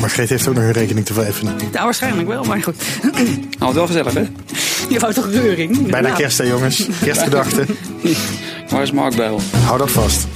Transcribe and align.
Margreet 0.00 0.28
heeft 0.28 0.48
ook 0.48 0.54
nog 0.54 0.64
een 0.64 0.72
rekening 0.72 1.06
te 1.06 1.12
vereffenen. 1.12 1.54
Ja, 1.72 1.84
waarschijnlijk 1.84 2.28
wel, 2.28 2.44
maar 2.44 2.62
goed. 2.62 2.76
Nou, 3.58 3.74
wel 3.74 3.86
gezellig, 3.86 4.14
hè? 4.14 4.24
Je 4.88 4.98
wou 4.98 5.12
toch 5.12 5.30
reuring? 5.30 5.90
Bijna 5.90 6.08
Ja. 6.08 6.14
kerst, 6.14 6.38
hè 6.38 6.44
jongens? 6.44 6.86
Kerstgedachten. 7.04 7.66
Waar 8.70 8.82
is 8.82 8.92
Mark 8.92 9.16
Bijl? 9.16 9.40
Hou 9.64 9.78
dat 9.78 9.90
vast. 9.90 10.26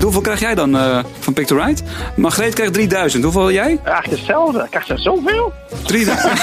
Hoeveel 0.00 0.20
krijg 0.20 0.40
jij 0.40 0.54
dan 0.54 0.76
eh, 0.76 0.98
van 1.18 1.32
Pick 1.32 1.46
to 1.46 1.56
Ride? 1.56 1.80
Margreet 2.16 2.54
krijgt 2.54 2.72
3000. 2.72 3.24
Hoeveel 3.24 3.52
jij? 3.52 3.78
Eigenlijk 3.84 4.18
hetzelfde. 4.20 4.58
Ik 4.62 4.70
krijg 4.70 4.88
er 4.88 4.98
zoveel. 5.00 5.52
3000. 5.82 6.32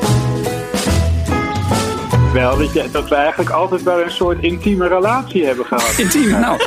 Wel 2.32 2.58
dat, 2.58 2.72
je, 2.72 2.90
dat 2.90 3.08
we 3.08 3.14
eigenlijk 3.14 3.50
altijd 3.50 3.82
wel 3.82 4.00
een 4.02 4.10
soort 4.10 4.42
intieme 4.42 4.88
relatie 4.88 5.46
hebben 5.46 5.64
gehad. 5.64 5.94
Intiem, 5.96 6.28
nou. 6.30 6.60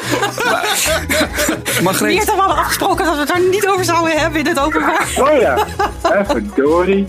Margreet, 1.84 2.16
Meer 2.16 2.26
dan 2.26 2.36
we 2.36 2.42
hadden 2.42 2.58
afgesproken 2.58 3.06
dat 3.06 3.14
we 3.14 3.20
het 3.20 3.30
er 3.30 3.50
niet 3.52 3.68
over 3.68 3.86
zouden 3.86 4.18
hebben 4.20 4.40
in 4.40 4.46
het 4.48 4.60
openbaar. 4.60 5.08
Oh 5.20 5.40
ja, 5.40 5.58
eh, 6.02 6.20
verdorie. 6.30 7.06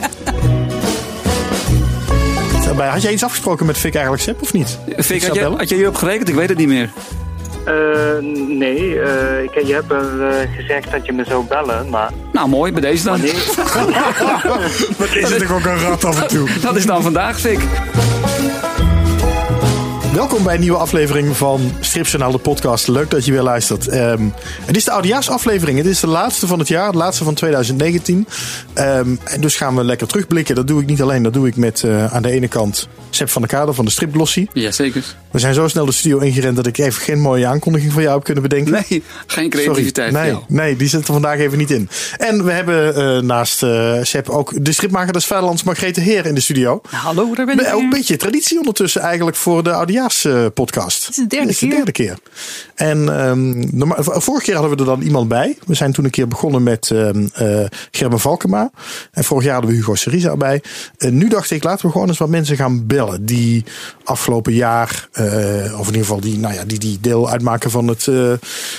Daarbij, 2.64 2.88
Had 2.88 3.02
jij 3.02 3.12
iets 3.12 3.24
afgesproken 3.24 3.66
met 3.66 3.76
Fik 3.78 3.92
eigenlijk, 3.94 4.22
Sepp, 4.22 4.42
of 4.42 4.52
niet? 4.52 4.78
Fik, 4.98 5.22
had, 5.24 5.32
bellen? 5.38 5.58
had 5.58 5.68
je 5.68 5.74
hierop 5.74 5.96
gerekend? 5.96 6.28
Ik 6.28 6.34
weet 6.34 6.48
het 6.48 6.58
niet 6.58 6.68
meer. 6.68 6.90
Eh, 7.64 7.74
nee, 8.48 9.00
eh, 9.00 9.42
ik, 9.42 9.66
je 9.66 9.72
hebt 9.72 9.92
eh, 9.92 9.98
gezegd 10.56 10.90
dat 10.90 11.06
je 11.06 11.12
me 11.12 11.24
zou 11.24 11.44
bellen, 11.44 11.88
maar 11.88 12.10
Nou, 12.32 12.48
mooi, 12.48 12.72
bij 12.72 12.80
deze 12.80 13.04
dan. 13.04 13.20
nee. 13.20 13.32
Wat 14.98 15.14
is 15.14 15.30
het 15.30 15.50
ook 15.50 15.64
een 15.64 15.78
rat 15.80 16.04
af 16.04 16.22
en 16.22 16.28
toe? 16.28 16.48
Dat 16.60 16.76
is 16.76 16.86
dan 16.86 17.02
vandaag, 17.02 17.40
Fik. 17.40 17.60
Welkom 20.14 20.44
bij 20.44 20.54
een 20.54 20.60
nieuwe 20.60 20.78
aflevering 20.78 21.36
van 21.36 21.72
Stripjournaal, 21.80 22.32
de 22.32 22.38
podcast. 22.38 22.88
Leuk 22.88 23.10
dat 23.10 23.24
je 23.24 23.32
weer 23.32 23.42
luistert. 23.42 23.88
Ehm, 23.88 24.28
het 24.60 24.76
is 24.76 24.84
de 24.84 24.90
oudejaarsaflevering. 24.90 25.78
Het 25.78 25.86
is 25.86 26.00
de 26.00 26.06
laatste 26.06 26.46
van 26.46 26.58
het 26.58 26.68
jaar, 26.68 26.92
de 26.92 26.98
laatste 26.98 27.24
van 27.24 27.34
2019. 27.34 28.26
Ehm, 28.72 29.16
en 29.24 29.40
dus 29.40 29.56
gaan 29.56 29.76
we 29.76 29.84
lekker 29.84 30.06
terugblikken. 30.06 30.54
Dat 30.54 30.66
doe 30.66 30.80
ik 30.80 30.86
niet 30.86 31.02
alleen, 31.02 31.22
dat 31.22 31.32
doe 31.32 31.46
ik 31.46 31.56
met 31.56 31.82
eh, 31.82 32.14
aan 32.14 32.22
de 32.22 32.30
ene 32.30 32.48
kant 32.48 32.88
Sepp 33.10 33.30
van 33.30 33.42
der 33.42 33.50
Kade 33.50 33.72
van 33.72 33.84
de 33.84 33.90
Stripglossie. 33.90 34.50
Jazeker. 34.52 35.16
We 35.34 35.40
zijn 35.40 35.54
zo 35.54 35.68
snel 35.68 35.84
de 35.86 35.92
studio 35.92 36.18
ingerend 36.18 36.56
dat 36.56 36.66
ik 36.66 36.78
even 36.78 37.02
geen 37.02 37.20
mooie 37.20 37.46
aankondiging 37.46 37.92
voor 37.92 38.02
jou 38.02 38.14
heb 38.14 38.24
kunnen 38.24 38.42
bedenken. 38.42 38.72
Nee, 38.72 39.02
geen 39.26 39.50
creativiteit. 39.50 40.12
Sorry. 40.12 40.24
Nee, 40.24 40.32
jou. 40.32 40.44
nee, 40.48 40.76
die 40.76 40.88
zit 40.88 41.06
er 41.06 41.12
vandaag 41.12 41.38
even 41.38 41.58
niet 41.58 41.70
in. 41.70 41.88
En 42.16 42.44
we 42.44 42.50
hebben 42.52 42.94
eh, 42.94 43.22
naast 43.22 43.62
eh 43.62 43.98
Sepp 44.02 44.28
ook 44.28 44.64
de 44.64 44.72
stripmaker 44.72 45.12
des 45.12 45.26
Vaderlands 45.26 45.62
Margrethe 45.62 46.00
Heer 46.00 46.26
in 46.26 46.34
de 46.34 46.40
studio. 46.40 46.80
Hallo, 46.90 47.34
daar 47.34 47.46
ben 47.46 47.60
ik 47.60 47.74
Ook 47.74 47.80
een 47.80 47.90
beetje 47.90 48.16
traditie 48.16 48.58
ondertussen 48.58 49.00
eigenlijk 49.00 49.36
voor 49.36 49.62
de 49.62 49.72
Oudejaars-podcast. 49.72 51.06
Het 51.06 51.10
is 51.10 51.16
de 51.16 51.26
derde 51.26 51.48
is 51.48 51.58
de 51.58 51.66
keer. 51.66 51.76
derde 51.76 51.92
keer. 51.92 52.18
En 52.74 53.18
ehm, 53.18 53.76
normaal- 53.76 54.02
vorige 54.02 54.44
keer 54.44 54.54
hadden 54.54 54.72
we 54.72 54.78
er 54.78 54.84
dan 54.86 55.00
iemand 55.00 55.28
bij. 55.28 55.58
We 55.66 55.74
zijn 55.74 55.92
toen 55.92 56.04
een 56.04 56.10
keer 56.10 56.28
begonnen 56.28 56.62
met 56.62 56.90
eh, 56.90 57.60
Gerben 57.90 58.20
Valkema. 58.20 58.70
En 59.12 59.24
vorig 59.24 59.44
jaar 59.44 59.52
hadden 59.52 59.70
we 59.70 59.76
Hugo 59.76 59.94
Seriza 59.94 60.30
erbij. 60.30 60.62
En 60.98 61.16
nu 61.16 61.28
dacht 61.28 61.50
ik, 61.50 61.64
laten 61.64 61.86
we 61.86 61.92
gewoon 61.92 62.08
eens 62.08 62.18
wat 62.18 62.28
mensen 62.28 62.56
gaan 62.56 62.86
bellen. 62.86 63.26
Die 63.26 63.64
afgelopen 64.04 64.52
jaar, 64.52 65.08
eh, 65.12 65.23
of 65.78 65.80
in 65.80 65.86
ieder 65.86 66.00
geval 66.00 66.20
die, 66.20 66.38
nou 66.38 66.54
ja, 66.54 66.64
die, 66.64 66.78
die 66.78 66.98
deel 67.00 67.30
uitmaken 67.30 67.70
van 67.70 67.88
het, 67.88 68.08
eh, 68.08 68.32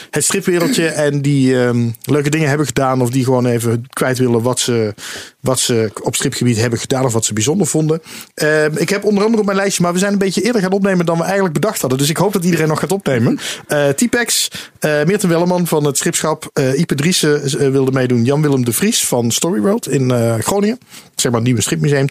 het 0.09 0.23
stripwereldje. 0.23 0.87
En 1.05 1.21
die 1.21 1.59
ehm, 1.61 1.89
leuke 2.03 2.29
dingen 2.29 2.47
hebben 2.47 2.67
gedaan. 2.67 3.01
Of 3.01 3.09
die 3.09 3.23
gewoon 3.23 3.45
even 3.45 3.85
kwijt 3.89 4.17
willen 4.17 4.41
wat 4.41 4.59
ze, 4.59 4.93
wat 5.39 5.59
ze 5.59 5.91
op 6.01 6.15
stripgebied 6.15 6.57
hebben 6.57 6.79
gedaan. 6.79 7.05
Of 7.05 7.13
wat 7.13 7.25
ze 7.25 7.33
bijzonder 7.33 7.67
vonden. 7.67 8.01
Ehm, 8.33 8.71
ik 8.77 8.89
heb 8.89 9.03
onder 9.03 9.23
andere 9.23 9.39
op 9.39 9.45
mijn 9.45 9.57
lijstje, 9.57 9.83
maar 9.83 9.93
we 9.93 9.99
zijn 9.99 10.11
een 10.11 10.17
beetje 10.17 10.41
eerder 10.41 10.61
gaan 10.61 10.71
opnemen 10.71 11.05
dan 11.05 11.17
we 11.17 11.23
eigenlijk 11.23 11.53
bedacht 11.53 11.81
hadden. 11.81 11.99
Dus 11.99 12.09
ik 12.09 12.17
hoop 12.17 12.33
dat 12.33 12.43
iedereen 12.43 12.67
nog 12.67 12.79
gaat 12.79 12.91
opnemen. 12.91 13.39
Eh 13.67 13.87
T-Pex, 13.87 14.51
eh 14.79 15.03
Meerten 15.03 15.29
Welleman 15.29 15.67
van 15.67 15.85
het 15.85 15.97
Stripschap. 15.97 16.49
eh 16.53 16.79
Ipe 16.79 16.95
Driessen 16.95 17.43
eh, 17.43 17.69
wilde 17.69 17.91
meedoen. 17.91 18.23
Jan-Willem 18.23 18.65
de 18.65 18.73
Vries 18.73 19.05
van 19.07 19.31
Story 19.31 19.59
World 19.61 19.89
in 19.89 20.11
eh, 20.11 20.33
Groningen. 20.39 20.79
Zeg 21.15 21.25
maar 21.31 21.33
het 21.33 21.43
nieuwe 21.43 21.61
stripmuseum. 21.61 22.07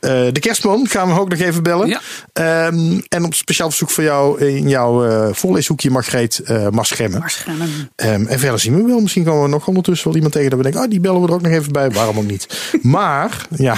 Eh, 0.00 0.10
de 0.32 0.40
kerstman 0.40 0.86
gaan 0.88 1.14
we 1.14 1.20
ook 1.20 1.28
nog 1.28 1.38
even 1.38 1.62
bellen. 1.62 1.88
Ja. 1.88 2.00
Ehm, 2.32 3.00
en 3.08 3.24
op 3.24 3.34
speciaal 3.34 3.68
verzoek 3.68 3.90
voor 3.90 4.04
jou 4.04 4.40
in 4.44 4.68
jouw 4.68 5.04
eh 5.06 5.28
voorleeshoekje 5.32 5.90
Margreet 5.90 6.38
eh 6.38 6.68
Marschemmen. 6.68 7.20
Waarschijnlijk. 7.20 7.70
Ehm, 7.96 8.26
en 8.26 8.38
verder 8.38 8.60
zien 8.60 8.76
we 8.76 8.82
wel. 8.88 9.00
Misschien 9.00 9.24
komen 9.24 9.42
we 9.42 9.48
nog 9.48 9.66
ondertussen 9.66 10.06
wel 10.06 10.14
iemand 10.14 10.32
tegen 10.34 10.48
dat 10.50 10.58
we 10.58 10.64
denken, 10.64 10.80
ah, 10.82 10.90
die 10.90 11.00
bellen 11.00 11.20
we 11.20 11.28
er 11.28 11.34
ook 11.34 11.42
nog 11.42 11.52
even 11.52 11.72
bij. 11.72 11.90
Waarom 11.90 12.18
ook 12.18 12.26
niet? 12.26 12.46
Maar, 12.82 13.46
ja. 13.56 13.72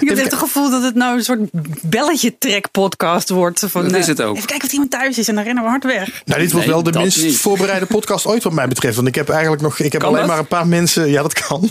Ik 0.00 0.08
heb 0.08 0.16
echt 0.18 0.30
het 0.30 0.34
gevoel 0.40 0.70
dat 0.70 0.82
het 0.82 0.94
nou 0.94 1.16
een 1.16 1.24
soort 1.24 1.40
belletje 1.82 2.38
trek 2.38 2.70
podcast 2.70 3.28
wordt. 3.28 3.64
Van, 3.68 3.82
Dat 3.82 3.92
is 3.94 4.00
eh, 4.00 4.06
het 4.06 4.22
ook. 4.22 4.36
Even 4.36 4.46
kijken 4.48 4.66
of 4.66 4.72
iemand 4.72 4.90
thuis 4.90 5.18
is 5.18 5.28
en 5.28 5.34
dan 5.34 5.44
rennen 5.44 5.62
we 5.64 5.68
hard 5.70 5.84
weg. 5.84 6.22
Nou, 6.24 6.40
dit 6.40 6.52
wordt 6.52 6.66
Nee, 6.66 6.74
wel 6.74 6.82
de 6.92 6.98
minst 6.98 7.22
niet. 7.22 7.36
voorbereide 7.36 7.86
podcast 7.86 8.26
ooit 8.26 8.42
wat 8.42 8.52
mij 8.52 8.68
betreft. 8.68 8.96
Want 8.96 9.08
ik 9.08 9.14
heb 9.14 9.28
eigenlijk 9.28 9.62
nog, 9.62 9.78
ik 9.78 9.92
heb 9.92 10.00
Kan 10.00 10.10
alleen 10.10 10.20
dat? 10.20 10.30
maar 10.30 10.38
een 10.38 10.46
paar 10.46 10.66
mensen. 10.66 11.10
Ja, 11.10 11.22
dat 11.22 11.32
kan. 11.46 11.70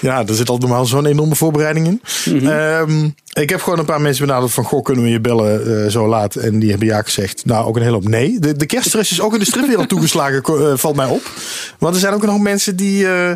ja, 0.00 0.26
er 0.26 0.34
zit 0.34 0.48
al 0.48 0.58
normaal 0.58 0.86
zo'n 0.86 1.06
enorme 1.06 1.34
voorbereiding 1.34 1.52
in. 1.60 2.00
Mhm. 2.24 2.46
Ehm, 2.46 3.08
ik 3.32 3.50
heb 3.50 3.62
gewoon 3.62 3.78
een 3.78 3.84
paar 3.84 4.00
mensen 4.00 4.26
benaderd 4.26 4.52
van, 4.52 4.64
goh, 4.64 4.82
kunnen 4.82 5.04
we 5.04 5.10
je 5.10 5.20
bellen 5.20 5.84
eh, 5.84 5.90
zo 5.90 6.08
laat? 6.08 6.36
En 6.36 6.58
die 6.58 6.70
hebben 6.70 6.88
ja 6.88 7.02
gezegd. 7.02 7.44
Nou, 7.44 7.66
ook 7.66 7.76
een 7.76 7.82
hele 7.82 7.94
hoop 7.94 8.08
nee. 8.08 8.38
De, 8.38 8.56
de 8.56 8.66
kerststress 8.66 9.10
is 9.10 9.20
ook 9.20 9.32
in 9.32 9.38
de 9.38 9.44
stripwereld 9.44 9.88
toegeslagen, 9.94 10.42
eh, 10.44 10.72
valt 10.76 10.96
mij 10.96 11.06
op. 11.06 11.30
Want 11.78 11.94
er 11.94 12.00
zijn 12.00 12.14
ook 12.14 12.26
nog 12.26 12.40
mensen 12.40 12.76
die, 12.76 13.08
eh, 13.08 13.32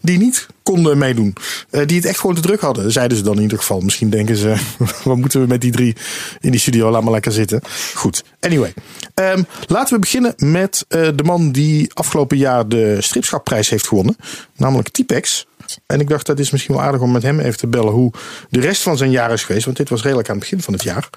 die 0.00 0.18
niet 0.18 0.46
konden 0.62 0.98
meedoen. 0.98 1.34
Die 1.70 1.96
het 1.96 2.04
echt 2.04 2.18
gewoon 2.18 2.34
te 2.34 2.40
druk 2.40 2.60
hadden, 2.60 2.92
zeiden 2.92 3.16
ze 3.16 3.22
dan 3.22 3.36
in 3.36 3.42
ieder 3.42 3.58
geval. 3.58 3.80
Misschien 3.80 4.10
denken 4.10 4.36
ze, 4.36 4.54
wat 5.04 5.16
moeten 5.16 5.40
we 5.40 5.46
met 5.46 5.60
die 5.60 5.72
drie 5.72 5.96
in 6.40 6.50
die 6.50 6.60
studio? 6.60 6.90
Laat 6.90 7.02
maar 7.02 7.12
lekker 7.12 7.32
zitten. 7.32 7.60
Goed, 7.94 8.24
anyway. 8.40 8.74
Ehm, 9.14 9.42
laten 9.66 9.94
we 9.94 10.00
beginnen 10.00 10.34
met 10.36 10.84
de 10.88 11.22
man 11.24 11.52
die 11.52 11.90
afgelopen 11.94 12.36
jaar 12.36 12.68
de 12.68 12.96
stripschapprijs 13.00 13.68
heeft 13.68 13.88
gewonnen. 13.88 14.16
Namelijk 14.56 14.88
Typex. 14.88 15.46
En 15.86 16.00
ik 16.00 16.08
dacht, 16.08 16.26
dat 16.26 16.38
is 16.38 16.50
misschien 16.50 16.74
wel 16.74 16.84
aardig 16.84 17.00
om 17.00 17.12
met 17.12 17.22
hem 17.22 17.40
even 17.40 17.58
te 17.58 17.66
bellen 17.66 17.92
hoe 17.92 18.12
de 18.48 18.60
rest 18.60 18.82
van 18.82 18.96
zijn 18.96 19.10
jaar 19.10 19.32
is 19.32 19.44
geweest. 19.44 19.64
Want 19.64 19.76
dit 19.76 19.88
was 19.88 20.02
redelijk 20.02 20.28
aan 20.28 20.34
het 20.34 20.44
begin 20.44 20.62
van 20.62 20.72
het 20.72 20.82
jaar. 20.82 21.08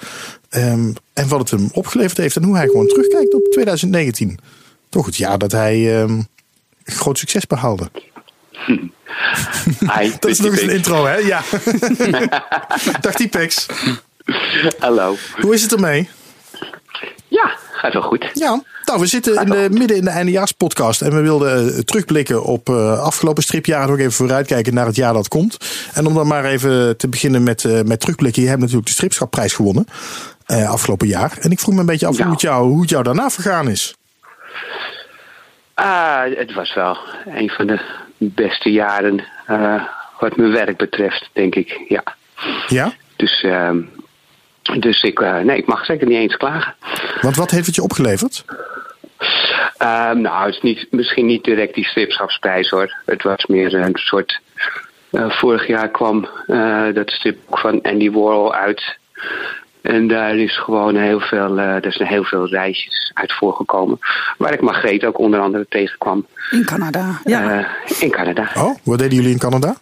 Ehm, 0.49 0.93
en 1.13 1.27
wat 1.27 1.39
het 1.39 1.49
hem 1.49 1.69
opgeleverd 1.73 2.17
heeft 2.17 2.35
en 2.35 2.43
hoe 2.43 2.55
hij 2.55 2.67
gewoon 2.67 2.87
terugkijkt 2.87 3.33
op 3.33 3.43
2019. 3.51 4.39
Toch 4.89 5.05
het 5.05 5.15
jaar 5.15 5.37
dat 5.37 5.51
hij 5.51 6.01
ehm, 6.01 6.21
groot 6.83 7.17
succes 7.17 7.47
behaalde. 7.47 7.91
Hi, 9.79 10.11
Dat 10.19 10.29
is 10.29 10.39
nog 10.39 10.51
eens 10.51 10.61
een 10.61 10.69
intro, 10.69 11.05
hè? 11.05 11.15
Ja. 11.15 11.41
Dag 13.01 13.13
Typex. 13.13 13.65
Hallo. 14.79 15.15
Hoe 15.41 15.53
is 15.53 15.61
het 15.61 15.73
ermee? 15.73 16.09
Ja, 17.27 17.57
gaat 17.71 17.93
wel 17.93 18.01
goed. 18.01 18.29
Ja, 18.33 18.61
nou, 18.85 18.99
we 18.99 19.05
zitten 19.05 19.41
in 19.41 19.49
de, 19.49 19.67
midden 19.71 19.97
in 19.97 20.03
de 20.03 20.09
eindejaarspodcast. 20.09 21.01
En 21.01 21.15
we 21.15 21.21
wilden 21.21 21.75
eh, 21.75 21.79
terugblikken 21.79 22.43
op 22.43 22.69
eh, 22.69 22.99
afgelopen 22.99 23.43
stripjaren. 23.43 23.87
En 23.87 23.93
ook 23.93 23.99
even 23.99 24.11
vooruitkijken 24.11 24.73
naar 24.73 24.85
het 24.85 24.95
jaar 24.95 25.13
dat 25.13 25.27
komt. 25.27 25.57
En 25.93 26.05
om 26.05 26.13
dan 26.13 26.27
maar 26.27 26.45
even 26.45 26.97
te 26.97 27.09
beginnen 27.09 27.43
met, 27.43 27.65
eh, 27.65 27.81
met 27.81 27.99
terugblikken. 27.99 28.41
Je 28.41 28.47
hebt 28.47 28.59
natuurlijk 28.59 28.87
de 28.87 28.93
stripschapprijs 28.93 29.53
gewonnen. 29.53 29.85
afgelopen 30.45 31.07
jaar. 31.07 31.37
En 31.39 31.51
ik 31.51 31.59
vroeg 31.59 31.73
me 31.73 31.79
een 31.79 31.85
beetje 31.85 32.07
af 32.07 32.17
Ja. 32.17 32.23
hoe, 32.23 32.31
het 32.31 32.41
jou, 32.41 32.69
hoe 32.69 32.81
het 32.81 32.89
jou 32.89 33.03
daarna 33.03 33.29
vergaan 33.29 33.69
is. 33.69 33.95
Ah, 35.73 36.21
het 36.35 36.53
was 36.53 36.73
wel 36.73 36.97
een 37.25 37.49
van 37.49 37.67
de 37.67 37.79
beste 38.17 38.71
jaren 38.71 39.23
wat 40.19 40.35
mijn 40.35 40.51
werk 40.51 40.77
betreft, 40.77 41.29
denk 41.33 41.55
ik. 41.55 41.81
Ja. 41.87 42.03
Ja? 42.67 42.93
Dus, 43.15 43.43
ehm, 43.43 43.77
dus 44.79 45.01
ik, 45.03 45.19
eh, 45.19 45.37
nee, 45.39 45.57
ik 45.57 45.65
mag 45.65 45.85
zeker 45.85 46.07
niet 46.07 46.17
eens 46.17 46.37
klagen. 46.37 46.75
Want 47.21 47.35
wat 47.35 47.51
heeft 47.51 47.65
het 47.65 47.75
je 47.75 47.83
opgeleverd? 47.83 48.45
Ehm, 49.77 50.21
nou, 50.21 50.45
het 50.45 50.55
is 50.55 50.61
niet, 50.61 50.87
misschien 50.91 51.25
niet 51.25 51.43
direct 51.43 51.73
die 51.75 51.85
stripschapsprijs 51.85 52.69
hoor. 52.69 52.93
Het 53.05 53.23
was 53.23 53.45
meer 53.45 53.73
een 53.75 53.91
soort. 53.93 54.41
eh, 55.11 55.29
vorig 55.29 55.67
jaar 55.67 55.89
kwam 55.89 56.27
eh, 56.47 56.83
dat 56.93 57.09
stripboek 57.09 57.59
van 57.59 57.81
Andy 57.81 58.11
Warhol 58.11 58.53
uit. 58.53 58.97
En 59.81 60.07
daar 60.07 60.35
is 60.37 60.57
gewoon 60.59 60.95
heel 60.95 61.19
veel, 61.19 61.57
eh 61.59 61.85
er 61.85 61.93
zijn 61.93 62.09
heel 62.09 62.23
veel 62.23 62.47
reisjes 62.49 63.11
uit 63.13 63.33
voorgekomen. 63.33 63.99
Waar 64.37 64.53
ik 64.53 64.61
Margreet 64.61 65.03
ook 65.05 65.17
onder 65.19 65.39
andere 65.39 65.65
tegenkwam 65.69 66.25
In 66.51 66.65
Canada. 66.65 67.19
Ja, 67.23 67.59
eh, 67.59 68.01
in 68.01 68.11
Canada. 68.11 68.49
Oh, 68.57 68.75
wat 68.83 68.99
deden 68.99 69.15
jullie 69.15 69.31
in 69.31 69.37
Canada? 69.39 69.75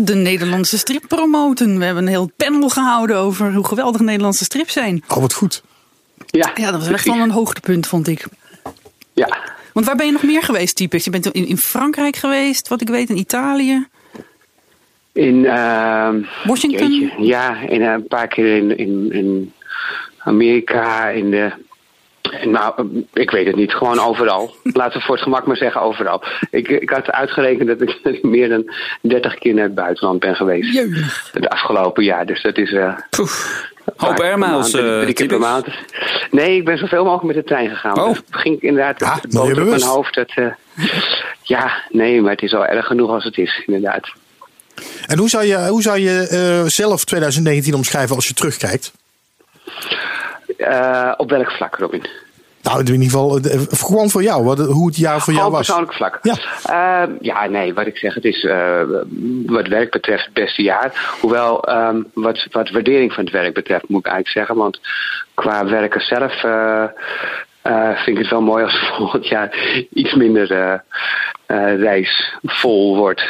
De 0.00 0.14
Nederlandse 0.14 0.78
strip 0.78 1.04
promoten. 1.08 1.78
We 1.78 1.84
hebben 1.84 2.02
een 2.02 2.08
heel 2.08 2.30
panel 2.36 2.68
gehouden 2.68 3.16
over 3.16 3.54
hoe 3.54 3.66
geweldig 3.66 4.00
Nederlandse 4.00 4.44
strips 4.44 4.72
zijn. 4.72 5.04
Oh, 5.08 5.16
wat 5.16 5.32
goed. 5.32 5.62
Ja, 6.26 6.50
Ja, 6.54 6.70
dat 6.70 6.80
was 6.80 6.88
echt 6.88 7.04
wel 7.04 7.18
een 7.18 7.30
hoogtepunt, 7.30 7.86
vond 7.86 8.08
ik. 8.08 8.26
Ja. 9.12 9.38
Want 9.72 9.86
waar 9.86 9.96
ben 9.96 10.06
je 10.06 10.12
nog 10.12 10.22
meer 10.22 10.42
geweest, 10.42 10.76
typisch? 10.76 11.04
Je 11.04 11.10
bent 11.10 11.26
in, 11.26 11.46
in 11.46 11.58
Frankrijk 11.58 12.16
geweest, 12.16 12.68
wat 12.68 12.80
ik 12.80 12.88
weet, 12.88 13.10
in 13.10 13.18
Italië. 13.18 13.86
In 15.12 15.46
ehm, 15.46 16.22
Washington? 16.44 16.92
jeetje, 16.92 17.24
ja, 17.24 17.60
in, 17.60 17.82
een 17.82 18.06
paar 18.06 18.28
keer 18.28 18.56
in, 18.56 18.78
in, 18.78 19.12
in 19.12 19.52
Amerika, 20.18 21.08
in 21.08 21.30
de. 21.30 21.52
En 22.30 22.50
Nou, 22.50 22.72
eh, 22.76 23.22
ik 23.22 23.30
weet 23.30 23.46
het 23.46 23.56
niet, 23.56 23.72
gewoon 23.74 24.00
overal. 24.00 24.54
Laten 24.62 24.98
we 24.98 25.04
voor 25.04 25.14
het 25.14 25.24
gemak 25.24 25.46
maar 25.46 25.56
zeggen 25.56 25.80
overal. 25.80 26.22
Ik, 26.50 26.68
ik 26.68 26.90
had 26.90 27.10
uitgerekend 27.10 27.68
dat 27.68 27.80
ik, 27.80 28.22
meer 28.22 28.48
dan 28.48 28.72
30 29.00 29.34
keer 29.34 29.54
naar 29.54 29.64
het 29.64 29.74
buitenland 29.74 30.20
ben 30.20 30.34
geweest. 30.36 30.72
Jeunig. 30.74 31.30
Het 31.32 31.48
afgelopen 31.48 32.04
jaar. 32.04 32.26
Dus 32.26 32.42
dat 32.42 32.58
is. 32.58 32.72
eh, 32.72 32.94
Hoop 33.96 34.14
paar 34.14 34.20
airmiles, 34.20 34.72
maanden, 34.72 35.00
eh. 35.00 35.06
Nee, 36.30 36.56
ik 36.56 36.64
ben 36.64 36.78
zoveel 36.78 37.04
mogelijk 37.04 37.34
met 37.34 37.36
de 37.36 37.44
trein 37.44 37.68
gegaan. 37.68 37.98
Oh. 37.98 38.08
Dus 38.08 38.20
ging 38.30 38.56
ik 38.56 38.62
inderdaad 38.62 39.00
het 39.22 39.38
op 39.38 39.54
mijn 39.54 39.82
hoofd. 39.82 40.14
Dat, 40.14 40.32
ja, 41.42 41.72
nee, 41.88 42.20
maar 42.20 42.30
het 42.32 42.42
is 42.42 42.54
al 42.54 42.66
erg 42.66 42.86
genoeg 42.86 43.10
als 43.10 43.24
het 43.24 43.38
is, 43.38 43.62
inderdaad. 43.66 44.12
En 45.06 45.18
hoe 45.18 45.28
zou 45.28 45.44
je, 45.44 45.66
hoe 45.68 45.82
zou 45.82 45.98
je 45.98 46.26
eh, 46.28 46.70
zelf 46.70 47.04
2019 47.04 47.74
omschrijven 47.74 48.16
als 48.16 48.28
je 48.28 48.34
terugkijkt? 48.34 48.92
Eh, 50.58 51.12
op 51.16 51.30
welk 51.30 51.50
vlak, 51.50 51.76
Robin? 51.76 52.02
Nou, 52.62 52.80
in 52.80 52.86
ieder 52.86 53.02
geval, 53.04 53.38
eh, 53.38 53.60
gewoon 53.70 54.10
voor 54.10 54.22
jou, 54.22 54.44
wat, 54.44 54.58
hoe 54.58 54.86
het 54.86 54.96
jaar 54.96 55.20
voor 55.20 55.32
jou 55.32 55.46
Op 55.46 55.52
was. 55.52 55.66
persoonlijk 55.66 55.94
vlak. 55.94 56.18
Ja. 56.22 56.34
Eh, 56.62 57.08
ja, 57.20 57.46
nee, 57.46 57.74
wat 57.74 57.86
ik 57.86 57.96
zeg, 57.96 58.14
het 58.14 58.24
is 58.24 58.44
eh, 58.44 58.80
wat 59.46 59.66
werk 59.68 59.90
betreft 59.90 60.24
het 60.24 60.34
beste 60.34 60.62
jaar. 60.62 61.16
Hoewel, 61.20 61.64
ehm, 61.64 62.02
wat, 62.14 62.46
wat 62.50 62.70
waardering 62.70 63.12
van 63.12 63.24
het 63.24 63.32
werk 63.32 63.54
betreft, 63.54 63.88
moet 63.88 64.06
ik 64.06 64.12
eigenlijk 64.12 64.36
zeggen. 64.36 64.56
Want 64.56 64.80
qua 65.34 65.64
werken 65.68 66.00
zelf 66.00 66.42
eh, 66.44 66.84
eh, 67.62 67.96
vind 67.96 68.16
ik 68.16 68.22
het 68.22 68.30
wel 68.30 68.42
mooi 68.42 68.64
als 68.64 68.78
volgend 68.96 69.28
jaar 69.28 69.56
iets 69.92 70.14
minder 70.14 70.50
eh, 70.52 70.78
eh, 71.46 71.80
reisvol 71.80 72.96
wordt. 72.96 73.22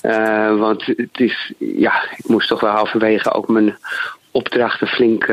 Eh, 0.00 0.58
want 0.58 0.86
het 0.86 1.20
is, 1.20 1.52
ja, 1.58 2.02
ik 2.16 2.28
moest 2.28 2.48
toch 2.48 2.60
wel 2.60 2.70
halverwege 2.70 3.32
ook 3.32 3.48
mijn 3.48 3.76
opdrachten 4.30 4.86
flink. 4.86 5.26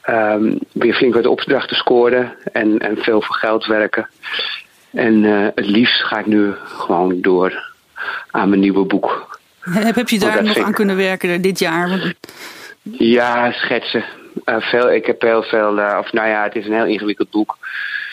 Eh, 0.00 0.32
ehm, 0.32 0.56
weer 0.72 0.94
flink 0.94 1.14
wat 1.14 1.26
opdrachten 1.26 1.76
scoren 1.76 2.32
en, 2.52 2.78
en 2.78 2.96
veel 2.96 3.22
voor 3.22 3.34
geld 3.36 3.66
werken. 3.66 4.08
En 4.92 5.24
eh, 5.24 5.46
het 5.54 5.66
liefst 5.66 6.02
ga 6.02 6.18
ik 6.18 6.26
nu 6.26 6.52
gewoon 6.64 7.20
door 7.20 7.72
aan 8.30 8.48
mijn 8.48 8.60
nieuwe 8.60 8.84
boek. 8.84 9.38
Heb, 9.60 9.94
heb 9.94 10.08
je 10.08 10.18
daar 10.18 10.44
nog 10.44 10.58
aan 10.58 10.72
kunnen 10.72 10.96
werken 10.96 11.42
dit 11.42 11.58
jaar? 11.58 12.14
Ja, 12.82 13.52
schetsen. 13.52 14.04
Eh, 14.44 14.60
veel, 14.60 14.92
ik 14.92 15.06
heb 15.06 15.20
heel 15.20 15.42
veel, 15.42 15.80
eh, 15.80 15.98
of 15.98 16.12
nou 16.12 16.28
ja, 16.28 16.42
het 16.42 16.54
is 16.54 16.66
een 16.66 16.72
heel 16.72 16.86
ingewikkeld 16.86 17.30
boek. 17.30 17.58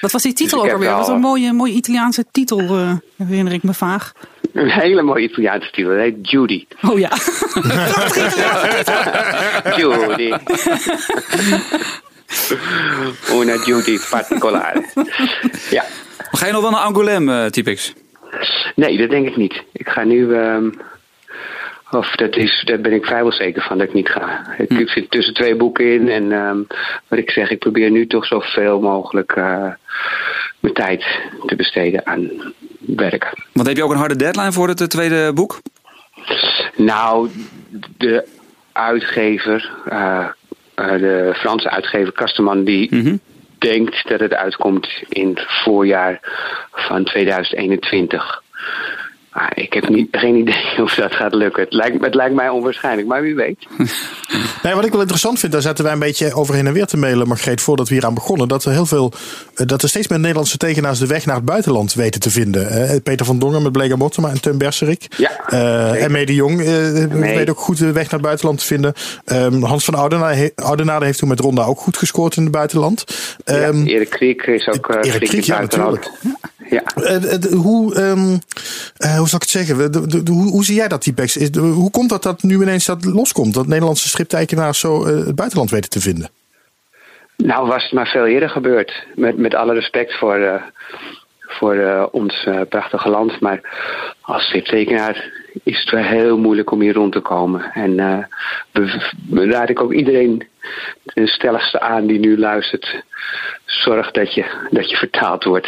Wat 0.01 0.11
was 0.11 0.21
die 0.21 0.33
titel 0.33 0.57
Dus 0.57 0.67
ik 0.67 0.73
ook 0.75 0.81
alweer? 0.81 0.97
Wat 0.97 1.07
wel- 1.07 1.15
een 1.15 1.21
mooie, 1.21 1.53
mooie 1.53 1.73
Italiaanse 1.73 2.25
titel, 2.31 2.59
eh, 2.59 2.93
herinner 3.27 3.53
ik 3.53 3.63
me 3.63 3.73
vaag. 3.73 4.11
Een 4.53 4.69
hele 4.69 5.01
mooie 5.01 5.23
Italiaanse 5.23 5.71
titel. 5.71 5.91
Het 5.91 6.01
heet 6.01 6.29
Judy. 6.29 6.65
Oh 6.81 6.99
ja. 6.99 7.09
Judy. 9.77 10.33
Una 13.33 13.55
Judy 13.65 13.97
particolare. 14.09 14.85
Ja. 15.69 15.83
Maar 16.17 16.29
ga 16.31 16.45
je 16.45 16.51
nog 16.51 16.61
wel 16.61 16.71
naar 16.71 16.91
Angoulême, 16.93 17.29
eh, 17.31 17.45
Typex? 17.45 17.93
Nee, 18.75 18.97
dat 18.97 19.09
denk 19.09 19.27
ik 19.27 19.35
niet. 19.37 19.63
Ik 19.73 19.87
ga 19.87 20.03
nu. 20.03 20.33
ehm, 20.35 20.69
of 21.91 22.15
dat 22.15 22.35
is, 22.35 22.63
daar 22.65 22.79
ben 22.81 22.93
ik 22.93 23.05
vrijwel 23.05 23.31
zeker 23.31 23.61
van 23.61 23.77
dat 23.77 23.87
ik 23.87 23.93
niet 23.93 24.09
ga. 24.09 24.55
Ik, 24.57 24.69
ik 24.69 24.89
zit 24.89 25.11
tussen 25.11 25.33
twee 25.33 25.55
boeken 25.55 25.93
in 25.93 26.09
en 26.09 26.31
ehm, 26.31 26.57
wat 27.07 27.19
ik 27.19 27.29
zeg, 27.31 27.49
ik 27.49 27.59
probeer 27.59 27.89
nu 27.91 28.07
toch 28.07 28.25
zoveel 28.25 28.79
mogelijk 28.79 29.31
eh, 29.31 29.67
mijn 30.59 30.73
tijd 30.73 31.05
te 31.45 31.55
besteden 31.55 32.05
aan 32.05 32.29
werk. 32.95 33.33
Want 33.53 33.67
heb 33.67 33.77
je 33.77 33.83
ook 33.83 33.91
een 33.91 33.97
harde 33.97 34.15
deadline 34.15 34.51
voor 34.51 34.67
het 34.67 34.81
eh, 34.81 34.87
tweede 34.87 35.31
boek? 35.33 35.59
Nou, 36.75 37.29
de 37.97 38.27
uitgever, 38.71 39.71
eh, 39.85 40.25
eh, 40.75 40.91
de 40.99 41.33
Franse 41.35 41.69
uitgever 41.69 42.13
Kasteman, 42.13 42.63
die 42.63 42.95
Mhm. 42.95 43.15
denkt 43.57 44.07
dat 44.09 44.19
het 44.19 44.33
uitkomt 44.33 44.87
in 45.09 45.29
het 45.29 45.45
voorjaar 45.63 46.19
van 46.71 47.03
2021. 47.03 48.43
Maar 49.37 49.51
ik 49.55 49.73
heb 49.73 49.89
niet, 49.89 50.07
geen 50.11 50.35
idee 50.35 50.81
of 50.83 50.93
dat 50.93 51.11
gaat 51.15 51.33
lukken. 51.33 51.63
Het 51.63 51.73
lijkt, 51.73 52.05
het 52.05 52.15
lijkt 52.15 52.35
mij 52.35 52.49
onwaarschijnlijk, 52.49 53.07
maar 53.07 53.21
wie 53.21 53.35
weet. 53.35 53.67
Nee, 54.63 54.73
wat 54.75 54.85
ik 54.85 54.91
wel 54.91 54.99
interessant 54.99 55.39
vind, 55.39 55.51
daar 55.51 55.61
zaten 55.61 55.83
wij 55.83 55.93
een 55.93 55.99
beetje 55.99 56.33
over 56.33 56.55
heen 56.55 56.67
en 56.67 56.73
weer 56.73 56.85
te 56.85 56.97
mailen, 56.97 57.27
Margreet, 57.27 57.61
voordat 57.61 57.87
we 57.89 57.93
hier 57.93 58.05
aan 58.05 58.13
begonnen. 58.13 58.47
Dat 58.47 58.65
er 58.65 58.71
heel 58.71 58.85
veel, 58.85 59.13
eh, 59.55 59.65
dat 59.65 59.81
er 59.83 59.89
steeds 59.89 60.07
meer 60.07 60.19
Nederlandse 60.19 60.57
tekenaars 60.57 60.99
de 60.99 61.07
weg 61.07 61.25
naar 61.25 61.35
het 61.35 61.45
buitenland 61.45 61.93
weten 61.93 62.21
te 62.21 62.29
vinden. 62.29 62.69
Eh, 62.69 62.95
Peter 63.03 63.25
van 63.25 63.39
Dongen 63.39 63.61
met 63.63 63.71
Blega 63.71 63.95
Mottema 63.95 64.29
en 64.29 64.41
Teun 64.41 64.57
Berserik. 64.57 65.05
Ja, 65.17 65.31
Eh, 65.47 66.03
en 66.03 66.11
Mede 66.11 66.33
Jong 66.33 66.61
eh, 66.61 66.67
Nee. 66.67 67.35
weet 67.35 67.49
ook 67.49 67.59
goed 67.59 67.77
de 67.77 67.85
weg 67.91 68.03
naar 68.03 68.11
het 68.11 68.21
buitenland 68.21 68.59
te 68.59 68.65
vinden. 68.65 68.93
Ehm, 69.25 69.61
Hans 69.61 69.85
van 69.85 69.93
Oudenaarde 70.55 71.05
heeft 71.05 71.19
toen 71.19 71.29
met 71.29 71.39
Ronda 71.39 71.63
ook 71.63 71.79
goed 71.79 71.97
gescoord 71.97 72.35
in 72.35 72.43
het 72.43 72.51
buitenland. 72.51 73.03
Ehm, 73.43 73.77
ja, 73.83 73.93
Erik 73.93 74.09
Kriek 74.09 74.41
is 74.41 74.67
ook 74.67 74.89
eh 74.89 74.95
Erik 75.13 75.27
Kriek, 75.27 75.31
het 75.31 75.45
ja, 75.45 75.55
buitenland. 75.57 76.11
Ja. 76.21 76.29
Eh, 76.69 77.33
eh, 77.33 77.51
hoe, 77.51 77.95
eh, 77.95 79.17
hoe 79.17 79.27
zal 79.27 79.39
ik 79.39 79.41
het 79.41 79.49
zeggen? 79.49 79.91
De- 79.91 80.07
de- 80.07 80.23
de- 80.23 80.31
hoe, 80.31 80.49
hoe 80.49 80.63
zie 80.63 80.75
jij 80.75 80.87
dat, 80.87 81.03
de- 81.03 81.59
hoe 81.59 81.91
komt 81.91 82.09
dat 82.09 82.23
dat 82.23 82.43
nu 82.43 82.61
ineens 82.61 82.85
dat 82.85 83.05
loskomt? 83.05 83.53
Dat 83.53 83.67
Nederlandse 83.67 84.07
striptekenaars 84.07 84.79
zo 84.79 85.05
eh, 85.05 85.25
het 85.25 85.35
buitenland 85.35 85.69
weten 85.69 85.89
te 85.89 86.01
vinden? 86.01 86.29
Nou, 87.37 87.67
was 87.67 87.83
het 87.83 87.91
maar 87.91 88.07
veel 88.07 88.25
eerder 88.25 88.49
gebeurd. 88.49 89.05
Met, 89.15 89.37
met 89.37 89.55
alle 89.55 89.73
respect 89.73 90.17
voor, 90.17 90.61
voor 91.41 92.09
ons 92.11 92.47
prachtige 92.69 93.09
land. 93.09 93.39
Maar 93.39 93.61
als 94.21 94.43
striptekenaar 94.43 95.31
is 95.63 95.79
het 95.79 95.89
wel 95.89 96.03
heel 96.03 96.37
moeilijk 96.37 96.71
om 96.71 96.81
hier 96.81 96.93
rond 96.93 97.11
te 97.11 97.19
komen. 97.19 97.71
En 97.73 98.27
raad 99.31 99.69
ik 99.69 99.81
ook 99.81 99.93
iedereen 99.93 100.47
ten 101.05 101.27
stelligste 101.27 101.79
aan 101.79 102.07
die 102.07 102.19
nu 102.19 102.37
luistert. 102.37 103.03
Zorg 103.65 104.11
dat 104.11 104.33
je, 104.33 104.45
dat 104.69 104.89
je 104.89 104.95
vertaald 104.95 105.43
wordt. 105.43 105.67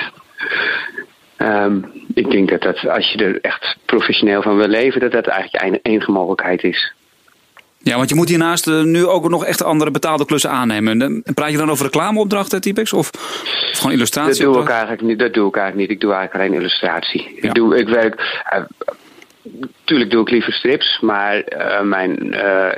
Ehm, 1.37 1.77
ik 2.13 2.31
denk 2.31 2.49
dat, 2.49 2.61
dat 2.61 2.87
als 2.87 3.11
je 3.11 3.17
er 3.25 3.39
echt 3.41 3.77
professioneel 3.85 4.41
van 4.41 4.57
wil 4.57 4.67
leven, 4.67 4.99
dat 5.01 5.11
dat 5.11 5.27
eigenlijk 5.27 5.63
je 5.63 5.71
een- 5.71 5.79
enige 5.93 6.11
mogelijkheid 6.11 6.63
is. 6.63 6.93
Ja, 7.81 7.95
want 7.97 8.09
je 8.09 8.15
moet 8.15 8.29
hiernaast 8.29 8.67
eh, 8.67 8.81
nu 8.81 9.05
ook 9.05 9.29
nog 9.29 9.45
echt 9.45 9.63
andere 9.63 9.91
betaalde 9.91 10.25
klussen 10.25 10.49
aannemen. 10.49 11.01
En, 11.01 11.23
praat 11.33 11.51
je 11.51 11.57
dan 11.57 11.69
over 11.71 11.85
reclameopdrachten, 11.85 12.61
Typex? 12.61 12.93
Of, 12.93 13.09
of 13.11 13.71
gewoon 13.77 13.91
illustratie? 13.91 14.43
Dat 14.45 14.53
doe, 14.53 14.63
ik 14.63 14.69
eigenlijk 14.69 15.01
niet, 15.01 15.19
dat 15.19 15.33
doe 15.33 15.47
ik 15.47 15.55
eigenlijk 15.55 15.87
niet. 15.89 15.97
Ik 15.97 16.01
doe 16.03 16.13
eigenlijk 16.13 16.43
alleen 16.45 16.59
illustratie. 16.59 17.21
Ja. 17.41 17.47
Ik, 17.49 17.53
doe, 17.53 17.77
ik 17.77 17.87
werk. 17.87 18.41
eh, 18.49 18.61
tuurlijk 19.83 20.11
doe 20.11 20.21
ik 20.21 20.29
liever 20.29 20.53
strips, 20.53 20.99
maar 21.01 21.39
eh, 21.41 21.81
mijn 21.81 22.17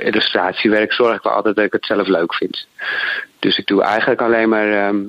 illustratiewerk 0.04 0.92
zorg 0.92 1.16
ik 1.16 1.22
wel 1.22 1.32
altijd 1.32 1.56
dat 1.56 1.64
ik 1.64 1.72
het 1.72 1.86
zelf 1.86 2.06
leuk 2.06 2.34
vind. 2.34 2.66
Dus 3.38 3.58
ik 3.58 3.66
doe 3.66 3.82
eigenlijk 3.82 4.20
alleen 4.20 4.48
maar 4.48 4.72
ehm, 4.86 5.00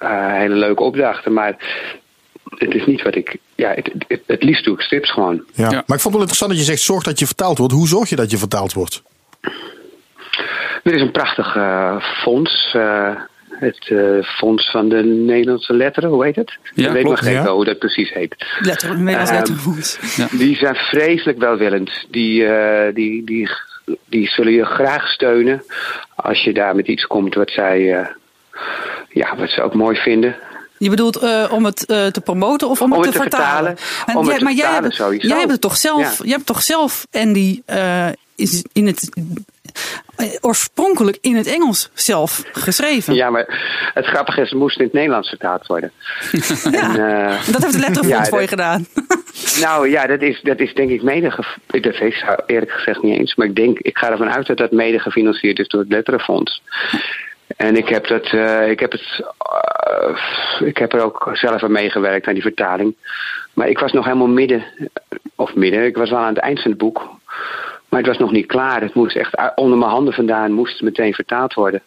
eh, 0.00 0.32
hele 0.32 0.54
leuke 0.54 0.82
opdrachten. 0.82 1.32
Maar 1.32 1.56
het 2.58 2.74
is 2.74 2.86
niet 2.86 3.02
wat 3.02 3.14
ik. 3.14 3.36
Ja, 3.54 3.72
het, 3.74 3.90
het, 4.08 4.20
het 4.26 4.42
liefst 4.42 4.64
doe 4.64 4.74
ik 4.74 4.80
strips 4.80 5.10
gewoon. 5.12 5.42
Ja. 5.54 5.70
Ja. 5.70 5.82
Maar 5.86 5.96
ik 5.96 6.02
vond 6.02 6.04
het 6.04 6.12
wel 6.12 6.20
interessant 6.20 6.50
dat 6.50 6.60
je 6.60 6.66
zegt, 6.66 6.80
zorg 6.82 7.02
dat 7.02 7.18
je 7.18 7.26
vertaald 7.26 7.58
wordt. 7.58 7.72
Hoe 7.72 7.88
zorg 7.88 8.08
je 8.08 8.16
dat 8.16 8.30
je 8.30 8.38
vertaald 8.38 8.72
wordt? 8.72 9.02
Er 10.82 10.94
is 10.94 11.00
een 11.00 11.10
prachtig 11.12 11.56
eh, 11.56 11.96
fonds. 12.22 12.70
eh, 12.74 13.14
het 13.50 13.88
eh, 13.90 14.22
Fonds 14.22 14.70
van 14.70 14.88
de 14.88 15.02
Nederlandse 15.04 15.72
Letteren, 15.74 16.10
hoe 16.10 16.24
heet 16.24 16.36
het? 16.36 16.58
Ja, 16.74 16.86
ik 16.86 16.92
weet 16.92 17.04
nog 17.04 17.18
geen 17.18 17.32
ja. 17.32 17.42
wel 17.42 17.54
hoe 17.54 17.64
dat 17.64 17.78
precies 17.78 18.12
heet. 18.12 18.36
Letter, 18.60 18.98
Nederlands 18.98 19.30
Ehm, 19.30 19.38
letterfonds. 19.38 19.98
Die 20.30 20.56
zijn 20.56 20.74
vreselijk 20.74 21.38
welwillend. 21.38 21.90
Die, 22.10 22.46
eh, 22.46 22.94
die, 22.94 23.24
die, 23.24 23.50
die 24.06 24.28
zullen 24.28 24.52
je 24.52 24.64
graag 24.64 25.08
steunen 25.08 25.62
als 26.16 26.42
je 26.44 26.52
daar 26.52 26.74
met 26.76 26.86
iets 26.86 27.06
komt 27.06 27.34
wat 27.34 27.50
zij, 27.50 27.94
eh, 27.98 28.06
ja, 29.08 29.36
wat 29.36 29.48
ze 29.50 29.62
ook 29.62 29.74
mooi 29.74 29.96
vinden. 29.96 30.36
Je 30.78 30.90
bedoelt 30.90 31.16
eh, 31.16 31.46
om 31.52 31.64
het 31.64 31.86
eh, 31.86 32.06
te 32.06 32.20
promoten 32.20 32.68
of 32.68 32.80
om, 32.82 32.92
Om 32.92 32.98
het 32.98 33.06
het 33.06 33.14
te 33.14 33.20
vertalen? 33.22 33.76
vertalen. 33.76 34.06
En 34.06 34.16
Om 34.16 34.20
het 34.20 34.26
jij- 34.30 34.38
te 34.38 34.44
maar 34.44 34.52
jij 34.52 34.62
vertalen 34.62 34.84
hebt, 34.84 34.94
sowieso. 34.96 35.28
jij 35.28 35.38
hebt 35.38 35.50
het 35.52 35.60
toch 35.60 35.76
zelf, 35.76 36.18
Ja. 36.18 36.24
jij 36.24 36.32
hebt 36.34 36.46
toch 36.46 36.62
zelf 36.62 37.06
Andy 37.12 37.62
eh, 37.66 38.08
is 38.36 38.64
in 38.72 38.86
het 38.86 39.08
oorspronkelijk 40.40 41.18
in 41.20 41.36
het 41.36 41.46
Engels 41.46 41.90
zelf 41.94 42.42
geschreven. 42.52 43.14
Ja, 43.14 43.30
maar 43.30 43.46
het 43.94 44.06
grappige 44.06 44.40
is, 44.40 44.50
het 44.50 44.58
moest 44.58 44.78
in 44.78 44.84
het 44.84 44.92
Nederlands 44.92 45.28
vertaald 45.28 45.66
worden. 45.66 45.92
Ja. 46.70 46.96
En, 46.96 47.38
Dat 47.52 47.62
heeft 47.62 47.74
het 47.74 47.84
letterfonds 47.86 48.08
Ja, 48.18 48.24
voor 48.24 48.40
je 48.40 48.48
gedaan. 48.48 48.86
Nou 49.60 49.88
ja, 49.90 50.06
dat 50.06 50.20
is, 50.22 50.40
dat 50.42 50.58
is 50.60 50.74
denk 50.74 50.90
ik 50.90 51.02
mede. 51.02 51.28
Dat 51.66 51.84
ik 52.00 52.42
eerlijk 52.46 52.70
gezegd 52.72 53.02
niet 53.02 53.18
eens. 53.18 53.34
Maar 53.34 53.46
ik 53.46 53.54
denk, 53.56 53.78
ik 53.78 53.98
ga 53.98 54.10
ervan 54.10 54.30
uit 54.30 54.46
dat 54.46 54.56
dat 54.56 54.70
mede 54.70 54.98
gefinancierd 54.98 55.58
is 55.58 55.68
door 55.68 55.80
het 55.80 55.90
Letterenfonds. 55.90 56.62
En 57.56 57.76
ik 57.76 57.88
heb, 57.88 58.06
dat, 58.06 58.24
eh, 58.26 58.70
ik, 58.70 58.80
heb 58.80 58.92
het, 58.92 59.24
eh, 59.38 60.66
ik 60.68 60.76
heb 60.78 60.92
er 60.92 61.04
ook 61.04 61.30
zelf 61.32 61.62
aan 61.62 61.72
meegewerkt 61.72 62.26
aan 62.26 62.34
die 62.34 62.42
vertaling. 62.42 62.96
Maar 63.54 63.68
ik 63.68 63.78
was 63.78 63.92
nog 63.92 64.04
helemaal 64.04 64.26
midden, 64.28 64.64
of 65.34 65.54
midden, 65.54 65.84
ik 65.84 65.96
was 65.96 66.10
wel 66.10 66.18
aan 66.18 66.34
het 66.34 66.38
eind 66.38 66.60
van 66.62 66.70
het 66.70 66.80
boek. 66.80 67.08
Maar 67.88 67.98
het 67.98 68.08
was 68.08 68.18
nog 68.18 68.32
niet 68.32 68.46
klaar. 68.46 68.80
Het 68.82 68.94
moest 68.94 69.16
echt 69.16 69.36
onder 69.54 69.78
mijn 69.78 69.90
handen 69.90 70.14
vandaan, 70.14 70.52
moest 70.52 70.72
het 70.72 70.82
meteen 70.82 71.14
vertaald 71.14 71.54
worden. 71.54 71.82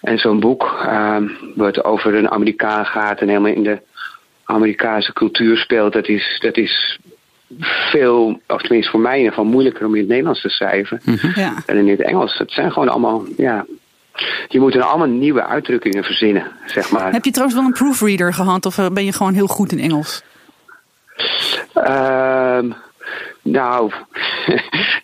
En 0.00 0.18
zo'n 0.18 0.40
boek, 0.40 0.62
ehm, 0.86 1.28
wat 1.54 1.84
over 1.84 2.14
een 2.14 2.30
Amerikaan 2.30 2.86
gaat 2.86 3.20
en 3.20 3.28
helemaal 3.28 3.52
in 3.52 3.62
de 3.62 3.78
Amerikaanse 4.44 5.12
cultuur 5.12 5.56
speelt, 5.56 5.92
dat 5.92 6.08
is, 6.08 6.38
dat 6.40 6.56
is 6.56 6.98
veel, 7.90 8.40
of 8.46 8.60
tenminste 8.62 8.90
voor 8.90 9.00
mij 9.00 9.12
in 9.12 9.18
ieder 9.18 9.34
geval, 9.34 9.50
moeilijker 9.50 9.86
om 9.86 9.94
in 9.94 10.00
het 10.00 10.08
Nederlands 10.08 10.40
te 10.40 10.48
schrijven 10.48 11.00
Ja. 11.34 11.54
dan 11.66 11.76
in 11.76 11.88
het 11.88 12.02
Engels. 12.02 12.38
Het 12.38 12.50
zijn 12.52 12.72
gewoon 12.72 12.88
allemaal, 12.88 13.24
ja. 13.36 13.66
Je 14.48 14.60
moet 14.60 14.74
er 14.74 14.82
allemaal 14.82 15.08
nieuwe 15.08 15.44
uitdrukkingen 15.44 16.04
verzinnen, 16.04 16.46
zeg 16.66 16.90
maar. 16.90 17.12
Heb 17.12 17.24
je 17.24 17.30
trouwens 17.30 17.58
wel 17.58 17.66
een 17.66 17.72
proofreader 17.72 18.34
gehad 18.34 18.66
of 18.66 18.78
eh, 18.78 18.86
ben 18.92 19.04
je 19.04 19.12
gewoon 19.12 19.34
heel 19.34 19.46
goed 19.46 19.72
in 19.72 19.78
Engels? 19.80 20.22
Ehm, 21.74 22.70
Nou, 23.52 23.92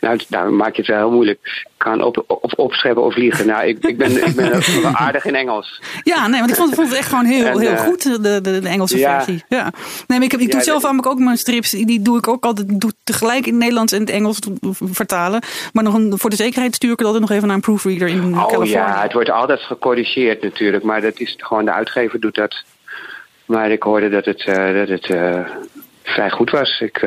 nou, 0.00 0.20
nou 0.28 0.50
maak 0.50 0.74
je 0.74 0.80
het 0.82 0.90
wel 0.90 0.98
heel 0.98 1.10
moeilijk. 1.10 1.38
Ik 1.42 1.68
kan 1.76 2.02
op, 2.02 2.24
op, 2.26 2.52
opscheppen 2.56 3.02
of 3.02 3.16
liegen. 3.16 3.46
Nou, 3.46 3.66
ik, 3.66 3.84
ik 3.84 3.98
ben, 3.98 4.26
ik 4.26 4.34
ben 4.34 4.62
aardig 4.96 5.24
in 5.24 5.34
Engels. 5.34 5.82
Ja, 6.02 6.26
nee, 6.26 6.38
want 6.38 6.50
ik 6.50 6.56
vond, 6.56 6.74
vond 6.74 6.88
het 6.88 6.96
echt 6.96 7.08
gewoon 7.08 7.24
heel, 7.24 7.46
En, 7.46 7.60
heel 7.60 7.70
eh, 7.70 7.80
goed, 7.80 8.02
de, 8.02 8.40
de, 8.40 8.60
de 8.60 8.68
Engelse 8.68 8.98
ja. 8.98 9.14
versie. 9.14 9.44
Ja. 9.48 9.62
Nee, 10.06 10.18
maar 10.18 10.22
ik, 10.22 10.30
heb, 10.30 10.40
ik 10.40 10.50
doe 10.50 10.62
zelf 10.62 10.82
namelijk 10.82 11.08
ook 11.08 11.18
mijn 11.18 11.36
strips, 11.36 11.70
die 11.70 12.02
doe 12.02 12.18
ik 12.18 12.28
ook 12.28 12.44
altijd 12.44 12.80
doe 12.80 12.92
tegelijk 13.04 13.46
in 13.46 13.52
het 13.52 13.60
Nederlands 13.60 13.92
en 13.92 14.00
het 14.00 14.10
Engels 14.10 14.38
vertalen. 14.90 15.42
Maar 15.72 15.84
nog 15.84 15.94
een, 15.94 16.18
voor 16.18 16.30
de 16.30 16.36
zekerheid 16.36 16.74
stuur 16.74 16.92
ik 16.92 16.98
het 16.98 17.06
altijd 17.06 17.24
nog 17.24 17.32
even 17.32 17.46
naar 17.46 17.56
een 17.56 17.62
proofreader 17.62 18.08
in 18.08 18.34
Oh 18.34 18.46
Californië. 18.46 18.70
ja, 18.70 19.02
het 19.02 19.12
wordt 19.12 19.30
altijd 19.30 19.60
gecorrigeerd 19.60 20.42
natuurlijk. 20.42 20.84
Maar 20.84 21.00
dat 21.00 21.20
is 21.20 21.34
gewoon 21.38 21.64
de 21.64 21.72
uitgever 21.72 22.20
doet 22.20 22.34
dat. 22.34 22.64
Maar 23.44 23.70
ik 23.70 23.82
hoorde 23.82 24.08
dat 24.08 24.24
het, 24.24 24.44
eh, 24.44 24.74
dat 24.74 24.88
het 24.88 25.10
eh, 25.10 25.40
vrij 26.02 26.30
goed 26.30 26.50
was. 26.50 26.80
Ik 26.80 27.06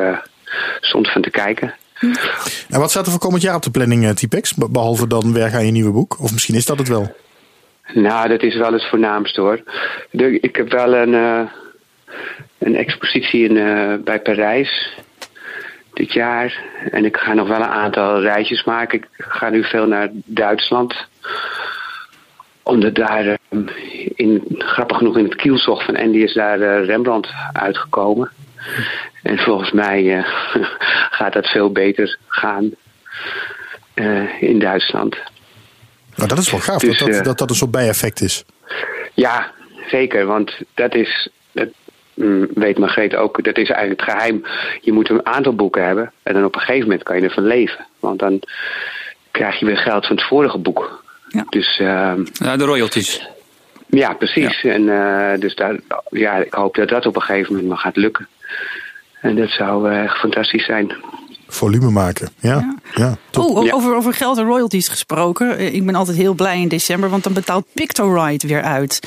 stond 0.81 1.11
van 1.11 1.21
te 1.21 1.29
kijken. 1.29 1.73
En 2.69 2.79
wat 2.79 2.89
staat 2.89 3.05
er 3.05 3.11
voor 3.11 3.19
komend 3.19 3.41
jaar 3.41 3.55
op 3.55 3.63
de 3.63 3.71
planning, 3.71 4.05
eh, 4.05 4.11
Typex? 4.11 4.53
Be- 4.53 4.69
Behalve 4.69 5.07
dan 5.07 5.33
werken 5.33 5.57
aan 5.57 5.65
je 5.65 5.71
nieuwe 5.71 5.91
boek. 5.91 6.19
Of 6.19 6.31
misschien 6.31 6.55
is 6.55 6.65
dat 6.65 6.77
het 6.77 6.87
wel. 6.87 7.15
Nou, 7.93 8.27
dat 8.27 8.41
is 8.43 8.55
wel 8.55 8.73
het 8.73 8.89
voornaamste 8.89 9.41
hoor. 9.41 9.63
De, 10.11 10.39
ik 10.39 10.55
heb 10.55 10.71
wel 10.71 10.95
een, 10.95 11.13
eh, 11.13 11.41
een 12.57 12.75
expositie 12.75 13.49
in, 13.49 13.57
eh, 13.57 13.93
bij 14.03 14.19
Parijs 14.19 14.93
dit 15.93 16.13
jaar. 16.13 16.59
En 16.91 17.05
ik 17.05 17.17
ga 17.17 17.33
nog 17.33 17.47
wel 17.47 17.57
een 17.59 17.63
aantal 17.63 18.21
reisjes 18.21 18.63
maken. 18.63 18.97
Ik 18.99 19.07
ga 19.17 19.49
nu 19.49 19.63
veel 19.63 19.87
naar 19.87 20.09
Duitsland. 20.25 20.95
Omdat 22.63 22.95
daar, 22.95 23.25
eh, 23.25 23.59
in, 24.15 24.43
grappig 24.57 24.97
genoeg, 24.97 25.17
in 25.17 25.23
het 25.23 25.35
kielzog 25.35 25.85
van 25.85 25.97
Andy 25.97 26.17
is 26.17 26.33
daar 26.33 26.83
Rembrandt 26.83 27.27
uitgekomen. 27.53 28.31
En 29.21 29.37
volgens 29.37 29.71
mij 29.71 30.17
eh, 30.17 30.25
gaat 31.17 31.33
dat 31.33 31.47
veel 31.47 31.71
beter 31.71 32.17
gaan 32.27 32.71
eh, 33.93 34.41
in 34.41 34.59
Duitsland. 34.59 35.17
Nou, 36.15 36.29
dat 36.29 36.37
is 36.37 36.51
wel 36.51 36.59
gaaf, 36.59 36.81
Dus, 36.81 36.97
dat, 36.97 37.07
dat, 37.07 37.17
eh, 37.17 37.23
dat 37.23 37.37
dat 37.37 37.49
een 37.49 37.55
soort 37.55 37.71
bijeffect 37.71 38.21
is. 38.21 38.43
Ja, 39.13 39.51
zeker. 39.87 40.25
Want 40.25 40.57
dat 40.73 40.95
is, 40.95 41.29
dat 41.51 41.67
mm, 42.13 42.47
weet 42.53 42.77
Margreet 42.77 43.15
ook, 43.15 43.43
dat 43.43 43.57
is 43.57 43.69
eigenlijk 43.69 44.01
het 44.01 44.09
geheim. 44.09 44.45
Je 44.81 44.91
moet 44.91 45.09
een 45.09 45.25
aantal 45.25 45.55
boeken 45.55 45.85
hebben 45.85 46.11
en 46.23 46.33
dan 46.33 46.45
op 46.45 46.55
een 46.55 46.61
gegeven 46.61 46.83
moment 46.83 47.03
kan 47.03 47.15
je 47.15 47.23
ervan 47.23 47.45
leven. 47.45 47.85
Want 47.99 48.19
dan 48.19 48.41
krijg 49.31 49.59
je 49.59 49.65
weer 49.65 49.77
geld 49.77 50.05
van 50.05 50.15
het 50.15 50.25
vorige 50.25 50.57
boek. 50.57 51.03
Ja. 51.27 51.45
Dus 51.49 51.79
ehm, 51.79 52.25
Ja, 52.33 52.57
de 52.57 52.65
royalties. 52.65 53.27
Ja, 53.87 54.13
precies. 54.13 54.63
En 54.63 54.89
eh, 54.89 55.39
dus 55.39 55.55
daar, 55.55 55.79
ja, 56.09 56.35
ik 56.35 56.53
hoop 56.53 56.75
dat 56.75 56.89
dat 56.89 57.05
op 57.05 57.15
een 57.15 57.21
gegeven 57.21 57.51
moment 57.51 57.69
maar 57.69 57.77
gaat 57.77 57.95
lukken. 57.95 58.27
En 59.21 59.35
dat 59.35 59.49
zou 59.49 59.91
eh, 59.91 60.03
echt 60.03 60.17
fantastisch 60.17 60.65
zijn. 60.65 60.95
Volume 61.55 61.89
maken. 61.89 62.29
Ja, 62.39 62.75
ja. 62.95 63.17
Oh, 63.37 63.57
o- 63.57 63.63
Ja. 63.63 63.73
over, 63.73 63.95
over 63.95 64.13
geld 64.13 64.37
en 64.37 64.45
royalties 64.45 64.87
gesproken. 64.87 65.57
Eh, 65.57 65.73
Ik 65.73 65.85
ben 65.85 65.95
altijd 65.95 66.17
heel 66.17 66.33
blij 66.33 66.59
in 66.61 66.67
december, 66.67 67.09
want 67.09 67.23
dan 67.23 67.33
betaalt 67.33 67.65
Pictorite 67.73 68.47
weer 68.47 68.61
uit. 68.61 68.99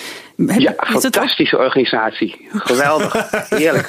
Heb- 0.46 0.58
Ja, 0.60 0.74
fantastische 0.78 1.58
organisatie. 1.58 2.48
Geweldig. 2.52 3.28
Heerlijk. 3.48 3.88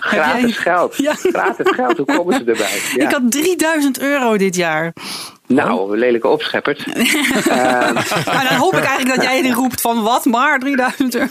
Gratis 0.00 0.40
jij- 0.42 0.52
geld. 0.52 0.96
Ja. 0.96 1.14
Gratis 1.14 1.66
geld. 1.74 1.96
Hoe 1.96 2.06
komen 2.06 2.34
ze 2.34 2.38
erbij? 2.44 2.80
Ja. 2.96 3.04
Ik 3.04 3.10
had 3.12 3.30
3000 3.30 4.00
euro 4.00 4.36
dit 4.36 4.56
jaar. 4.56 4.92
Nou, 5.46 5.92
een 5.92 5.98
lelijke 5.98 6.28
opscheppert. 6.28 6.84
Ehm, 6.88 7.94
Maar 8.26 8.46
dan 8.48 8.58
hoop 8.58 8.72
ik 8.76 8.84
eigenlijk 8.84 9.14
dat 9.16 9.24
jij 9.24 9.42
die 9.42 9.52
roept 9.52 9.80
van 9.80 10.02
wat 10.02 10.24
maar 10.24 10.58
3000 10.58 11.14
euro. 11.16 11.28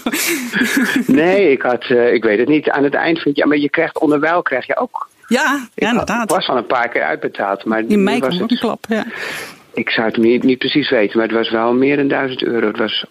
Nee, 1.05 1.51
ik 1.51 1.61
had, 1.61 1.83
eh, 1.83 2.13
ik 2.13 2.23
weet 2.23 2.39
het 2.39 2.47
niet. 2.47 2.69
Aan 2.69 2.83
het 2.83 2.93
eind 2.93 3.19
vind 3.19 3.35
je, 3.35 3.41
ja, 3.41 3.47
maar 3.47 3.57
je 3.57 3.69
krijgt 3.69 3.99
onderwijl 3.99 4.41
krijg 4.41 4.67
je 4.67 4.77
ook. 4.77 5.09
Ja, 5.27 5.67
ja 5.75 5.89
inderdaad. 5.89 6.29
was 6.29 6.47
al 6.47 6.57
een 6.57 6.65
paar 6.65 6.89
keer 6.89 7.03
uitbetaald, 7.03 7.65
maar 7.65 7.83
In 7.87 8.03
mei 8.03 8.19
was 8.19 8.35
ook 8.35 8.41
een 8.41 8.47
het, 8.47 8.59
klap. 8.59 8.85
Ja. 8.89 9.05
ik 9.73 9.89
zou 9.89 10.07
het 10.07 10.17
niet, 10.17 10.43
niet 10.43 10.57
precies 10.57 10.89
weten, 10.89 11.17
maar 11.17 11.27
het 11.27 11.35
was 11.35 11.49
wel 11.49 11.73
meer 11.73 11.95
dan 11.95 12.07
1000 12.07 12.43
euro. 12.43 12.67
Het 12.67 12.77
was 12.77 13.05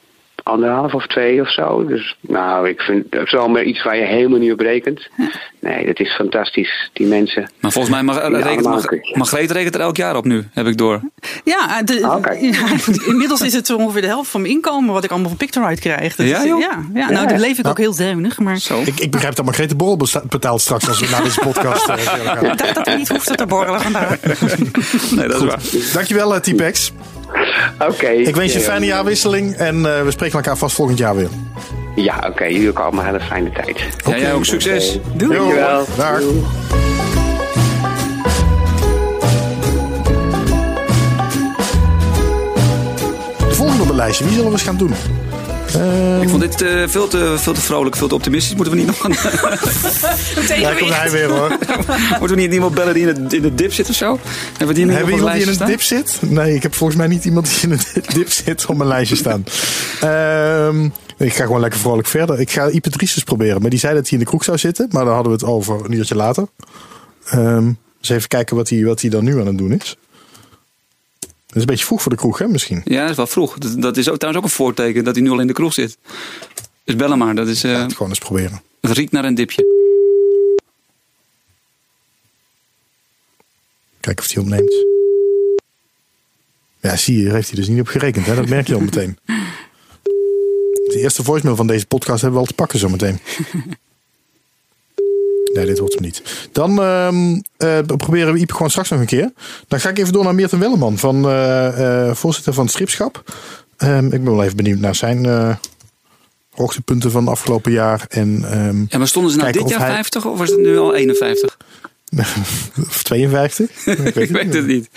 anderhalf 0.47 0.95
of 0.95 1.07
twee 1.07 1.41
of 1.41 1.53
zo. 1.53 1.87
Dus 1.87 2.17
nou, 2.21 2.69
ik 2.69 2.81
vind 2.81 3.13
dat 3.13 3.23
is 3.27 3.33
wel 3.33 3.49
maar 3.49 3.63
iets 3.63 3.83
waar 3.83 3.97
je 3.97 4.05
helemaal 4.05 4.39
niet 4.39 4.53
op 4.53 4.61
rekent. 4.61 5.09
Nee, 5.61 5.87
dat 5.87 6.01
is 6.01 6.15
fantastisch, 6.15 6.91
die 6.93 7.07
mensen. 7.07 7.51
Maar 7.61 7.73
volgens 7.73 7.95
mij 7.95 8.03
mag, 8.03 8.17
Ja, 8.17 8.29
rekent, 8.29 8.65
mag. 8.65 8.85
Margreet 9.13 9.51
rekent 9.51 9.75
er 9.75 9.81
elk 9.81 9.97
jaar 9.97 10.17
op 10.17 10.25
nu, 10.25 10.45
heb 10.53 10.67
ik 10.67 10.77
door. 10.79 11.01
Ja, 11.45 11.83
de, 11.83 12.07
Ah, 12.07 12.41
ja, 12.41 12.67
inmiddels 13.13 13.41
is 13.41 13.53
het 13.53 13.67
zo 13.67 13.77
ongeveer 13.77 14.01
de 14.01 14.07
helft 14.07 14.31
van 14.31 14.41
mijn 14.41 14.53
inkomen 14.53 14.93
wat 14.93 15.05
ik 15.05 15.11
allemaal 15.11 15.29
van 15.29 15.37
Pictorite 15.39 15.81
krijg. 15.81 16.17
Dat 16.17 16.27
Ja, 16.27 16.39
is- 16.39 16.45
ja, 16.45 16.57
ja, 16.59 16.85
nou, 16.93 17.23
Ja. 17.23 17.27
dan 17.27 17.41
leef 17.41 17.59
ik 17.59 17.67
ook 17.67 17.79
heel 17.79 17.93
zuinig. 17.93 18.39
Maar 18.39 18.57
Zo. 18.59 18.81
Ik, 18.85 19.01
ik 19.01 19.11
begrijp 19.11 19.35
dat 19.35 19.45
Margreet 19.45 19.69
de 19.69 19.77
Borrel 19.77 20.07
betaalt 20.29 20.61
straks 20.61 20.89
als 20.89 21.01
we 21.01 21.09
naar 21.11 21.23
deze 21.23 21.41
podcast 21.41 21.89
eh, 21.89 21.97
verder 21.97 22.27
gaan. 22.27 22.45
ik 22.45 22.59
dacht 22.63 22.75
dat 22.75 22.87
er 22.87 22.97
niet 22.97 23.09
hoefde 23.09 23.35
te 23.35 23.47
borrelen 23.47 23.81
vandaag. 23.81 24.19
Nee, 25.17 25.29
dat 25.29 25.41
is 25.43 25.47
waar. 25.49 25.61
Dankjewel, 25.93 26.35
eh, 26.35 26.41
Typex. 26.41 26.93
Oké. 27.91 28.09
Ik 28.09 28.37
wens 28.37 28.53
je 28.53 28.59
een 28.59 28.65
eh, 28.65 28.71
fijne 28.71 28.87
jaarwisseling 28.87 29.55
en 29.55 29.97
eh, 29.97 30.03
we 30.03 30.11
spreken 30.11 30.37
elkaar 30.37 30.57
vast 30.57 30.75
volgend 30.75 30.99
jaar 30.99 31.17
weer. 31.17 31.29
Ja, 31.95 32.25
oké. 32.29 32.45
jullie 32.45 32.69
ook 32.69 32.79
allemaal 32.79 33.01
een 33.01 33.07
hele 33.07 33.25
fijne 33.25 33.51
tijd. 33.51 33.87
Ja, 34.07 34.19
jij 34.19 34.33
ook 34.33 34.45
succes. 34.45 34.99
Doei. 35.15 35.39
Dankjewel. 35.39 35.85
Dag. 35.97 36.21
Doei. 36.21 36.45
De 43.49 43.55
volgende 43.55 43.83
op 43.83 43.89
het 43.89 43.97
lijstje, 43.97 44.25
wie 44.25 44.33
zullen 44.33 44.49
we 44.49 44.53
eens 44.53 44.67
gaan 44.67 44.77
doen? 44.77 44.95
Ik 46.21 46.29
vond 46.29 46.41
dit 46.41 46.63
eh, 46.63 46.83
veel, 46.87 47.09
te, 47.09 47.35
veel 47.39 47.53
te 47.53 47.61
vrolijk, 47.61 47.97
veel 47.97 48.09
te 48.09 48.15
optimistisch. 48.15 48.55
Moeten 48.55 48.75
we 48.75 48.79
niet 48.79 48.87
nog 48.87 49.05
een, 49.05 49.11
daar 50.63 50.77
komt 50.77 50.95
hij 50.95 51.11
weer 51.11 51.29
hoor. 51.29 51.49
moeten 52.19 52.37
we 52.37 52.43
niet 52.43 52.53
iemand 52.53 52.75
bellen 52.75 52.95
die 52.95 53.09
in 53.09 53.29
de, 53.29 53.37
in 53.37 53.43
de 53.43 53.55
dip 53.55 53.73
zit 53.73 53.89
of 53.89 53.95
zo? 53.95 54.19
Hebben 54.49 54.67
we 54.67 54.75
die 54.75 54.93
Hebben 54.93 55.15
iemand 55.15 55.33
die 55.33 55.43
in 55.43 55.49
een 55.49 55.67
dip 55.67 55.83
zit? 55.83 56.19
Nee, 56.21 56.55
ik 56.55 56.63
heb 56.63 56.75
volgens 56.75 56.99
mij 56.99 57.09
niet 57.09 57.25
iemand 57.25 57.47
die 57.47 57.71
in 57.71 57.71
een 57.71 58.03
dip 58.15 58.31
zit 58.31 58.67
op 58.67 58.77
mijn 58.77 58.89
lijstje 58.89 59.17
staan. 59.17 59.45
Ehm, 60.01 60.85
ik 61.19 61.35
ga 61.35 61.45
gewoon 61.45 61.61
lekker 61.61 61.81
vrolijk 61.81 62.09
verder. 62.09 62.41
Ik 62.41 62.51
ga 62.51 62.69
Ipe 62.69 62.91
Driesens 62.91 63.25
proberen. 63.25 63.61
Maar 63.61 63.71
die 63.71 63.79
zei 63.79 63.95
dat 63.95 64.09
hij 64.09 64.19
in 64.19 64.25
de 64.25 64.31
kroeg 64.31 64.45
zou 64.45 64.59
zitten. 64.59 64.89
Maar 64.91 65.05
daar 65.05 65.15
hadden 65.15 65.33
we 65.33 65.39
het 65.39 65.49
over 65.49 65.85
een 65.85 65.93
uurtje 65.93 66.15
later. 66.15 66.47
Ehm 67.25 67.69
dus 68.07 68.17
even 68.17 68.29
kijken 68.29 68.57
wat 68.57 68.69
hij, 68.69 68.85
wat 68.85 69.01
hij 69.01 69.11
dan 69.11 69.25
nu 69.25 69.41
aan 69.41 69.47
het 69.47 69.59
doen 69.59 69.73
is. 69.73 69.97
Dat 71.57 71.65
is 71.65 71.71
een 71.71 71.77
beetje 71.77 71.91
vroeg 71.91 72.03
voor 72.03 72.13
de 72.13 72.19
kroeg, 72.19 72.39
hè, 72.39 72.49
misschien. 72.49 72.83
Ja, 72.85 73.01
dat 73.01 73.11
is 73.11 73.17
wel 73.17 73.27
vroeg. 73.27 73.59
Dat, 73.59 73.83
dat 73.83 73.97
is 73.97 74.09
ook, 74.09 74.17
trouwens 74.17 74.45
ook 74.45 74.51
een 74.51 74.57
voorteken 74.57 75.05
dat 75.05 75.15
hij 75.15 75.25
nu 75.25 75.31
al 75.31 75.41
in 75.41 75.47
de 75.47 75.53
kroeg 75.53 75.73
zit. 75.73 75.99
Dus 76.85 76.97
bel 76.97 77.11
hem 77.11 77.19
maar. 77.19 77.35
Dat 77.35 77.49
is, 77.49 77.63
het 77.63 77.93
gewoon 77.93 78.09
eens 78.09 78.19
proberen. 78.19 78.63
het 78.81 78.91
riekt 78.91 79.13
naar 79.13 79.25
een 79.25 79.35
dipje. 79.35 79.65
Kijken 84.01 84.25
of 84.25 84.33
hij 84.33 84.43
opneemt. 84.43 84.85
Ja, 86.81 86.97
zie 86.97 87.23
je, 87.23 87.31
heeft 87.31 87.49
hij 87.49 87.59
dus 87.59 87.69
niet 87.69 87.81
op 87.81 87.87
gerekend. 87.87 88.27
Hè? 88.27 88.35
Dat 88.35 88.49
merk 88.49 88.67
je 88.67 88.75
al 88.75 88.81
meteen. 88.81 89.19
De 90.93 90.99
eerste 90.99 91.23
voicemail 91.23 91.57
van 91.57 91.67
deze 91.67 91.87
podcast 91.87 92.21
hebben 92.21 92.41
we 92.41 92.47
al 92.47 92.51
te 92.51 92.57
pakken 92.57 92.79
zometeen. 92.79 93.21
Nee, 95.57 95.67
dit 95.67 95.79
wordt 95.79 95.95
hem 95.95 96.03
niet. 96.03 96.23
Dan 96.53 96.83
ehm, 96.83 97.41
eh, 97.57 97.79
proberen 97.97 98.33
we 98.33 98.39
Iep 98.39 98.53
gewoon 98.53 98.71
straks 98.71 98.89
nog 98.91 99.01
een 99.01 99.07
keer. 99.07 99.33
Dan 99.69 99.81
ga 99.81 99.89
ik 99.89 99.99
even 99.99 100.13
door 100.13 100.25
naar 100.25 100.35
Meerten 100.35 100.59
Welleman, 100.59 100.99
van, 100.99 101.25
eh, 101.29 102.09
eh, 102.09 102.15
voorzitter 102.15 102.53
van 102.55 102.65
het 102.65 102.73
Stripschap. 102.73 103.23
Ehm, 103.77 104.05
ik 104.05 104.11
ben 104.11 104.25
wel 104.25 104.43
even 104.43 104.57
benieuwd 104.57 104.79
naar 104.79 104.95
zijn 104.95 105.25
eh, 105.27 105.57
hoogtepunten 106.51 107.11
van 107.11 107.21
het 107.23 107.31
afgelopen 107.31 107.73
jaar. 107.73 108.05
En, 108.09 108.45
ehm, 108.51 108.85
Ja, 108.89 108.99
maar 108.99 109.09
stonden 109.09 109.31
ze 109.33 109.39
nou 109.39 109.51
Kijken 109.51 109.69
dit 109.69 109.79
jaar 109.79 109.87
hij- 109.87 109.95
50 109.97 110.27
of 110.27 110.39
was 110.39 110.51
het 110.51 110.59
nu 110.61 110.79
al 110.79 110.95
51? 110.95 111.57
of 112.89 113.03
52? 113.03 113.87
Ik 113.87 114.15
Ik 114.15 114.31
weet 114.31 114.55
het 114.55 114.67
niet. 114.67 114.89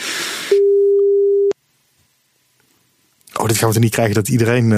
Oh, 3.40 3.48
dit 3.48 3.58
gaan 3.58 3.70
we 3.70 3.76
er 3.76 3.82
niet 3.82 3.92
krijgen 3.92 4.16
dat 4.16 4.28
iedereen... 4.28 4.70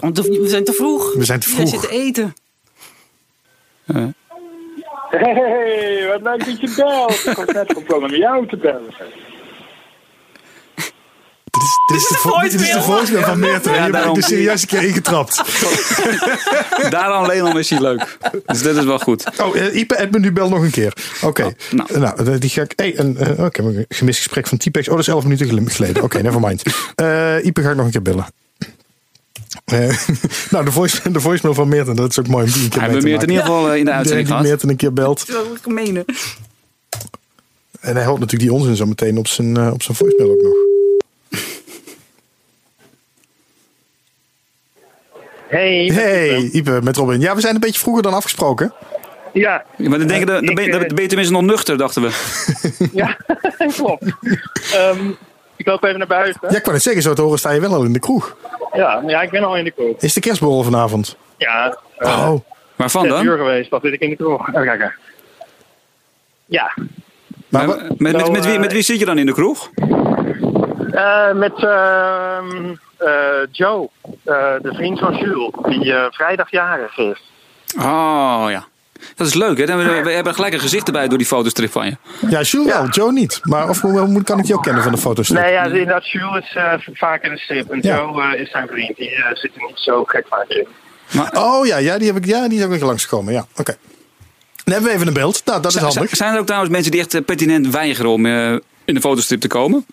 want 0.00 0.18
We 0.18 0.48
zijn 0.48 0.64
te 0.64 0.72
vroeg. 0.72 1.14
We 1.14 1.24
zijn 1.24 1.40
te 1.40 1.48
Jij 1.48 1.56
vroeg. 1.66 1.70
zit 1.80 1.90
te 1.90 1.96
eten. 1.96 2.34
Hey, 5.16 6.06
wat 6.08 6.22
leuk 6.22 6.44
dat 6.46 6.60
je 6.60 6.72
belt. 6.76 7.26
Ik 7.26 7.36
was 7.36 7.46
net 7.54 7.72
van 7.72 7.82
plan 7.82 8.04
om 8.04 8.10
jou 8.14 8.48
te 8.48 8.56
bellen. 8.56 8.94
Dit 11.52 11.62
is, 11.62 11.78
dit 11.86 11.96
is, 11.96 12.08
de, 12.08 12.14
vo- 12.14 12.40
dit 12.40 12.52
is 12.60 12.72
de 12.72 12.82
voicemail 12.82 13.24
van 13.24 13.38
Meerten. 13.38 13.70
Ja, 13.72 13.76
je 13.76 13.82
bent 13.82 13.92
daarom. 13.92 14.16
er 14.16 14.22
serieus 14.22 14.62
een 14.62 14.68
keer 14.68 14.82
ingetrapt. 14.82 15.42
Daarom 16.90 17.24
alleen 17.24 17.42
al 17.42 17.58
is 17.58 17.70
hij 17.70 17.80
leuk. 17.80 18.18
Dus 18.46 18.62
dat 18.62 18.76
is 18.76 18.84
wel 18.84 18.98
goed. 18.98 19.24
Oh, 19.40 19.56
uh, 19.56 19.74
Ipe 19.74 19.98
Edmund, 19.98 20.24
nu 20.24 20.32
bel 20.32 20.48
nog 20.48 20.62
een 20.62 20.70
keer. 20.70 20.92
Oké. 21.22 21.52
nou. 21.70 21.98
nou. 21.98 22.38
die 22.38 22.50
ga 22.50 22.62
ik... 22.62 22.72
Hey, 22.76 22.98
een, 22.98 23.16
eh, 23.16 23.38
oh, 23.40 23.46
ik 23.46 23.56
heb 23.56 23.64
een 23.64 23.84
gemist 23.88 24.18
gesprek 24.18 24.46
van 24.46 24.58
Typex. 24.58 24.86
Oh, 24.88 24.92
dat 24.94 25.02
is 25.02 25.08
11 25.08 25.22
minuten 25.22 25.46
gel- 25.48 25.58
geleden. 25.66 26.02
Oké, 26.02 26.22
never 26.22 26.40
mind. 26.40 26.62
Eh 26.94 27.44
Ipe 27.44 27.62
ga 27.62 27.70
ik 27.70 27.76
nog 27.76 27.84
een 27.84 27.92
keer 27.92 28.02
bellen. 28.02 28.26
Eh, 29.72 29.98
nou, 30.50 30.64
de, 30.64 30.72
voice, 30.72 31.10
de 31.10 31.20
voicemail 31.20 31.54
van 31.54 31.68
Meerten, 31.68 31.96
dat 31.96 32.10
is 32.10 32.18
ook 32.18 32.26
mooi 32.28 32.44
om 32.44 32.52
die 32.52 32.62
een 32.62 32.68
keer 32.68 32.80
Hij 32.80 32.90
mee 32.90 32.98
te 32.98 33.04
bemeert 33.04 33.22
in 33.22 33.28
ieder 33.28 33.44
geval 33.44 33.70
eh, 33.70 33.78
in 33.78 33.84
de 33.84 33.90
uitzending 33.90 34.26
die 34.26 34.36
gehad. 34.36 34.48
Meerten 34.48 34.68
een 34.68 34.76
keer 34.76 34.92
belt. 34.92 35.26
Dat 35.26 35.28
is 35.28 35.34
wel 35.34 35.56
gemeen. 35.62 36.04
En 37.80 37.96
hij 37.96 38.04
hoort 38.04 38.20
natuurlijk 38.20 38.50
die 38.50 38.52
onzin 38.52 38.76
zo 38.76 38.86
meteen 38.86 39.18
op 39.18 39.26
zijn, 39.26 39.56
eh, 39.56 39.72
op 39.72 39.82
zijn 39.82 39.96
voicemail 39.96 40.30
ook 40.30 40.42
nog. 40.42 40.54
Hey. 45.48 45.90
Hey, 45.92 46.50
Ipe 46.52 46.80
met 46.82 46.96
Robin. 46.96 47.20
Ja, 47.20 47.34
we 47.34 47.40
zijn 47.40 47.54
een 47.54 47.60
beetje 47.60 47.80
vroeger 47.80 48.02
dan 48.02 48.14
afgesproken. 48.14 48.72
Ja, 49.32 49.64
Maar 49.76 49.98
dan, 49.98 50.08
denken, 50.08 50.26
dan, 50.26 50.42
ik, 50.42 50.72
dan 50.72 50.80
ben 50.80 51.02
je 51.02 51.08
tenminste 51.08 51.34
nog 51.34 51.42
nuchter, 51.42 51.78
dachten 51.78 52.02
we. 52.02 52.10
ja 52.92 53.16
klopt. 53.76 54.04
Ehm, 54.74 55.10
ik 55.56 55.66
loop 55.66 55.84
even 55.84 55.98
naar 55.98 56.06
buiten. 56.06 56.40
Ja, 56.50 56.56
ik 56.56 56.62
wou 56.62 56.72
net 56.72 56.82
zeggen, 56.82 57.02
zo 57.02 57.12
te 57.12 57.22
horen 57.22 57.38
sta 57.38 57.50
je 57.50 57.60
wel 57.60 57.74
al 57.74 57.82
in 57.84 57.92
de 57.92 57.98
kroeg. 57.98 58.36
Ja, 58.72 59.02
ja 59.06 59.22
ik 59.22 59.30
ben 59.30 59.44
al 59.44 59.56
in 59.56 59.64
de 59.64 59.70
kroeg. 59.70 59.96
Is 59.98 60.12
de 60.12 60.20
kerstborrel 60.20 60.62
vanavond? 60.62 61.16
Ja, 61.36 61.76
eh 61.98 62.28
Oh, 62.30 62.40
Waarvan 62.76 63.02
zes 63.02 63.10
dan? 63.12 63.24
uur 63.24 63.36
geweest, 63.36 63.70
dat 63.70 63.82
zit 63.82 63.92
ik 63.92 64.00
in 64.00 64.10
de 64.10 64.16
kroeg. 64.16 64.48
Even 64.48 64.64
kijken. 64.64 64.94
Ja, 66.46 66.72
maar, 66.76 66.86
Maar 67.48 67.66
wa- 67.66 67.82
met, 67.88 67.98
met, 67.98 68.12
Nou, 68.16 68.30
met, 68.30 68.44
wie, 68.44 68.54
eh, 68.54 68.60
met 68.60 68.72
wie 68.72 68.82
zit 68.82 68.98
je 68.98 69.04
dan 69.04 69.18
in 69.18 69.26
de 69.26 69.32
kroeg? 69.32 69.70
Eh, 70.90 71.32
met 71.32 71.64
ehm, 71.64 72.74
eh, 72.96 73.08
Joe, 73.50 73.88
eh, 74.24 74.54
de 74.62 74.72
vriend 74.74 74.98
van 74.98 75.16
Jules, 75.16 75.50
die 75.62 75.92
eh, 75.94 76.04
vrijdag 76.10 76.50
jarig 76.50 76.98
is. 76.98 77.30
Oh 77.78 78.44
ja. 78.48 78.64
Dat 79.16 79.26
is 79.26 79.34
leuk, 79.34 79.58
hè? 79.58 79.66
Dan- 79.66 79.78
We, 79.78 80.02
we 80.02 80.10
hebben 80.10 80.34
gelijk 80.34 80.52
een 80.54 80.60
gezicht 80.60 80.86
erbij 80.86 81.08
door 81.08 81.18
die 81.18 81.26
fotostrip 81.26 81.70
van 81.72 81.86
je. 81.86 81.96
ja, 82.28 82.40
Jules 82.40 82.66
wel, 82.72 82.88
Joe 82.88 83.12
niet. 83.12 83.40
Maar 83.42 83.68
of 83.68 83.80
hoe, 83.80 84.22
kan 84.22 84.38
ik 84.38 84.44
jou 84.44 84.60
kennen 84.60 84.82
van 84.82 84.92
de 84.92 84.98
fotostrip? 84.98 85.40
Nee, 85.42 85.52
ja, 85.52 85.64
inderdaad, 85.64 86.08
Jules 86.10 86.44
is 86.44 86.54
eh, 86.54 86.72
vaak 86.92 87.22
in 87.22 87.30
de 87.30 87.38
strip 87.38 87.70
en 87.70 87.78
Ja. 87.82 87.96
Joe 87.96 88.22
eh, 88.22 88.40
is 88.40 88.50
zijn 88.50 88.68
vriend. 88.68 88.96
Die 88.96 89.10
eh, 89.10 89.24
zit 89.34 89.50
er 89.54 89.62
niet 89.66 89.78
zo 89.78 90.04
gek 90.04 90.26
vaak 90.28 90.48
in. 90.48 90.66
Oh 91.32 91.66
ja, 91.66 91.76
ja, 91.76 91.98
die 91.98 92.06
heb 92.06 92.16
ik, 92.16 92.24
ja, 92.26 92.48
die 92.48 92.60
heb 92.60 92.70
ik 92.72 92.82
langsgekomen. 92.82 93.32
Ja, 93.32 93.46
oké. 93.56 93.76
Dan 94.64 94.72
hebben 94.74 94.90
we 94.90 94.96
even 94.96 95.06
een 95.06 95.12
beeld. 95.14 95.42
Nou, 95.44 95.62
dat 95.62 95.74
is 95.74 95.80
handig. 95.80 96.16
Zijn 96.16 96.32
er 96.34 96.38
ook 96.40 96.46
trouwens 96.46 96.72
mensen 96.72 96.90
die 96.92 97.00
echt 97.00 97.24
pertinent 97.24 97.66
weigeren 97.68 98.10
om 98.10 98.26
eh, 98.26 98.52
in 98.84 98.94
de 98.94 99.00
fotostrip 99.00 99.40
te 99.40 99.48
komen? 99.48 99.86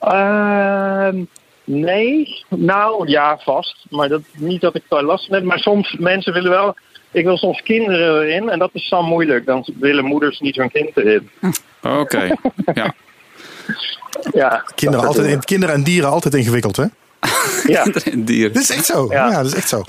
Ehm, 0.00 1.24
nee, 1.64 2.44
nou 2.48 3.08
ja, 3.08 3.38
vast. 3.44 3.84
Maar 3.90 4.08
dat, 4.08 4.20
niet 4.32 4.60
dat 4.60 4.74
ik 4.74 4.82
daar 4.88 5.02
last 5.02 5.26
van 5.26 5.34
heb. 5.34 5.44
Maar 5.44 5.58
soms 5.58 5.96
mensen 5.98 6.32
willen 6.32 6.50
wel. 6.50 6.74
Ik 7.12 7.24
wil 7.24 7.36
soms 7.36 7.62
kinderen 7.62 8.22
erin 8.22 8.48
en 8.50 8.58
dat 8.58 8.70
is 8.72 8.88
dan 8.88 9.04
moeilijk. 9.04 9.46
Dan 9.46 9.66
willen 9.78 10.04
moeders 10.04 10.40
niet 10.40 10.56
hun 10.56 10.70
kind 10.70 10.96
erin. 10.96 11.30
Oké. 11.82 12.36
Ja. 12.74 12.94
Ja, 14.32 14.64
Kinderen, 14.74 15.06
altijd, 15.06 15.44
kinderen 15.44 15.74
en 15.74 15.82
dieren 15.82 16.10
altijd 16.10 16.34
ingewikkeld, 16.34 16.76
hè? 16.76 16.84
Ja. 17.66 17.86
Dier. 18.16 18.52
Dat 18.52 18.62
is 18.62 18.70
echt 18.70 18.84
zo. 18.84 19.06
Ja, 19.10 19.28
Ja. 19.30 19.36
dat 19.36 19.46
is 19.46 19.54
echt 19.54 19.68
zo. 19.68 19.82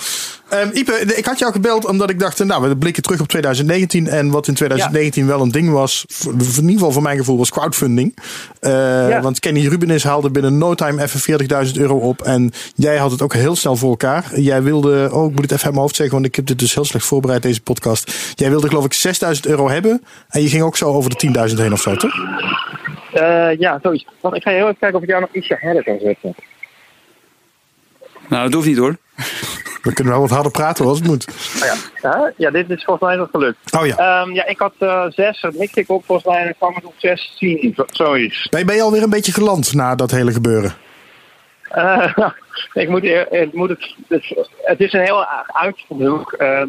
Ehm, 0.50 0.70
Ipe, 0.74 0.92
ik 1.16 1.26
had 1.26 1.40
jou 1.40 1.52
gebeld 1.52 1.86
omdat 1.86 2.10
ik 2.10 2.20
dacht, 2.20 2.44
nou, 2.44 2.70
we 2.70 2.78
blikken 2.78 3.04
terug 3.04 3.20
op 3.22 3.28
2019. 3.28 4.08
En 4.08 4.30
wat 4.32 4.48
in 4.48 4.54
2019 4.54 5.28
wel 5.28 5.42
een 5.42 5.52
ding 5.52 5.72
was, 5.72 6.06
in 6.26 6.40
ieder 6.62 6.72
geval 6.72 6.92
voor 6.92 7.02
mijn 7.02 7.18
gevoel, 7.18 7.38
was 7.38 7.50
crowdfunding. 7.52 8.16
Eh, 8.60 8.72
Ja. 9.10 9.22
Want 9.22 9.40
Kenny 9.40 9.68
Rubenis 9.68 10.04
haalde 10.04 10.30
binnen 10.32 10.58
no 10.58 10.74
time 10.76 11.02
even 11.02 11.20
40.000 11.20 11.78
euro 11.78 11.96
op. 11.98 12.22
En 12.22 12.52
jij 12.76 12.98
had 12.98 13.12
het 13.12 13.22
ook 13.22 13.34
heel 13.34 13.56
snel 13.56 13.76
voor 13.76 13.90
elkaar. 13.90 14.40
Jij 14.40 14.64
wilde, 14.64 15.10
oh, 15.12 15.26
ik 15.30 15.32
moet 15.32 15.42
het 15.42 15.52
even 15.52 15.64
uit 15.64 15.72
mijn 15.74 15.76
hoofd 15.76 15.96
zeggen, 15.96 16.16
want 16.16 16.28
ik 16.28 16.36
heb 16.36 16.46
dit 16.46 16.60
dus 16.60 16.74
heel 16.76 16.86
slecht 16.86 17.06
voorbereid, 17.06 17.42
deze 17.42 17.62
podcast. 17.62 18.32
Jij 18.36 18.50
wilde 18.50 18.68
geloof 18.68 18.86
ik 18.86 18.94
6.000 19.36 19.40
euro 19.46 19.70
hebben. 19.70 20.04
En 20.30 20.42
je 20.42 20.48
ging 20.50 20.64
ook 20.64 20.78
zo 20.78 20.86
over 20.94 21.10
de 21.10 21.50
10.000 21.50 21.58
heen 21.62 21.74
of 21.74 21.82
zo, 21.82 21.96
toch? 21.96 22.14
Eh, 23.14 23.60
ja, 23.60 23.80
zoiets. 23.82 24.06
Wacht, 24.22 24.36
ik 24.36 24.42
ga 24.44 24.52
heel 24.52 24.64
even 24.68 24.78
kijken 24.80 24.98
of 24.98 25.04
ik 25.04 25.10
jou 25.10 25.22
nog 25.22 25.30
ietsje 25.34 25.58
harder 25.62 25.84
kan 25.84 26.00
zetten. 26.04 26.36
Nou, 28.34 28.44
dat 28.46 28.54
hoeft 28.54 28.68
niet 28.68 28.78
hoor. 28.78 28.96
We 29.82 29.94
kunnen 29.94 30.14
wel 30.14 30.22
wat 30.22 30.32
harder 30.32 30.52
praten 30.52 30.86
als 30.86 30.98
het 30.98 31.08
moet. 31.08 31.28
Oh 31.62 31.66
ja. 32.02 32.34
Ja, 32.38 32.52
dit 32.52 32.70
is 32.70 32.84
volgens 32.84 33.08
mij 33.10 33.18
nog 33.18 33.30
gelukt. 33.32 33.58
Oh 33.78 33.86
ja. 33.86 33.98
Ehm, 33.98 34.32
ja, 34.32 34.46
ik 34.46 34.60
had 34.60 34.74
eh, 34.80 35.06
zes, 35.10 35.42
dat 35.42 35.54
mikte 35.54 35.80
ik 35.80 35.90
op 35.90 36.06
volgens 36.06 36.28
mij 36.28 36.42
en 36.44 36.50
ik 36.50 36.56
kwam 36.58 36.76
het 36.76 36.86
op 36.86 36.94
16, 36.98 37.74
zo- 37.76 37.86
zoiets. 37.92 38.48
Ben, 38.50 38.66
ben 38.66 38.76
je 38.76 38.82
alweer 38.82 39.04
een 39.04 39.10
beetje 39.10 39.32
geland 39.34 39.74
na 39.74 39.96
dat 39.96 40.12
hele 40.12 40.32
gebeuren? 40.32 40.74
Eh, 41.70 42.18
ik 42.84 42.90
moet, 42.90 43.04
eer- 43.04 43.28
het, 43.30 43.54
moet 43.54 43.70
het, 44.66 44.80
is 44.80 44.94
een 44.94 45.02
heel 45.04 45.26
uitvloek. 45.48 46.32
Eh, 46.32 46.62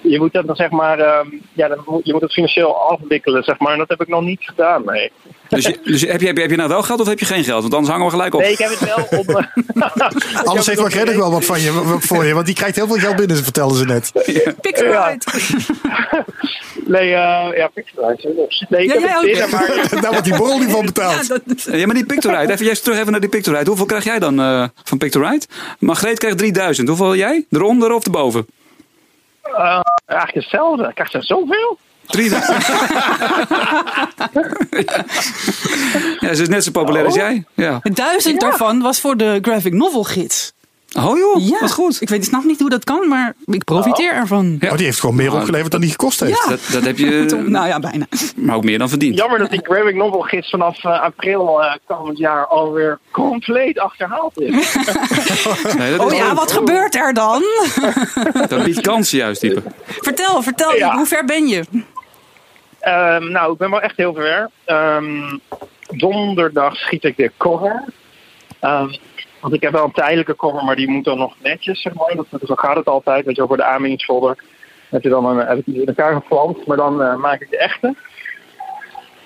je 0.00 0.18
moet 0.18 0.32
dat 0.32 0.46
dan 0.46 0.56
zeg 0.56 0.70
maar, 0.70 0.98
ehm, 0.98 1.26
ja, 1.52 1.68
dan 1.68 1.82
moet, 1.86 2.06
je 2.06 2.12
moet 2.12 2.22
het 2.22 2.32
financieel 2.32 2.90
afwikkelen, 2.90 3.42
zeg 3.42 3.58
maar. 3.58 3.72
En 3.72 3.78
dat 3.78 3.88
heb 3.88 4.00
ik 4.00 4.08
nog 4.08 4.22
niet 4.22 4.40
gedaan, 4.42 4.82
nee. 4.84 5.12
Dus, 5.48 5.66
je, 5.66 5.78
dus 5.84 6.00
heb, 6.00 6.20
je, 6.20 6.26
heb, 6.26 6.36
je, 6.36 6.40
heb 6.42 6.50
je 6.50 6.56
nou 6.56 6.68
wel 6.68 6.82
geld 6.82 7.00
of 7.00 7.06
heb 7.06 7.18
je 7.18 7.24
geen 7.24 7.44
geld? 7.44 7.62
Want 7.62 7.74
anders 7.74 7.92
hangen 7.92 8.06
we 8.06 8.12
gelijk 8.12 8.34
op. 8.34 8.40
Nee, 8.40 8.52
ik 8.52 8.58
heb 8.58 8.70
het 8.70 8.94
wel 8.94 9.06
op... 9.20 9.28
eh, 9.28 10.44
Anders 10.44 10.66
heeft 10.70 10.80
Margrethe 10.80 11.16
wel 11.16 11.30
wat 11.30 11.44
van 11.44 11.60
je, 11.60 11.72
wat 11.72 12.04
voor 12.04 12.24
je, 12.24 12.34
want 12.34 12.46
die 12.46 12.54
krijgt 12.54 12.76
heel 12.76 12.86
veel 12.86 12.96
geld 12.96 13.16
binnen, 13.16 13.36
vertelden 13.36 13.76
ze 13.76 13.84
net. 13.84 14.12
Pictorite. 14.60 15.26
Nee, 16.86 17.12
eh 17.14 17.56
ja, 17.56 17.68
Pixelite. 17.74 18.48
Nee, 18.68 18.82
ik 18.84 18.88
Ja, 18.88 19.00
heb 19.00 19.02
jij 19.02 19.12
het 19.12 19.22
binnen, 19.22 19.50
maar... 19.50 20.00
Daar 20.02 20.10
wordt 20.10 20.24
die 20.24 20.36
borrel 20.36 20.58
niet 20.58 20.70
van 20.70 20.84
betaald. 20.86 21.26
Ja, 21.26 21.38
dat, 21.46 21.68
Ja, 21.72 21.86
maar 21.86 21.94
die 21.94 22.06
Pictorite. 22.06 22.52
Even, 22.52 22.64
jij 22.66 22.74
terug 22.74 22.98
even 22.98 23.10
naar 23.10 23.20
die 23.20 23.28
Pictorite. 23.30 23.68
Hoeveel 23.68 23.86
krijg 23.86 24.04
jij 24.04 24.18
dan 24.18 24.40
eh, 24.40 24.64
van 24.84 24.98
Pictorite? 24.98 25.46
Margreet 25.78 26.18
krijgt 26.18 26.38
3000. 26.38 26.88
Hoeveel 26.88 27.16
jij? 27.16 27.44
Eronder 27.50 27.92
of 27.92 28.04
erboven? 28.04 28.46
Eh, 29.54 29.80
eigenlijk 30.06 30.34
hetzelfde. 30.34 30.88
Ik 30.88 30.94
krijg 30.94 31.12
er 31.12 31.24
zoveel. 31.24 31.78
3000. 32.06 32.66
ja, 36.20 36.34
ze 36.34 36.42
is 36.42 36.48
net 36.48 36.64
zo 36.64 36.70
populair 36.70 37.04
als 37.04 37.14
jij. 37.14 37.44
Ja. 37.54 37.80
duizend 37.82 38.40
daarvan 38.40 38.80
was 38.80 39.00
voor 39.00 39.16
de 39.16 39.38
graphic 39.42 39.72
novel 39.72 40.04
gids. 40.04 40.52
Oh 40.96 41.18
joh, 41.18 41.46
Ja, 41.48 41.58
wat 41.60 41.72
goed. 41.72 42.00
Ik 42.00 42.08
weet 42.08 42.24
snap 42.24 42.44
niet 42.44 42.60
hoe 42.60 42.70
dat 42.70 42.84
kan, 42.84 43.08
maar 43.08 43.34
ik 43.44 43.64
profiteer 43.64 44.12
ervan. 44.12 44.56
Ja. 44.60 44.70
Oh, 44.70 44.76
die 44.76 44.84
heeft 44.84 45.00
gewoon 45.00 45.16
meer 45.16 45.34
opgeleverd 45.34 45.70
dan 45.70 45.80
die 45.80 45.90
gekost 45.90 46.20
heeft. 46.20 46.42
Ja. 46.44 46.50
Dat, 46.50 46.60
dat 46.72 46.84
heb 46.84 46.98
je 46.98 47.24
Nou 47.46 47.66
ja, 47.66 47.80
bijna. 47.80 48.06
maar 48.36 48.56
ook 48.56 48.64
meer 48.64 48.78
dan 48.78 48.88
verdiend. 48.88 49.16
Jammer 49.18 49.38
dat 49.38 49.50
die 49.50 49.60
graphic 49.62 49.94
novel 49.94 50.20
gids 50.20 50.50
vanaf 50.50 50.84
eh, 50.84 51.00
april 51.00 51.62
eh, 51.62 51.74
komend 51.86 52.18
jaar 52.18 52.46
alweer 52.46 52.98
compleet 53.10 53.78
achterhaald 53.78 54.40
is. 54.40 54.74
Nee, 55.78 55.96
dat, 55.96 56.06
Oh 56.06 56.12
ja, 56.14 56.34
wat 56.34 56.52
gebeurt 56.52 56.94
er 56.94 57.14
dan? 57.14 57.42
dat 58.48 58.64
biedt 58.64 58.80
kansen 58.80 59.18
juist, 59.18 59.40
type. 59.40 59.62
Vertel, 59.86 60.42
vertel. 60.42 60.74
Ja. 60.74 60.94
Hoe 60.96 61.06
ver 61.06 61.24
ben 61.24 61.46
je? 61.46 61.64
Ehm, 62.80 63.30
nou, 63.30 63.52
ik 63.52 63.58
ben 63.58 63.70
wel 63.70 63.80
echt 63.80 63.96
heel 63.96 64.14
ver. 64.14 64.50
Ehm, 64.64 65.38
donderdag 65.90 66.76
schiet 66.76 67.04
ik 67.04 67.16
de 67.16 67.30
cover. 67.36 67.84
Ehm, 68.60 68.88
want 69.46 69.58
ik 69.58 69.64
heb 69.64 69.72
wel 69.72 69.84
een 69.84 69.92
tijdelijke 69.92 70.36
cover, 70.36 70.64
maar 70.64 70.76
die 70.76 70.88
moet 70.88 71.04
dan 71.04 71.18
nog 71.18 71.34
netjes, 71.42 71.82
zeg 71.82 71.94
maar. 71.94 72.14
Dat, 72.16 72.26
zo 72.44 72.54
gaat 72.54 72.76
het 72.76 72.86
altijd, 72.86 73.24
weet 73.24 73.36
je 73.36 73.46
voor 73.46 73.56
de 73.56 73.64
aanbiedingsfolder. 73.64 74.36
Heb 74.88 75.02
je 75.02 75.08
dan 75.08 75.26
een, 75.26 75.46
heb 75.46 75.58
ik 75.58 75.64
die 75.64 75.80
in 75.80 75.86
elkaar 75.86 76.14
geplant, 76.14 76.66
maar 76.66 76.76
dan 76.76 77.02
eh, 77.02 77.16
maak 77.16 77.40
ik 77.40 77.50
de 77.50 77.58
echte. 77.58 77.94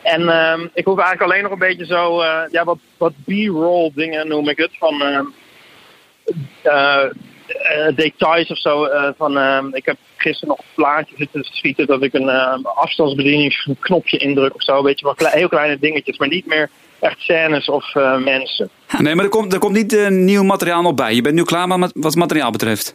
En 0.02 0.28
ehm, 0.28 0.66
ik 0.74 0.84
hoef 0.84 0.98
eigenlijk 0.98 1.30
alleen 1.30 1.42
nog 1.42 1.52
een 1.52 1.58
beetje 1.58 1.86
zo, 1.86 2.20
eh, 2.20 2.42
ja, 2.50 2.64
wat, 2.64 2.78
wat 2.96 3.12
b-roll 3.24 3.90
dingen 3.94 4.28
noem 4.28 4.48
ik 4.48 4.56
het. 4.58 4.70
Van 4.78 5.02
ehm, 5.02 5.24
eh, 6.62 7.08
details 7.94 8.50
of 8.50 8.58
zo. 8.58 8.88
van, 9.16 9.38
ehm, 9.38 9.74
ik 9.74 9.86
heb 9.86 9.96
gisteren 10.16 10.48
nog 10.48 10.58
een 10.58 10.74
plaatje 10.74 11.14
zitten 11.16 11.44
schieten 11.44 11.86
dat 11.86 12.02
ik 12.02 12.14
een 12.14 12.28
afstandsbedieningsknopje 12.64 14.18
indruk 14.18 14.54
of 14.54 14.62
zo. 14.62 14.82
Weet 14.82 15.00
je 15.00 15.14
klei- 15.14 15.38
heel 15.38 15.48
kleine 15.48 15.78
dingetjes, 15.78 16.18
maar 16.18 16.28
niet 16.28 16.46
meer 16.46 16.70
echt 17.00 17.20
scènes 17.20 17.68
of 17.68 17.94
eh, 17.94 18.16
mensen. 18.18 18.70
Nee, 18.98 19.14
maar 19.14 19.24
er 19.24 19.30
komt, 19.30 19.52
er 19.52 19.58
komt 19.58 19.74
niet 19.76 19.92
eh, 19.96 20.08
nieuw 20.08 20.42
materiaal 20.42 20.82
nog 20.82 20.94
bij. 20.94 21.14
Je 21.14 21.22
bent 21.22 21.34
nu 21.34 21.42
klaar 21.44 21.78
met 21.78 21.90
wat 21.94 22.14
materiaal 22.14 22.50
betreft. 22.50 22.94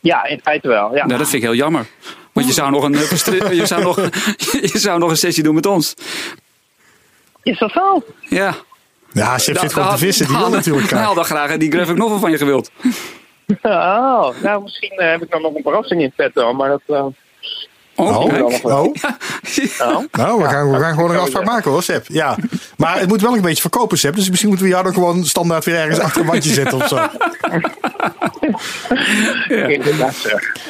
Ja, 0.00 0.24
in 0.24 0.40
feite 0.42 0.68
wel. 0.68 0.94
Ja. 0.94 1.06
Nou, 1.06 1.18
dat 1.18 1.28
vind 1.28 1.32
ik 1.42 1.48
heel 1.48 1.54
jammer. 1.58 1.86
Want 2.32 2.46
je 2.46 2.52
zou 2.52 2.70
nog 2.70 2.82
een, 2.84 2.94
eh, 2.94 3.50
je 3.60 3.66
zou 3.66 3.82
nog, 3.82 3.96
je 4.72 4.78
zou 4.78 4.98
nog 4.98 5.10
een 5.10 5.16
sessie 5.16 5.42
doen 5.42 5.54
met 5.54 5.66
ons. 5.66 5.94
Is 7.42 7.58
dat 7.58 7.70
zo? 7.70 8.02
Ja. 8.28 8.54
Ja, 9.12 9.38
ze 9.38 9.52
Da- 9.52 9.60
zit 9.60 9.72
gewoon 9.72 9.90
te 9.90 9.98
vissen. 9.98 10.26
Die 10.26 10.36
wil 10.36 10.50
natuurlijk 10.50 10.86
graag. 10.92 11.04
had 11.04 11.14
dan 11.14 11.24
graag 11.24 11.56
die 11.56 11.70
graphic 11.72 11.96
novel 11.96 12.18
van 12.18 12.30
je 12.30 12.38
gewild. 12.38 12.70
Oh, 13.62 14.28
nou 14.42 14.62
misschien 14.62 14.92
heb 15.02 15.22
ik 15.22 15.30
dan 15.30 15.42
nog 15.42 15.54
een 15.54 15.62
verrassing 15.62 16.02
in 16.02 16.12
petto, 16.16 16.52
maar 16.52 16.68
dat... 16.68 16.80
eh, 16.86 17.06
Oh, 17.98 18.16
Oh, 18.16 18.28
kijk. 18.28 18.64
oh. 18.64 18.72
oh. 18.72 18.94
Nou, 20.12 20.42
we 20.42 20.48
gaan, 20.48 20.70
we 20.70 20.78
gaan 20.78 20.94
gewoon 20.94 21.10
een 21.10 21.18
afspraak 21.18 21.44
maken 21.44 21.70
hoor, 21.70 21.82
Seb. 21.82 22.04
Ja. 22.08 22.36
Maar 22.76 22.98
het 22.98 23.08
moet 23.08 23.20
wel 23.20 23.34
een 23.34 23.40
beetje 23.40 23.60
verkopen, 23.60 23.98
Seb. 23.98 24.14
Dus 24.14 24.28
misschien 24.28 24.48
moeten 24.48 24.66
we 24.66 24.72
jou 24.72 24.84
dan 24.84 24.94
gewoon 24.94 25.24
standaard 25.24 25.64
weer 25.64 25.74
ergens 25.74 25.98
achter 25.98 26.20
een 26.20 26.26
wandje 26.26 26.52
zetten 26.52 26.78
of 26.82 26.88
zo. 26.88 26.96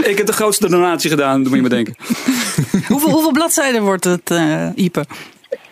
Ik 0.03 0.17
heb 0.17 0.27
de 0.27 0.33
grootste 0.33 0.69
donatie 0.69 1.11
gedaan, 1.11 1.41
moet 1.41 1.53
je 1.53 1.61
maar 1.61 1.71
denken. 1.71 1.97
Hoeveel, 2.89 3.11
hoeveel 3.11 3.33
bladzijden 3.33 3.83
wordt 3.83 4.05
het, 4.05 4.31
eh 4.31 4.69
Ipe? 4.75 5.05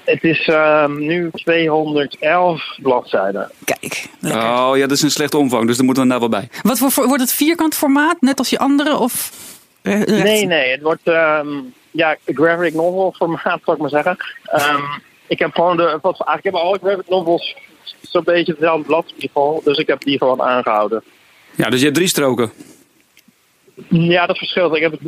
Het 0.04 0.22
is 0.22 0.46
ehm, 0.48 0.98
nu 0.98 1.30
211 1.32 2.62
bladzijden. 2.82 3.50
Kijk. 3.64 4.06
lekker. 4.20 4.42
Oh 4.42 4.76
ja, 4.76 4.86
dat 4.86 4.96
is 4.96 5.02
een 5.02 5.10
slechte 5.10 5.36
omvang, 5.38 5.66
dus 5.66 5.76
daar 5.76 5.84
moeten 5.84 6.02
we 6.02 6.08
daar 6.08 6.18
wel 6.18 6.28
bij. 6.28 6.48
Wat 6.62 6.78
voor, 6.78 7.06
wordt 7.06 7.22
het 7.22 7.32
vierkant 7.32 7.74
formaat, 7.74 8.16
net 8.20 8.38
als 8.38 8.50
je 8.50 8.58
andere? 8.58 8.96
Of? 8.96 9.30
Nee, 10.06 10.46
nee, 10.46 10.70
het 10.70 10.82
wordt 10.82 11.02
ehm, 11.08 11.48
ja, 11.90 12.16
graphic 12.24 12.74
novel 12.74 13.12
formaat, 13.16 13.60
zal 13.64 13.74
ik 13.74 13.80
maar 13.80 13.90
zeggen. 13.90 14.16
Ehm, 14.44 14.82
ik 15.26 15.38
heb 15.38 15.54
gewoon 15.54 15.76
de, 15.76 15.82
wat, 16.02 16.24
eigenlijk 16.26 16.42
hebben 16.42 16.60
alle 16.60 16.78
graphic 16.78 17.08
novels 17.08 17.56
zo'n 18.00 18.24
beetje 18.24 18.52
hetzelfde 18.52 18.86
bladspiegel, 18.86 19.60
dus 19.64 19.78
ik 19.78 19.86
heb 19.86 20.00
die 20.00 20.18
gewoon 20.18 20.42
aangehouden. 20.42 21.02
Ja, 21.54 21.68
dus 21.68 21.78
je 21.78 21.84
hebt 21.84 21.96
drie 21.96 22.08
stroken. 22.08 22.52
Ja, 23.88 24.26
dat 24.26 24.38
verschilt. 24.38 24.76
Ik 24.76 24.82
heb 24.82 24.98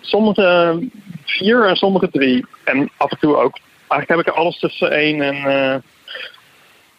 sommige 0.00 0.78
vier 1.24 1.66
en 1.68 1.76
sommige 1.76 2.10
drie. 2.10 2.46
En 2.64 2.90
af 2.96 3.10
en 3.10 3.18
toe 3.18 3.36
ook. 3.36 3.58
Eigenlijk 3.88 4.08
heb 4.08 4.18
ik 4.18 4.26
er 4.26 4.42
alles 4.42 4.58
tussen 4.58 4.90
één 4.90 5.20
en. 5.22 5.34
eh, 5.36 5.80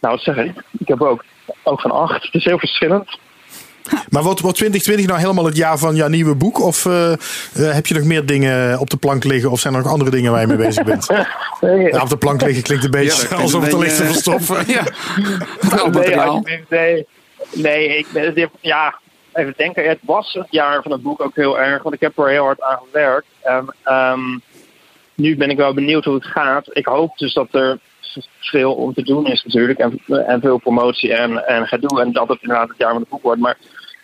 nou, 0.02 0.16
wat 0.16 0.22
zeg 0.22 0.36
ik? 0.36 0.64
Ik 0.80 0.88
heb 0.88 1.02
ook, 1.02 1.24
ook 1.64 1.82
van 1.82 1.92
acht. 1.92 2.24
Het 2.24 2.34
is 2.34 2.44
heel 2.44 2.60
verschillend. 2.60 3.20
Maar 4.10 4.24
wordt, 4.24 4.40
wordt 4.40 4.58
2020 4.58 5.08
nou 5.08 5.20
helemaal 5.20 5.46
het 5.46 5.58
jaar 5.58 5.78
van 5.78 5.96
jouw 5.96 6.08
nieuwe 6.08 6.36
boek? 6.36 6.60
Of 6.60 6.86
eh, 6.86 7.12
eh, 7.12 7.18
heb 7.54 7.86
je 7.88 7.94
nog 7.94 8.04
meer 8.04 8.26
dingen 8.26 8.80
op 8.80 8.90
de 8.90 8.98
plank 8.98 9.24
liggen? 9.24 9.52
Of 9.52 9.60
zijn 9.60 9.74
er 9.74 9.82
nog 9.82 9.92
andere 9.92 10.10
dingen 10.10 10.32
waar 10.32 10.42
je 10.42 10.48
mee 10.48 10.58
bezig 10.58 10.84
bent? 10.84 11.08
Ja, 11.62 12.02
op 12.02 12.10
de 12.10 12.18
plank 12.18 12.42
liggen 12.42 12.64
klinkt 12.64 12.84
een 12.84 12.92
beetje 12.92 13.28
Ja, 13.30 13.36
alsof 13.36 13.64
het 13.64 13.74
er 13.74 13.80
ligt 13.80 13.98
te 13.98 14.06
verstoffen. 14.06 14.64
ja. 14.68 14.84
Het 15.70 16.18
oud 16.18 16.46
Nee, 16.46 16.66
nee. 16.70 17.08
Nee, 17.54 17.98
ik 17.98 18.08
ben, 18.12 18.50
ja, 18.62 19.00
even 19.34 19.54
denken. 19.58 19.88
Het 19.88 20.00
was 20.02 20.34
het 20.34 20.48
jaar 20.50 20.82
van 20.82 20.92
het 20.92 21.02
boek 21.02 21.22
ook 21.22 21.36
heel 21.36 21.60
erg, 21.60 21.84
want 21.84 21.96
ik 21.96 22.02
heb 22.02 22.18
er 22.18 22.30
heel 22.30 22.44
hard 22.44 22.62
aan 22.62 22.80
gewerkt. 22.92 23.28
En, 23.42 23.76
ehm, 23.84 24.38
nu 25.16 25.38
ben 25.38 25.50
ik 25.50 25.58
wel 25.58 25.74
benieuwd 25.74 26.06
hoe 26.06 26.14
het 26.14 26.26
gaat. 26.26 26.70
Ik 26.72 26.86
hoop 26.86 27.18
dus 27.18 27.34
dat 27.34 27.48
er 27.52 27.80
veel 28.40 28.74
om 28.74 28.94
te 28.94 29.04
doen 29.04 29.26
is 29.28 29.44
natuurlijk. 29.44 29.80
En, 29.80 30.00
en 30.08 30.42
veel 30.42 30.58
promotie 30.58 31.14
en, 31.14 31.48
en 31.48 31.68
gedoe. 31.68 32.02
En 32.02 32.12
dat 32.12 32.28
het 32.28 32.42
inderdaad 32.42 32.68
het 32.68 32.78
jaar 32.78 32.92
van 32.92 33.02
het 33.02 33.10
boek 33.10 33.22
wordt. 33.22 33.42
Maar 33.42 33.58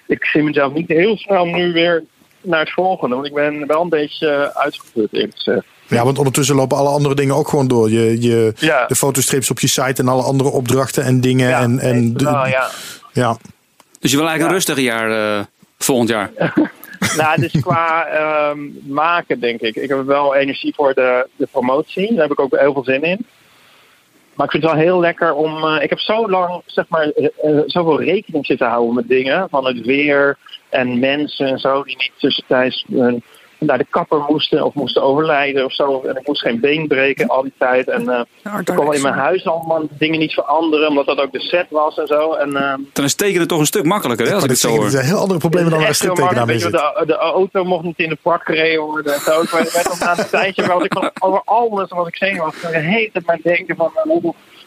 ik 0.07 0.25
zie 0.25 0.43
mezelf 0.43 0.73
niet 0.73 0.87
heel 0.87 1.17
snel 1.17 1.45
nu 1.45 1.73
weer 1.73 2.03
naar 2.41 2.59
het 2.59 2.73
volgende. 2.73 3.15
Want 3.15 3.27
ik 3.27 3.33
ben 3.33 3.67
wel 3.67 3.81
een 3.81 3.89
beetje 3.89 4.27
eh, 4.27 4.61
uitgeput 4.61 5.13
eerlijk 5.13 5.35
gezegd. 5.35 5.65
Ja, 5.87 6.03
want 6.03 6.17
ondertussen 6.17 6.55
lopen 6.55 6.77
alle 6.77 6.89
andere 6.89 7.15
dingen 7.15 7.35
ook 7.35 7.47
gewoon 7.47 7.67
door. 7.67 7.89
Je, 7.89 8.21
je, 8.21 8.53
Ja. 8.57 8.85
De 8.85 8.95
fotostrips 8.95 9.51
op 9.51 9.59
je 9.59 9.67
site 9.67 10.01
en 10.01 10.07
alle 10.07 10.23
andere 10.23 10.49
opdrachten 10.49 11.03
en 11.03 11.21
dingen. 11.21 11.49
Ja, 11.49 11.61
en, 11.61 11.79
en, 11.79 12.23
wel, 12.23 12.47
ja. 12.47 12.69
ja. 13.13 13.37
Dus 13.99 14.11
je 14.11 14.17
wil 14.17 14.27
eigenlijk 14.27 14.43
een 14.43 14.65
rustig 14.65 14.79
jaar 14.79 15.37
eh, 15.37 15.45
volgend 15.77 16.09
jaar. 16.09 16.31
Nou, 17.17 17.41
dus 17.41 17.51
qua 17.61 18.05
ehm, 18.05 18.59
maken, 18.83 19.39
denk 19.39 19.59
ik. 19.59 19.75
Ik 19.75 19.89
heb 19.89 20.05
wel 20.05 20.35
energie 20.35 20.73
voor 20.75 20.93
de, 20.93 21.27
de 21.35 21.47
promotie. 21.51 22.13
Daar 22.13 22.21
heb 22.21 22.31
ik 22.31 22.39
ook 22.39 22.59
heel 22.59 22.73
veel 22.73 22.83
zin 22.83 23.03
in. 23.03 23.25
Maar 24.35 24.45
ik 24.45 24.51
vind 24.51 24.63
het 24.63 24.71
wel 24.71 24.81
heel 24.81 24.99
lekker 24.99 25.33
om. 25.33 25.63
eh, 25.63 25.83
ik 25.83 25.89
heb 25.89 25.99
zo 25.99 26.29
lang, 26.29 26.61
zeg 26.65 26.85
maar, 26.89 27.09
eh, 27.09 27.25
eh, 27.41 27.63
zoveel 27.65 28.01
rekening 28.01 28.45
zitten 28.45 28.67
houden 28.67 28.95
met 28.95 29.07
dingen. 29.07 29.49
Van 29.49 29.65
het 29.65 29.85
weer 29.85 30.37
en 30.69 30.99
mensen 30.99 31.47
en 31.47 31.59
zo. 31.59 31.83
Die 31.83 31.97
niet 31.97 32.11
tussentijds 32.17 32.85
naar 33.59 33.77
de 33.77 33.85
kapper 33.89 34.19
moesten 34.27 34.65
of 34.65 34.73
moesten 34.73 35.03
overlijden 35.03 35.65
of 35.65 35.73
zo. 35.73 36.01
En 36.01 36.15
ik 36.15 36.27
moest 36.27 36.41
geen 36.41 36.59
been 36.59 36.87
breken 36.87 37.27
al 37.27 37.41
die 37.41 37.53
tijd. 37.57 37.87
En 37.87 38.09
eh 38.09 38.19
ik 38.59 38.75
kon 38.75 38.93
in 38.93 39.01
mijn 39.01 39.13
huis 39.13 39.45
allemaal 39.45 39.87
dingen 39.89 40.19
niet 40.19 40.33
veranderen, 40.33 40.87
omdat 40.89 41.05
dat 41.05 41.19
ook 41.19 41.31
de 41.31 41.39
set 41.39 41.65
was 41.69 41.97
en 41.97 42.07
zo. 42.07 42.33
En, 42.33 42.55
ehm, 42.55 42.79
Dan 42.93 43.05
is 43.05 43.15
tekenen 43.15 43.47
toch 43.47 43.59
een 43.59 43.65
stuk 43.65 43.85
makkelijker, 43.85 44.27
hè, 44.27 44.33
als 44.33 44.43
ik 44.43 44.49
het 44.49 44.59
zo 44.59 44.67
Dat 44.67 44.77
hoor. 44.77 44.89
zijn 44.89 45.05
heel 45.05 45.17
andere 45.17 45.39
problemen 45.39 45.69
dan 45.69 45.79
waar 45.79 45.87
een 45.87 45.95
striptekenaar 45.95 46.45
mee 46.45 46.59
zit. 46.59 46.71
de, 46.71 47.03
de 47.05 47.15
auto 47.17 47.63
mocht 47.63 47.83
niet 47.83 47.99
in 47.99 48.09
de 48.09 48.17
prak 48.21 48.43
gereden 48.43 48.81
worden. 48.81 49.13
en 49.13 49.19
Zo. 49.19 49.41
Ik 49.41 49.49
werd 49.49 49.71
werd 49.73 49.91
op 49.91 49.99
na 49.99 50.19
een 50.19 50.29
tijdje 50.29 50.67
wel 50.67 50.83
ik 50.83 51.11
over 51.19 51.41
alles 51.45 51.89
wat 51.89 52.07
ik 52.07 52.15
zei 52.15 52.37
was. 52.37 52.61
De 52.61 52.77
hele 52.77 53.09
tijd 53.11 53.25
maar 53.25 53.39
denken 53.43 53.75
van 53.75 53.91
eh, 53.95 54.03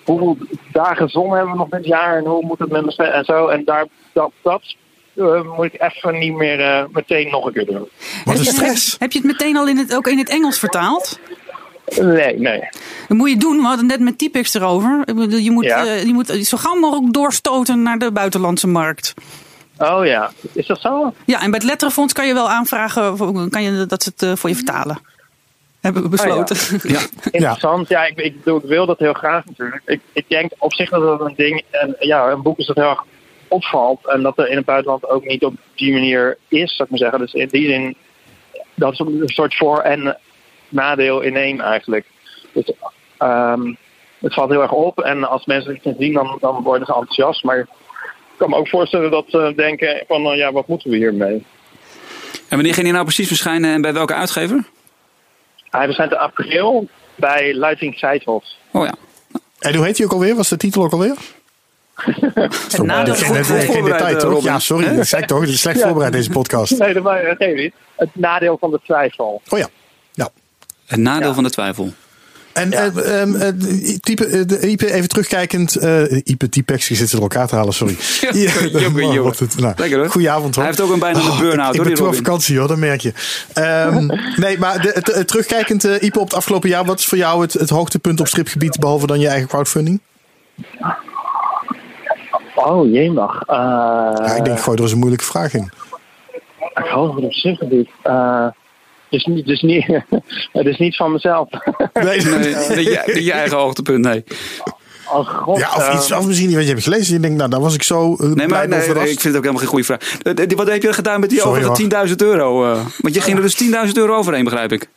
hoeveel, 0.05 0.37
dagen 0.73 1.09
zon 1.09 1.33
hebben 1.33 1.53
we 1.53 1.59
nog 1.59 1.69
dit 1.69 1.85
jaar 1.87 2.17
en 2.17 2.25
hoe 2.25 2.45
moet 2.45 2.59
het 2.59 2.71
met 2.71 2.85
me 2.85 3.05
en 3.05 3.25
zo. 3.25 3.47
En 3.47 3.65
daar, 3.65 3.87
dat, 4.13 4.31
dat 4.43 4.77
moet 5.57 5.65
ik 5.75 5.83
even 5.83 6.19
niet 6.19 6.35
meer 6.35 6.61
eh, 6.61 6.85
meteen 6.93 7.31
nog 7.31 7.45
een 7.47 7.53
keer 7.53 7.67
doen. 7.67 7.79
Wat 7.79 7.89
een 8.25 8.33
Heb 8.33 8.37
je- 8.43 8.51
stress. 8.51 8.97
Heb 8.99 9.13
je 9.13 9.19
het 9.19 9.27
meteen 9.27 9.57
al 9.57 9.69
in 9.69 9.77
het, 9.77 9.97
ook 9.97 10.07
in 10.07 10.19
het 10.19 10.29
Engels 10.29 10.59
vertaald? 10.59 11.19
Nee, 12.01 12.39
nee. 12.39 12.61
Dat 13.09 13.17
moet 13.17 13.31
je 13.31 13.37
doen. 13.37 13.57
We 13.57 13.63
hadden 13.67 13.87
net 13.87 14.01
met 14.01 14.19
Typex 14.19 14.55
erover. 14.55 15.03
Ik 15.05 15.15
bedoel, 15.15 15.39
Je 15.39 15.51
moet, 15.51 15.65
Ja. 15.65 15.85
eh, 15.87 16.03
je 16.05 16.13
moet 16.13 16.29
zo 16.43 16.57
gauw 16.57 16.75
mogelijk 16.75 17.13
doorstoten 17.13 17.83
naar 17.83 17.99
de 17.99 18.13
buitenlandse 18.13 18.67
markt. 18.67 19.15
Oh 19.79 20.07
ja, 20.07 20.31
is 20.53 20.67
dat 20.67 20.81
zo? 20.81 21.15
Ja, 21.27 21.41
en 21.43 21.51
bij 21.51 21.59
het 21.59 21.69
Letterenfonds 21.69 22.13
kan 22.13 22.27
je 22.27 22.35
wel 22.35 22.51
aanvragen 22.51 23.17
kan 23.51 23.63
je, 23.63 23.87
dat 23.87 24.03
ze 24.03 24.11
het 24.15 24.23
eh, 24.23 24.37
voor 24.37 24.49
je 24.51 24.57
vertalen. 24.57 24.99
Hebben 25.81 26.03
we 26.03 26.09
besloten. 26.09 26.57
Ja. 26.93 27.01
Interessant. 27.31 27.89
Ja, 27.89 28.05
ik, 28.07 28.17
ik, 28.19 28.37
bedoel, 28.45 28.59
ik 28.59 28.65
wil 28.69 28.87
dat 28.87 28.99
heel 28.99 29.13
graag 29.13 29.45
natuurlijk. 29.45 29.83
Ik, 29.87 30.01
ik 30.13 30.25
denk 30.29 30.51
op 30.59 30.73
zich 30.75 30.91
dat 30.91 31.01
dat 31.03 31.21
een 31.21 31.35
ding, 31.37 31.63
en 31.71 31.97
ja, 31.99 32.29
een 32.31 32.43
boek 32.43 32.59
is 32.59 32.67
dat 32.67 32.77
heel 32.77 32.89
erg 32.91 33.05
opvalt. 33.49 34.07
En 34.07 34.23
dat 34.23 34.39
er 34.39 34.49
in 34.49 34.57
het 34.57 34.65
buitenland 34.65 35.09
ook 35.09 35.25
niet 35.25 35.45
op 35.45 35.55
die 35.75 35.93
manier 35.93 36.39
is, 36.49 36.77
zou 36.77 36.83
ik 36.83 36.91
maar 36.91 36.99
zeggen. 36.99 37.19
Dus 37.19 37.33
in 37.33 37.49
die 37.49 37.69
zin, 37.69 37.97
dat 38.75 38.93
is 38.93 38.99
een 38.99 39.23
soort 39.25 39.57
voor- 39.57 39.81
en 39.81 40.19
nadeel 40.69 41.21
in 41.21 41.37
één 41.37 41.61
eigenlijk. 41.61 42.07
Dus, 42.53 42.73
ehm, 43.19 43.75
het 44.19 44.35
valt 44.35 44.51
heel 44.51 44.63
erg 44.63 44.73
op. 44.73 45.01
En 45.01 45.29
als 45.29 45.47
mensen 45.47 45.79
het 45.83 45.97
zien, 45.99 46.13
dan, 46.13 46.37
dan 46.41 46.63
worden 46.63 46.87
ze 46.87 46.95
enthousiast. 46.95 47.45
Maar 47.45 47.59
ik 47.59 47.67
kan 48.37 48.51
me 48.51 48.57
ook 48.57 48.69
voorstellen 48.69 49.11
dat 49.11 49.25
ze 49.29 49.53
denken 49.57 50.05
van, 50.07 50.23
nou 50.23 50.37
ja, 50.37 50.53
wat 50.53 50.69
moeten 50.69 50.91
we 50.91 50.97
hiermee? 50.97 51.45
En 52.49 52.57
wanneer 52.57 52.75
ging 52.75 52.85
die 52.85 52.95
nou 52.95 53.05
precies 53.05 53.29
verschijnen 53.29 53.73
en 53.73 53.81
bij 53.81 53.93
welke 53.93 54.15
uitgever? 54.15 54.65
Hij 55.71 55.85
verschijnt 55.85 56.13
in 56.13 56.19
april 56.19 56.89
bij 57.15 57.55
Luiting 57.55 57.99
Zijthof. 57.99 58.45
Oh 58.73 58.85
ja. 58.85 58.95
En 59.59 59.75
hoe 59.75 59.85
heet 59.85 59.97
hij 59.97 60.07
ook 60.07 60.13
alweer? 60.13 60.35
Was 60.35 60.49
de 60.49 60.57
titel 60.57 60.83
ook 60.83 60.93
alweer? 60.93 61.17
Het 62.05 62.83
nadeel 62.83 63.15
Geen, 63.15 63.45
goed- 63.45 63.65
voorbereid, 63.65 63.99
detail, 63.99 64.15
eh, 64.17 64.35
toch? 64.35 64.45
Ja, 64.45 64.59
sorry. 64.59 64.95
Dat 64.97 65.07
zei 65.07 65.23
ik 65.23 65.29
toch. 65.29 65.41
Het 65.41 65.49
is 65.49 65.61
slecht 65.61 65.79
Ja. 65.79 65.85
voorbereid, 65.85 66.13
deze 66.13 66.31
podcast. 66.31 66.79
Nee, 66.79 66.93
dat 66.95 67.05
geeft 67.39 67.57
niet. 67.57 67.73
Het 67.97 68.09
nadeel 68.13 68.57
van 68.61 68.71
de 68.71 68.81
twijfel. 68.85 69.43
Oh 69.49 69.59
ja. 69.59 69.69
ja. 70.13 70.29
Het 70.87 70.99
nadeel 70.99 71.29
Ja. 71.29 71.35
van 71.35 71.43
de 71.43 71.51
twijfel. 71.51 71.93
En 72.53 72.71
Ja. 72.71 72.91
eh, 72.95 73.21
ehm, 73.21 73.35
eh, 73.35 73.49
type, 74.01 74.27
eh, 74.27 74.41
de 74.47 74.69
Ipe, 74.69 74.93
even 74.93 75.09
terugkijkend. 75.09 75.77
eh 75.77 76.03
Ipe, 76.25 76.49
Typex, 76.49 76.89
je 76.89 76.95
zit 76.95 77.09
ze 77.09 77.15
door 77.15 77.25
elkaar 77.31 77.47
te 77.49 77.55
halen, 77.55 77.73
sorry. 77.75 77.97
jongen, 78.33 79.13
jongen. 79.13 79.35
nou, 79.57 79.75
Lekker, 79.77 79.99
hoor. 79.99 80.11
Goedenavond 80.11 80.55
hoor. 80.55 80.65
Hij 80.65 80.73
heeft 80.73 80.81
ook 80.89 80.93
een 80.93 80.99
bijna 80.99 81.19
een 81.19 81.25
Oh, 81.31 81.39
burn-out, 81.39 81.51
ik, 81.51 81.57
hoor, 81.59 81.73
ik 81.75 81.77
ben 81.77 81.85
die 81.87 81.95
toe 81.95 82.07
op 82.07 82.13
Robin. 82.13 82.25
vakantie 82.25 82.59
hoor, 82.59 82.69
dat 82.69 82.77
merk 82.77 83.01
je. 83.01 83.13
Ehm, 83.53 84.07
nee, 84.45 84.59
maar 84.59 84.81
de, 84.83 85.23
terugkijkend, 85.27 85.85
eh, 85.85 86.03
Ipe, 86.03 86.19
op 86.19 86.25
het 86.29 86.35
afgelopen 86.35 86.69
jaar. 86.69 86.85
Wat 86.85 86.99
is 86.99 87.07
voor 87.07 87.19
jou 87.19 87.43
het, 87.43 87.53
het 87.53 87.71
hoogtepunt 87.71 88.21
op 88.21 88.27
stripgebied, 88.29 88.79
behalve 88.79 89.07
dan 89.07 89.21
je 89.21 89.29
eigen 89.29 89.49
crowdfunding? 89.49 90.01
Oh, 92.67 92.93
jemig. 92.93 93.43
Uh, 93.49 93.57
Ja, 94.27 94.35
ik 94.37 94.45
denk, 94.45 94.61
gooi 94.61 94.77
er 94.77 94.83
eens 94.83 94.93
een 94.93 94.99
moeilijke 94.99 95.25
vraag 95.25 95.55
in. 95.55 95.71
Ik 96.75 96.87
hoop 96.91 97.15
het 97.15 97.25
op 97.25 97.33
zich 97.33 97.61
niet. 97.61 97.89
Eh, 98.03 98.45
het 98.45 99.21
is 99.21 99.25
niet, 99.25 99.63
niet, 99.63 99.87
het 100.59 100.67
is 100.67 100.79
niet 100.79 100.97
van 100.97 101.13
mezelf. 101.13 101.49
Nee, 101.93 102.21
Nee, 102.23 102.85
je, 103.25 103.33
eigen 103.33 103.57
hoogtepunt, 103.57 104.05
nee. 104.05 104.25
Oh 105.13 105.29
god. 105.29 105.59
Ja, 105.59 105.69
of 105.77 105.89
eh, 105.89 105.95
iets, 105.95 106.13
of 106.13 106.27
misschien 106.27 106.47
niet, 106.47 106.57
want 106.57 106.69
je 106.69 106.73
hebt 106.73 106.85
gelezen. 106.85 107.15
Je 107.15 107.21
denkt, 107.21 107.37
nou, 107.37 107.51
daar 107.51 107.61
was 107.61 107.75
ik 107.75 107.83
zo 107.83 108.15
eh, 108.15 108.19
Nee, 108.19 108.35
blij 108.35 108.69
maar 108.69 108.69
nee, 108.69 108.89
ik 108.89 109.21
vind 109.21 109.23
het 109.23 109.37
ook 109.37 109.43
helemaal 109.43 109.57
geen 109.59 109.67
goede 109.69 109.85
vraag. 109.85 110.19
Eh, 110.23 110.45
eh, 110.45 110.57
Wat 110.57 110.69
heb 110.69 110.83
je 110.83 110.93
gedaan 110.93 111.21
met 111.21 111.31
die 111.31 111.39
Sorry, 111.39 111.65
overige 111.65 112.07
10.000 112.09 112.15
euro? 112.17 112.73
eh? 112.73 112.87
want 112.99 113.15
je 113.15 113.21
ging 113.21 113.37
er 113.37 113.43
dus 113.43 113.63
10.000 113.87 113.93
euro 113.93 114.15
overheen, 114.17 114.45
begrijp 114.45 114.73
ik. 114.73 114.89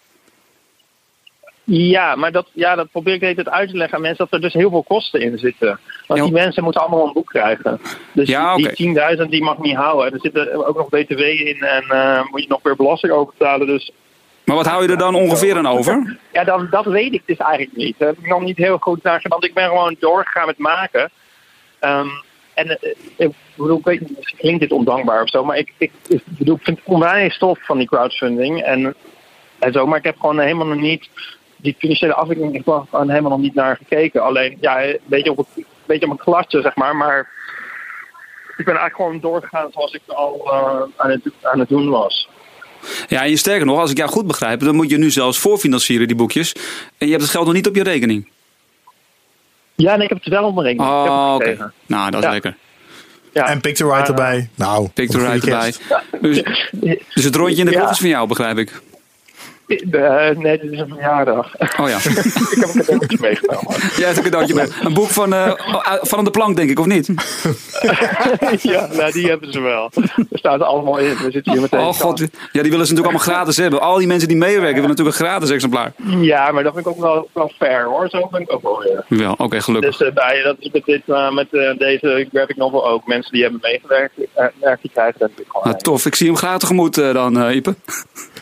Ja, 1.63 2.15
maar 2.15 2.31
dat, 2.31 2.47
ja, 2.53 2.75
dat 2.75 2.91
probeer 2.91 3.13
ik 3.13 3.19
de 3.19 3.25
hele 3.25 3.43
tijd 3.43 3.55
uit 3.55 3.69
te 3.69 3.77
leggen 3.77 3.95
aan 3.95 4.01
mensen 4.01 4.25
dat 4.29 4.33
er 4.33 4.41
dus 4.41 4.53
heel 4.53 4.69
veel 4.69 4.83
kosten 4.83 5.21
in 5.21 5.37
zitten. 5.37 5.79
Want 6.17 6.23
die 6.23 6.41
mensen 6.41 6.63
moeten 6.63 6.81
allemaal 6.81 7.07
een 7.07 7.13
boek 7.13 7.27
krijgen. 7.27 7.79
Dus 8.11 8.29
Ja, 8.29 8.55
die 8.55 8.95
10.000 9.17 9.29
die 9.29 9.43
mag 9.43 9.57
niet 9.57 9.75
houden. 9.75 10.13
Er 10.13 10.19
zitten 10.19 10.67
ook 10.67 10.77
nog 10.77 10.89
BTW 10.89 11.19
in 11.19 11.61
en 11.61 11.83
eh, 11.89 12.21
moet 12.31 12.41
je 12.41 12.47
nog 12.49 12.59
weer 12.63 12.75
belasting 12.75 13.13
over 13.13 13.33
betalen. 13.37 13.67
Dus 13.67 13.91
Maar 14.43 14.55
wat 14.55 14.65
hou 14.65 14.83
je 14.83 14.89
er 14.89 14.97
dan 14.97 15.15
ongeveer 15.15 15.57
aan 15.57 15.67
over? 15.67 16.17
Ja, 16.31 16.43
dat, 16.43 16.71
dat 16.71 16.85
weet 16.85 17.13
ik 17.13 17.23
dus 17.25 17.37
eigenlijk 17.37 17.77
niet. 17.77 17.95
Daar 17.97 18.07
heb 18.07 18.17
ik 18.17 18.27
nog 18.27 18.41
niet 18.41 18.57
heel 18.57 18.77
goed 18.77 19.03
naar 19.03 19.21
gedaan. 19.21 19.39
Want 19.39 19.49
ik 19.49 19.53
ben 19.53 19.67
gewoon 19.67 19.95
doorgegaan 19.99 20.45
met 20.45 20.57
maken. 20.57 21.09
Ehm, 21.79 22.07
en 22.53 22.79
eh, 22.79 22.95
ik 23.15 23.31
bedoel, 23.55 23.77
ik 23.77 23.85
weet 23.85 23.99
niet, 23.99 24.17
misschien 24.17 24.37
klinkt 24.37 24.59
dit 24.59 24.71
ondankbaar 24.71 25.21
of 25.21 25.29
zo. 25.29 25.43
Maar 25.45 25.57
ik, 25.57 25.73
ik, 25.77 25.91
ik 26.07 26.21
bedoel, 26.25 26.55
ik 26.55 26.63
vind 26.63 26.77
het 26.77 26.87
onwijs 26.87 27.33
stof 27.33 27.59
van 27.61 27.77
die 27.77 27.87
crowdfunding. 27.87 28.61
En, 28.61 28.95
en 29.59 29.71
zo. 29.71 29.87
Maar 29.87 29.97
ik 29.97 30.03
heb 30.03 30.19
gewoon 30.19 30.39
helemaal 30.39 30.67
nog 30.67 30.79
niet... 30.79 31.09
Die 31.55 31.75
financiële 31.77 32.13
afwikkeling, 32.13 32.55
ik 32.55 32.65
heb 32.65 32.85
gewoon 32.89 33.09
helemaal 33.09 33.31
nog 33.31 33.39
niet 33.39 33.53
naar 33.53 33.77
gekeken. 33.77 34.21
Alleen, 34.23 34.57
ja, 34.61 34.83
een 34.83 34.99
beetje 35.05 35.31
op, 35.31 35.37
het, 35.37 35.65
beetje 35.91 36.05
op 36.05 36.11
een 36.19 36.23
glasje, 36.23 36.61
zeg 36.61 36.75
maar. 36.75 36.95
Maar 36.95 37.19
ik 38.57 38.65
ben 38.65 38.75
eigenlijk 38.77 38.95
gewoon 38.95 39.19
doorgegaan 39.19 39.69
zoals 39.71 39.93
ik 39.93 40.01
al 40.07 40.41
eh, 40.45 40.81
aan, 40.97 41.09
het, 41.09 41.21
aan 41.41 41.59
het 41.59 41.69
doen 41.69 41.89
was. 41.89 42.29
Ja, 43.07 43.23
en 43.23 43.29
je 43.29 43.37
sterker 43.37 43.65
nog, 43.65 43.79
als 43.79 43.91
ik 43.91 43.97
jou 43.97 44.09
goed 44.09 44.27
begrijp, 44.27 44.59
dan 44.59 44.75
moet 44.75 44.89
je 44.89 44.97
nu 44.97 45.11
zelfs 45.11 45.39
voorfinancieren, 45.39 46.07
die 46.07 46.15
boekjes. 46.15 46.53
En 46.97 47.05
je 47.05 47.09
hebt 47.11 47.21
het 47.21 47.31
geld 47.31 47.45
nog 47.45 47.53
niet 47.53 47.67
op 47.67 47.75
je 47.75 47.83
rekening. 47.83 48.29
Ja, 49.75 49.93
en 49.93 50.01
ik 50.01 50.09
heb 50.09 50.17
het 50.23 50.27
wel 50.33 50.43
op 50.43 50.53
mijn 50.55 50.67
rekening. 50.67 50.91
ik 50.91 50.97
heb 51.03 51.09
Oh, 51.11 51.25
het 51.25 51.35
oké. 51.35 51.43
gekregen. 51.49 51.73
Nou, 51.85 52.11
dat 52.11 52.19
is 52.19 52.25
Ja. 52.25 52.31
lekker. 52.31 52.57
Ja. 53.33 53.47
En 53.47 53.61
Pictorite 53.61 53.93
Maar, 53.95 54.01
eh, 54.03 54.09
erbij. 54.09 54.49
Nou, 54.55 54.89
Picture 54.89 55.29
goede 55.31 55.51
erbij. 55.51 55.73
Dus, 56.21 56.43
dus 57.13 57.23
het 57.23 57.35
rondje 57.35 57.55
in 57.59 57.65
de 57.65 57.71
Ja. 57.71 57.89
is 57.89 57.97
van 57.99 58.09
jou, 58.09 58.27
begrijp 58.27 58.57
ik. 58.57 58.81
Eh, 59.79 60.29
nee, 60.37 60.59
dit 60.59 60.71
is 60.71 60.79
een 60.79 60.87
verjaardag. 60.87 61.55
Oh 61.79 61.89
ja. 61.89 61.97
ik 62.55 62.57
heb 62.59 62.69
een 62.73 62.81
cadeautje 62.85 63.17
meegenomen. 63.21 63.75
Jij 63.95 64.05
hebt 64.05 64.17
een 64.17 64.23
cadeautje 64.23 64.53
mee. 64.53 64.67
Een 64.81 64.93
boek 64.93 65.09
van, 65.09 65.33
eh, 65.33 65.51
van 66.01 66.17
aan 66.17 66.25
de 66.25 66.31
plank, 66.31 66.55
denk 66.55 66.69
ik, 66.69 66.79
of 66.79 66.85
niet? 66.85 67.07
ja, 68.71 68.87
nou, 68.93 69.11
die 69.11 69.27
hebben 69.27 69.51
ze 69.51 69.61
wel. 69.61 69.91
Er 70.15 70.37
staat 70.37 70.61
allemaal 70.61 70.97
in. 70.97 71.17
We 71.17 71.31
zitten 71.31 71.51
hier 71.51 71.61
meteen. 71.61 71.79
Oh 71.79 71.93
god. 71.93 72.19
Ja, 72.19 72.61
die 72.61 72.71
willen 72.71 72.87
ze 72.87 72.93
natuurlijk 72.93 73.17
allemaal 73.17 73.35
gratis 73.35 73.57
hebben. 73.57 73.81
Al 73.81 73.97
die 73.97 74.07
mensen 74.07 74.27
die 74.27 74.37
meewerken 74.37 74.73
willen 74.73 74.89
natuurlijk 74.89 75.17
een 75.17 75.25
gratis 75.25 75.49
exemplaar. 75.49 75.93
Ja, 76.19 76.51
maar 76.51 76.63
dat 76.63 76.73
vind 76.73 76.85
ik 76.85 76.91
ook 76.91 77.01
wel, 77.01 77.29
wel 77.33 77.51
fair 77.57 77.83
hoor. 77.85 78.09
Zo 78.09 78.27
ben 78.31 78.41
ik 78.41 78.53
ook 78.53 78.61
wel 78.61 78.79
weer. 78.79 79.19
Wel, 79.19 79.33
oké, 79.37 79.61
gelukkig. 79.61 79.97
Dus 79.97 80.07
eh, 80.07 80.13
bij, 80.13 80.41
dat 80.43 80.55
is 80.59 80.69
met, 80.71 80.85
dit, 80.85 81.01
eh, 81.05 81.31
met 81.31 81.47
eh, 81.53 81.77
deze 81.77 82.27
graphic 82.31 82.55
novel 82.55 82.87
ook. 82.87 83.07
Mensen 83.07 83.31
die 83.31 83.41
hebben 83.41 83.59
meegewerkt, 83.61 84.13
eh, 84.33 84.45
werk, 84.59 84.81
die 84.81 84.91
krijgen 84.91 85.19
dat 85.19 85.29
natuurlijk 85.29 85.51
gewoon. 85.51 85.67
Nou, 85.67 85.81
tof, 85.81 86.05
ik 86.05 86.15
zie 86.15 86.27
hem 86.27 86.35
graag 86.35 86.59
tegemoet 86.59 86.97
eh, 86.97 87.13
dan, 87.13 87.41
eh, 87.41 87.55
Ipe. 87.55 87.75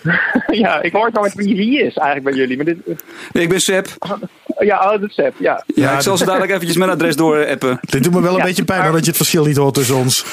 ja, 0.64 0.82
ik 0.82 0.92
hoor 0.92 1.10
nooit 1.14 1.34
wie 1.34 1.56
wie 1.56 1.78
is 1.84 1.96
eigenlijk 1.96 2.24
bij 2.24 2.34
jullie. 2.34 2.56
Maar 2.56 2.66
dit, 2.66 2.78
Nee, 3.32 3.44
ik 3.44 3.50
ben 3.50 3.62
Seb. 3.62 3.88
ja, 4.60 4.78
oh, 4.84 4.90
dat 4.92 5.02
is 5.10 5.14
Seb, 5.14 5.34
ja. 5.40 5.64
Ja, 5.76 5.94
ik 5.94 6.02
zal 6.02 6.18
ze 6.18 6.26
dadelijk 6.26 6.52
eventjes 6.52 6.78
mijn 6.78 6.90
adres 6.90 7.16
door 7.16 7.48
appen. 7.48 7.80
Dit 7.82 8.04
doet 8.04 8.14
me 8.14 8.22
wel 8.22 8.32
een 8.32 8.38
Ja, 8.38 8.44
beetje 8.44 8.64
pijn 8.66 8.82
maar- 8.82 8.92
dat 8.92 9.00
je 9.02 9.08
het 9.08 9.18
verschil 9.18 9.46
niet 9.46 9.58
hoort 9.58 9.74
tussen 9.74 9.96
ons. 9.96 10.26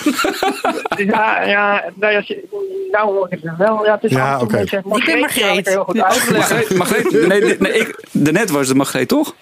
Ja, 0.97 1.43
ja, 1.43 1.85
nou, 1.95 2.13
ja, 2.13 2.23
nou 2.91 3.13
hoor 3.13 3.27
ik 3.31 3.39
het 3.43 3.57
wel. 3.59 3.85
Ja, 3.85 3.95
het 3.95 4.05
is 4.05 4.11
Ja, 4.11 4.41
oké. 4.41 4.55
een 4.55 4.61
beetje- 4.61 4.77
Ik 4.77 4.83
ben 4.83 4.91
Margreet 4.93 5.21
Margreet. 5.21 5.59
ik 5.59 5.67
heel 5.67 5.85
goed 5.85 5.97
Ja. 5.97 6.05
uitleggen. 6.09 6.37
Margreet, 6.57 6.77
Margreet, 6.79 7.27
nee, 7.29 7.41
nee, 7.41 7.57
nee, 7.59 7.73
ik, 7.73 8.05
daarnet 8.13 8.51
was 8.51 8.69
het 8.69 8.77
Margreet, 8.77 9.09
toch? 9.09 9.35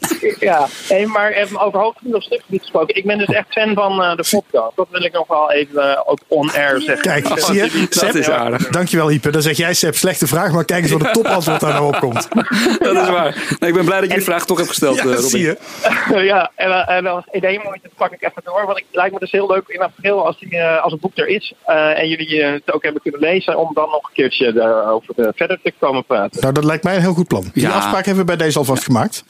Ja, 0.40 0.66
nee, 0.88 1.06
maar 1.06 1.32
even 1.32 1.58
over 1.58 1.80
hoogtegebied 1.80 2.14
of 2.14 2.22
stukgebied 2.22 2.60
gesproken. 2.60 2.94
Ik 2.96 3.04
ben 3.06 3.18
dus 3.18 3.26
echt 3.26 3.46
fan 3.48 3.74
van 3.74 4.02
eh, 4.02 4.16
de 4.16 4.26
podcast. 4.30 4.76
Dat 4.76 4.86
wil 4.90 5.02
ik 5.04 5.12
nog 5.12 5.26
wel 5.26 5.52
even 5.52 5.90
eh, 5.94 6.00
ook 6.06 6.18
on-air 6.28 6.80
zeggen. 6.80 7.02
Kijk, 7.22 7.38
zie 7.40 7.54
je? 7.54 7.86
Dat 7.90 8.14
is 8.14 8.30
aardig. 8.30 8.68
Dankjewel, 8.68 9.10
Ipe. 9.10 9.30
Dan 9.30 9.42
zeg 9.42 9.56
jij, 9.56 9.74
Seb, 9.74 9.94
slechte 9.94 10.26
vraag, 10.26 10.52
maar 10.52 10.64
kijk 10.64 10.82
eens 10.82 10.92
wat 10.92 11.00
een 11.04 11.12
topantwoord 11.12 11.60
daar 11.60 11.72
nou 11.72 11.86
op 11.86 11.98
komt. 12.00 12.28
Dat 12.78 12.96
is 12.96 13.08
waar. 13.08 13.56
Nee, 13.58 13.70
ik 13.70 13.76
ben 13.76 13.84
blij 13.84 14.00
dat 14.00 14.08
je 14.08 14.14
die 14.14 14.24
vraag 14.24 14.44
toch 14.46 14.56
hebt 14.56 14.68
gesteld, 14.68 14.96
Ja, 14.96 15.02
eh, 15.02 15.08
Robin. 15.08 15.28
zie 15.28 15.40
je. 15.42 15.56
ja, 16.32 16.50
en, 16.54 16.70
en 16.86 17.06
als 17.06 17.24
idee 17.32 17.60
mooi, 17.64 17.78
dat 17.82 17.92
pak 17.96 18.12
ik 18.12 18.22
even 18.22 18.42
door. 18.44 18.66
Want 18.66 18.78
het 18.78 18.86
lijkt 18.90 19.12
me 19.12 19.18
dus 19.18 19.30
heel 19.32 19.46
leuk 19.46 19.64
in 19.68 19.80
april 19.82 20.26
als, 20.26 20.38
die, 20.38 20.56
eh, 20.58 20.82
als 20.82 20.92
het 20.92 21.00
boek 21.00 21.12
er 21.18 21.26
is. 21.28 21.52
eh, 21.64 21.98
en 21.98 22.08
jullie 22.08 22.42
het 22.44 22.72
ook 22.72 22.82
hebben 22.82 23.02
kunnen 23.02 23.20
lezen. 23.20 23.58
Om 23.58 23.70
dan 23.74 23.88
nog 23.90 24.02
een 24.02 24.12
keertje 24.14 24.52
daarover 24.52 25.14
verder 25.34 25.58
te 25.62 25.72
komen 25.78 26.04
praten. 26.04 26.40
Nou, 26.40 26.52
dat 26.54 26.64
lijkt 26.64 26.84
mij 26.84 26.94
een 26.94 27.00
heel 27.00 27.14
goed 27.14 27.28
plan. 27.28 27.50
Die 27.52 27.62
Ja. 27.62 27.70
afspraak 27.70 28.04
hebben 28.06 28.26
we 28.26 28.36
bij 28.36 28.46
deze 28.46 28.58
alvast 28.58 28.84
gemaakt. 28.84 29.24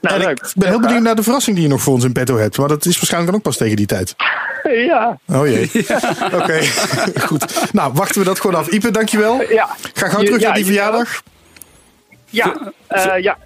Nou, 0.00 0.13
en 0.14 0.26
leuk. 0.26 0.38
ik 0.40 0.52
ben 0.56 0.68
heel 0.68 0.80
benieuwd 0.80 1.02
naar 1.02 1.14
de 1.16 1.22
verrassing 1.22 1.56
die 1.56 1.64
je 1.64 1.70
nog 1.70 1.82
voor 1.82 1.94
ons 1.94 2.04
in 2.04 2.12
petto 2.12 2.36
hebt. 2.36 2.58
Maar 2.58 2.68
dat 2.68 2.84
is 2.86 2.94
waarschijnlijk 2.96 3.30
dan 3.32 3.40
ook 3.40 3.46
pas 3.46 3.56
tegen 3.56 3.76
die 3.76 3.86
tijd. 3.86 4.14
Ja, 4.86 5.18
Oh 5.26 5.46
jee. 5.46 5.70
Oké, 6.40 6.60
goed. 7.28 7.72
Nou, 7.72 7.92
wachten 7.92 8.18
we 8.20 8.26
dat 8.26 8.40
gewoon 8.40 8.56
af. 8.56 8.68
Ipe, 8.68 8.90
dankjewel. 8.90 9.42
ja. 9.50 9.68
Ga 9.94 10.08
gauw 10.08 10.22
terug 10.22 10.40
ja, 10.40 10.46
naar 10.46 10.56
die 10.56 10.64
verjaardag. 10.64 11.22
Ja, 12.30 12.72
eh, 12.86 13.22
ja. 13.22 13.38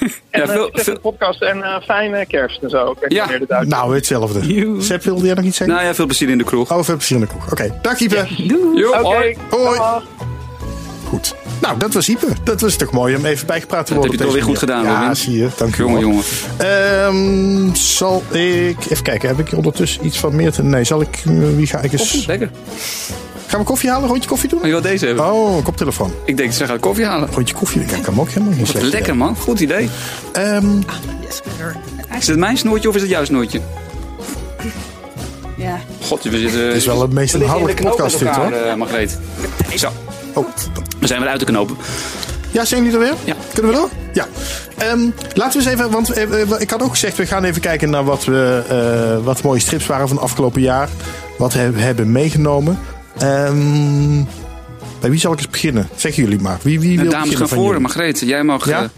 En 0.00 0.10
Ja, 0.30 0.42
eh, 0.42 0.48
veel- 0.48 0.70
veel- 0.72 1.00
podcast 1.00 1.42
en 1.42 1.62
eh, 1.62 1.80
fijne 1.82 2.26
kerst 2.26 2.62
en 2.62 2.70
zo. 2.70 2.96
Ja. 3.08 3.26
Nou, 3.60 3.94
hetzelfde. 3.94 4.74
Seb, 4.82 5.02
wilde 5.02 5.26
jij 5.26 5.34
nog 5.34 5.44
iets 5.44 5.56
zeggen? 5.56 5.76
Nou 5.76 5.88
ja, 5.88 5.94
veel 5.94 6.06
plezier 6.06 6.28
in 6.28 6.38
de 6.38 6.44
kroeg. 6.44 6.72
Oh, 6.72 6.82
veel 6.82 6.96
plezier 6.96 7.16
in 7.18 7.22
de 7.24 7.28
kroeg. 7.30 7.50
Oké, 7.52 7.78
dag 7.82 7.98
Ipe. 8.00 8.26
Oké, 8.86 8.96
hoi. 8.98 9.36
Hoi. 9.50 9.78
dag. 9.78 10.02
Goed. 11.08 11.34
Nou, 11.60 11.78
dat 11.78 11.94
was 11.94 12.08
Ipe. 12.08 12.26
Dat 12.42 12.60
was 12.60 12.76
toch 12.76 12.90
mooi 12.90 13.16
om 13.16 13.24
even 13.24 13.46
bijgepraat 13.46 13.86
te 13.86 13.94
Dat 13.94 14.02
worden. 14.02 14.10
heb 14.10 14.20
je 14.20 14.24
toch 14.26 14.34
weer 14.34 14.44
goed 14.54 14.58
gedaan, 14.58 14.84
Ja, 14.84 14.98
Robin. 15.00 15.16
zie 15.16 15.36
je. 15.38 15.48
Dank 15.56 15.74
je 15.76 15.82
Jongen, 15.82 16.00
wel. 16.00 16.10
jongen. 16.10 16.24
Ehm, 17.68 17.74
zal 17.74 18.22
ik... 18.30 18.76
Even 18.88 19.02
kijken, 19.02 19.28
heb 19.28 19.38
ik 19.38 19.52
ondertussen 19.56 20.06
iets 20.06 20.18
van 20.18 20.36
meer 20.36 20.52
te... 20.52 20.62
Nee, 20.62 20.84
zal 20.84 21.00
ik... 21.00 21.22
Wie 21.56 21.66
ga 21.66 21.80
ik 21.80 21.92
eens... 21.92 22.26
Lekker. 22.26 22.50
Gaan 23.46 23.60
we 23.60 23.66
koffie 23.66 23.90
halen? 23.90 24.08
Rondje 24.08 24.28
koffie 24.28 24.48
doen? 24.48 24.58
Je 24.62 24.68
wil 24.68 24.80
deze 24.80 25.06
hebben? 25.06 25.32
Oh, 25.32 25.56
een 25.56 25.62
koptelefoon. 25.62 26.12
Ik 26.24 26.36
denk, 26.36 26.52
ze 26.52 26.64
gaan 26.66 26.80
koffie 26.80 27.04
halen. 27.04 27.28
Rondje 27.32 27.54
koffie. 27.54 27.80
Ja, 27.80 27.98
kan 28.02 28.20
ook 28.20 28.28
helemaal 28.28 28.54
niet 28.58 28.66
slecht. 28.66 28.92
lekker, 28.92 29.16
man. 29.16 29.36
Goed 29.36 29.60
idee. 29.60 29.88
Ehm. 30.32 30.66
Is 32.18 32.26
het 32.26 32.38
mijn 32.38 32.56
snoertje 32.56 32.88
of 32.88 32.94
is 32.94 33.00
het 33.00 33.10
jouw 33.10 33.24
snoertje? 33.24 33.60
Ja. 35.56 35.80
God, 36.02 36.22
we 36.22 36.38
zitten... 36.38 36.66
het 36.66 36.76
is 36.76 36.86
wel 36.86 37.00
het 37.02 37.12
meest 37.12 37.34
inhoudelijke 37.34 37.82
podcast 37.82 38.18
dit, 38.18 38.28
hoor. 38.28 38.52
Uh, 38.52 38.74
Margreet. 38.74 39.18
Zo, 39.74 39.88
Oh. 40.38 40.46
we 41.00 41.06
zijn 41.06 41.20
weer 41.20 41.30
uit 41.30 41.38
te 41.38 41.44
knopen. 41.44 41.76
Ja, 42.50 42.64
zijn 42.64 42.84
jullie 42.84 42.98
er 42.98 43.04
weer? 43.04 43.14
Ja. 43.24 43.34
Kunnen 43.52 43.72
we 43.72 43.78
door? 43.78 43.88
Ja. 44.12 44.26
Ehm, 44.76 45.10
laten 45.34 45.60
we 45.60 45.66
eens 45.66 45.78
even, 45.78 45.90
want 45.90 46.12
eh, 46.12 46.40
eh, 46.40 46.60
ik 46.60 46.70
had 46.70 46.82
ook 46.82 46.90
gezegd, 46.90 47.16
we 47.16 47.26
gaan 47.26 47.44
even 47.44 47.60
kijken 47.60 47.90
naar 47.90 48.04
wat, 48.04 48.24
we, 48.24 48.62
eh, 48.68 49.24
wat 49.24 49.42
mooie 49.42 49.60
strips 49.60 49.86
waren 49.86 50.08
van 50.08 50.16
het 50.16 50.24
afgelopen 50.24 50.60
jaar. 50.60 50.88
Wat 51.38 51.52
we 51.52 51.60
hebben 51.60 52.12
meegenomen. 52.12 52.78
Ehm, 53.18 54.22
bij 55.00 55.10
wie 55.10 55.18
zal 55.18 55.32
ik 55.32 55.38
eens 55.38 55.48
beginnen? 55.50 55.88
Zeggen 55.96 56.22
jullie 56.22 56.38
maar. 56.40 56.58
Wie, 56.62 56.80
wie 56.80 56.96
De 56.96 57.02
wil 57.02 57.10
dames 57.10 57.28
beginnen 57.28 57.48
gaan 57.48 57.58
voor. 57.64 57.80
Margreet, 57.80 58.20
jij 58.20 58.42
mag... 58.44 58.68
Ja? 58.68 58.82
eh, 58.82 58.88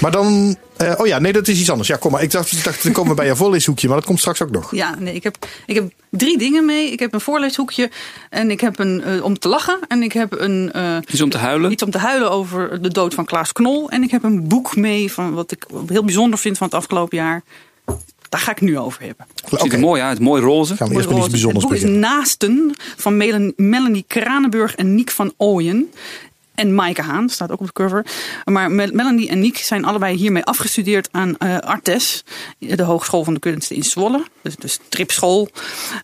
Maar 0.00 0.10
dan... 0.10 0.56
eh, 0.76 0.92
oh 0.96 1.06
ja, 1.06 1.18
nee, 1.18 1.32
dat 1.32 1.48
is 1.48 1.60
iets 1.60 1.70
anders. 1.70 1.88
Ja, 1.88 1.96
kom 1.96 2.12
maar. 2.12 2.22
Ik 2.22 2.30
dacht, 2.30 2.52
ik 2.52 2.64
dacht 2.64 2.82
dan 2.82 2.92
komen 2.92 3.10
we 3.10 3.16
bij 3.16 3.26
je 3.26 3.36
voorleeshoekje, 3.36 3.86
maar 3.88 3.96
dat 3.96 4.06
komt 4.06 4.18
straks 4.18 4.42
ook 4.42 4.50
nog. 4.50 4.74
Ja, 4.74 4.94
nee, 4.98 5.14
ik 5.14 5.22
heb, 5.22 5.36
ik 5.66 5.74
heb 5.74 5.92
drie 6.10 6.38
dingen 6.38 6.64
mee. 6.64 6.90
Ik 6.92 6.98
heb 6.98 7.12
een 7.14 7.20
voorleeshoekje 7.20 7.90
en 8.30 8.50
ik 8.50 8.60
heb 8.60 8.78
een 8.78 9.02
eh, 9.02 9.24
om 9.24 9.38
te 9.38 9.48
lachen. 9.48 9.78
En 9.88 10.02
ik 10.02 10.12
heb 10.12 10.40
een, 10.40 10.70
eh, 10.72 10.96
iets 11.10 11.20
om 11.22 11.30
te 11.30 11.38
huilen. 11.38 11.72
iets 11.72 11.82
om 11.82 11.90
te 11.90 11.98
huilen 11.98 12.30
over 12.30 12.82
de 12.82 12.88
dood 12.88 13.14
van 13.14 13.24
Klaas 13.24 13.52
Knol. 13.52 13.90
En 13.90 14.02
ik 14.02 14.10
heb 14.10 14.22
een 14.22 14.48
boek 14.48 14.76
mee 14.76 15.12
van 15.12 15.34
wat 15.34 15.52
ik 15.52 15.66
heel 15.86 16.04
bijzonder 16.04 16.38
vind 16.38 16.58
van 16.58 16.66
het 16.66 16.76
afgelopen 16.76 17.16
jaar. 17.18 17.42
Daar 18.32 18.40
ga 18.40 18.50
ik 18.50 18.60
nu 18.60 18.78
over 18.78 19.02
hebben. 19.02 19.26
Ziet 19.50 19.60
Oké, 19.62 19.74
er 19.74 19.80
mooi 19.80 20.02
uit. 20.02 20.18
Mooi 20.20 20.42
roze. 20.42 20.76
gaan 20.76 20.88
we 20.88 20.94
eerst 20.94 21.08
met 21.08 21.18
iets 21.18 21.28
bijzonders 21.28 21.64
het 21.64 21.72
boek 21.72 21.82
is. 21.82 21.96
Naasten 21.98 22.74
van 22.96 23.16
Mel- 23.16 23.52
Melanie 23.56 24.04
Kranenburg 24.06 24.74
en 24.74 24.94
Niek 24.94 25.10
van 25.10 25.32
Ooyen. 25.36 25.90
En 26.54 26.74
Maaike 26.74 27.02
Haan 27.02 27.28
staat 27.28 27.50
ook 27.50 27.60
op 27.60 27.66
de 27.66 27.72
cover. 27.72 28.06
Maar 28.44 28.70
Mel- 28.70 28.92
Melanie 28.92 29.28
en 29.28 29.40
Niek 29.40 29.56
zijn 29.56 29.84
allebei 29.84 30.16
hiermee 30.16 30.44
afgestudeerd 30.44 31.08
aan 31.10 31.36
eh, 31.38 31.58
Artes, 31.58 32.24
de 32.58 32.82
Hogeschool 32.82 33.24
van 33.24 33.34
de 33.34 33.40
Kunsten 33.40 33.76
in 33.76 33.82
Zwolle. 33.82 34.24
Dus 34.42 34.56
de 34.56 34.68
stripschool. 34.68 35.48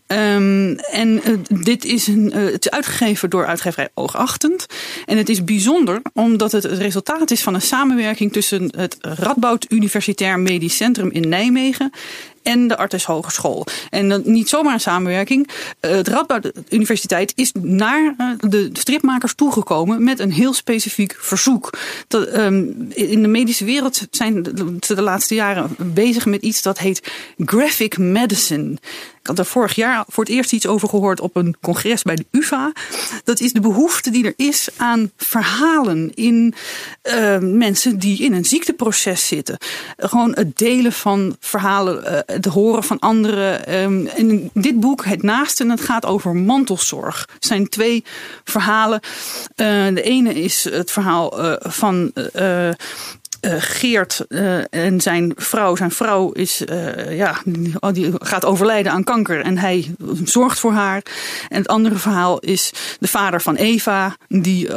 Ehm, 0.06 0.76
en 0.90 1.22
eh, 1.22 1.32
dit 1.62 1.84
is 1.84 2.06
een, 2.06 2.32
eh, 2.32 2.44
het 2.44 2.64
is 2.64 2.70
uitgegeven 2.70 3.30
door 3.30 3.46
uitgeverij 3.46 3.88
Oogachtend. 3.94 4.66
En 5.04 5.16
het 5.16 5.28
is 5.28 5.44
bijzonder 5.44 6.02
omdat 6.14 6.52
het 6.52 6.62
het 6.62 6.78
resultaat 6.78 7.30
is 7.30 7.42
van 7.42 7.54
een 7.54 7.62
samenwerking 7.62 8.32
tussen 8.32 8.72
het 8.76 8.96
Radboud 9.00 9.66
Universitair 9.68 10.38
Medisch 10.38 10.76
Centrum 10.76 11.10
in 11.10 11.28
Nijmegen 11.28 11.92
en 12.48 12.68
de 12.68 12.76
Artes 12.76 13.04
Hogeschool. 13.04 13.66
En 13.90 14.22
niet 14.24 14.48
zomaar 14.48 14.72
een 14.72 14.80
samenwerking. 14.80 15.48
Eh, 15.80 15.90
Het 15.90 16.08
Radboud 16.08 16.52
Universiteit 16.68 17.32
is 17.34 17.52
naar 17.60 18.14
eh, 18.18 18.26
de 18.50 18.70
stripmakers 18.72 19.34
toegekomen 19.34 20.04
met 20.04 20.18
een 20.18 20.32
heel 20.32 20.52
specifiek 20.52 21.16
verzoek. 21.18 21.78
Ehm, 22.08 22.64
in 22.88 23.22
de 23.22 23.28
medische 23.28 23.64
wereld 23.64 24.06
zijn 24.10 24.44
ze 24.80 24.94
de 24.94 25.02
laatste 25.02 25.34
jaren 25.34 25.76
bezig 25.76 26.26
met 26.26 26.42
iets 26.42 26.62
dat 26.62 26.78
heet 26.78 27.12
graphic 27.44 27.98
medicine. 27.98 28.76
Ik 29.28 29.36
had 29.36 29.46
er 29.46 29.52
vorig 29.52 29.74
jaar 29.74 30.04
voor 30.08 30.24
het 30.24 30.32
eerst 30.32 30.52
iets 30.52 30.66
over 30.66 30.88
gehoord 30.88 31.20
op 31.20 31.36
een 31.36 31.56
congres 31.60 32.02
bij 32.02 32.14
de 32.14 32.26
UvA. 32.30 32.72
Dat 33.24 33.40
is 33.40 33.52
de 33.52 33.60
behoefte 33.60 34.10
die 34.10 34.24
er 34.24 34.32
is 34.36 34.68
aan 34.76 35.10
verhalen 35.16 36.14
in 36.14 36.54
eh, 37.02 37.38
mensen 37.38 37.98
die 37.98 38.22
in 38.22 38.32
een 38.32 38.44
ziekteproces 38.44 39.26
zitten. 39.26 39.58
Gewoon 39.96 40.32
het 40.34 40.58
delen 40.58 40.92
van 40.92 41.36
verhalen, 41.40 42.04
eh, 42.04 42.34
het 42.34 42.44
horen 42.44 42.84
van 42.84 42.98
anderen. 42.98 43.66
En 43.66 44.16
in 44.16 44.50
dit 44.54 44.80
boek, 44.80 45.04
Het 45.04 45.22
Naaste, 45.22 45.66
het 45.66 45.80
gaat 45.80 46.06
over 46.06 46.36
mantelzorg. 46.36 47.28
Het 47.34 47.44
zijn 47.44 47.68
twee 47.68 48.04
verhalen. 48.44 49.00
Eh, 49.54 49.86
de 49.94 50.02
ene 50.02 50.34
is 50.34 50.64
het 50.64 50.90
verhaal 50.90 51.56
van. 51.60 52.12
Eh, 53.40 53.54
Geert 53.58 54.24
eh, 54.28 54.74
en 54.74 55.00
zijn 55.00 55.32
vrouw. 55.36 55.76
Zijn 55.76 55.90
vrouw 55.90 56.30
is, 56.30 56.64
eh, 56.64 57.16
ja, 57.16 57.40
die, 57.44 57.74
die 57.92 58.12
gaat 58.18 58.44
overlijden 58.44 58.92
aan 58.92 59.04
kanker 59.04 59.40
en 59.40 59.58
hij 59.58 59.94
zorgt 60.24 60.58
voor 60.58 60.72
haar. 60.72 61.02
En 61.48 61.58
het 61.58 61.68
andere 61.68 61.94
verhaal 61.94 62.38
is 62.38 62.72
de 62.98 63.08
vader 63.08 63.42
van 63.42 63.54
Eva, 63.54 64.16
die 64.28 64.68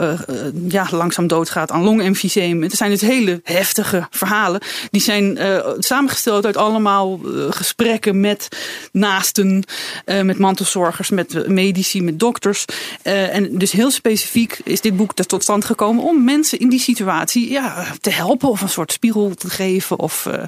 ja, 0.68 0.88
langzaam 0.92 1.28
doodgaat 1.28 1.72
aan 1.72 1.84
longemfyseem. 1.84 2.62
Het 2.62 2.74
zijn 2.74 2.90
dus 2.92 3.02
hele 3.02 3.42
heftige 3.44 4.08
verhalen. 4.10 4.62
Die 4.92 5.02
zijn 5.02 5.40
samengesteld 5.78 6.46
uit 6.46 6.58
allemaal 6.58 7.20
gesprekken 7.50 8.20
met 8.20 8.48
naasten, 8.92 9.64
met 10.06 10.38
mantelzorgers, 10.38 11.10
met 11.10 11.48
medici, 11.48 12.02
met 12.02 12.20
dokters. 12.20 12.66
En 13.04 13.58
dus 13.58 13.72
heel 13.72 13.92
specifiek 13.92 14.60
is 14.64 14.82
dit 14.82 14.98
boek 14.98 15.14
tot 15.14 15.44
stand 15.44 15.66
gekomen 15.66 16.04
om 16.04 16.24
mensen 16.24 16.60
in 16.60 16.70
die 16.70 16.80
situatie 16.80 17.50
ja, 17.50 17.86
te 18.02 18.10
helpen 18.10 18.51
of 18.52 18.62
een 18.62 18.70
soort 18.70 18.92
spiegel 18.92 19.34
te 19.36 19.50
geven 19.50 20.00
of 20.00 20.26
uh, 20.28 20.44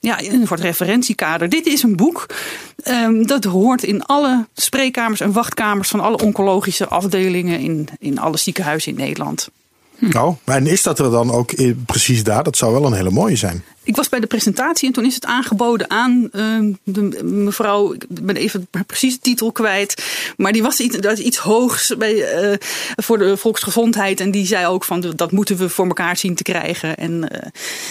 ja, 0.00 0.22
een 0.22 0.46
soort 0.46 0.60
referentiekader. 0.60 1.48
Dit 1.48 1.66
is 1.66 1.82
een 1.82 1.96
boek 1.96 2.26
um, 2.84 3.26
dat 3.26 3.44
hoort 3.44 3.82
in 3.82 4.04
alle 4.04 4.46
spreekkamers 4.54 5.20
en 5.20 5.32
wachtkamers 5.32 5.88
van 5.88 6.00
alle 6.00 6.18
oncologische 6.18 6.86
afdelingen 6.86 7.60
in, 7.60 7.88
in 7.98 8.18
alle 8.18 8.36
ziekenhuizen 8.36 8.92
in 8.92 8.98
Nederland. 8.98 9.48
Nou, 9.98 10.34
en 10.44 10.66
is 10.66 10.82
dat 10.82 10.98
er 10.98 11.10
dan 11.10 11.30
ook 11.30 11.54
precies 11.86 12.24
daar? 12.24 12.42
Dat 12.42 12.56
zou 12.56 12.72
wel 12.72 12.86
een 12.86 12.92
hele 12.92 13.10
mooie 13.10 13.36
zijn. 13.36 13.64
Ik 13.82 13.96
was 13.96 14.08
bij 14.08 14.20
de 14.20 14.26
presentatie 14.26 14.86
en 14.88 14.94
toen 14.94 15.04
is 15.04 15.14
het 15.14 15.24
aangeboden 15.24 15.90
aan 15.90 16.28
uh, 16.32 16.74
de 16.84 17.22
mevrouw. 17.24 17.92
Ik 17.92 18.04
ben 18.08 18.36
even 18.36 18.68
precies 18.86 19.14
de 19.14 19.20
titel 19.20 19.52
kwijt. 19.52 20.04
Maar 20.36 20.52
die 20.52 20.62
was 20.62 20.80
iets, 20.80 20.96
dat 20.96 21.18
is 21.18 21.24
iets 21.24 21.38
hoogs 21.38 21.96
bij, 21.96 22.42
uh, 22.42 22.56
voor 22.96 23.18
de 23.18 23.36
volksgezondheid. 23.36 24.20
En 24.20 24.30
die 24.30 24.46
zei 24.46 24.66
ook 24.66 24.84
van 24.84 25.12
dat 25.16 25.32
moeten 25.32 25.56
we 25.56 25.68
voor 25.68 25.86
elkaar 25.86 26.16
zien 26.16 26.34
te 26.34 26.42
krijgen. 26.42 26.96
En 26.96 27.12
uh, 27.12 27.38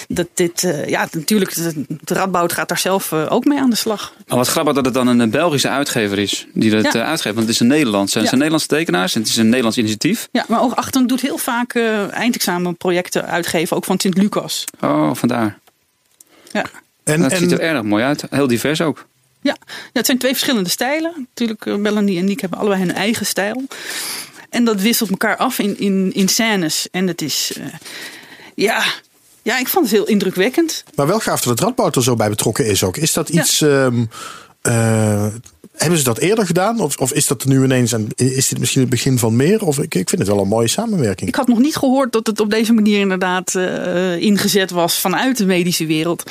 dat 0.07 0.27
dit, 0.33 0.67
ja, 0.87 1.07
natuurlijk, 1.11 1.55
de 1.55 2.13
Radboud 2.13 2.53
gaat 2.53 2.67
daar 2.67 2.79
zelf 2.79 3.13
ook 3.13 3.45
mee 3.45 3.59
aan 3.59 3.69
de 3.69 3.75
slag. 3.75 4.13
Maar 4.27 4.37
wat 4.37 4.47
grappig 4.47 4.73
dat 4.73 4.85
het 4.85 4.93
dan 4.93 5.07
een 5.07 5.29
Belgische 5.29 5.69
uitgever 5.69 6.19
is 6.19 6.47
die 6.53 6.71
dat 6.71 6.93
ja. 6.93 7.03
uitgeeft. 7.03 7.35
Want 7.35 7.47
het 7.47 7.55
is 7.55 7.59
een 7.59 7.67
Nederlands. 7.67 8.13
Het 8.13 8.23
ja. 8.23 8.27
zijn 8.29 8.41
Nederlandse 8.41 8.75
tekenaars 8.75 9.15
en 9.15 9.21
het 9.21 9.29
is 9.29 9.37
een 9.37 9.45
Nederlands 9.45 9.77
initiatief. 9.77 10.27
Ja, 10.31 10.45
maar 10.47 10.61
ook 10.61 10.73
Achten 10.73 11.07
doet 11.07 11.21
heel 11.21 11.37
vaak 11.37 11.75
eindexamenprojecten 12.11 13.25
uitgeven. 13.25 13.77
Ook 13.77 13.85
van 13.85 13.99
Sint-Lucas. 13.99 14.63
Oh, 14.81 15.13
vandaar. 15.13 15.57
Ja. 16.51 16.65
En, 17.03 17.21
dat 17.21 17.31
en, 17.31 17.37
ziet 17.37 17.51
er 17.51 17.59
erg 17.59 17.83
mooi 17.83 18.03
uit. 18.03 18.23
Heel 18.29 18.47
divers 18.47 18.81
ook. 18.81 19.07
Ja, 19.41 19.57
ja 19.69 19.89
het 19.93 20.05
zijn 20.05 20.17
twee 20.17 20.31
verschillende 20.31 20.69
stijlen. 20.69 21.13
Natuurlijk, 21.15 21.65
Melanie 21.77 22.17
en 22.17 22.25
Nick 22.25 22.41
hebben 22.41 22.59
allebei 22.59 22.81
hun 22.81 22.93
eigen 22.93 23.25
stijl. 23.25 23.63
En 24.49 24.63
dat 24.63 24.81
wisselt 24.81 25.09
elkaar 25.09 25.37
af 25.37 25.59
in, 25.59 25.79
in, 25.79 26.13
in 26.13 26.27
scènes. 26.27 26.87
En 26.91 27.07
het 27.07 27.21
is, 27.21 27.51
uh, 27.57 27.65
ja, 28.55 28.83
ja, 29.41 29.59
ik 29.59 29.67
vond 29.67 29.85
het 29.85 29.93
heel 29.93 30.07
indrukwekkend. 30.07 30.83
Maar 30.95 31.07
wel 31.07 31.19
gaaf 31.19 31.41
dat 31.41 31.49
het 31.49 31.59
Radboud 31.59 31.95
er 31.95 32.03
zo 32.03 32.15
bij 32.15 32.29
betrokken 32.29 32.65
is 32.65 32.83
ook. 32.83 32.97
Is 32.97 33.13
dat 33.13 33.29
iets... 33.29 33.59
Ja. 33.59 33.85
Um, 33.85 34.09
uh, 34.63 35.25
Hebben 35.79 35.97
ze 35.97 36.03
dat 36.03 36.17
eerder 36.17 36.45
gedaan? 36.45 36.79
Of, 36.79 36.97
of 36.97 37.13
is 37.13 37.27
dat 37.27 37.45
nu 37.45 37.63
ineens 37.63 37.91
en 37.91 38.07
is 38.15 38.47
dit 38.47 38.59
misschien 38.59 38.81
het 38.81 38.89
begin 38.89 39.17
van 39.17 39.35
meer? 39.35 39.65
Of 39.65 39.77
ik, 39.77 39.95
ik 39.95 40.09
vind 40.09 40.21
het 40.21 40.27
wel 40.27 40.39
een 40.39 40.47
mooie 40.47 40.67
samenwerking. 40.67 41.29
Ik 41.29 41.35
had 41.35 41.47
nog 41.47 41.59
niet 41.59 41.75
gehoord 41.75 42.11
dat 42.11 42.27
het 42.27 42.39
op 42.39 42.49
deze 42.49 42.73
manier 42.73 42.99
inderdaad 42.99 43.53
uh, 43.53 44.21
ingezet 44.21 44.71
was 44.71 44.99
vanuit 44.99 45.37
de 45.37 45.45
medische 45.45 45.85
wereld. 45.85 46.23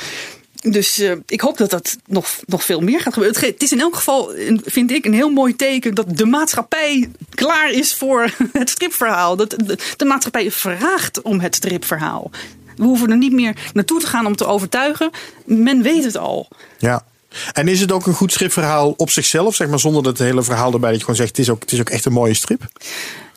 Dus 0.61 0.98
uh, 0.98 1.12
ik 1.26 1.40
hoop 1.40 1.56
dat 1.56 1.70
dat 1.70 1.96
nog, 2.06 2.40
nog 2.46 2.64
veel 2.64 2.80
meer 2.80 3.00
gaat 3.00 3.12
gebeuren. 3.12 3.40
Het 3.40 3.62
is 3.62 3.72
in 3.72 3.80
elk 3.80 3.96
geval, 3.96 4.32
vind 4.64 4.90
ik, 4.90 5.04
een 5.04 5.12
heel 5.12 5.30
mooi 5.30 5.56
teken 5.56 5.94
dat 5.94 6.16
de 6.16 6.26
maatschappij 6.26 7.11
klaar 7.34 7.70
is 7.70 7.94
voor 7.94 8.34
het 8.52 8.70
stripverhaal. 8.70 9.37
Dat 9.37 9.50
de, 9.50 9.78
de 9.96 10.04
maatschappij 10.04 10.50
vraagt 10.50 11.22
om 11.22 11.40
het 11.40 11.54
stripverhaal. 11.54 12.30
We 12.76 12.84
hoeven 12.84 13.11
er 13.11 13.16
niet 13.16 13.32
meer 13.32 13.56
naartoe 13.72 14.00
te 14.00 14.06
gaan 14.06 14.26
om 14.26 14.37
te 14.37 14.46
overtuigen. 14.46 15.11
Men 15.44 15.82
weet 15.82 16.04
het 16.04 16.16
al. 16.16 16.48
Ja. 16.78 17.04
En 17.53 17.69
is 17.69 17.81
het 17.81 17.93
ook 17.93 18.07
een 18.07 18.14
goed 18.14 18.33
stripverhaal 18.33 18.95
op 18.97 19.11
zichzelf, 19.11 19.55
zeg 19.55 19.69
maar, 19.69 19.79
zonder 19.79 20.03
dat 20.03 20.19
het 20.19 20.27
hele 20.27 20.43
verhaal 20.43 20.73
erbij 20.73 20.88
dat 20.88 20.99
je 20.99 21.05
gewoon 21.05 21.21
zegt: 21.21 21.37
het 21.37 21.38
is 21.38 21.51
ook, 21.51 21.61
het 21.61 21.73
is 21.73 21.81
ook 21.81 21.91
echt 21.91 22.05
een 22.05 22.12
mooie 22.12 22.35
strip? 22.35 22.67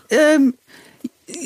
Um, 0.07 0.55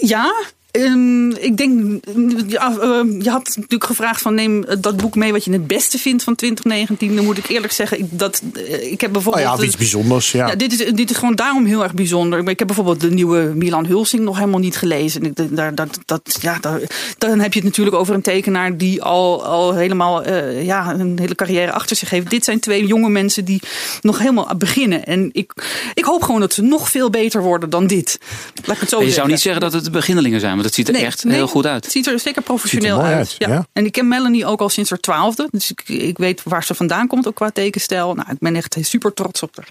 ja, 0.02 0.34
Um, 0.76 1.32
ik 1.32 1.58
denk, 1.58 2.04
ja, 2.48 2.72
uh, 2.72 3.22
je 3.22 3.30
had 3.30 3.54
natuurlijk 3.56 3.84
gevraagd 3.84 4.22
van 4.22 4.34
neem 4.34 4.66
dat 4.80 4.98
boek 4.98 5.16
mee 5.16 5.32
wat 5.32 5.46
je 5.46 5.52
het 5.52 5.68
beste 5.68 5.98
vindt 5.98 6.24
van 6.24 6.36
2019. 6.36 7.16
Dan 7.16 7.26
moet 7.26 7.38
ik 7.38 7.48
eerlijk 7.48 7.74
zeggen, 7.74 8.00
ik, 8.00 8.06
dat, 8.10 8.42
uh, 8.54 8.92
ik 8.92 9.02
heb 9.02 9.12
bijvoorbeeld... 9.12 9.46
Oh 9.46 9.58
ja, 9.58 9.64
iets 9.64 9.78
bijzonders, 9.78 10.32
ja. 10.32 10.48
ja. 10.48 10.56
dit, 10.56 10.72
is, 10.72 10.94
dit 10.94 11.10
is 11.10 11.18
gewoon 11.18 11.36
daarom 11.36 11.66
heel 11.66 11.84
erg 11.84 11.94
bijzonder. 11.94 12.50
Ik 12.50 12.60
heb 12.60 12.68
bijvoorbeeld 12.68 13.02
de 13.02 13.12
nieuwe 13.12 13.52
Milan 13.56 13.86
Hulsing 13.86 14.24
nog 14.24 14.38
helemaal 14.38 14.60
niet 14.60 14.78
gelezen. 14.78 15.24
Ik, 15.24 15.56
daar, 15.56 15.76
dat, 15.76 16.00
dat, 16.06 16.38
ja, 16.42 16.58
daar, 16.60 16.80
dan 17.18 17.40
heb 17.40 17.54
je 17.54 17.60
het 17.60 17.68
natuurlijk 17.68 17.96
over 17.96 18.14
een 18.14 18.22
tekenaar 18.22 18.78
die 18.78 19.04
al, 19.04 19.46
al 19.46 19.74
helemaal 19.74 20.28
uh, 20.28 20.66
ja, 20.66 20.94
een 20.94 21.20
hele 21.20 21.36
carrière 21.36 21.72
achter 21.72 21.96
zich 21.96 22.10
heeft. 22.10 22.30
Dit 22.30 22.44
zijn 22.44 22.60
twee 22.60 22.86
jonge 22.86 23.10
mensen 23.10 23.46
die 23.46 23.62
nog 24.02 24.18
helemaal 24.18 24.52
beginnen. 24.58 25.06
En 25.06 25.30
ik, 25.32 25.52
ik 25.94 26.04
hoop 26.04 26.24
gewoon 26.24 26.40
dat 26.40 26.54
ze 26.54 26.62
nog 26.62 26.90
veel 26.90 27.10
beter 27.10 27.42
worden 27.42 27.70
dan 27.70 27.88
dit. 27.88 28.20
Laat 28.66 28.76
ik 28.76 28.82
het 28.82 28.90
zo 28.90 28.96
je 28.96 29.04
zeggen. 29.04 29.14
zou 29.14 29.28
niet 29.28 29.42
zeggen 29.42 29.62
dat 29.62 29.74
het 29.74 29.84
de 29.84 29.92
beginnelingen 29.92 30.40
zijn, 30.40 30.58
want 30.66 30.78
het 30.78 30.86
ziet 30.86 30.88
er 30.88 30.94
Nee, 30.94 31.06
echt 31.06 31.24
nee, 31.24 31.36
heel 31.36 31.48
goed 31.48 31.66
uit. 31.66 31.84
Het 31.84 31.94
ziet 31.94 32.08
er 32.08 32.20
zeker 32.20 32.42
professioneel 32.42 32.98
mooi 32.98 33.08
uit. 33.08 33.18
uit, 33.18 33.36
Ja. 33.38 33.48
ja. 33.48 33.68
En 33.74 33.86
ik 33.86 33.92
ken 33.92 34.08
Melanie 34.08 34.46
ook 34.46 34.60
al 34.60 34.70
sinds 34.70 34.90
haar 34.90 35.00
twaalfde. 35.00 35.48
Dus 35.52 35.72
ik, 35.72 35.84
ik 35.90 36.18
weet 36.18 36.44
waar 36.44 36.64
ze 36.64 36.76
vandaan 36.76 37.08
komt, 37.08 37.28
ook 37.28 37.36
qua 37.36 37.50
tekenstijl. 37.50 38.14
Nou, 38.14 38.32
ik 38.32 38.40
ben 38.40 38.56
echt 38.56 38.78
super 38.82 39.14
trots 39.14 39.44
op 39.44 39.56
haar. 39.56 39.70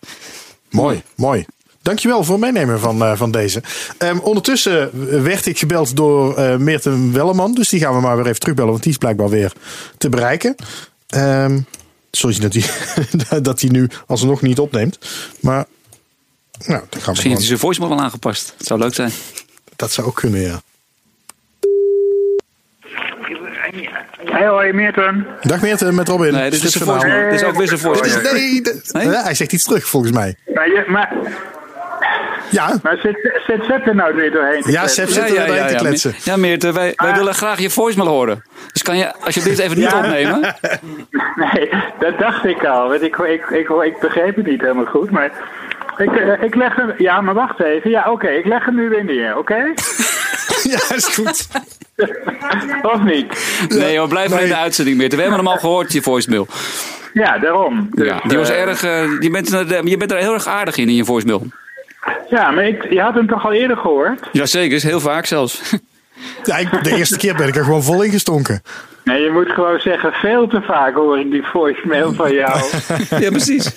Mooi, 0.70 1.02
mooi. 1.14 1.44
Dankjewel 1.82 2.24
voor 2.24 2.34
het 2.34 2.44
meenemen 2.44 2.80
van, 2.80 3.02
uh, 3.02 3.16
van 3.16 3.30
deze. 3.30 3.62
Um, 3.98 4.20
ondertussen 4.20 4.90
werd 5.22 5.46
ik 5.46 5.58
gebeld 5.58 5.96
door 5.96 6.38
uh, 6.38 6.56
Meerten 6.56 7.12
Welleman. 7.12 7.54
Dus 7.54 7.68
die 7.68 7.80
gaan 7.80 7.94
we 7.94 8.00
maar 8.00 8.16
weer 8.16 8.26
even 8.26 8.40
terugbellen, 8.40 8.70
want 8.70 8.82
die 8.82 8.92
is 8.92 8.98
blijkbaar 8.98 9.28
weer 9.28 9.52
te 9.98 10.08
bereiken. 10.08 10.54
Um, 11.16 11.66
zoals 12.10 12.36
je 12.36 12.48
dat 12.48 12.54
hij, 12.54 13.40
dat 13.48 13.60
hij 13.60 13.70
nu 13.70 13.88
alsnog 14.06 14.42
niet 14.42 14.58
opneemt. 14.58 14.98
Maar 15.40 15.66
nou, 16.58 16.68
dan 16.68 16.80
gaan 16.90 17.00
we 17.02 17.10
Misschien 17.10 17.32
hij 17.32 17.42
zijn 17.42 17.58
voicemail 17.58 17.94
wel 17.94 18.04
aangepast. 18.04 18.54
Het 18.56 18.66
zou 18.66 18.80
leuk 18.80 18.94
zijn. 18.94 19.12
Dat 19.76 19.92
zou 19.92 20.06
ook 20.06 20.16
kunnen, 20.16 20.40
ja. 20.40 20.62
Hey, 24.24 24.46
hoi, 24.46 24.72
Meerten. 24.72 25.26
Dag 25.42 25.60
Meerten, 25.60 25.94
met 25.94 26.08
Robin. 26.08 26.32
Nee, 26.32 26.42
dit 26.50 26.52
is, 26.52 26.60
dit 26.60 26.74
is 26.74 26.82
ook 26.88 26.90
weer 26.92 27.00
zijn 27.00 27.24
Dit 27.28 27.72
is- 27.72 27.80
voicemail. 27.82 28.32
nee? 28.92 29.08
Ja, 29.10 29.22
hij 29.22 29.34
zegt 29.34 29.52
iets 29.52 29.64
terug 29.64 29.84
volgens 29.86 30.12
mij. 30.12 30.34
Maar, 30.54 30.68
je, 30.68 30.84
maar, 30.86 31.12
Ja, 32.50 32.78
maar 32.82 32.96
zit, 33.02 33.40
zit 33.46 33.64
Sepp 33.64 33.86
er 33.86 33.94
nou 33.94 34.14
weer 34.14 34.30
doorheen? 34.30 34.62
te 34.62 34.70
ja? 34.70 34.86
Seb 34.86 35.08
zit 35.08 35.28
er 35.38 35.46
doorheen 35.46 35.66
te 35.66 35.74
kletsen. 35.74 36.14
Ja, 36.24 36.36
Meert, 36.36 36.72
wij, 36.72 36.92
wij 36.96 37.14
willen 37.14 37.34
graag 37.34 37.58
je 37.60 37.70
voicemail 37.70 38.08
horen. 38.10 38.42
Dus 38.72 38.82
kan 38.82 38.96
je 38.96 39.14
alsjeblieft 39.20 39.58
even 39.58 39.76
niet 39.78 39.90
Ja. 39.90 39.98
opnemen? 39.98 40.40
Nee, 41.36 41.70
dat 41.98 42.18
dacht 42.18 42.44
ik 42.44 42.64
al. 42.64 42.88
Want 42.88 43.02
ik, 43.02 43.16
ik, 43.16 43.44
ik, 43.50 43.68
ik 43.68 43.98
begreep 44.00 44.36
het 44.36 44.46
niet 44.46 44.60
helemaal 44.60 44.84
goed. 44.84 45.10
Maar 45.10 45.30
ik, 45.96 46.16
eh, 46.16 46.42
ik 46.42 46.54
leg 46.54 46.76
hem... 46.76 46.92
Ja, 46.98 47.20
maar 47.20 47.34
wacht 47.34 47.60
even. 47.60 47.90
Ja, 47.90 48.10
oké. 48.10 48.28
ik 48.28 48.46
leg 48.46 48.64
hem 48.64 48.74
nu 48.74 48.88
weer 48.88 49.04
neer, 49.04 49.36
oké? 49.38 49.72
Ja, 50.72 50.94
is 50.94 51.04
goed. 51.06 51.48
of 52.82 53.02
niet? 53.02 53.26
Nee 53.68 53.98
hoor, 53.98 54.08
blijf 54.08 54.30
maar 54.30 54.42
in 54.42 54.48
de 54.48 54.56
uitzending, 54.56 54.96
Meert. 54.96 55.14
We 55.14 55.20
hebben 55.20 55.38
hem 55.38 55.48
al 55.48 55.56
gehoord, 55.58 55.92
je 55.92 56.02
voicemail. 56.02 56.46
Ja, 57.12 57.38
daarom. 57.38 57.88
Dus, 57.90 58.06
Ja, 58.06 58.20
die 58.28 58.38
was 58.38 58.48
eh, 58.50 58.60
erg, 58.60 58.82
eh, 58.84 59.04
je, 59.20 59.30
bent, 59.30 59.52
er- 59.52 59.86
je 59.88 59.96
bent 59.96 60.10
er 60.12 60.18
heel 60.18 60.32
erg 60.34 60.46
aardig 60.46 60.76
in, 60.76 60.88
in 60.88 60.94
je 60.94 61.04
voicemail. 61.04 61.46
Ja, 62.30 62.50
maar 62.50 62.64
ik, 62.64 62.92
je 62.92 63.00
had 63.00 63.14
hem 63.14 63.26
toch 63.26 63.44
al 63.44 63.52
eerder 63.52 63.76
gehoord? 63.76 64.20
Jazeker, 64.32 64.76
is 64.76 64.82
heel 64.82 65.00
vaak 65.00 65.26
zelfs. 65.26 65.60
Ja, 66.44 66.56
ik, 66.56 66.84
de 66.84 66.96
eerste 66.96 67.16
keer 67.16 67.34
ben 67.36 67.48
ik 67.48 67.56
er 67.56 67.64
gewoon 67.64 67.82
vol 67.82 68.02
in 68.02 68.10
gestonken. 68.10 68.62
Nee, 69.04 69.22
je 69.22 69.30
moet 69.30 69.48
gewoon 69.50 69.80
zeggen, 69.80 70.12
veel 70.12 70.48
te 70.48 70.60
vaak 70.62 70.94
hoor 70.94 71.18
ik 71.18 71.30
die 71.30 71.46
voicemail 71.46 72.12
van 72.14 72.32
jou. 72.32 72.60
ja, 73.24 73.30
precies. 73.30 73.70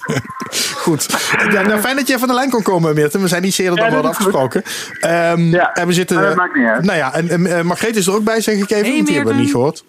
Goed. 0.75 1.05
Ja, 1.51 1.61
nou, 1.61 1.79
fijn 1.79 1.95
dat 1.95 2.07
je 2.07 2.13
even 2.13 2.21
aan 2.21 2.33
de 2.33 2.39
lijn 2.39 2.49
kon 2.49 2.61
komen, 2.61 2.95
Meerten. 2.95 3.21
We 3.21 3.27
zijn 3.27 3.41
niet 3.41 3.59
eerder 3.59 3.75
dan 3.75 3.85
Ja, 3.85 3.89
we 3.91 3.95
hadden 3.95 4.11
dat 4.11 4.19
is 4.21 4.25
goed. 4.25 4.35
afgesproken. 4.35 4.99
Ehm, 4.99 5.41
Ja, 5.49 5.73
en 5.73 5.87
we 5.87 5.93
zitten. 5.93 6.15
maar 6.15 6.25
dat 6.25 6.35
maakt 6.35 6.55
niet 6.55 6.67
uit. 6.67 6.83
Nou 6.83 6.97
ja, 6.97 7.13
en, 7.13 7.29
en 7.29 7.45
eh, 7.57 7.61
Margreet 7.61 7.95
is 7.95 8.07
er 8.07 8.13
ook 8.13 8.23
bij, 8.23 8.41
zeg 8.41 8.55
ik 8.55 8.69
even, 8.71 8.85
Hey, 8.85 8.93
want 8.95 9.05
die 9.07 9.15
hebben 9.15 9.35
we 9.35 9.41
niet 9.41 9.51
gehoord. 9.51 9.83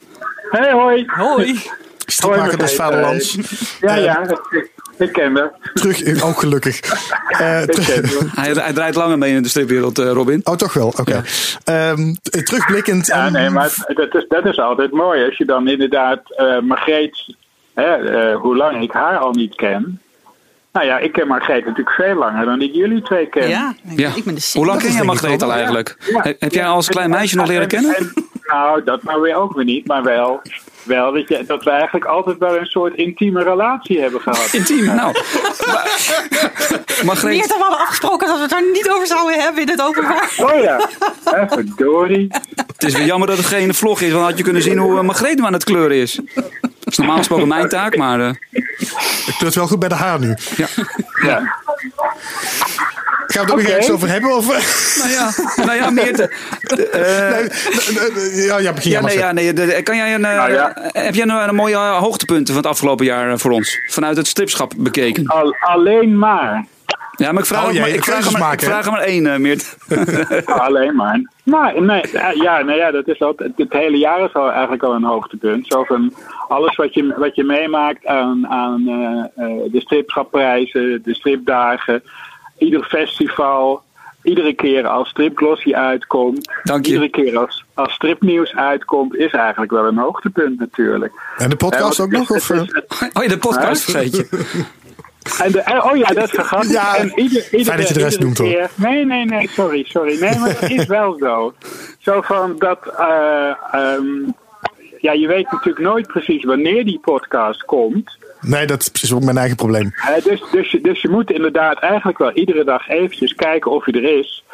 Hey, 0.51 0.72
hoi. 0.72 1.05
Hoi. 1.07 1.61
Stripmaker 2.07 2.59
des. 2.59 2.74
Vaderlands. 2.74 3.38
Ja, 3.81 3.94
ja, 3.94 4.20
ik, 4.51 4.70
ik 4.98 5.12
ken 5.12 5.34
dat. 5.34 5.52
Terug, 5.74 6.22
ook 6.22 6.38
gelukkig. 6.38 6.80
Eh, 7.28 7.62
Ik 7.62 7.68
ken. 7.68 8.04
Hij, 8.34 8.52
hij 8.52 8.72
draait 8.72 8.94
langer 8.94 9.18
mee 9.18 9.34
in 9.34 9.42
de 9.42 9.48
stripwereld, 9.48 9.98
eh, 9.98 10.11
Robin. 10.11 10.40
oh, 10.44 10.54
toch 10.54 10.72
wel, 10.72 10.92
oké. 10.96 11.22
Ehm, 11.64 12.12
t- 12.22 12.46
terugblikkend. 12.46 13.06
Ja, 13.06 13.28
nee, 13.30 13.50
maar 13.50 13.74
dat 13.94 14.14
is, 14.14 14.24
dat 14.28 14.44
is 14.44 14.58
altijd 14.58 14.90
mooi. 14.92 15.24
Als 15.24 15.37
je 15.37 15.44
dan 15.44 15.68
inderdaad 15.68 16.20
eh 16.37 16.58
Margreet, 16.61 17.34
hè, 17.74 17.82
eh, 17.94 18.37
hoe 18.40 18.56
lang 18.56 18.82
ik 18.82 18.92
haar 18.92 19.18
al 19.18 19.30
niet 19.30 19.54
ken. 19.54 20.00
Nou 20.72 20.87
ja, 20.87 20.98
ik 20.98 21.12
ken 21.12 21.26
Margreet 21.26 21.64
natuurlijk 21.64 21.96
veel 21.96 22.14
langer 22.14 22.44
dan 22.44 22.62
ik 22.62 22.74
jullie 22.74 23.02
twee 23.02 23.26
ken. 23.28 23.48
Ja, 23.48 23.74
Ja. 23.96 24.11
ik 24.14 24.24
ben 24.24 24.34
de 24.34 24.50
Hoe 24.52 24.66
lang 24.66 24.80
ken 24.80 24.92
je 24.92 24.98
ik 24.98 25.04
Margreet 25.04 25.42
al 25.42 25.52
eigenlijk? 25.52 25.96
Ja. 26.12 26.20
He- 26.22 26.34
Heb 26.38 26.52
jij 26.52 26.66
al 26.66 26.74
als 26.74 26.88
klein 26.88 27.11
meisje 27.11 27.37
nog 27.37 27.44
en- 27.46 27.50
leren 27.52 27.68
kennen? 27.68 27.96
en- 27.96 28.12
nou, 28.46 28.84
dat 28.84 29.02
nou 29.02 29.20
weer 29.20 29.34
ook 29.37 29.54
weer 29.54 29.64
niet, 29.64 29.87
maar 29.87 30.02
wel, 30.02 30.40
wel 30.88 31.12
dat, 31.12 31.29
je, 31.29 31.44
dat 31.46 31.64
we 31.64 31.70
eigenlijk 31.70 32.05
altijd 32.05 32.38
wel 32.38 32.57
een 32.59 32.66
soort 32.66 32.94
intieme 32.94 33.42
relatie 33.42 34.01
hebben 34.01 34.20
gehad. 34.20 34.48
Intiem, 34.59 34.85
nou. 34.94 35.14
Margreet, 37.05 37.37
Meert, 37.37 37.46
we 37.46 37.57
hadden 37.61 37.79
afgesproken 37.79 38.27
dat 38.27 38.37
we 38.37 38.42
het 38.42 38.51
daar 38.51 38.70
niet 38.72 38.90
over 38.90 39.07
zouden 39.07 39.40
hebben 39.40 39.62
in 39.62 39.68
het 39.68 39.83
openbaar. 39.83 40.33
Oh 40.37 40.62
ja, 40.62 40.88
Hè, 41.24 41.48
verdorie. 41.48 42.27
het 42.66 42.85
is 42.85 42.94
weer 42.94 43.07
jammer 43.07 43.29
dat 43.29 43.37
het 43.37 43.46
geen 43.46 43.74
vlog 43.74 44.01
is, 44.01 44.07
want 44.09 44.18
dan 44.20 44.29
had 44.29 44.38
je 44.38 44.44
kunnen 44.44 44.62
zien 44.62 44.79
hoe 44.79 44.98
eh, 44.98 45.05
Margreet 45.05 45.40
aan 45.40 45.53
het 45.53 45.64
kleuren 45.64 45.96
is. 45.96 46.20
Dat 46.35 46.53
is 46.85 46.96
normaal 46.98 47.16
gesproken 47.16 47.48
mijn 47.48 47.68
taak, 47.68 47.96
maar... 47.96 48.20
eh, 48.20 48.31
Het 49.27 49.37
kleurt 49.38 49.55
wel 49.55 49.66
goed 49.66 49.79
bij 49.79 49.88
de 49.88 49.94
haar 49.94 50.18
nu. 50.18 50.35
ja. 50.57 50.66
Ja. 51.22 51.57
Gaan 53.28 53.46
we 53.46 53.50
het 53.52 53.60
er 53.60 53.64
nog 53.64 53.74
ergens 53.74 53.90
over 53.90 54.08
hebben? 54.08 54.36
Of, 54.36 54.46
Nou 54.98 55.10
ja, 55.10 55.30
nou 55.64 55.76
ja, 55.78 55.90
Meerte. 55.90 56.22
eh, 56.92 57.30
nee, 57.30 58.10
nee, 58.12 58.30
nee, 58.34 58.44
ja, 58.46 58.58
ja, 58.58 58.72
begin 58.72 58.90
Ja, 58.90 59.00
nee, 59.00 59.18
ja, 59.18 59.32
nee. 59.32 59.52
de- 59.52 59.82
Kan 59.82 59.96
jij 59.96 60.14
een, 60.14 60.24
eh, 60.24 60.36
Nou 60.36 60.52
ja. 60.52 60.72
Heb 60.92 61.14
jij 61.14 61.24
nou 61.24 61.48
een 61.48 61.54
mooie 61.54 61.74
eh, 61.74 61.96
hoogtepunten 61.98 62.54
van 62.54 62.62
het 62.62 62.72
afgelopen 62.72 63.04
jaar 63.04 63.30
eh, 63.30 63.38
voor 63.38 63.50
ons? 63.50 63.78
Vanuit 63.86 64.16
het 64.16 64.26
stripschap 64.26 64.72
bekeken. 64.76 65.26
Al, 65.26 65.54
alleen 65.60 66.18
maar. 66.18 66.64
Ja, 67.16 67.32
maar 67.32 67.40
ik 67.42 67.48
vraag, 67.48 67.68
Oh, 67.68 67.80
maar, 67.80 67.88
ik 67.88 68.04
vraag, 68.04 68.38
maar, 68.38 68.52
ik 68.52 68.60
vraag 68.60 68.84
hem 68.84 68.92
maar 68.92 69.02
één, 69.02 69.26
eh, 69.26 69.38
Meert. 69.38 69.76
Alleen 70.66 70.96
maar. 70.96 71.20
Maar 71.42 71.82
nee, 71.82 72.02
ja, 72.34 72.62
nou 72.62 72.72
ja, 72.78 72.90
dat 72.90 73.08
is 73.08 73.20
al, 73.20 73.32
het 73.36 73.72
hele 73.72 73.96
jaar 73.98 74.24
is 74.24 74.34
al 74.34 74.50
eigenlijk 74.50 74.82
al 74.82 74.94
een 74.94 75.04
hoogtepunt. 75.04 75.66
Zo 75.66 75.84
van 75.84 76.14
alles 76.48 76.76
wat 76.76 76.94
je, 76.94 77.14
wat 77.16 77.34
je 77.36 77.44
meemaakt 77.44 78.06
aan, 78.06 78.46
aan 78.48 78.88
eh, 78.88 79.44
eh, 79.44 79.72
de 79.72 79.80
stripschapprijzen, 79.80 81.00
de 81.02 81.14
stripdagen, 81.14 82.02
ieder 82.59 82.85
festival, 82.85 83.83
iedere 84.23 84.55
keer 84.55 84.87
als 84.87 85.09
stripglossie 85.09 85.77
uitkomt, 85.77 86.53
Dank 86.62 86.87
je. 86.87 86.92
iedere 86.92 87.11
keer 87.11 87.38
als, 87.38 87.64
als 87.75 87.92
stripnieuws 87.92 88.55
uitkomt, 88.55 89.14
is 89.16 89.33
eigenlijk 89.33 89.71
wel 89.73 89.85
een 89.87 89.99
hoogtepunt 89.99 90.59
natuurlijk. 90.59 91.12
En 91.37 91.51
de 91.51 91.57
podcast 91.57 91.99
Eh, 91.99 92.05
ook 92.05 92.12
want 92.12 92.29
nog? 92.29 92.38
Of, 92.38 92.51
is- 92.51 92.57
eh? 92.61 92.75
het 92.75 92.85
is- 93.01 93.09
Oh 93.16 93.23
ja, 93.23 93.29
de 93.29 93.38
podcast 93.38 93.83
vergeet 93.85 94.16
je. 94.16 94.27
En 95.42 95.53
de, 95.53 95.61
eh, 95.61 95.87
oh 95.90 95.97
ja, 95.97 96.07
dat 96.07 96.31
vergat 96.31 96.64
ik. 96.64 96.71
Ja, 96.71 96.97
en 96.97 97.12
ieder, 97.21 97.44
iedere, 97.44 97.64
fijn 97.64 97.79
dat 97.79 97.88
je 97.88 97.94
de 97.94 98.01
rest 98.01 98.12
iedere 98.21 98.25
noemt, 98.25 98.38
hoor. 98.38 98.71
Nee, 98.75 99.05
nee, 99.05 99.25
nee, 99.25 99.49
sorry, 99.49 99.85
sorry. 99.88 100.21
Nee, 100.21 100.38
maar 100.38 100.57
dat 100.61 100.71
is 100.71 100.87
wel 100.87 101.16
zo. 101.18 101.55
Zo 101.99 102.21
van 102.21 102.55
dat... 102.59 102.79
eh, 102.99 103.51
ehm, 103.73 104.05
ja, 105.01 105.12
je 105.12 105.27
weet 105.27 105.51
natuurlijk 105.51 105.79
nooit 105.79 106.07
precies 106.07 106.44
wanneer 106.44 106.85
die 106.85 106.99
podcast 107.01 107.64
komt. 107.64 108.17
Nee, 108.40 108.66
dat 108.66 108.80
is 108.80 108.88
precies 108.88 109.12
ook 109.12 109.22
mijn 109.24 109.36
eigen 109.38 109.56
probleem. 109.56 109.92
Eh, 109.94 110.24
dus, 110.24 110.42
dus, 110.52 110.70
je- 110.70 110.80
dus 110.80 111.02
je 111.02 111.08
moet 111.08 111.30
inderdaad 111.30 111.78
eigenlijk 111.78 112.18
wel 112.18 112.32
iedere 112.32 112.64
dag 112.64 112.88
eventjes 112.88 113.34
kijken 113.34 113.70
of 113.70 113.84
hij 113.84 113.94
er 113.94 114.18
is. 114.18 114.44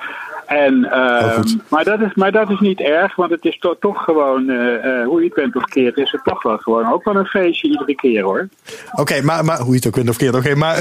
En, 0.47 0.85
ehm, 0.91 1.25
Oh, 1.25 1.35
goed. 1.35 1.57
maar, 1.69 1.85
dat 1.85 2.01
is, 2.01 2.15
maar 2.15 2.33
dat 2.33 2.51
is 2.51 2.61
niet 2.61 2.81
erg, 2.81 3.15
want 3.17 3.31
het 3.31 3.45
is 3.45 3.59
to- 3.59 3.77
toch 3.81 4.05
gewoon, 4.05 4.49
eh, 4.51 5.01
eh, 5.01 5.07
hoe 5.07 5.19
je 5.21 5.25
het 5.27 5.35
bent 5.35 5.57
of 5.57 5.65
keert, 5.65 5.97
is 5.97 6.11
het 6.13 6.25
toch 6.25 6.43
wel 6.43 6.57
gewoon 6.59 6.93
ook 6.93 7.05
wel 7.05 7.17
een 7.17 7.27
feestje 7.27 7.69
iedere 7.69 7.95
keer 7.95 8.23
hoor. 8.23 8.49
Oké, 8.93 9.23
maar, 9.23 9.45
maar 9.45 9.59
hoe 9.59 9.69
je 9.71 9.77
het 9.77 9.87
ook 9.87 9.97
wint 9.97 10.09
of 10.09 10.17
keert, 10.17 10.35
oké, 10.35 10.55
maar... 10.55 10.77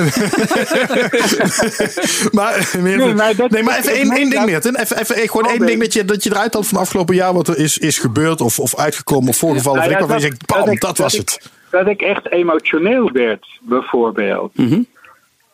maar, 2.31 2.69
Meerten, 2.81 2.81
Nee, 2.83 2.97
nee, 2.97 3.13
maar 3.13 3.35
dat- 3.35 3.61
maar 3.61 3.77
even 3.77 3.91
één, 3.93 4.09
ding, 4.09 4.33
dat- 4.33 4.45
Meerten. 4.45 4.75
Even, 4.79 4.97
even 4.99 5.15
gewoon 5.29 5.45
Oh, 5.45 5.51
één 5.51 5.59
nee. 5.59 5.67
ding 5.69 5.79
dat 5.81 5.93
je, 5.93 6.05
dat 6.05 6.23
je 6.23 6.29
eruit 6.31 6.53
haalt 6.53 6.67
van 6.67 6.77
afgelopen 6.79 7.15
jaar... 7.15 7.33
wat 7.33 7.47
er 7.47 7.57
is, 7.57 7.77
is 7.77 7.99
gebeurd 7.99 8.41
of, 8.41 8.59
of 8.59 8.75
uitgekomen 8.77 9.29
of 9.29 9.37
voorgevallen. 9.37 9.79
Nou 9.79 9.91
of 9.93 9.99
ja, 9.99 10.05
ik, 10.15 10.21
je 10.21 10.27
zegt, 10.27 10.45
bam, 10.45 10.69
ik- 10.69 10.81
dat 10.81 10.97
was 10.97 11.13
ik- 11.13 11.19
het. 11.19 11.49
Dat 11.71 11.87
ik 11.87 12.01
echt 12.01 12.31
emotioneel 12.31 13.09
werd, 13.11 13.45
bijvoorbeeld. 13.61 14.51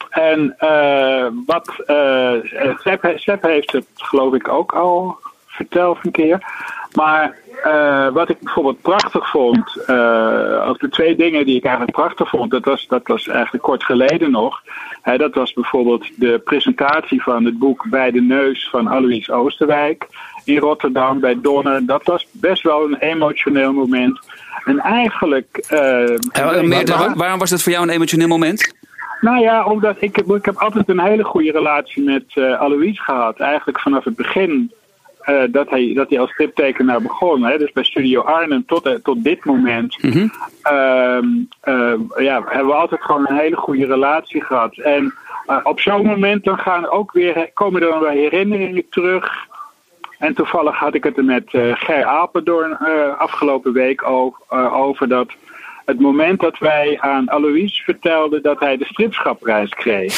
En 0.09 0.55
eh, 0.57 1.25
wat 1.45 1.73
eh 1.85 2.33
Sepp, 2.83 3.11
Sepp 3.15 3.43
heeft 3.43 3.71
het 3.71 3.85
geloof 3.95 4.33
ik 4.33 4.47
ook 4.47 4.71
al 4.73 5.17
verteld 5.47 5.97
een 6.01 6.11
keer. 6.11 6.39
Maar 6.93 7.37
eh, 7.63 8.07
wat 8.09 8.29
ik 8.29 8.39
bijvoorbeeld 8.39 8.81
prachtig 8.81 9.29
vond, 9.29 9.83
eh 9.87 10.65
of 10.69 10.77
de 10.77 10.89
twee 10.89 11.15
dingen 11.15 11.45
die 11.45 11.55
ik 11.55 11.63
eigenlijk 11.63 11.95
prachtig 11.97 12.29
vond, 12.29 12.51
dat 12.51 12.65
was, 12.65 12.87
dat 12.87 13.01
was 13.07 13.27
eigenlijk 13.27 13.63
kort 13.63 13.83
geleden 13.83 14.31
nog. 14.31 14.61
Hè, 15.01 15.17
dat 15.17 15.33
was 15.33 15.53
bijvoorbeeld 15.53 16.05
de 16.15 16.41
presentatie 16.43 17.21
van 17.23 17.45
het 17.45 17.59
boek 17.59 17.85
Bij 17.89 18.11
de 18.11 18.21
Neus 18.21 18.69
van 18.69 18.87
Alois 18.87 19.29
Oosterwijk 19.31 20.07
in 20.45 20.57
Rotterdam 20.57 21.19
bij 21.19 21.37
Donner. 21.41 21.85
Dat 21.85 22.03
was 22.03 22.27
best 22.31 22.63
wel 22.63 22.83
een 22.83 22.97
emotioneel 22.97 23.73
moment. 23.73 24.19
En 24.65 24.79
eigenlijk. 24.79 25.57
eh, 25.69 26.03
Eh, 26.03 26.17
waar- 26.97 27.15
waarom 27.17 27.39
was 27.39 27.49
dat 27.49 27.61
voor 27.61 27.71
jou 27.71 27.83
een 27.87 27.93
emotioneel 27.93 28.27
moment? 28.27 28.73
Nou 29.21 29.39
ja, 29.39 29.65
omdat 29.65 29.95
ik, 29.99 30.15
heb- 30.15 30.31
ik 30.31 30.45
heb 30.45 30.55
altijd 30.57 30.89
een 30.89 30.99
hele 30.99 31.23
goede 31.23 31.51
relatie 31.51 32.03
met 32.03 32.23
eh 32.33 32.59
Alois 32.59 32.99
gehad. 33.01 33.39
Eigenlijk 33.39 33.79
vanaf 33.79 34.03
het 34.03 34.15
begin 34.15 34.71
eh, 35.19 35.41
dat, 35.49 35.69
hij, 35.69 35.91
dat 35.95 36.09
hij 36.09 36.19
als 36.19 36.31
striptekenaar 36.31 37.01
begon. 37.01 37.43
Hè, 37.43 37.57
dus 37.57 37.71
bij 37.71 37.83
Studio 37.83 38.21
Arnhem 38.21 38.65
tot, 38.65 38.85
eh, 38.85 38.93
tot 38.93 39.23
dit 39.23 39.45
moment. 39.45 39.97
ehm, 40.63 41.25
eh, 41.61 41.93
ja, 42.17 42.43
hebben 42.45 42.67
we 42.67 42.73
altijd 42.73 43.01
gewoon 43.03 43.25
een 43.29 43.37
hele 43.37 43.55
goede 43.55 43.85
relatie 43.85 44.43
gehad. 44.43 44.77
En 44.77 45.13
op 45.63 45.79
zo'n 45.79 46.05
moment 46.05 46.43
dan 46.43 46.57
gaan 46.57 46.89
ook 46.89 47.11
weer, 47.11 47.49
komen 47.53 47.81
er 47.81 47.89
dan 47.89 47.99
weer 47.99 48.09
herinneringen 48.11 48.89
terug. 48.89 49.47
En 50.19 50.33
toevallig 50.33 50.75
had 50.75 50.93
ik 50.93 51.03
het 51.03 51.17
er 51.17 51.25
met 51.25 51.43
Ger 51.73 52.03
Apeldoorn 52.05 52.77
afgelopen 53.17 53.73
week 53.73 54.03
over, 54.07 54.71
over 54.71 55.07
dat 55.07 55.27
het 55.89 55.99
moment 55.99 56.39
dat 56.39 56.57
wij 56.57 56.99
aan 56.99 57.29
Alois 57.29 57.81
vertelden 57.85 58.41
dat 58.41 58.59
hij 58.59 58.77
de 58.77 58.85
stripschapprijs 58.85 59.69
kreeg. 59.69 60.13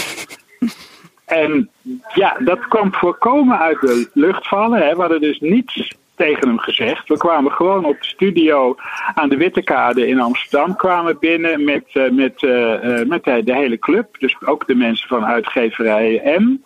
En 1.25 1.69
ja, 2.13 2.37
dat 2.39 2.67
kwam 2.67 2.93
voorkomen 2.93 3.59
uit 3.59 3.81
de 3.81 4.09
lucht 4.13 4.47
vallen. 4.47 4.81
Hè. 4.81 4.95
We 4.95 5.01
hadden 5.01 5.21
dus 5.21 5.39
niets 5.39 5.95
tegen 6.15 6.47
hem 6.47 6.59
gezegd. 6.59 7.07
We 7.07 7.17
kwamen 7.17 7.51
gewoon 7.51 7.85
op 7.85 8.01
de 8.01 8.07
studio 8.07 8.75
aan 9.13 9.29
de 9.29 9.37
Wittekade 9.37 10.07
in 10.07 10.19
Amsterdam 10.19 10.75
kwamen 10.75 11.17
binnen 11.19 11.63
met, 11.63 11.83
eh, 11.93 12.09
met, 12.09 12.43
eh, 12.43 12.99
eh, 12.99 13.07
met 13.07 13.23
de, 13.23 13.43
de 13.43 13.55
hele 13.55 13.79
club. 13.79 14.19
Dus 14.19 14.35
ook 14.45 14.67
de 14.67 14.75
mensen 14.75 15.07
van 15.07 15.25
uitgeverij 15.25 16.37
M. 16.39 16.57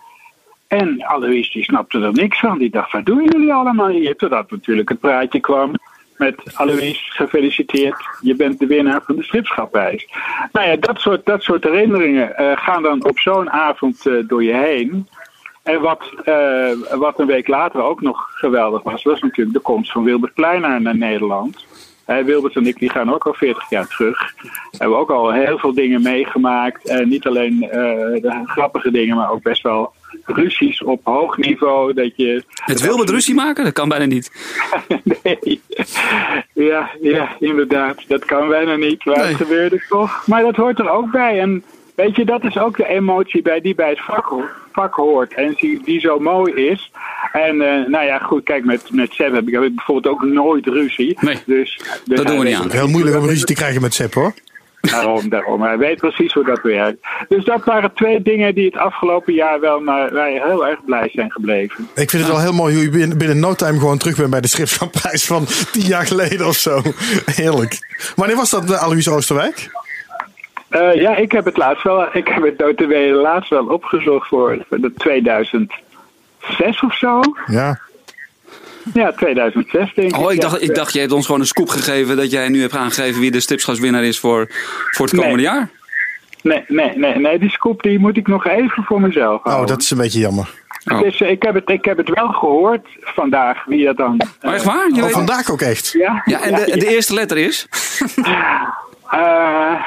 En 0.68 1.06
Alois 1.06 1.52
die 1.52 1.64
snapte 1.64 2.00
er 2.00 2.14
niks 2.14 2.40
van. 2.40 2.58
Die 2.58 2.70
dacht, 2.70 2.92
wat 2.92 3.06
doen 3.06 3.24
jullie 3.24 3.54
allemaal 3.54 3.88
hier? 3.88 4.16
Totdat 4.16 4.52
natuurlijk 4.52 4.90
het 4.90 5.00
praatje 5.00 5.40
kwam 5.40 5.72
met 6.18 6.36
Alois, 6.54 7.12
gefeliciteerd. 7.14 8.06
Je 8.22 8.36
bent 8.36 8.60
de 8.60 8.68
winnaar 8.68 9.02
van 9.06 9.16
de 9.16 9.24
stripschapprijs. 9.24 10.08
Nou 10.52 10.68
ja, 10.68 10.76
dat 10.76 11.00
soort, 11.00 11.26
dat 11.26 11.44
soort 11.44 11.64
herinneringen 11.64 12.36
eh, 12.36 12.58
gaan 12.58 12.84
dan 12.84 13.06
op 13.06 13.20
zo'n 13.20 13.52
avond 13.52 14.06
eh, 14.06 14.14
door 14.28 14.44
je 14.44 14.54
heen. 14.54 15.08
En 15.64 15.82
wat, 15.82 16.12
eh, 16.24 16.72
wat 16.92 17.20
een 17.20 17.26
week 17.26 17.48
later 17.48 17.84
ook 17.84 18.02
nog 18.02 18.32
geweldig 18.34 18.84
was, 18.84 19.04
was 19.04 19.22
natuurlijk 19.22 19.56
de 19.56 19.62
komst 19.62 19.92
van 19.92 20.04
Wilbert 20.04 20.34
Kleinaar 20.34 20.82
naar 20.82 20.98
Nederland. 20.98 21.66
Wilbert 22.06 22.56
en 22.56 22.68
ik 22.68 22.80
die 22.80 22.90
gaan 22.90 23.14
ook 23.14 23.26
al 23.26 23.34
40 23.34 23.70
jaar 23.70 23.88
terug. 23.88 24.34
Hebben 24.78 24.98
ook 24.98 25.12
al 25.12 25.32
heel 25.32 25.58
veel 25.58 25.74
dingen 25.74 26.02
meegemaakt. 26.02 26.88
En 26.88 27.10
niet 27.10 27.28
alleen 27.28 27.60
de 27.60 28.42
grappige 28.46 28.92
dingen, 28.92 29.16
maar 29.16 29.32
ook 29.32 29.42
best 29.42 29.64
wel 29.64 29.94
ruzies 30.24 30.84
op 30.84 31.00
hoog 31.04 31.38
niveau. 31.38 31.94
Dat 31.94 32.12
je, 32.16 32.44
Het 32.54 32.82
wil 32.82 32.98
met 32.98 33.10
ruzie 33.10 33.36
maken? 33.36 33.64
Dat 33.64 33.74
kan 33.74 33.90
bijna 33.90 34.06
niet. 34.06 34.32
nee. 35.24 35.62
Ja, 36.54 36.90
ja, 37.02 37.36
inderdaad. 37.40 38.08
Dat 38.08 38.26
kan 38.26 38.48
bijna 38.48 38.76
niet. 38.76 39.06
Maar 39.06 39.18
Nee. 39.18 39.26
het 39.28 39.36
gebeurde 39.36 39.86
toch. 39.90 40.24
Maar 40.28 40.42
dat 40.42 40.56
hoort 40.56 40.80
er 40.80 40.90
ook 40.90 41.12
bij. 41.12 41.40
En 41.40 41.64
weet 41.96 42.16
je, 42.16 42.26
dat 42.26 42.44
is 42.44 42.58
ook 42.58 42.78
de 42.78 42.88
emotie 42.88 43.42
bij, 43.42 43.62
die 43.62 43.76
bij 43.76 43.90
het 43.90 44.02
vak, 44.02 44.34
vak 44.72 44.94
hoort. 44.94 45.34
En 45.34 45.56
die, 45.60 45.82
die 45.84 46.00
zo 46.00 46.20
mooi 46.20 46.54
is. 46.54 46.92
En 47.32 47.62
eh, 47.62 47.88
nou 47.88 48.06
ja, 48.06 48.18
goed, 48.20 48.44
kijk, 48.44 48.66
met, 48.66 48.92
met 48.92 49.14
Sam 49.14 49.34
heb 49.34 49.48
ik, 49.48 49.54
heb 49.54 49.64
ik 49.64 49.76
bijvoorbeeld 49.76 50.14
ook 50.14 50.24
nooit 50.24 50.66
ruzie. 50.66 51.18
Nee, 51.22 51.38
dus, 51.46 51.82
dus 52.06 52.18
dat 52.18 52.28
doen 52.28 52.38
we 52.40 52.44
niet 52.46 52.56
aan. 52.56 52.72
Heel 52.72 52.88
moeilijk 52.88 53.18
om 53.18 53.26
ruzie 53.26 53.46
te 53.46 53.54
krijgen 53.54 53.82
met 53.82 53.94
Sepp 53.94 54.14
hoor. 54.14 54.34
Daarom, 54.92 55.30
daarom. 55.30 55.62
Hij 55.62 55.78
weet 55.78 56.00
precies 56.00 56.34
hoe 56.34 56.44
dat 56.44 56.62
werkt. 56.62 57.08
Dus 57.28 57.46
dat 57.46 57.64
waren 57.64 57.94
twee 57.94 58.22
dingen 58.22 58.56
die 58.56 58.66
het 58.66 58.78
afgelopen 58.78 59.34
jaar 59.34 59.60
wel 59.60 59.80
maar 59.80 60.14
wij 60.14 60.42
heel 60.46 60.68
erg 60.68 60.86
blij 60.86 61.10
zijn 61.14 61.32
gebleven. 61.32 61.88
Ik 61.96 62.10
vind 62.10 62.24
het 62.24 62.32
wel 62.32 62.42
heel 62.42 62.54
mooi 62.54 62.76
hoe 62.76 62.84
je 62.84 62.90
binnen, 62.90 63.18
binnen 63.18 63.40
no 63.40 63.54
time 63.54 63.80
gewoon 63.80 63.98
terug 63.98 64.18
bent 64.18 64.30
bij 64.30 64.42
de 64.42 64.48
schriftschaprijs 64.48 65.26
van 65.26 65.46
tien 65.72 65.86
jaar 65.86 66.06
geleden 66.06 66.48
of 66.48 66.56
zo. 66.56 66.82
Heerlijk. 67.26 67.80
Wanneer 68.16 68.36
was 68.36 68.50
dat, 68.50 68.72
eh, 68.72 68.84
Alois 68.84 69.10
Oosterwijk? 69.10 69.70
Eh, 70.70 70.94
ja, 70.94 71.16
ik 71.16 71.32
heb 71.32 71.46
het 71.46 71.58
laatst 71.58 71.84
wel, 71.84 72.16
ik 72.16 72.28
heb 72.28 72.44
het 72.44 72.58
notabene 72.58 73.14
laatst 73.14 73.50
wel 73.50 73.66
opgezocht 73.66 74.28
voor 74.28 74.66
de 74.70 74.94
2006 74.98 76.84
of 76.84 76.96
zo. 76.96 77.22
Ja. 77.46 77.80
Ja, 78.94 79.12
2006 79.12 79.94
denk 79.94 80.16
ik. 80.16 80.18
Oh, 80.18 80.34
ik 80.34 80.42
dacht, 80.42 80.62
ik 80.62 80.76
dacht, 80.76 80.94
je 80.94 81.00
hebt 81.00 81.12
ons 81.12 81.26
gewoon 81.26 81.42
een 81.42 81.48
scoop 81.48 81.70
gegeven 81.70 82.18
dat 82.18 82.32
jij 82.32 82.50
nu 82.50 82.62
hebt 82.62 82.76
aangegeven 82.76 83.22
wie 83.22 83.32
de 83.32 83.40
stripschapswinnaar 83.40 84.04
is 84.04 84.20
voor, 84.20 84.48
voor 84.92 85.06
het 85.06 85.16
komende 85.16 85.36
Nee. 85.36 85.46
jaar. 85.46 85.70
Nee, 86.42 86.64
nee, 86.68 86.92
nee, 86.98 87.16
nee, 87.20 87.40
die 87.40 87.50
scoop 87.50 87.84
die 87.84 88.00
moet 88.00 88.18
ik 88.18 88.28
nog 88.28 88.46
even 88.48 88.84
voor 88.84 89.02
mezelf 89.02 89.42
houden. 89.44 89.64
Oh, 89.64 89.68
dat 89.70 89.82
is 89.82 89.90
een 89.92 89.98
beetje 89.98 90.20
jammer. 90.20 90.50
Oh. 90.92 91.00
Dus 91.02 91.22
eh, 91.22 91.30
ik, 91.30 91.44
heb 91.44 91.54
het, 91.54 91.70
ik 91.70 91.86
heb 91.86 91.98
het 91.98 92.10
wel 92.10 92.28
gehoord 92.28 92.88
vandaag, 93.02 93.66
wie 93.66 93.86
dat 93.86 93.98
dan... 93.98 94.22
Oh, 94.42 94.54
echt 94.54 94.64
waar? 94.64 94.88
Je 94.90 94.96
Oh, 94.96 95.02
weet- 95.02 95.12
vandaag 95.12 95.52
ook 95.52 95.62
echt. 95.62 95.92
Ja, 95.92 96.22
Ja, 96.26 96.42
en 96.42 96.56
de, 96.56 96.78
de 96.78 96.88
eerste 96.88 97.14
letter 97.14 97.38
is? 97.38 97.68
Eh, 99.10 99.82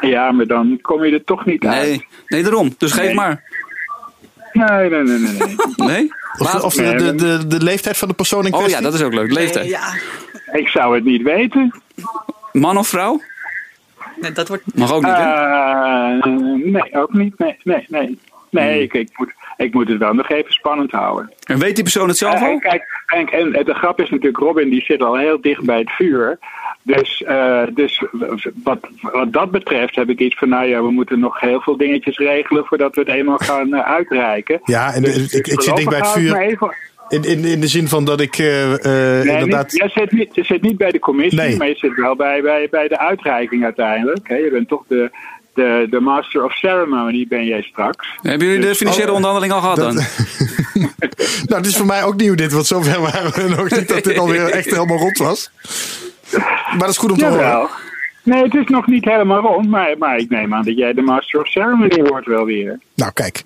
ja, 0.00 0.32
maar 0.32 0.46
dan 0.46 0.78
kom 0.82 1.04
je 1.04 1.12
er 1.12 1.24
toch 1.24 1.44
niet 1.44 1.66
uit. 1.66 1.82
Nee, 1.88 2.06
nee 2.26 2.42
daarom. 2.42 2.74
Dus 2.78 2.92
geef 2.92 3.04
Nee. 3.04 3.14
maar. 3.14 3.42
Nee, 4.52 4.88
nee, 4.90 5.02
nee, 5.02 5.18
nee. 5.18 5.32
nee. 5.76 5.86
Nee? 5.88 6.12
Of, 6.38 6.50
de, 6.50 6.62
of 6.64 6.74
de, 6.74 6.94
de, 6.94 7.14
de, 7.14 7.46
de 7.46 7.62
leeftijd 7.62 7.96
van 7.96 8.08
de 8.08 8.14
persoon 8.14 8.46
in 8.46 8.52
Oh 8.52 8.58
kwestie. 8.58 8.76
ja, 8.76 8.82
dat 8.84 8.94
is 8.94 9.02
ook 9.02 9.14
leuk. 9.14 9.32
Leeftijd. 9.32 9.68
Ja, 9.68 9.92
ik 10.52 10.68
zou 10.68 10.94
het 10.94 11.04
niet 11.04 11.22
weten. 11.22 11.74
Man 12.52 12.78
of 12.78 12.88
vrouw? 12.88 13.20
nee, 14.20 14.32
dat 14.32 14.48
wordt... 14.48 14.62
Mag 14.76 14.92
ook 14.92 15.02
niet, 15.04 15.16
hè? 15.16 15.22
Eh, 15.22 16.24
nee, 16.72 16.94
ook 16.96 17.12
niet. 17.12 17.38
Nee, 17.38 17.56
nee, 17.62 17.84
nee. 17.88 18.18
Nee, 18.50 18.82
ik, 18.82 18.92
ik, 18.92 19.08
moet, 19.16 19.32
ik 19.56 19.74
moet 19.74 19.88
het 19.88 19.98
wel 19.98 20.14
nog 20.14 20.28
even 20.30 20.52
spannend 20.52 20.90
houden. 20.90 21.32
En 21.44 21.58
weet 21.58 21.74
die 21.74 21.82
persoon 21.84 22.08
het 22.08 22.16
zelf 22.16 22.34
Eh, 22.34 22.42
al? 22.42 22.58
kijk, 22.58 22.84
en, 23.06 23.28
en 23.28 23.64
de 23.64 23.74
grap 23.74 24.00
is 24.00 24.10
natuurlijk, 24.10 24.38
Robin 24.38 24.70
die 24.70 24.82
zit 24.84 25.02
al 25.02 25.16
heel 25.16 25.40
dicht 25.40 25.62
bij 25.64 25.78
het 25.78 25.90
vuur. 25.90 26.38
Dus, 26.82 27.22
eh, 27.22 27.62
dus 27.74 28.04
wat, 28.64 28.78
wat 29.00 29.32
dat 29.32 29.50
betreft 29.50 29.94
heb 29.94 30.08
ik 30.08 30.18
iets 30.18 30.36
van, 30.38 30.48
nou 30.48 30.66
ja, 30.66 30.82
we 30.82 30.90
moeten 30.90 31.18
nog 31.18 31.40
heel 31.40 31.60
veel 31.60 31.76
dingetjes 31.76 32.18
regelen 32.18 32.64
voordat 32.64 32.94
we 32.94 33.00
het 33.00 33.10
eenmaal 33.10 33.38
gaan 33.38 33.74
eh, 33.74 33.80
uitreiken. 33.80 34.60
Ja, 34.64 34.94
en 34.94 35.02
Dus 35.02 35.16
ik, 35.16 35.32
ik, 35.32 35.46
ik 35.46 35.60
zit 35.60 35.76
dicht 35.76 35.88
bij 35.88 35.98
het 35.98 36.08
vuur. 36.08 36.68
In, 37.08 37.24
in, 37.24 37.44
in 37.44 37.60
de 37.60 37.66
zin 37.66 37.88
van 37.88 38.04
dat 38.04 38.20
ik 38.20 38.38
eh, 38.38 38.72
eh, 38.72 39.24
Nee, 39.24 39.32
inderdaad... 39.32 39.72
niet, 39.72 39.76
jij 39.76 39.88
zit 39.88 40.12
niet, 40.12 40.34
je 40.34 40.44
zit 40.44 40.62
niet 40.62 40.76
bij 40.76 40.90
de 40.90 40.98
commissie, 40.98 41.40
Nee. 41.40 41.56
maar 41.56 41.68
je 41.68 41.76
zit 41.76 41.94
wel 41.94 42.16
bij, 42.16 42.42
bij, 42.42 42.68
bij 42.70 42.88
de 42.88 42.98
uitreiking 42.98 43.64
uiteindelijk. 43.64 44.28
Hè. 44.28 44.36
Je 44.36 44.50
bent 44.50 44.68
toch 44.68 44.84
de, 44.88 45.10
de, 45.54 45.86
de 45.90 46.00
master 46.00 46.44
of 46.44 46.52
ceremony, 46.52 47.26
ben 47.28 47.44
jij 47.44 47.62
straks. 47.62 48.08
Hebben 48.22 48.46
jullie 48.46 48.66
de 48.66 48.74
financiële 48.74 49.12
onderhandeling 49.12 49.52
al 49.52 49.60
gehad 49.60 49.76
dan? 49.76 49.98
Nou, 51.48 51.60
het 51.60 51.66
is 51.66 51.76
voor 51.76 51.86
mij 51.86 52.04
ook 52.04 52.16
nieuw 52.16 52.34
dit, 52.34 52.52
want 52.52 52.66
zover 52.66 53.00
waren 53.00 53.32
we 53.32 53.54
nog 53.56 53.70
niet 53.70 53.88
dat 53.88 54.04
dit 54.04 54.18
alweer 54.18 54.50
echt 54.50 54.70
helemaal 54.70 54.98
rond 54.98 55.18
was. 55.18 55.50
Maar 56.38 56.78
dat 56.78 56.88
is 56.88 56.96
goed 56.98 57.10
om 57.10 57.18
te 57.18 57.24
horen. 57.24 57.40
Jawel. 57.40 57.68
Nee, 58.22 58.42
het 58.42 58.54
is 58.54 58.66
nog 58.66 58.86
niet 58.86 59.04
helemaal 59.04 59.40
rond, 59.40 59.68
maar, 59.68 59.94
maar 59.98 60.16
ik 60.16 60.30
neem 60.30 60.54
aan 60.54 60.64
dat 60.64 60.76
jij 60.76 60.92
de 60.92 61.02
master 61.02 61.40
of 61.40 61.46
ceremony 61.48 62.02
wordt 62.04 62.26
wel 62.26 62.44
weer. 62.44 62.78
Nou, 62.94 63.12
kijk. 63.12 63.42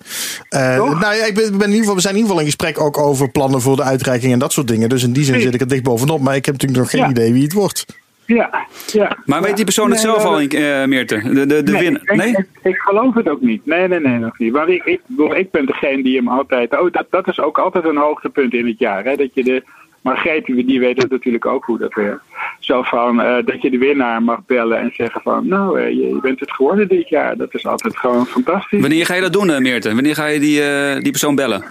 Eh, 0.49 0.77
nou 0.77 0.99
ja, 1.15 1.25
ik 1.25 1.35
ben, 1.35 1.51
ben 1.51 1.59
in 1.61 1.65
ieder 1.67 1.77
geval, 1.79 1.95
we 1.95 2.01
zijn 2.01 2.13
in 2.15 2.19
ieder 2.19 2.35
geval 2.35 2.39
in 2.39 2.45
gesprek 2.45 2.79
ook 2.79 2.97
over 2.97 3.29
plannen 3.31 3.61
voor 3.61 3.75
de 3.75 3.83
uitreiking 3.83 4.33
en 4.33 4.39
dat 4.39 4.53
soort 4.53 4.67
dingen. 4.67 4.89
Dus 4.89 5.03
in 5.03 5.13
die 5.13 5.23
zin 5.23 5.39
zit 5.41 5.53
ik 5.53 5.61
er 5.61 5.67
dicht 5.67 5.83
bovenop. 5.83 6.21
Maar 6.21 6.35
ik 6.35 6.45
heb 6.45 6.53
natuurlijk 6.53 6.81
nog 6.81 6.91
geen 6.91 7.01
Ja. 7.01 7.09
idee 7.09 7.33
wie 7.33 7.43
het 7.43 7.53
wordt. 7.53 7.85
Ja, 8.25 8.65
ja. 8.91 9.17
Maar 9.25 9.41
weet 9.41 9.55
die 9.55 9.65
persoon 9.65 9.85
het 9.91 9.93
Nee, 10.03 10.05
zelf 10.05 10.23
wel- 10.23 10.31
al, 10.31 10.39
eh 10.39 10.85
Meerte? 10.87 11.21
De, 11.33 11.45
de, 11.45 11.63
de 11.63 11.71
nee, 11.71 11.81
winnaar? 11.81 12.15
Nee? 12.15 12.29
Ik, 12.29 12.45
ik 12.63 12.75
geloof 12.77 13.13
het 13.13 13.29
ook 13.29 13.41
niet. 13.41 13.65
Nee, 13.65 13.87
nee, 13.87 13.99
nee, 13.99 14.17
nog 14.17 14.39
niet. 14.39 14.51
Want 14.53 14.69
ik, 14.69 14.83
ik, 14.83 14.99
bedoel, 15.05 15.35
ik 15.35 15.51
ben 15.51 15.65
degene 15.65 16.03
die 16.03 16.17
hem 16.17 16.27
altijd. 16.29 16.79
Oh, 16.79 16.91
dat, 16.91 17.05
dat 17.09 17.27
is 17.27 17.39
ook 17.39 17.57
altijd 17.59 17.85
een 17.85 17.97
hoogtepunt 17.97 18.53
in 18.53 18.67
het 18.67 18.79
jaar. 18.79 19.03
Hè? 19.03 19.15
Dat 19.15 19.29
je 19.33 19.43
de. 19.43 19.63
Margreet, 20.05 20.45
die 20.45 20.65
die 20.65 20.79
weet 20.79 21.01
het 21.01 21.11
natuurlijk 21.11 21.45
ook 21.45 21.65
hoe 21.65 21.77
dat 21.77 21.93
werkt. 21.93 22.21
Zo 22.59 22.81
van 22.81 23.21
eh, 23.21 23.45
dat 23.45 23.61
je 23.61 23.69
de 23.69 23.77
winnaar 23.77 24.23
mag 24.23 24.39
bellen 24.45 24.79
en 24.79 24.91
zeggen 24.93 25.21
van. 25.21 25.47
Nou, 25.47 25.79
eh, 25.79 25.89
je, 25.89 26.07
je 26.07 26.19
bent 26.21 26.39
het 26.39 26.51
geworden 26.51 26.87
dit 26.87 27.09
jaar. 27.09 27.37
Dat 27.37 27.53
is 27.53 27.65
altijd 27.65 27.97
gewoon 27.97 28.25
fantastisch. 28.25 28.81
Wanneer 28.81 29.05
ga 29.05 29.13
je 29.13 29.21
dat 29.21 29.33
doen, 29.33 29.49
eh, 29.51 29.59
Meerte? 29.59 29.93
Wanneer 29.93 30.15
ga 30.15 30.25
je 30.25 30.39
die, 30.39 30.61
eh, 30.63 31.01
die 31.01 31.11
persoon 31.11 31.35
bellen? 31.35 31.63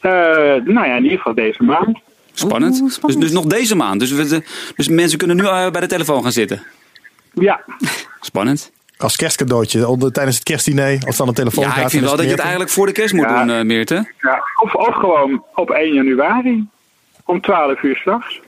Eh, 0.00 0.10
nou 0.64 0.86
ja, 0.86 0.96
in 0.96 1.02
ieder 1.02 1.16
geval 1.18 1.34
deze 1.34 1.62
maand. 1.62 1.98
Spannend. 2.32 2.80
Oeh, 2.80 2.90
spannend. 2.90 3.20
Dus, 3.20 3.30
dus 3.30 3.40
nog 3.40 3.44
deze 3.44 3.76
maand. 3.76 4.00
Dus, 4.00 4.12
we, 4.12 4.42
dus 4.76 4.88
mensen 4.88 5.18
kunnen 5.18 5.36
nu 5.36 5.42
bij 5.70 5.80
de 5.80 5.86
telefoon 5.86 6.22
gaan 6.22 6.32
zitten. 6.32 6.62
Ja, 7.32 7.60
Spannend. 8.20 8.72
Als 8.98 9.16
kerstcadeautje 9.16 9.88
onder, 9.88 10.12
tijdens 10.12 10.36
het 10.36 10.44
kerstdiner. 10.44 11.02
Als 11.06 11.16
dan 11.16 11.28
een 11.28 11.34
telefoon 11.34 11.64
Ja, 11.64 11.70
gaat. 11.70 11.84
ik 11.84 11.90
vind 11.90 12.04
wel 12.04 12.16
dat 12.16 12.24
je 12.24 12.30
het 12.30 12.40
eigenlijk 12.40 12.70
voor 12.70 12.86
de 12.86 12.92
kerst 12.92 13.14
moet 13.14 13.24
Ja. 13.24 13.44
doen, 13.44 13.54
eh, 13.56 13.62
Meerte. 13.64 14.12
ja. 14.20 14.42
Of, 14.62 14.74
of 14.74 14.94
gewoon 14.94 15.44
op 15.54 15.70
1 15.70 15.92
januari. 15.94 16.66
Om 17.26 17.40
12 17.40 17.82
uur 17.82 17.96
s'nachts. 17.96 18.40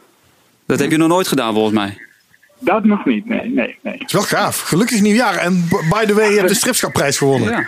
Dat 0.67 0.79
heb 0.79 0.91
je 0.91 0.97
nog 0.97 1.09
nooit 1.09 1.29
gedaan, 1.29 1.53
volgens 1.55 1.75
mij. 1.75 1.99
Dat 2.59 2.85
nog 2.85 3.05
niet, 3.05 3.27
nee, 3.27 3.49
nee, 3.49 3.79
nee. 3.83 3.95
Het 3.99 4.07
is 4.07 4.13
wel 4.13 4.23
gaaf. 4.23 4.61
Gelukkig 4.61 5.01
nieuwjaar. 5.01 5.35
En 5.37 5.69
by 5.69 6.05
the 6.05 6.15
way, 6.15 6.31
je 6.31 6.37
hebt 6.37 6.49
de 6.49 6.55
stripschapprijs 6.55 7.19
gewonnen. 7.19 7.51
Ja. 7.51 7.67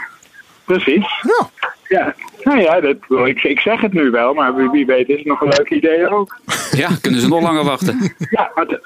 precies. 0.64 1.06
Ja. 1.22 1.50
Ja, 1.88 2.14
nou 2.44 2.60
ja, 2.60 2.80
dat, 2.80 2.96
ik, 3.26 3.42
ik 3.42 3.60
zeg 3.60 3.80
het 3.80 3.92
nu 3.92 4.10
wel, 4.10 4.34
maar 4.34 4.54
wie, 4.54 4.70
wie 4.70 4.86
weet 4.86 5.08
is 5.08 5.16
het 5.16 5.26
nog 5.26 5.40
een 5.40 5.52
leuk 5.56 5.70
idee 5.70 6.08
ook. 6.10 6.40
Ja, 6.70 6.88
kunnen 7.00 7.20
ze 7.20 7.28
nog 7.28 7.42
langer 7.42 7.64
wachten. 7.64 8.14
Ja, 8.30 8.50
het- 8.54 8.80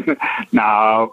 nou, 0.50 1.10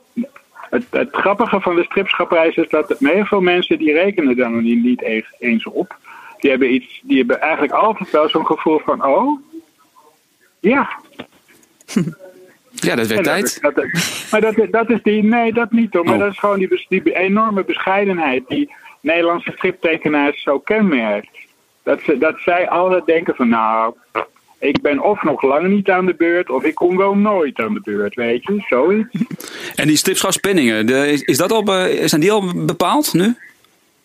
het, 0.70 0.84
het 0.90 1.10
grappige 1.12 1.62
van 1.62 1.76
de 1.76 1.84
stripschaprijs 1.84 2.56
is 2.56 2.70
dat 2.70 2.96
heel 3.00 3.26
veel 3.26 3.42
mensen 3.42 3.78
die 3.78 3.94
rekenen 3.94 4.38
nog 4.52 4.62
niet, 4.62 5.02
eens 5.40 5.66
op. 5.66 5.96
Die 6.40 6.50
hebben, 6.50 6.74
iets, 6.74 7.00
die 7.04 7.18
hebben 7.18 7.42
eigenlijk 7.42 7.74
altijd 7.74 8.12
wel 8.12 8.30
zo'n 8.30 8.46
gevoel 8.46 8.82
van, 8.86 9.06
oh, 9.06 9.40
ja. 10.60 10.90
Ja, 12.72 12.96
dat 12.96 13.08
werd 13.08 13.24
tijd. 13.24 13.62
dat- 13.62 13.76
dat- 13.76 13.86
maar 14.32 14.42
dat, 14.42 14.56
dat 14.72 14.90
is 14.90 15.00
die, 15.04 15.24
nee, 15.24 15.54
dat 15.54 15.72
niet 15.72 15.94
hoor. 15.94 16.04
Maar 16.06 16.14
Oh. 16.14 16.20
dat 16.20 16.32
is 16.32 16.40
gewoon 16.40 16.60
die, 16.60 16.86
die 16.90 17.16
enorme 17.16 17.64
bescheidenheid 17.64 18.44
die 18.48 18.74
Nederlandse 19.02 19.52
striptekenaars 19.56 20.42
zo 20.42 20.60
kenmerkt. 20.60 21.30
Dat, 21.84 22.00
ze, 22.06 22.18
dat 22.18 22.36
zij 22.40 22.70
altijd 22.70 23.06
denken 23.06 23.36
van, 23.36 23.50
nou, 23.50 23.94
ik 24.60 24.82
ben 24.82 25.00
of 25.04 25.24
nog 25.24 25.42
lang 25.42 25.68
niet 25.68 25.90
aan 25.90 26.06
de 26.06 26.16
beurt, 26.16 26.50
of 26.50 26.64
ik 26.64 26.76
kom 26.76 26.98
wel 26.98 27.16
nooit 27.16 27.60
aan 27.60 27.74
de 27.74 27.82
beurt, 27.84 28.16
weet 28.16 28.44
je, 28.44 28.64
zoiets. 28.70 29.18
En 29.76 29.88
die 29.88 29.98
de, 30.86 31.12
is, 31.12 31.22
is 31.22 31.38
dat 31.38 31.52
al, 31.52 31.64
zijn 32.06 32.22
die 32.22 32.32
al 32.32 32.66
bepaald 32.66 33.14
nu? 33.14 33.36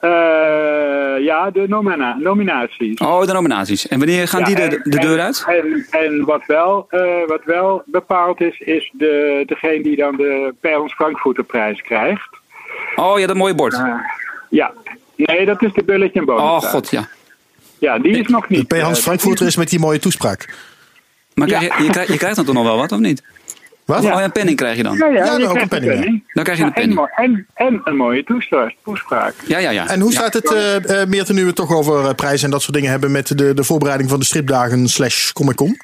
Eh, 0.02 1.24
ja, 1.24 1.50
de 1.50 1.64
nomina 1.68 2.16
nominaties. 2.20 2.98
Oh, 2.98 3.26
de 3.26 3.32
nominaties. 3.32 3.88
En 3.88 3.98
wanneer 3.98 4.28
gaan 4.28 4.44
die 4.44 4.54
de, 4.54 4.62
en- 4.62 4.80
de 4.84 4.98
deur 4.98 5.20
uit? 5.20 5.44
En, 5.46 5.86
en 5.90 6.24
wat, 6.24 6.42
wel, 6.46 6.86
eh, 6.90 7.00
wat 7.26 7.40
wel 7.44 7.82
bepaald 7.86 8.40
is, 8.40 8.58
is 8.58 8.90
de, 8.92 9.42
degene 9.46 9.82
die 9.82 9.96
dan 9.96 10.16
de 10.16 10.54
Per 10.60 10.80
Ons 10.80 10.94
Frankfurter 10.94 11.44
prijs 11.44 11.82
krijgt. 11.82 12.28
Oh 12.96 13.18
ja, 13.18 13.26
dat 13.26 13.36
mooie 13.36 13.54
bord. 13.54 13.72
Eh, 13.74 13.94
ja, 14.50 14.72
nee, 15.16 15.44
dat 15.46 15.62
is 15.62 15.72
de 15.72 15.84
bulletje 15.84 16.18
en 16.18 16.24
bonus. 16.26 16.42
Oh 16.42 16.58
god, 16.58 16.90
ja. 16.90 17.08
Ja, 17.78 17.98
die 17.98 18.18
is 18.18 18.26
nog 18.26 18.48
niet. 18.48 18.68
P. 18.68 18.72
Hans 18.80 19.00
Frankfurter 19.00 19.46
is 19.46 19.56
met 19.56 19.70
die 19.70 19.78
mooie 19.78 19.98
toespraak. 19.98 20.54
Maar 21.34 21.48
Ja. 21.48 21.58
krijg 21.58 21.78
je, 22.06 22.12
je 22.12 22.18
krijgt 22.18 22.36
dan 22.36 22.44
toch 22.44 22.54
nog 22.54 22.64
wel 22.64 22.76
wat, 22.76 22.92
of 22.92 22.98
niet? 22.98 23.22
Wat? 23.84 23.98
Oh, 23.98 24.04
ja, 24.04 24.24
een 24.24 24.32
penning 24.32 24.56
krijg 24.56 24.76
je 24.76 24.82
dan. 24.82 24.96
Ja, 24.96 25.06
ja, 25.06 25.36
Ja, 25.38 25.46
ook 25.48 25.60
een 25.60 25.68
penning, 25.68 26.24
Dan 26.32 26.44
krijg 26.44 26.58
je 26.58 26.64
een 26.64 26.72
penning. 26.72 27.10
en, 27.16 27.46
en 27.54 27.80
een 27.84 27.96
mooie 27.96 28.24
toespraak. 28.24 28.74
toespraak. 28.84 29.34
Ja, 29.46 29.58
ja, 29.58 29.70
ja. 29.70 29.88
En 29.88 30.00
hoe 30.00 30.12
Ja. 30.12 30.18
staat 30.18 30.32
het, 30.34 31.08
Meerten, 31.08 31.34
nu 31.34 31.40
we 31.40 31.46
het 31.46 31.56
toch 31.56 31.72
over 31.74 32.04
eh, 32.04 32.14
prijzen 32.14 32.44
en 32.44 32.50
dat 32.50 32.62
soort 32.62 32.74
dingen 32.74 32.90
hebben 32.90 33.12
met 33.12 33.38
de, 33.38 33.54
de 33.54 33.64
voorbereiding 33.64 34.10
van 34.10 34.18
de 34.18 34.24
stripdagen 34.24 34.88
slash 34.88 35.32
Comic 35.32 35.56
Con? 35.56 35.76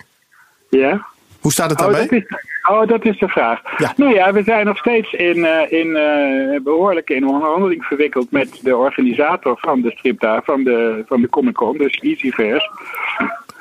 Ja? 0.71 1.07
Hoe 1.41 1.53
staat 1.53 1.71
het 1.71 1.79
Oh 1.81 1.85
daarbij? 1.85 2.03
dat, 2.07 2.13
is, 2.13 2.25
oh, 2.71 2.87
dat 2.87 3.05
is 3.05 3.19
de 3.19 3.29
vraag. 3.29 3.61
Ja. 3.79 3.93
Nou 3.97 4.15
ja, 4.15 4.33
we 4.33 4.43
zijn 4.43 4.67
nog 4.67 4.79
steeds 4.79 5.13
in, 5.13 5.45
eh, 5.45 5.73
in, 5.81 5.97
eh, 5.97 6.61
behoorlijk 6.63 7.11
in 7.11 7.27
onderhandeling 7.29 7.85
verwikkeld 7.85 8.31
met 8.31 8.59
de 8.63 8.77
organisator 8.77 9.59
van 9.61 9.81
de 9.81 9.91
stripdagen, 9.91 10.45
van 10.45 10.65
de, 10.65 11.05
van 11.07 11.21
de 11.21 11.29
Comic 11.29 11.55
Con, 11.55 11.79
dus 11.79 11.99
Easyverse. 12.01 12.71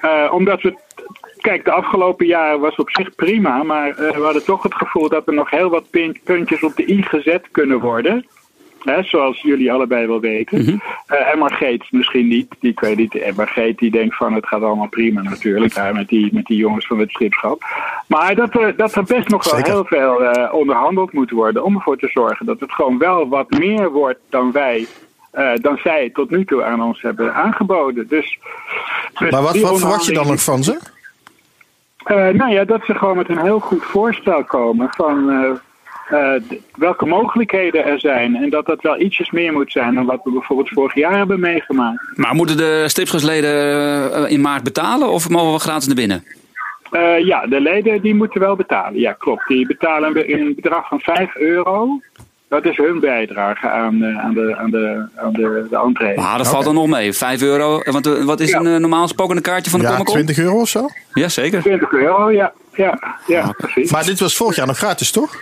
Eh, 0.02 0.34
omdat 0.34 0.62
we, 0.62 0.78
kijk, 1.38 1.66
de 1.66 1.72
afgelopen 1.72 2.26
jaren 2.26 2.60
was 2.60 2.76
op 2.76 2.90
zich 2.90 3.16
prima, 3.16 3.64
maar 3.64 3.90
eh, 3.90 4.16
we 4.16 4.24
hadden 4.24 4.46
toch 4.46 4.64
het 4.64 4.76
gevoel 4.76 5.10
dat 5.10 5.28
er 5.28 5.34
nog 5.34 5.50
heel 5.50 5.70
wat 5.70 5.90
puntjes 6.24 6.64
op 6.64 6.76
de 6.76 6.92
i 6.92 7.02
gezet 7.02 7.48
kunnen 7.52 7.80
worden. 7.80 8.26
Hè, 8.84 9.04
zoals 9.04 9.42
jullie 9.42 9.72
allebei 9.72 10.08
wel 10.08 10.20
weten. 10.20 10.82
Eh, 11.06 11.32
Emma 11.34 11.48
Geet 11.48 11.92
misschien 11.92 12.28
niet. 12.28 12.56
Die, 12.60 12.72
ik 12.72 12.80
weet 12.80 12.98
niet. 12.98 13.24
Geet 13.36 13.78
die 13.78 13.92
denkt 13.92 14.16
van 14.16 14.34
het 14.34 14.48
gaat 14.48 14.62
allemaal 14.62 14.88
prima 14.88 15.22
natuurlijk. 15.22 15.74
Hè, 15.74 15.94
met, 15.94 16.08
die, 16.08 16.34
met 16.34 16.46
die 16.46 16.58
jongens 16.58 16.88
van 16.88 17.00
het 17.00 17.10
schipschap. 17.10 17.62
Maar 18.08 18.36
dat 18.36 18.54
er, 18.56 18.76
dat 18.76 18.96
er 18.96 19.04
best 19.04 19.28
nog 19.28 19.44
wel 19.44 19.56
Zeker. 19.56 19.72
heel 19.72 19.86
veel 19.86 20.50
onderhandeld 20.52 21.14
moet 21.14 21.32
worden. 21.32 21.64
Om 21.64 21.76
ervoor 21.76 21.98
te 21.98 22.10
zorgen 22.14 22.46
dat 22.46 22.60
het 22.60 22.72
gewoon 22.72 22.98
wel 22.98 23.28
wat 23.28 23.50
meer 23.50 23.92
wordt 23.92 24.20
dan 24.30 24.52
wij. 24.52 24.88
Eh, 25.32 25.50
dan 25.56 25.78
zij 25.84 26.10
tot 26.14 26.30
nu 26.30 26.46
toe 26.46 26.64
aan 26.64 26.82
ons 26.84 27.02
hebben 27.02 27.34
aangeboden. 27.34 28.08
Dus, 28.08 28.40
dus 29.20 29.32
Maar 29.32 29.42
wat, 29.42 29.58
verwacht 29.58 30.06
je 30.06 30.14
dan 30.14 30.28
nog 30.28 30.44
van 30.44 30.64
ze? 30.64 30.80
eh, 32.06 32.28
nou 32.28 32.52
ja, 32.52 32.64
dat 32.66 32.86
ze 32.86 32.94
gewoon 32.96 33.18
met 33.18 33.30
een 33.30 33.42
heel 33.42 33.60
goed 33.60 33.84
voorstel 33.84 34.44
komen 34.44 34.88
van 34.92 35.30
eh, 35.30 35.50
eh, 36.36 36.42
welke 36.76 37.06
mogelijkheden 37.06 37.86
er 37.86 38.00
zijn. 38.00 38.36
En 38.36 38.50
dat 38.50 38.66
dat 38.66 38.82
wel 38.82 39.00
ietsjes 39.00 39.32
meer 39.32 39.54
moet 39.54 39.72
zijn 39.72 39.96
dan 39.96 40.06
wat 40.06 40.20
we 40.24 40.32
bijvoorbeeld 40.32 40.70
vorig 40.70 40.96
jaar 40.96 41.18
hebben 41.18 41.40
meegemaakt. 41.40 42.18
Maar 42.18 42.36
moeten 42.36 42.58
de 42.58 42.84
stripschapsleden 42.88 43.52
eh, 44.14 44.32
in 44.32 44.42
maart 44.42 44.64
betalen 44.64 45.10
of 45.10 45.30
mogen 45.30 45.54
we 45.54 45.60
gratis 45.60 45.88
naar 45.88 45.96
binnen? 45.96 46.24
Eh, 46.92 47.26
ja, 47.26 47.48
de 47.48 47.62
leden 47.62 48.02
die 48.02 48.16
moeten 48.16 48.42
wel 48.42 48.56
betalen. 48.56 49.00
Ja, 49.00 49.14
klopt. 49.14 49.48
Die 49.48 49.68
betalen 49.68 50.14
we 50.14 50.34
een 50.34 50.56
bedrag 50.56 50.88
van 50.88 51.00
5 51.00 51.36
euro. 51.36 52.00
Dat 52.50 52.66
is 52.66 52.78
hun 52.78 53.00
bijdrage 53.00 53.70
aan, 53.70 54.04
eh, 54.04 54.18
aan, 54.26 54.34
de, 54.34 54.56
aan, 54.58 54.72
de, 54.72 55.06
aan 55.16 55.34
de, 55.34 55.68
de 55.70 55.78
entree. 55.78 56.16
Maar 56.16 56.38
dat 56.38 56.48
valt 56.48 56.64
dan 56.66 56.74
nog 56.74 56.88
mee. 56.88 57.14
5 57.14 57.42
euro. 57.42 57.82
Want 57.84 58.08
eh, 58.08 58.24
wat 58.24 58.40
is 58.40 58.50
Ja. 58.50 58.60
een 58.60 58.68
eh, 58.68 58.76
normaal 58.76 59.08
spokende 59.08 59.42
kaartje 59.42 59.72
van 59.72 59.80
de 59.80 59.86
Ja, 59.86 59.92
Comic 59.92 60.06
Con? 60.06 60.14
20 60.16 60.38
euro 60.38 60.60
of 60.60 60.70
zo. 60.70 60.86
Ja, 61.14 61.30
zeker. 61.30 61.62
20 61.62 61.92
euro, 61.92 62.32
ja. 62.32 62.54
Ja, 62.74 63.00
ja 63.28 63.52
precies. 63.58 63.92
Maar 63.92 64.06
dit 64.06 64.20
was 64.20 64.36
vorig 64.38 64.56
jaar 64.56 64.68
nog 64.68 64.78
gratis, 64.78 65.12
toch? 65.12 65.36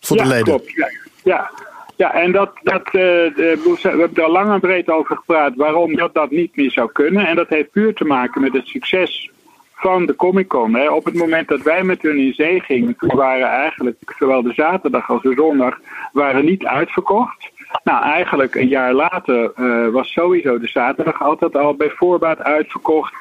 Voor 0.00 0.16
ja, 0.16 0.22
de 0.22 0.28
leden. 0.28 0.44
Klopt, 0.44 0.70
ja, 0.72 0.88
ja. 1.24 1.50
ja, 1.96 2.14
en 2.14 2.32
dat, 2.32 2.50
dat, 2.62 2.84
eh, 2.86 2.92
de, 2.92 3.76
we 3.82 3.88
hebben 3.88 4.10
er 4.14 4.22
al 4.24 4.32
lang 4.32 4.52
en 4.52 4.60
breed 4.60 4.88
over 4.88 5.16
gepraat 5.16 5.52
waarom 5.56 5.96
dat, 5.96 6.14
dat 6.14 6.30
niet 6.30 6.56
meer 6.56 6.70
zou 6.70 6.92
kunnen. 6.92 7.26
En 7.26 7.36
dat 7.36 7.48
heeft 7.48 7.70
puur 7.70 7.94
te 7.94 8.04
maken 8.04 8.40
met 8.40 8.52
het 8.52 8.66
succes 8.66 9.30
van 9.76 10.06
de 10.06 10.16
Comic 10.16 10.48
Con. 10.48 10.74
Hè. 10.74 10.90
Op 10.90 11.04
het 11.04 11.14
moment 11.14 11.48
dat 11.48 11.62
wij 11.62 11.82
met 11.82 12.02
hun 12.02 12.18
in 12.18 12.34
zee 12.34 12.60
gingen, 12.60 12.94
waren 12.98 13.48
eigenlijk 13.48 14.14
zowel 14.18 14.42
de 14.42 14.52
zaterdag 14.52 15.10
als 15.10 15.22
de 15.22 15.34
zondag 15.36 15.78
waren 16.12 16.44
niet 16.44 16.64
uitverkocht. 16.64 17.50
Nou, 17.84 18.02
eigenlijk 18.04 18.54
een 18.54 18.68
jaar 18.68 18.92
later 18.92 19.52
eh, 19.54 19.88
was 19.88 20.12
sowieso 20.12 20.58
de 20.58 20.68
zaterdag 20.68 21.22
altijd 21.22 21.56
al 21.56 21.74
bij 21.74 21.90
voorbaat 21.90 22.42
uitverkocht. 22.42 23.14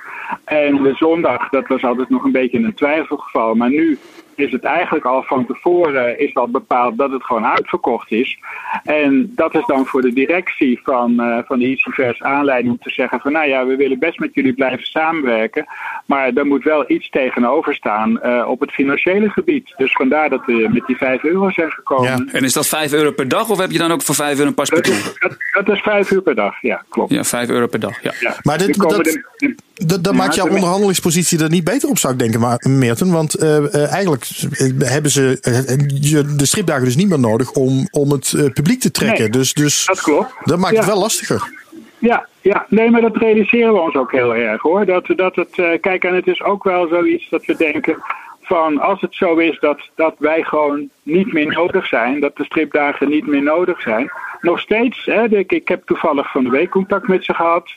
En 0.44 0.84
de 0.84 0.94
zondag, 0.94 1.50
dat 1.50 1.68
was 1.68 1.84
altijd 1.84 2.10
nog 2.10 2.24
een 2.24 2.32
beetje 2.32 2.60
een 2.60 2.74
twijfelgeval. 2.74 3.56
Maar 3.56 3.70
nu 3.70 3.98
is 4.36 4.52
het 4.52 4.64
eigenlijk 4.64 5.06
al 5.06 5.24
van 5.24 5.46
tevoren 5.46 6.20
is 6.20 6.36
al 6.36 6.48
bepaald 6.48 6.98
dat 6.98 7.12
het 7.12 7.24
gewoon 7.24 7.46
uitverkocht 7.46 8.12
is. 8.12 8.40
En 8.84 9.32
dat 9.36 9.56
is 9.56 9.66
dan 9.66 9.86
voor 9.86 10.02
de 10.02 10.14
directie 10.14 10.80
van, 10.84 11.20
eh 11.20 11.38
van 11.48 11.60
de 11.60 11.66
Easyverse 11.66 12.24
aanleiding 12.24 12.74
om 12.74 12.80
te 12.82 12.90
zeggen 12.90 13.20
van 13.20 13.32
nou 13.32 13.48
ja, 13.48 13.66
we 13.66 13.76
willen 13.76 14.00
best 14.00 14.20
met 14.20 14.34
jullie 14.34 14.54
blijven 14.54 14.86
samenwerken. 14.86 15.66
Maar 16.06 16.32
er 16.34 16.46
moet 16.46 16.64
wel 16.64 16.84
iets 16.88 17.10
tegenover 17.10 17.76
staan 17.76 18.22
eh, 18.22 18.46
op 18.50 18.60
het 18.60 18.72
financiële 18.72 19.30
gebied. 19.30 19.74
Dus 19.78 19.92
vandaar 19.94 20.30
dat 20.30 20.46
we 20.46 20.70
met 20.72 20.86
die 20.86 20.98
5 20.98 21.24
euro 21.24 21.50
zijn 21.50 21.72
gekomen. 21.72 22.10
Ja. 22.26 22.32
En 22.32 22.44
is 22.44 22.54
dat 22.54 22.68
5 22.68 22.94
euro 22.94 23.12
per 23.12 23.28
dag 23.28 23.50
of 23.50 23.58
heb 23.58 23.72
je 23.72 23.78
dan 23.78 23.92
ook 23.92 24.02
voor 24.02 24.16
5 24.16 24.38
euro 24.38 24.48
een 24.50 24.54
pas 24.54 24.70
per 24.70 24.78
Dat, 24.84 24.86
toe? 24.86 24.94
is, 24.96 25.14
dat, 25.20 25.36
dat 25.66 25.76
is 25.76 25.82
5 25.82 26.12
uur 26.12 26.22
per 26.22 26.36
dag, 26.36 26.62
ja, 26.62 26.84
klopt. 26.90 27.12
Ja, 27.12 27.24
5 27.24 27.50
euro 27.50 27.68
per 27.68 27.80
dag. 27.80 28.02
Ja. 28.04 28.14
Ja. 28.20 28.36
Maar 28.42 28.58
dit- 28.58 28.78
dat- 28.78 29.04
de- 29.04 29.56
Dat, 29.86 30.04
dat 30.04 30.14
Ja, 30.14 30.20
maakt 30.20 30.36
jouw 30.36 30.46
de- 30.48 30.54
onderhandelingspositie 30.54 31.44
er 31.44 31.50
niet 31.50 31.64
beter 31.64 31.90
op, 31.90 31.98
zou 31.98 32.14
ik 32.14 32.20
denken, 32.20 32.40
maar, 32.40 32.66
Meerten. 32.70 33.12
Want 33.12 33.34
eh, 33.34 33.58
eh, 33.58 33.92
hebben 34.80 35.12
ze 35.12 35.38
eh, 35.42 36.38
de 36.38 36.46
stripdagen 36.46 36.84
dus 36.84 36.96
niet 36.96 37.10
meer 37.10 37.20
nodig 37.20 37.52
om, 37.52 37.88
om 37.92 38.12
het 38.12 38.34
eh, 38.34 38.50
publiek 38.54 38.80
te 38.80 38.92
trekken. 38.92 39.20
Nee, 39.20 39.30
dus 39.30 39.54
dus 39.54 39.86
dat 39.86 40.02
klopt. 40.02 40.34
dat 40.44 40.60
maakt 40.60 40.78
het 40.78 40.86
wel 40.86 41.00
lastiger. 41.00 41.64
Ja, 42.00 42.28
ja, 42.42 42.66
nee, 42.70 42.90
maar 42.90 43.02
dat 43.02 43.18
realiseren 43.18 43.74
we 43.74 43.80
ons 43.80 43.96
ook 43.96 44.12
heel 44.12 44.36
erg 44.36 44.62
hoor. 44.62 44.86
Dat, 44.86 45.06
dat 45.16 45.36
het, 45.36 45.60
eh, 45.60 45.70
kijk, 45.82 46.04
en 46.04 46.16
het 46.16 46.28
is 46.28 46.42
ook 46.42 46.64
wel 46.64 46.88
zoiets 46.88 47.30
dat 47.30 47.46
we 47.46 47.56
denken 47.56 47.98
van 48.42 48.80
als 48.80 49.02
het 49.02 49.16
zo 49.16 49.36
is 49.36 49.60
dat, 49.60 49.90
dat 49.96 50.16
wij 50.18 50.44
gewoon 50.44 50.90
niet 51.04 51.34
meer 51.34 51.48
nodig 51.48 51.86
zijn, 51.88 52.20
dat 52.20 52.38
de 52.38 52.44
stripdagen 52.44 53.10
niet 53.10 53.28
meer 53.28 53.44
nodig 53.44 53.82
zijn. 53.82 54.12
Nog 54.42 54.60
steeds, 54.60 55.06
hè, 55.06 55.24
ik, 55.24 55.52
ik 55.52 55.68
heb 55.68 55.86
toevallig 55.86 56.32
van 56.32 56.44
de 56.44 56.50
week 56.50 56.70
contact 56.70 57.08
met 57.08 57.24
ze 57.24 57.34
gehad. 57.34 57.72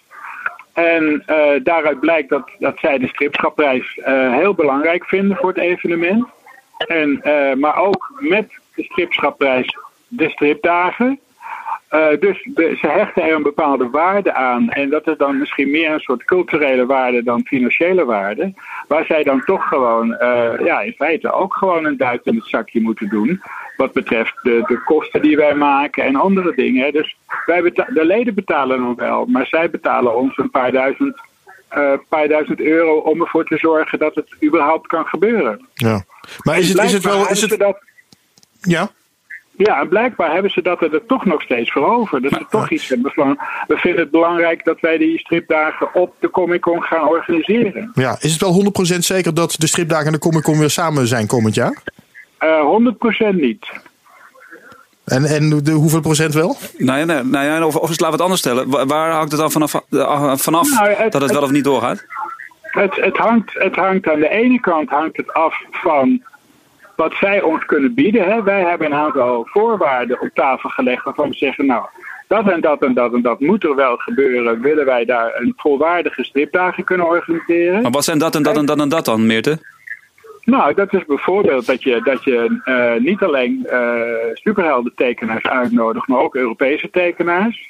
En 0.73 1.23
daaruit 1.63 2.01
blijkt 2.01 2.29
dat, 2.29 2.51
dat 2.59 2.79
zij 2.79 2.99
de 2.99 3.09
stripschapprijs 3.09 3.99
heel 4.31 4.55
belangrijk 4.55 5.05
vinden 5.05 5.37
voor 5.37 5.49
het 5.49 5.59
evenement. 5.59 6.27
En, 6.87 7.23
eh, 7.23 7.55
maar 7.55 7.77
ook 7.77 8.13
met 8.19 8.59
de 8.75 8.83
stripschapprijs 8.83 9.77
de 10.09 10.29
stripdagen. 10.31 11.19
Eh, 11.89 12.09
dus 12.21 12.49
de- 12.55 12.77
ze 12.81 12.87
hechten 12.87 13.23
er 13.23 13.35
een 13.35 13.43
bepaalde 13.43 13.91
waarde 13.91 14.33
aan. 14.35 14.71
En 14.71 14.91
dat 14.91 15.07
is 15.07 15.17
dan 15.17 15.39
misschien 15.39 15.71
meer 15.71 15.91
een 15.93 16.01
soort 16.01 16.25
culturele 16.25 16.87
waarde 16.87 17.23
dan 17.23 17.47
financiële 17.47 18.05
waarde. 18.05 18.53
Waar 18.89 19.05
zij 19.05 19.23
dan 19.23 19.45
toch 19.45 19.69
gewoon, 19.69 20.15
eh, 20.15 20.65
ja, 20.65 20.81
in 20.81 20.93
feite 20.93 21.33
ook 21.33 21.55
gewoon 21.55 21.85
een 21.85 21.97
duit 21.97 22.27
in 22.27 22.35
het 22.35 22.47
zakje 22.47 22.81
moeten 22.81 23.09
doen. 23.09 23.41
Wat 23.77 23.93
betreft 23.93 24.35
de, 24.43 24.63
de 24.67 24.83
kosten 24.85 25.23
die 25.23 25.37
wij 25.37 25.55
maken 25.55 26.05
en 26.05 26.17
andere 26.17 26.55
dingen. 26.55 26.93
Dus 26.93 27.17
wij 27.47 27.63
de 27.63 28.05
leden 28.05 28.35
betalen 28.35 28.81
nog 28.81 28.97
wel, 28.97 29.27
maar 29.27 29.47
zij 29.47 29.71
betalen 29.71 30.17
ons 30.17 30.37
een 30.37 30.51
paar 30.51 30.73
duizend, 30.73 31.21
eh, 31.69 31.93
paar 32.09 32.29
duizend 32.29 32.61
euro 32.61 32.99
om 32.99 33.21
ervoor 33.21 33.45
te 33.45 33.57
zorgen 33.57 33.99
dat 33.99 34.15
het 34.15 34.35
überhaupt 34.45 34.87
kan 34.87 35.05
gebeuren. 35.05 35.67
Ja. 35.75 36.05
Maar 36.43 36.59
is 36.59 36.69
het, 36.69 36.83
is 36.83 36.93
het 36.93 37.05
wel. 37.05 37.29
Is 37.29 37.41
het, 37.41 37.59
dat, 37.59 37.79
ja? 38.61 38.91
ja, 39.57 39.81
en 39.81 39.89
blijkbaar 39.89 40.33
hebben 40.33 40.51
ze 40.51 40.63
dat 40.63 40.83
er 40.83 41.07
toch 41.07 41.25
nog 41.25 41.43
steeds 41.43 41.73
voor 41.73 41.87
over. 41.87 42.23
Dat 42.23 42.33
ze 42.33 42.47
toch 42.51 42.71
iets 42.71 42.89
hebben 42.89 43.13
van. 43.13 43.39
We 43.67 43.77
vinden 43.77 44.01
het 44.01 44.11
belangrijk 44.11 44.65
dat 44.65 44.81
wij 44.81 44.99
die 44.99 45.19
stripdagen 45.19 45.95
op 45.95 46.15
de 46.19 46.31
Comic 46.31 46.61
Con 46.61 46.83
gaan 46.83 47.09
organiseren. 47.09 47.91
ja. 47.95 48.17
Is 48.21 48.33
het 48.33 48.41
wel 48.41 48.65
100% 48.95 48.99
zeker 48.99 49.35
dat 49.35 49.55
de 49.59 49.67
stripdagen 49.67 50.07
en 50.07 50.13
de 50.13 50.19
Comic 50.19 50.43
Con 50.43 50.59
weer 50.59 50.71
samen 50.71 51.07
zijn 51.07 51.27
komend 51.27 51.55
jaar? 51.55 51.83
Eh 52.39 52.79
100% 53.33 53.35
niet. 53.35 53.67
En, 55.11 55.25
en 55.25 55.61
de, 55.65 55.71
hoeveel 55.71 56.01
procent 56.01 56.35
wel? 56.35 56.57
Nou 56.77 56.99
ja, 56.99 57.05
nee, 57.05 57.23
nou 57.25 57.45
ja 57.47 57.67
of, 57.67 57.77
of 57.77 57.89
laten 57.89 58.05
we 58.07 58.13
het 58.13 58.21
anders 58.21 58.41
stellen. 58.41 58.71
Waar, 58.71 58.87
waar 58.87 59.11
hangt 59.13 59.31
het 59.33 59.41
dan 59.41 59.51
vanaf, 59.51 59.75
eh, 59.91 60.37
vanaf 60.37 60.71
Nou, 60.75 60.89
het- 60.89 61.13
dat 61.13 61.23
het 61.23 61.31
wel 61.31 61.41
het- 61.41 61.49
of 61.51 61.57
niet 61.57 61.65
doorgaat? 61.65 62.05
Het, 62.63 62.97
het, 62.97 63.17
hangt, 63.17 63.51
het 63.55 63.75
hangt 63.77 64.09
aan 64.09 64.21
de 64.21 64.29
ene 64.29 64.61
kant 64.61 64.89
hangt 64.89 65.17
het 65.17 65.33
af 65.33 65.55
van 65.71 66.23
wat 66.97 67.13
zij 67.15 67.43
ons 67.43 67.65
kunnen 67.65 67.95
bieden. 67.95 68.25
Hè. 68.31 68.43
Wij 68.43 68.61
hebben 68.63 68.87
een 68.87 68.99
aantal 68.99 69.49
voorwaarden 69.51 70.21
op 70.21 70.29
tafel 70.35 70.69
gelegd 70.71 71.05
waarvan 71.05 71.29
we 71.29 71.35
zeggen, 71.37 71.67
nou, 71.67 71.85
dat 72.27 72.49
en 72.51 72.61
dat 72.61 72.83
en 72.83 72.95
dat 72.95 73.13
en 73.15 73.23
dat 73.23 73.41
moet 73.41 73.65
er 73.65 73.75
wel 73.75 73.97
gebeuren. 73.97 74.61
Willen 74.61 74.85
wij 74.85 75.05
daar 75.05 75.31
een 75.35 75.53
volwaardige 75.57 76.25
stripdagen 76.25 76.85
kunnen 76.85 77.07
organiseren? 77.07 77.83
Maar 77.83 77.91
wat 77.91 78.05
zijn 78.05 78.19
dat 78.19 78.35
en 78.35 78.43
dat 78.43 78.57
en 78.57 78.67
dat 78.67 78.81
en 78.81 78.89
dat 78.89 79.05
dan, 79.05 79.27
Meerte? 79.27 79.59
Nou, 80.51 80.75
dat 80.75 80.93
is 80.95 81.05
bijvoorbeeld 81.05 81.67
dat 81.67 81.83
je, 81.83 82.01
dat 82.03 82.25
je 82.25 82.61
eh, 82.65 83.03
niet 83.03 83.23
alleen 83.23 83.67
eh 83.67 84.01
superhelden 84.33 84.93
tekenaars 84.95 85.45
uitnodigt, 85.47 86.07
maar 86.09 86.19
ook 86.21 86.35
Europese 86.35 86.91
tekenaars. 86.91 87.69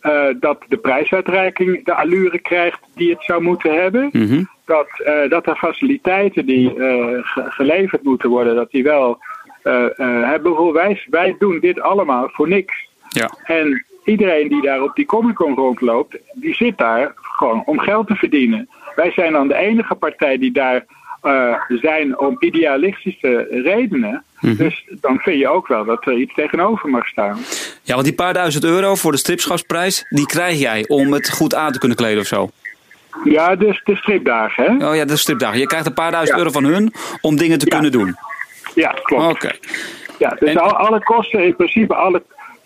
Eh, 0.00 0.24
dat 0.40 0.64
de 0.68 0.76
prijsuitreiking 0.76 1.84
de 1.84 1.94
allure 1.94 2.38
krijgt 2.38 2.80
die 2.94 3.10
het 3.10 3.22
zou 3.24 3.42
moeten 3.42 3.74
hebben. 3.80 4.08
Mhm. 4.12 4.42
Dat, 4.64 4.88
eh, 5.04 5.28
dat 5.30 5.46
er 5.46 5.56
faciliteiten 5.56 6.46
die 6.46 6.68
eh, 6.74 7.18
ge- 7.22 7.46
geleverd 7.50 8.02
moeten 8.02 8.28
worden, 8.30 8.54
dat 8.54 8.70
die 8.70 8.82
wel 8.82 9.18
eh, 9.62 9.84
eh, 9.84 10.28
hebben. 10.28 10.72
Wij, 10.72 11.02
wij 11.10 11.36
doen 11.38 11.58
dit 11.60 11.80
allemaal 11.80 12.28
voor 12.32 12.48
niks. 12.48 12.88
Ja. 13.08 13.30
En 13.44 13.84
iedereen 14.04 14.48
die 14.48 14.62
daar 14.62 14.82
op 14.82 14.94
die 14.94 15.06
Comic 15.06 15.34
Con 15.34 15.54
rondloopt, 15.54 16.18
die 16.32 16.54
zit 16.54 16.78
daar 16.78 17.12
gewoon 17.14 17.62
om 17.66 17.78
geld 17.78 18.06
te 18.06 18.14
verdienen. 18.14 18.68
Wij 18.94 19.10
zijn 19.10 19.32
dan 19.32 19.48
de 19.48 19.54
enige 19.56 19.94
partij 19.94 20.38
die 20.38 20.52
daar 20.52 20.84
eh, 21.22 21.54
zijn 21.68 22.18
om 22.18 22.36
idealistische 22.38 23.46
redenen. 23.50 24.24
Dus 24.40 24.84
dan 24.90 25.18
vind 25.18 25.38
je 25.38 25.48
ook 25.48 25.66
wel 25.68 25.84
dat 25.84 26.06
er 26.06 26.12
iets 26.18 26.34
tegenover 26.34 26.88
mag 26.88 27.06
staan. 27.06 27.38
ja, 27.82 27.94
want 27.94 28.04
die 28.06 28.14
paar 28.14 28.32
duizend 28.34 28.64
euro 28.64 28.94
voor 28.94 29.12
de 29.12 29.18
stripschapsprijs, 29.18 30.06
die 30.08 30.26
krijg 30.26 30.58
jij 30.58 30.84
om 30.88 31.12
het 31.12 31.30
goed 31.30 31.54
aan 31.54 31.72
te 31.72 31.78
kunnen 31.78 31.96
kleden 31.96 32.20
of 32.20 32.26
zo. 32.26 32.50
Ja, 33.24 33.54
dus 33.56 33.80
de 33.84 33.96
stripdagen, 33.96 34.64
hè? 34.78 34.88
Oh 34.88 34.94
ja, 34.96 35.04
de 35.04 35.16
stripdagen. 35.16 35.58
Je 35.58 35.66
krijgt 35.66 35.86
een 35.86 35.94
paar 35.94 36.10
duizend 36.10 36.38
Ja. 36.38 36.44
euro 36.44 36.52
van 36.60 36.64
hun 36.64 36.92
om 37.20 37.36
dingen 37.36 37.58
te 37.58 37.66
Ja. 37.68 37.72
kunnen 37.72 37.92
doen. 37.92 38.16
Ja, 38.74 38.94
klopt. 39.02 39.24
Oké. 39.34 39.50
Ja, 40.18 40.36
dus 40.38 40.48
En- 40.48 40.58
alle 40.76 40.98
kosten, 41.04 41.44
in 41.44 41.56
principe 41.56 41.94
alle 41.94 42.22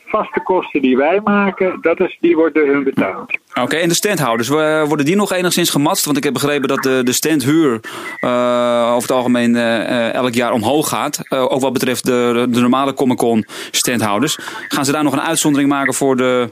vaste 0.07 0.41
kosten 0.43 0.83
die 0.83 0.97
wij 0.97 1.21
maken, 1.25 1.79
dat 1.81 2.01
is, 2.01 2.17
die 2.21 2.37
worden 2.37 2.69
hun 2.69 2.85
betaald. 2.85 3.39
Oké, 3.55 3.77
en 3.77 3.89
de 3.89 3.95
standhouders, 3.95 4.49
wo- 4.49 4.85
worden 4.87 5.07
die 5.07 5.17
nog 5.17 5.33
enigszins 5.33 5.71
gematst? 5.71 6.05
Want 6.05 6.17
ik 6.17 6.25
heb 6.25 6.33
begrepen 6.33 6.69
dat 6.69 6.83
de, 6.83 7.03
de 7.05 7.13
standhuur 7.13 7.81
eh, 8.21 8.87
over 8.91 9.09
het 9.09 9.11
algemeen 9.11 9.57
eh, 9.57 10.13
elk 10.15 10.35
jaar 10.35 10.53
omhoog 10.53 10.89
gaat. 10.89 11.21
Eh, 11.29 11.43
ook 11.53 11.61
wat 11.61 11.73
betreft 11.73 12.05
de, 12.05 12.47
de 12.51 12.61
normale 12.61 12.95
Comic 12.95 13.17
Con 13.17 13.45
standhouders. 13.71 14.39
Gaan 14.69 14.85
ze 14.85 14.93
daar 14.93 15.05
nog 15.05 15.13
een 15.13 15.21
uitzondering 15.21 15.71
maken 15.71 15.95
voor 15.95 16.17
de 16.17 16.51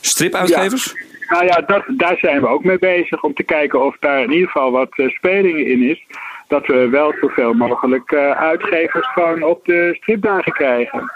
stripuitgevers? 0.00 0.94
Nou 1.28 1.44
ja, 1.44 1.60
dat, 1.66 1.84
daar 1.96 2.16
zijn 2.20 2.40
we 2.40 2.48
ook 2.48 2.64
mee 2.64 2.78
bezig 2.78 3.22
om 3.22 3.34
te 3.34 3.42
kijken 3.42 3.84
of 3.84 3.96
daar 4.00 4.22
in 4.22 4.32
ieder 4.32 4.46
geval 4.48 4.70
wat 4.70 4.88
spelingen 4.94 5.66
in 5.66 5.82
is. 5.82 6.06
Dat 6.48 6.66
we 6.66 6.88
wel 6.88 7.14
zoveel 7.20 7.52
mogelijk 7.52 8.14
uitgevers 8.36 9.06
gewoon 9.12 9.42
op 9.42 9.64
de 9.64 9.96
stripdagen 10.00 10.52
krijgen. 10.52 11.12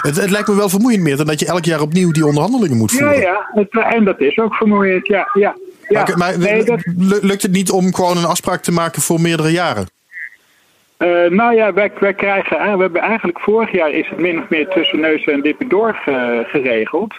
Het, 0.00 0.16
het 0.16 0.30
lijkt 0.30 0.48
me 0.48 0.54
wel 0.56 0.68
vermoeiend 0.68 1.02
meer 1.02 1.16
dan 1.16 1.26
dat 1.26 1.40
je 1.40 1.46
elk 1.46 1.64
jaar 1.64 1.80
opnieuw 1.80 2.10
die 2.12 2.26
onderhandelingen 2.26 2.76
moet 2.76 2.90
Ja, 2.90 2.98
voeren. 2.98 3.20
ja, 3.20 3.48
het, 3.54 3.94
en 3.94 4.04
dat 4.04 4.20
is 4.20 4.38
ook 4.38 4.54
vermoeiend. 4.54 5.06
Ja, 5.06 5.28
ja, 5.32 5.54
ja. 5.88 6.02
Maar, 6.02 6.18
maar 6.18 6.38
Nee, 6.38 6.64
dat, 6.64 6.80
lu- 6.96 7.18
lukt 7.20 7.42
het 7.42 7.52
niet 7.52 7.70
om 7.70 7.94
gewoon 7.94 8.16
een 8.16 8.24
afspraak 8.24 8.62
te 8.62 8.72
maken 8.72 9.02
voor 9.02 9.20
meerdere 9.20 9.50
jaren? 9.50 9.86
Eh, 10.96 11.08
nou 11.30 11.54
ja, 11.54 11.72
wij, 11.72 11.92
wij 12.00 12.14
krijgen, 12.14 12.58
eh, 12.58 12.74
we 12.74 12.80
hebben 12.82 13.00
eigenlijk 13.02 13.40
vorig 13.40 13.72
jaar 13.72 13.90
is 13.90 14.08
het 14.08 14.18
min 14.18 14.38
of 14.38 14.48
meer 14.48 14.68
tussen 14.68 15.00
neus 15.00 15.24
en 15.24 15.40
lippen 15.40 15.68
door 15.68 15.94
ge- 15.94 16.44
geregeld. 16.46 17.14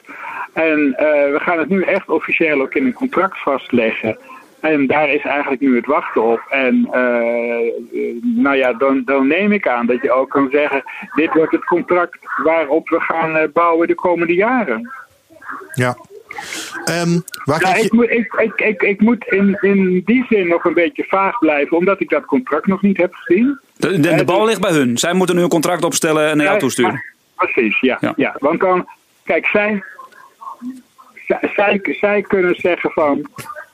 En 0.53 0.93
eh, 0.97 1.05
we 1.31 1.39
gaan 1.41 1.59
het 1.59 1.69
nu 1.69 1.81
echt 1.81 2.09
officieel 2.09 2.61
ook 2.61 2.73
in 2.73 2.85
een 2.85 2.93
contract 2.93 3.37
vastleggen. 3.41 4.17
En 4.71 4.87
daar 4.87 5.09
is 5.09 5.21
eigenlijk 5.23 5.61
nu 5.61 5.75
het 5.75 5.85
wachten 5.85 6.23
op. 6.23 6.41
En 6.49 6.87
eh, 6.91 8.11
nou 8.21 8.55
ja, 8.55 8.73
dan, 8.73 9.01
dan 9.05 9.27
neem 9.27 9.51
ik 9.51 9.67
aan 9.67 9.85
dat 9.85 10.01
je 10.01 10.11
ook 10.11 10.29
kan 10.29 10.47
zeggen: 10.51 10.83
dit 11.15 11.33
wordt 11.33 11.51
het 11.51 11.65
contract 11.65 12.17
waarop 12.43 12.89
we 12.89 12.99
gaan 12.99 13.35
eh, 13.35 13.47
bouwen 13.53 13.87
de 13.87 13.95
komende 13.95 14.33
jaren. 14.33 14.91
Ja. 15.73 15.97
Ehm, 16.85 17.19
waar 17.43 17.59
Ja, 17.61 17.69
krijg 17.69 17.77
ik, 17.77 17.91
je... 17.91 17.95
moet, 17.95 18.09
ik, 18.09 18.33
ik, 18.33 18.61
ik, 18.61 18.81
ik 18.81 19.01
moet 19.01 19.25
in, 19.27 19.57
in 19.61 20.01
die 20.05 20.25
zin 20.29 20.47
nog 20.47 20.65
een 20.65 20.73
beetje 20.73 21.03
vaag 21.07 21.37
blijven, 21.39 21.77
omdat 21.77 21.99
ik 21.99 22.09
dat 22.09 22.25
contract 22.25 22.67
nog 22.67 22.81
niet 22.81 22.97
heb 22.97 23.13
gezien. 23.13 23.59
De, 23.77 23.89
de, 23.89 23.99
de 23.99 24.09
Eh, 24.09 24.25
bal 24.25 24.39
dus- 24.39 24.47
ligt 24.47 24.61
bij 24.61 24.71
hun. 24.71 24.97
Zij 24.97 25.13
moeten 25.13 25.35
nu 25.35 25.41
een 25.41 25.49
contract 25.49 25.83
opstellen 25.83 26.29
en 26.29 26.37
naar 26.37 26.45
jou 26.45 26.59
toesturen. 26.59 27.03
Precies, 27.35 27.79
ja, 27.79 27.97
Ja. 28.01 28.13
ja. 28.15 28.35
Want 28.39 28.59
dan, 28.59 28.87
kijk, 29.23 29.45
zij, 29.45 29.83
zij, 31.27 31.51
zij, 31.55 31.79
zij 31.99 32.21
kunnen 32.21 32.55
zeggen 32.55 32.91
van, 32.91 33.25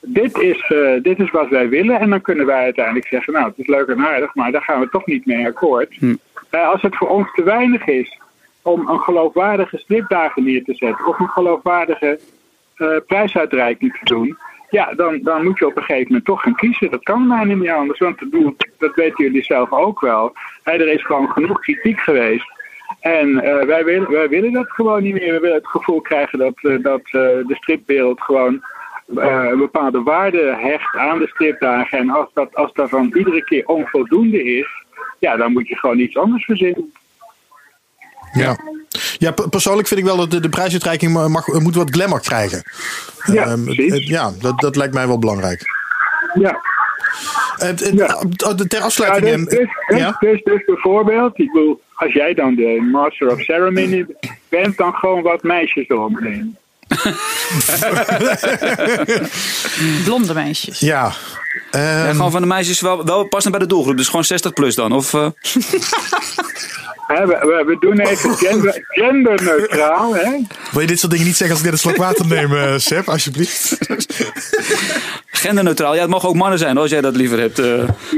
dit 0.01 0.37
is, 0.37 0.61
eh, 0.61 1.01
dit 1.01 1.19
is 1.19 1.31
wat 1.31 1.49
wij 1.49 1.69
willen. 1.69 1.99
En 1.99 2.09
dan 2.09 2.21
kunnen 2.21 2.45
wij 2.45 2.63
uiteindelijk 2.63 3.07
zeggen, 3.07 3.33
nou, 3.33 3.45
het 3.45 3.57
is 3.57 3.67
leuk 3.67 3.87
en 3.87 4.07
aardig, 4.07 4.35
maar 4.35 4.51
daar 4.51 4.61
gaan 4.61 4.79
we 4.79 4.89
toch 4.89 5.05
niet 5.05 5.25
mee 5.25 5.45
akkoord. 5.45 5.95
Hm. 5.99 6.15
Eh, 6.49 6.69
als 6.69 6.81
het 6.81 6.95
voor 6.95 7.09
ons 7.09 7.33
te 7.33 7.43
weinig 7.43 7.87
is 7.87 8.19
om 8.61 8.89
een 8.89 8.99
geloofwaardige 8.99 9.77
stripdagen 9.77 10.43
neer 10.43 10.63
te 10.63 10.73
zetten, 10.73 11.05
of 11.05 11.19
een 11.19 11.27
geloofwaardige 11.27 12.19
eh, 12.75 12.87
prijsuitreiking 13.07 13.93
te 13.93 14.05
doen, 14.13 14.37
ja, 14.69 14.93
dan, 14.93 15.19
dan 15.23 15.43
moet 15.43 15.59
je 15.59 15.67
op 15.67 15.77
een 15.77 15.83
gegeven 15.83 16.07
moment 16.07 16.25
toch 16.25 16.41
gaan 16.41 16.55
kiezen. 16.55 16.91
Dat 16.91 17.03
kan 17.03 17.27
bijna 17.27 17.53
niet 17.53 17.69
anders, 17.69 17.99
want 17.99 18.19
dat 18.77 18.95
weten 18.95 19.23
jullie 19.23 19.43
zelf 19.43 19.71
ook 19.71 19.99
wel. 19.99 20.33
Er 20.63 20.87
is 20.87 21.05
gewoon 21.05 21.29
genoeg 21.29 21.59
kritiek 21.59 21.99
geweest. 21.99 22.51
En 22.99 23.35
wij, 23.67 23.85
willen, 23.85 24.11
wij 24.11 24.29
willen 24.29 24.51
dat 24.51 24.71
gewoon 24.71 25.03
niet 25.03 25.13
meer. 25.13 25.33
We 25.33 25.39
willen 25.39 25.55
het 25.55 25.67
gevoel 25.67 26.01
krijgen 26.01 26.39
dat, 26.39 26.53
dat 26.81 27.01
de 27.11 27.55
stripwereld 27.55 28.21
gewoon 28.21 28.61
eh, 29.17 29.47
een 29.51 29.57
bepaalde 29.57 30.01
waarde 30.03 30.55
hecht 30.59 30.95
aan 30.95 31.19
de 31.19 31.27
stripdagen. 31.27 31.97
En 31.99 32.09
als 32.09 32.29
dat, 32.33 32.55
als 32.55 32.73
dat 32.73 32.89
dan 32.89 33.11
iedere 33.17 33.43
keer 33.43 33.65
onvoldoende 33.67 34.43
is, 34.43 34.67
ja, 35.19 35.35
dan 35.37 35.51
moet 35.51 35.67
je 35.67 35.75
gewoon 35.75 35.99
iets 35.99 36.17
anders 36.17 36.45
verzinnen. 36.45 36.91
Ja. 38.33 38.57
Ja, 39.17 39.31
per- 39.31 39.49
persoonlijk 39.49 39.87
vind 39.87 39.99
ik 39.99 40.05
wel 40.05 40.17
dat 40.17 40.31
de, 40.31 40.39
de 40.39 40.49
prijsuitreiking 40.49 41.13
mag, 41.29 41.47
moet 41.47 41.75
wat 41.75 41.89
glamour 41.89 42.19
krijgen. 42.21 42.61
Ja, 43.25 43.43
Ehm, 43.45 43.65
het- 43.67 44.07
ja 44.07 44.31
dat, 44.39 44.59
dat 44.59 44.75
lijkt 44.75 44.93
mij 44.93 45.07
wel 45.07 45.19
belangrijk. 45.19 45.61
Ja. 46.33 46.59
Het- 47.55 47.79
het- 47.79 47.93
Ja. 47.93 48.23
Ter 48.67 48.81
afsluiting. 48.81 49.49
dus, 49.49 49.57
ehm, 49.57 49.65
dus, 49.65 49.75
dus, 49.87 49.97
ja? 49.97 50.15
dus, 50.19 50.43
dus 50.43 50.65
bijvoorbeeld, 50.65 51.39
ik 51.39 51.51
bedoel, 51.51 51.81
als 51.93 52.13
jij 52.13 52.33
dan 52.33 52.55
de 52.55 52.87
Master 52.91 53.31
of 53.31 53.41
Ceremony 53.41 54.05
bent, 54.49 54.77
dan 54.77 54.93
gewoon 54.93 55.21
wat 55.21 55.43
meisjes 55.43 55.87
eromheen. 55.87 56.57
Blonde 60.03 60.33
meisjes. 60.33 60.79
Ja. 60.79 61.13
Ehm, 61.71 61.83
Ja, 61.83 62.11
gewoon 62.11 62.31
van 62.31 62.41
de 62.41 62.47
meisjes 62.47 62.81
wel, 62.81 63.05
wel 63.05 63.23
passend 63.23 63.51
bij 63.51 63.61
de 63.63 63.67
doelgroep. 63.69 63.97
Dus 63.97 64.07
gewoon 64.07 64.23
60 64.23 64.53
plus 64.53 64.75
dan. 64.75 64.91
Of, 64.91 65.13
eh, 65.13 65.27
We, 67.19 67.25
we, 67.25 67.63
we 67.65 67.77
doen 67.79 67.99
even 67.99 68.33
gender, 68.47 68.85
genderneutraal. 68.87 70.15
Hè? 70.15 70.31
wil 70.71 70.81
je 70.81 70.87
dit 70.87 70.99
soort 70.99 71.11
dingen 71.11 71.25
niet 71.27 71.35
zeggen 71.35 71.55
als 71.57 71.65
ik 71.65 71.71
net 71.71 71.73
een 71.73 71.89
slok 71.91 71.97
water 72.05 72.27
neem, 72.27 72.55
eh 72.55 72.73
Seb, 72.77 73.09
alsjeblieft? 73.09 73.77
genderneutraal. 75.43 75.95
Ja, 75.95 76.01
het 76.01 76.09
mogen 76.09 76.29
ook 76.29 76.35
mannen 76.35 76.59
zijn 76.59 76.77
als 76.77 76.89
jij 76.89 77.01
dat 77.01 77.15
liever 77.15 77.39
hebt. 77.39 77.59
eh. 77.59 77.65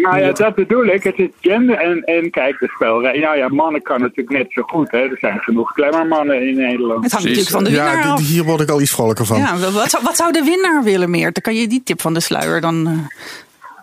Nou 0.02 0.20
ja, 0.20 0.32
dat 0.32 0.56
bedoel 0.56 0.86
ik. 0.86 1.04
Het 1.04 1.18
is 1.18 1.28
gender 1.42 1.78
en, 1.78 2.02
en 2.04 2.30
kijk, 2.32 2.60
de 2.60 2.68
spelregel. 2.76 3.20
Nou 3.22 3.38
ja, 3.38 3.48
mannen 3.48 3.82
kan 3.82 4.02
natuurlijk 4.02 4.30
net 4.38 4.46
zo 4.50 4.62
goed. 4.62 4.92
Hè? 4.92 4.98
Er 4.98 5.18
zijn 5.20 5.40
genoeg 5.40 5.74
klemmermannen 5.74 6.48
in 6.48 6.56
Nederland. 6.56 7.04
Het 7.04 7.12
hangt 7.12 7.26
Precies. 7.28 7.50
natuurlijk 7.50 7.50
van 7.50 7.64
de 7.64 7.70
winnaar 7.70 8.08
Ja, 8.08 8.14
af. 8.14 8.28
hier 8.28 8.44
word 8.44 8.62
ik 8.62 8.70
al 8.70 8.82
iets 8.82 8.92
vrolijker 8.92 9.26
van. 9.26 9.38
Ja, 9.38 9.58
wat, 9.72 9.90
zou, 9.90 10.04
wat 10.04 10.16
zou 10.16 10.32
de 10.32 10.44
winnaar 10.44 10.84
willen 10.84 11.10
meer? 11.10 11.32
Dan 11.32 11.42
kan 11.44 11.56
je 11.56 11.68
die 11.68 11.82
tip 11.84 12.02
van 12.02 12.14
de 12.14 12.20
sluier 12.20 12.62
dan 12.62 13.08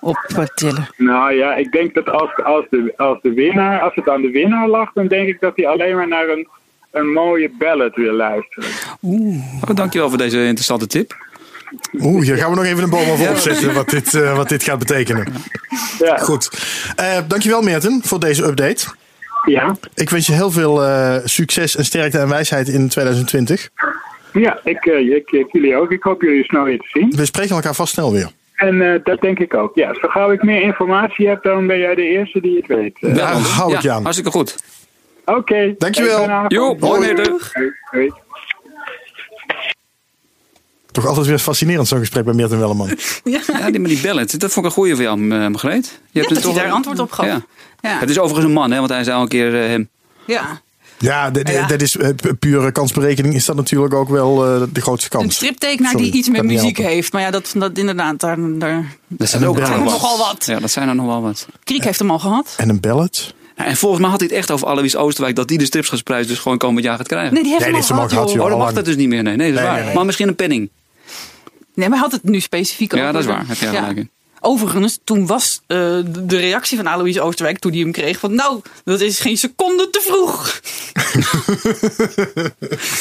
eh 0.00 0.38
optillen. 0.38 0.88
Nou 0.96 1.32
ja, 1.34 1.54
ik 1.54 1.72
denk 1.72 1.94
dat 1.94 2.08
als, 2.08 2.34
als, 2.44 2.64
de, 2.70 2.92
als, 2.96 3.18
de 3.22 3.32
winnaar, 3.32 3.80
als 3.80 3.94
het 3.94 4.08
aan 4.08 4.22
de 4.22 4.30
winnaar 4.30 4.68
lag, 4.68 4.92
dan 4.92 5.06
denk 5.06 5.28
ik 5.28 5.40
dat 5.40 5.52
hij 5.56 5.66
alleen 5.66 5.96
maar 5.96 6.08
naar 6.08 6.28
een, 6.28 6.48
een 6.90 7.12
mooie 7.12 7.50
ballad 7.58 7.94
wil 7.94 8.12
luisteren. 8.12 8.68
Oh, 9.00 9.74
dankjewel 9.74 10.08
voor 10.08 10.18
deze 10.18 10.38
interessante 10.38 10.86
tip. 10.86 11.28
Oeh, 12.00 12.22
hier 12.24 12.36
gaan 12.36 12.50
we 12.50 12.56
nog 12.56 12.64
even 12.64 12.82
een 12.82 12.90
boom 12.90 13.08
over 13.10 13.30
opzetten 13.30 13.74
wat 13.74 13.88
dit, 13.90 14.14
eh, 14.14 14.36
wat 14.36 14.48
dit 14.48 14.62
gaat 14.62 14.78
betekenen. 14.78 15.26
Ja, 15.98 16.16
Goed. 16.16 16.50
Eh, 16.96 17.18
dankjewel 17.28 17.62
Meerten 17.62 18.00
voor 18.04 18.20
deze 18.20 18.44
update. 18.44 18.86
ja. 19.46 19.76
Ik 19.94 20.10
wens 20.10 20.26
je 20.26 20.32
heel 20.32 20.50
veel 20.50 20.84
eh, 20.84 21.16
succes 21.24 21.76
en 21.76 21.84
sterkte 21.84 22.18
en 22.18 22.28
wijsheid 22.28 22.68
in 22.68 22.88
2020. 22.88 23.68
ja 24.32 24.60
ik, 24.64 24.84
ik, 24.84 25.30
ik- 25.30 25.48
jullie 25.52 25.76
ook. 25.76 25.90
Ik 25.90 26.02
hoop 26.02 26.22
jullie 26.22 26.44
snel 26.44 26.64
weer 26.64 26.78
te 26.78 26.88
zien. 26.88 27.12
We 27.16 27.24
spreken 27.24 27.54
elkaar 27.54 27.74
vast 27.74 27.92
snel 27.92 28.12
weer. 28.12 28.30
En 28.60 28.92
eh, 28.92 29.00
dat 29.04 29.20
denk 29.20 29.38
ik 29.38 29.54
ook. 29.54 29.74
Ja, 29.74 29.94
zo 29.94 30.08
gauw 30.08 30.30
ik 30.32 30.42
meer 30.42 30.62
informatie 30.62 31.28
heb, 31.28 31.42
dan 31.42 31.66
ben 31.66 31.78
jij 31.78 31.94
de 31.94 32.02
eerste 32.02 32.40
die 32.40 32.56
het 32.56 32.66
weet. 32.66 32.96
Eh, 33.00 33.14
Daar 33.14 33.32
hou 33.34 33.74
ik 33.74 33.80
je 33.80 33.90
aan. 33.90 34.02
Hartstikke 34.02 34.30
goed. 34.30 34.56
Oké. 35.24 35.74
Dankjewel. 35.78 36.16
Fijne 36.16 36.32
avond. 36.32 36.52
Jo, 36.52 36.76
hoi. 36.80 37.14
Hoi. 37.90 38.12
Toch 40.92 41.06
altijd 41.06 41.26
weer 41.26 41.38
fascinerend 41.38 41.88
zo'n 41.88 41.98
gesprek 41.98 42.24
bij 42.24 42.34
Meerten 42.34 42.58
Welleman. 42.58 42.88
Ja, 43.24 43.40
Ja, 43.58 43.70
die, 43.70 43.80
maar 43.80 43.88
die 43.88 44.00
ballad, 44.02 44.30
dat 44.40 44.52
vond 44.52 44.56
ik 44.56 44.64
een 44.64 44.70
goeie 44.78 44.94
voor 44.94 45.02
jou, 45.04 45.30
eh, 45.30 45.46
Margreet. 45.48 46.00
Je 46.10 46.20
dat 46.20 46.28
er 46.30 46.36
hij 46.36 46.44
toch 46.44 46.54
daar 46.54 46.64
een- 46.64 46.70
antwoord 46.72 46.98
op 46.98 47.10
gaf. 47.12 47.26
Ja. 47.26 47.40
Ja. 47.80 47.98
Het 47.98 48.10
is 48.10 48.18
overigens 48.18 48.46
een 48.46 48.52
man, 48.52 48.70
hè, 48.70 48.78
want 48.78 48.90
hij 48.90 49.04
zei 49.04 49.16
al 49.16 49.22
een 49.22 49.28
keer 49.28 49.62
eh, 49.62 49.68
hem. 49.68 49.88
ja. 50.24 50.60
Ja, 51.02 51.30
dat, 51.30 51.48
Ja. 51.48 51.66
dat 51.66 51.82
is 51.82 51.96
eh, 51.96 52.08
pu- 52.16 52.34
pure 52.34 52.72
kansberekening. 52.72 53.34
Is 53.34 53.44
dat 53.44 53.56
natuurlijk 53.56 53.94
ook 53.94 54.08
wel 54.08 54.46
eh, 54.46 54.62
de 54.72 54.80
grootste 54.80 55.08
kans. 55.08 55.24
Een 55.24 55.30
striptekenaar 55.30 55.90
Sorry, 55.90 56.10
die 56.10 56.14
iets 56.20 56.28
met 56.28 56.42
muziek 56.44 56.78
heeft. 56.78 57.12
Maar 57.12 57.22
ja, 57.22 57.30
dat, 57.30 57.52
dat 57.56 57.78
inderdaad, 57.78 58.20
daar, 58.20 58.36
daar 58.58 58.96
Dat 59.08 59.28
zijn 59.28 59.46
ook 59.46 59.58
Ja, 59.58 59.76
nogal 59.76 60.18
wat. 60.18 60.44
Ja, 60.46 60.58
dat 60.60 60.70
zijn 60.70 60.88
er 60.88 60.94
nog 60.94 61.06
wel 61.06 61.22
wat. 61.22 61.46
Kriek 61.64 61.84
heeft 61.84 61.98
hem 61.98 62.10
al 62.10 62.18
gehad. 62.18 62.54
En 62.56 62.68
een 62.68 62.80
ballad. 62.80 63.34
Ja, 63.56 63.64
en 63.66 63.76
volgens 63.76 64.00
mij 64.00 64.10
had 64.10 64.20
hij 64.20 64.28
het 64.28 64.38
echt 64.38 64.50
over 64.50 64.66
Alois 64.66 64.96
Oosterwijk. 64.96 65.36
Dat 65.36 65.48
die 65.48 65.58
de 65.58 65.64
stripschapsprijs 65.64 66.26
dus 66.26 66.38
gewoon 66.38 66.58
komend 66.58 66.84
jaar 66.84 66.96
gaat 66.96 67.06
krijgen. 67.08 67.34
Nee, 67.34 67.42
die 67.42 67.52
heeft 67.52 67.64
Nee, 67.64 67.72
hem 67.72 67.80
al 67.80 67.86
gehad, 67.88 68.02
al 68.02 68.08
gehad, 68.08 68.32
joh. 68.32 68.42
Oh, 68.44 68.48
dan 68.50 68.58
mag 68.58 68.72
dat 68.72 68.84
dus 68.84 68.96
niet 68.96 69.08
meer. 69.08 69.22
Nee, 69.22 69.36
nee 69.36 69.52
dat 69.52 69.56
is 69.58 69.62
Nee, 69.62 69.64
waar. 69.68 69.76
nee, 69.76 69.84
nee. 69.84 69.94
Maar 69.94 70.04
misschien 70.04 70.28
een 70.28 70.34
penning. 70.36 70.70
Nee, 71.74 71.88
maar 71.88 71.98
hij 71.98 72.08
had 72.08 72.12
het 72.22 72.30
nu 72.30 72.40
specifiek 72.40 72.92
Ja, 72.94 73.00
over 73.00 73.12
dat 73.12 73.22
is 73.22 73.28
waar. 73.28 73.44
Heb 73.46 73.56
je 73.56 73.66
gelijk 73.66 73.96
in. 73.96 74.10
Overigens, 74.40 74.98
toen 75.04 75.26
was 75.26 75.60
eh, 75.66 75.76
de- 76.06 76.36
reactie 76.36 76.76
van 76.76 76.86
Alois 76.86 77.18
Oosterwijk 77.20 77.58
toen 77.58 77.72
hij 77.72 77.80
hem 77.80 77.92
kreeg 77.92 78.18
van 78.18 78.34
nou, 78.34 78.60
dat 78.84 79.00
is 79.00 79.18
geen 79.18 79.36
seconde 79.36 79.90
te 79.90 80.00
vroeg. 80.02 80.60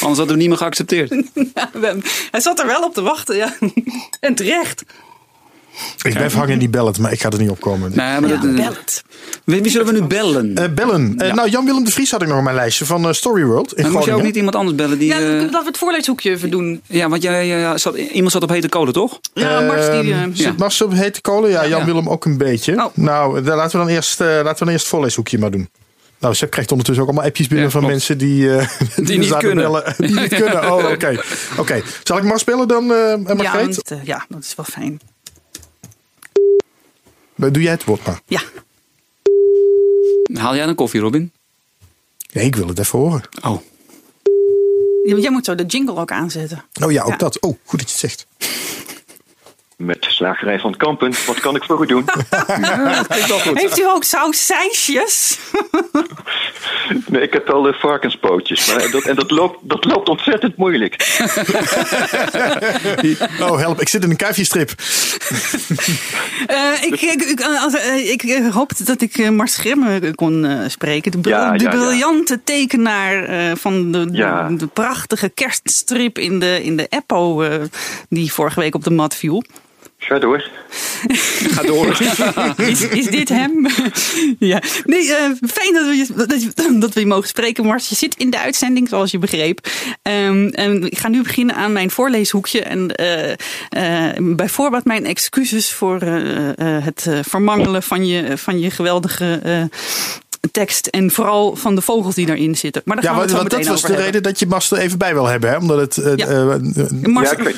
hadden 0.00 0.26
we 0.26 0.30
hem 0.30 0.36
niet 0.38 0.48
meer 0.48 0.56
geaccepteerd. 0.56 1.10
Ja, 1.54 1.96
hij 2.30 2.40
zat 2.40 2.58
er 2.58 2.66
wel 2.66 2.82
op 2.82 2.94
te 2.94 3.02
wachten, 3.02 3.36
ja. 3.36 3.56
En 4.20 4.34
terecht. 4.34 4.82
Ik 6.02 6.12
blijf 6.14 6.34
hangen 6.34 6.52
in 6.52 6.58
die 6.58 6.68
ballad, 6.68 6.98
maar 6.98 7.12
ik 7.12 7.20
ga 7.20 7.28
er 7.30 7.38
niet 7.38 7.50
op 7.50 7.60
komen. 7.60 7.88
Nee, 7.94 8.20
maar 8.20 8.28
Ja, 8.30 8.36
dat, 8.36 8.54
bel 8.54 8.64
het. 8.64 9.02
wie, 9.44 9.62
wie 9.62 9.70
zullen 9.70 9.86
we 9.86 10.00
nu 10.00 10.02
bellen? 10.06 10.54
Eh, 10.54 10.64
bellen. 10.74 11.14
Eh, 11.18 11.28
Ja. 11.28 11.34
Nou, 11.34 11.48
Jan-Willem 11.50 11.84
de 11.84 11.90
Vries 11.90 12.10
had 12.10 12.22
ik 12.22 12.28
nog 12.28 12.36
op 12.36 12.42
mijn 12.42 12.56
lijstje 12.56 12.84
van 12.84 13.06
eh, 13.06 13.12
Storyworld 13.12 13.74
in 13.74 13.82
Dan 13.82 13.92
moet 13.92 14.04
je 14.04 14.12
ook 14.12 14.22
niet 14.22 14.36
iemand 14.36 14.54
anders 14.56 14.76
bellen. 14.76 14.98
Die, 14.98 15.08
Ja, 15.08 15.18
laten 15.20 15.50
we 15.50 15.64
het 15.66 15.78
voorleeshoekje 15.78 16.30
even 16.30 16.50
doen. 16.50 16.80
ja 16.86 17.08
want 17.08 17.22
jij, 17.22 17.78
zat, 17.78 17.96
iemand 17.96 18.32
zat 18.32 18.42
op 18.42 18.48
hete 18.48 18.68
kolen, 18.68 18.92
toch? 18.92 19.20
Ja, 19.34 19.60
Mars 19.60 19.86
die... 19.90 20.12
eh, 20.12 20.22
Ehm, 20.22 20.34
Zit 20.34 20.56
Mars 20.58 20.82
op 20.82 20.92
hete 20.92 21.20
kolen? 21.20 21.50
Ja, 21.50 21.66
Jan-Willem 21.66 22.08
ook 22.08 22.24
een 22.24 22.38
beetje. 22.38 22.74
Oh. 22.76 22.84
Nou, 22.94 23.42
dan 23.42 23.56
laten 23.56 23.78
we 23.78 23.86
dan 23.86 23.94
eerst, 23.94 24.20
eh, 24.20 24.26
laten 24.26 24.42
we 24.52 24.58
dan 24.58 24.68
eerst 24.68 24.80
het 24.80 24.88
voorleeshoekje 24.94 25.38
maar 25.38 25.50
doen. 25.50 25.68
Nou, 26.18 26.34
Seb 26.34 26.50
krijgt 26.50 26.70
ondertussen 26.70 27.04
ook 27.04 27.10
allemaal 27.10 27.28
appjes 27.28 27.46
binnen 27.48 27.66
Ja, 27.66 27.72
van 27.72 27.80
klopt. 27.80 27.94
mensen 27.96 28.18
die, 28.18 28.54
eh, 28.56 28.68
die, 29.06 29.18
niet 29.18 29.36
kunnen. 29.36 29.56
bellen. 29.64 29.94
die 29.98 30.20
niet 30.20 30.34
kunnen. 30.34 30.72
Oh, 30.72 30.90
oké. 30.90 31.20
Oké. 31.58 31.82
Zal 32.02 32.16
ik 32.16 32.24
Mars 32.24 32.44
bellen 32.44 32.68
dan, 32.68 32.82
eh 32.92 32.96
ja, 33.26 33.34
Margreet? 33.34 33.80
want, 33.88 34.00
ja, 34.04 34.24
dat 34.28 34.42
is 34.42 34.54
wel 34.56 34.66
fijn. 34.70 35.00
Doe 37.40 37.62
jij 37.62 37.72
het 37.72 37.84
woord 37.84 38.06
maar. 38.06 38.20
Ja, 38.26 38.40
Haal 40.34 40.54
jij 40.56 40.66
een 40.66 40.74
koffie, 40.74 41.00
Robin? 41.00 41.32
Nee, 42.32 42.44
ik 42.44 42.54
wil 42.56 42.66
het 42.68 42.78
even 42.78 42.98
horen. 42.98 43.22
Oh. 43.44 43.60
Jij 45.04 45.30
moet 45.30 45.44
zo 45.44 45.54
de 45.54 45.64
jingle 45.66 45.96
ook 45.96 46.10
aanzetten. 46.10 46.64
Oh 46.82 46.92
ja, 46.92 47.02
ook 47.02 47.08
Ja. 47.10 47.16
dat. 47.16 47.40
Oh, 47.40 47.56
goed 47.64 47.78
dat 47.78 47.90
je 47.90 47.96
het 48.06 48.10
zegt. 48.10 48.26
Met 49.82 50.06
slagerij 50.08 50.58
van 50.58 50.76
Kampen, 50.76 51.12
wat 51.26 51.40
kan 51.40 51.56
ik 51.56 51.64
voor 51.64 51.82
u 51.82 51.86
doen? 51.86 52.04
Heeft 53.54 53.78
u 53.78 53.84
ook 53.84 54.04
sausijsjes? 54.04 55.38
Nee, 57.06 57.22
ik 57.22 57.32
heb 57.32 57.50
al 57.50 57.62
de 57.62 57.72
varkenspootjes. 57.72 58.66
Maar 58.74 58.90
dat, 58.90 59.02
en 59.02 59.14
dat 59.16 59.30
loopt, 59.30 59.58
dat 59.62 59.84
loopt 59.84 60.08
ontzettend 60.08 60.56
moeilijk. 60.56 60.96
Oh, 63.40 63.58
help. 63.58 63.80
Ik 63.80 63.88
zit 63.88 64.04
in 64.04 64.10
een 64.10 64.16
kuifjestrip. 64.16 64.70
Eh, 66.46 66.72
ik, 66.82 67.00
ik, 67.00 67.22
ik, 67.22 67.40
eh, 67.40 67.62
als, 67.62 67.74
eh, 67.74 68.10
ik 68.10 68.22
eh, 68.22 68.54
hoopte 68.54 68.84
dat 68.84 69.00
ik 69.00 69.16
eh, 69.16 69.28
Mars 69.28 69.58
kon 70.14 70.44
eh, 70.44 70.68
spreken. 70.68 71.10
De, 71.12 71.18
bril- 71.18 71.36
Ja, 71.36 71.52
de 71.52 71.64
ja, 71.64 71.70
ja. 71.72 71.76
briljante 71.76 72.40
tekenaar 72.44 73.24
eh, 73.24 73.52
van 73.56 73.92
de, 73.92 74.10
de- 74.10 74.16
Ja. 74.16 74.48
de, 74.48 74.66
prachtige 74.66 75.28
kerststrip 75.28 76.18
in 76.18 76.38
de, 76.38 76.62
in 76.62 76.76
de 76.76 76.86
Eppo 76.88 77.42
eh, 77.42 77.60
die 78.08 78.32
vorige 78.32 78.60
week 78.60 78.74
op 78.74 78.84
de 78.84 78.90
mat 78.90 79.14
viel. 79.14 79.44
Ga 80.02 80.18
door. 80.18 80.50
Ga 81.54 81.62
door. 81.62 81.98
Is, 82.70 82.88
is 82.88 83.06
dit 83.06 83.28
hem? 83.28 83.66
ja. 84.38 84.62
Nee, 84.84 85.14
eh, 85.14 85.30
fijn 85.48 85.72
dat 85.74 85.86
we, 85.86 85.94
je, 85.96 86.26
dat, 86.26 86.42
je- 86.42 86.78
dat 86.80 86.94
we 86.94 87.00
je 87.00 87.06
mogen 87.06 87.28
spreken, 87.28 87.64
Mars. 87.66 87.88
Je 87.88 87.94
zit 87.94 88.14
in 88.16 88.30
de 88.30 88.38
uitzending, 88.38 88.88
zoals 88.88 89.10
je 89.10 89.18
begreep. 89.18 89.68
Ehm, 90.02 90.46
en 90.48 90.82
ik 90.90 90.98
ga 90.98 91.08
nu 91.08 91.22
beginnen 91.22 91.54
aan 91.54 91.72
mijn 91.72 91.90
voorleeshoekje. 91.90 92.62
En 92.62 92.94
eh, 92.94 93.30
eh, 94.10 94.16
bij 94.20 94.48
voorbaat 94.48 94.84
mijn 94.84 95.06
excuses 95.06 95.72
voor 95.72 96.00
eh, 96.00 96.48
eh, 96.48 96.84
het 96.84 97.06
eh, 97.08 97.18
vermangelen 97.22 97.82
van 97.82 98.06
je, 98.06 98.38
van 98.38 98.60
je 98.60 98.70
geweldige 98.70 99.40
eh, 99.42 99.62
tekst. 100.52 100.86
En 100.86 101.10
vooral 101.10 101.56
van 101.56 101.74
de 101.74 101.80
vogels 101.80 102.14
die 102.14 102.26
daarin 102.26 102.56
zitten. 102.56 102.82
Maar 102.84 102.96
daar 102.96 103.04
Ja, 103.04 103.10
gaan 103.10 103.20
we 103.20 103.26
want, 103.32 103.42
het 103.42 103.52
want 103.52 103.64
zo 103.64 103.70
dat 103.70 103.80
was 103.80 103.80
de 103.80 103.86
hebben. 103.86 104.04
reden 104.06 104.22
dat 104.22 104.38
je 104.38 104.46
Mars 104.46 104.70
er 104.70 104.78
even 104.78 104.98
bij 104.98 105.12
wil 105.14 105.26
hebben. 105.26 105.50
Hè? 105.50 105.56
Omdat 105.56 105.78
het... 105.80 105.96
eh, 106.04 106.16
Ja. 106.16 106.26
eh, 106.26 106.54
eh, 106.54 106.90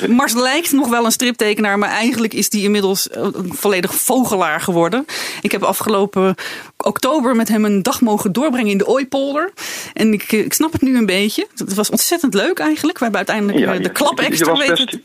Mars, 0.09 0.33
Ja, 0.33 0.41
lijkt 0.41 0.72
nog 0.72 0.89
wel 0.89 1.05
een 1.05 1.12
striptekenaar, 1.12 1.78
maar 1.78 1.89
eigenlijk 1.89 2.35
is 2.35 2.49
die 2.49 2.62
inmiddels 2.62 3.09
volledig 3.49 3.95
vogelaar 3.95 4.61
geworden. 4.61 5.07
Ik 5.43 5.53
heb 5.53 5.62
afgelopen 5.62 6.35
oktober 6.76 7.37
met 7.37 7.49
hem 7.49 7.64
een 7.64 7.83
dag 7.83 8.01
mogen 8.01 8.33
doorbrengen 8.33 8.70
in 8.70 8.78
de 8.78 8.87
Ooipolder. 8.87 9.53
En 9.93 10.12
ik, 10.12 10.33
ik 10.33 10.53
snap 10.53 10.72
het 10.72 10.83
nu 10.83 10.97
een 10.97 11.07
beetje. 11.07 11.47
Het 11.57 11.74
was 11.74 11.91
ontzettend 11.91 12.35
leuk 12.35 12.59
eigenlijk. 12.59 12.99
We 12.99 13.05
hebben 13.05 13.26
uiteindelijk 13.26 13.59
Ja, 13.59 13.72
de 13.76 13.83
ja. 13.83 13.89
klap 13.89 14.20
extra 14.20 14.57
weten. 14.57 15.03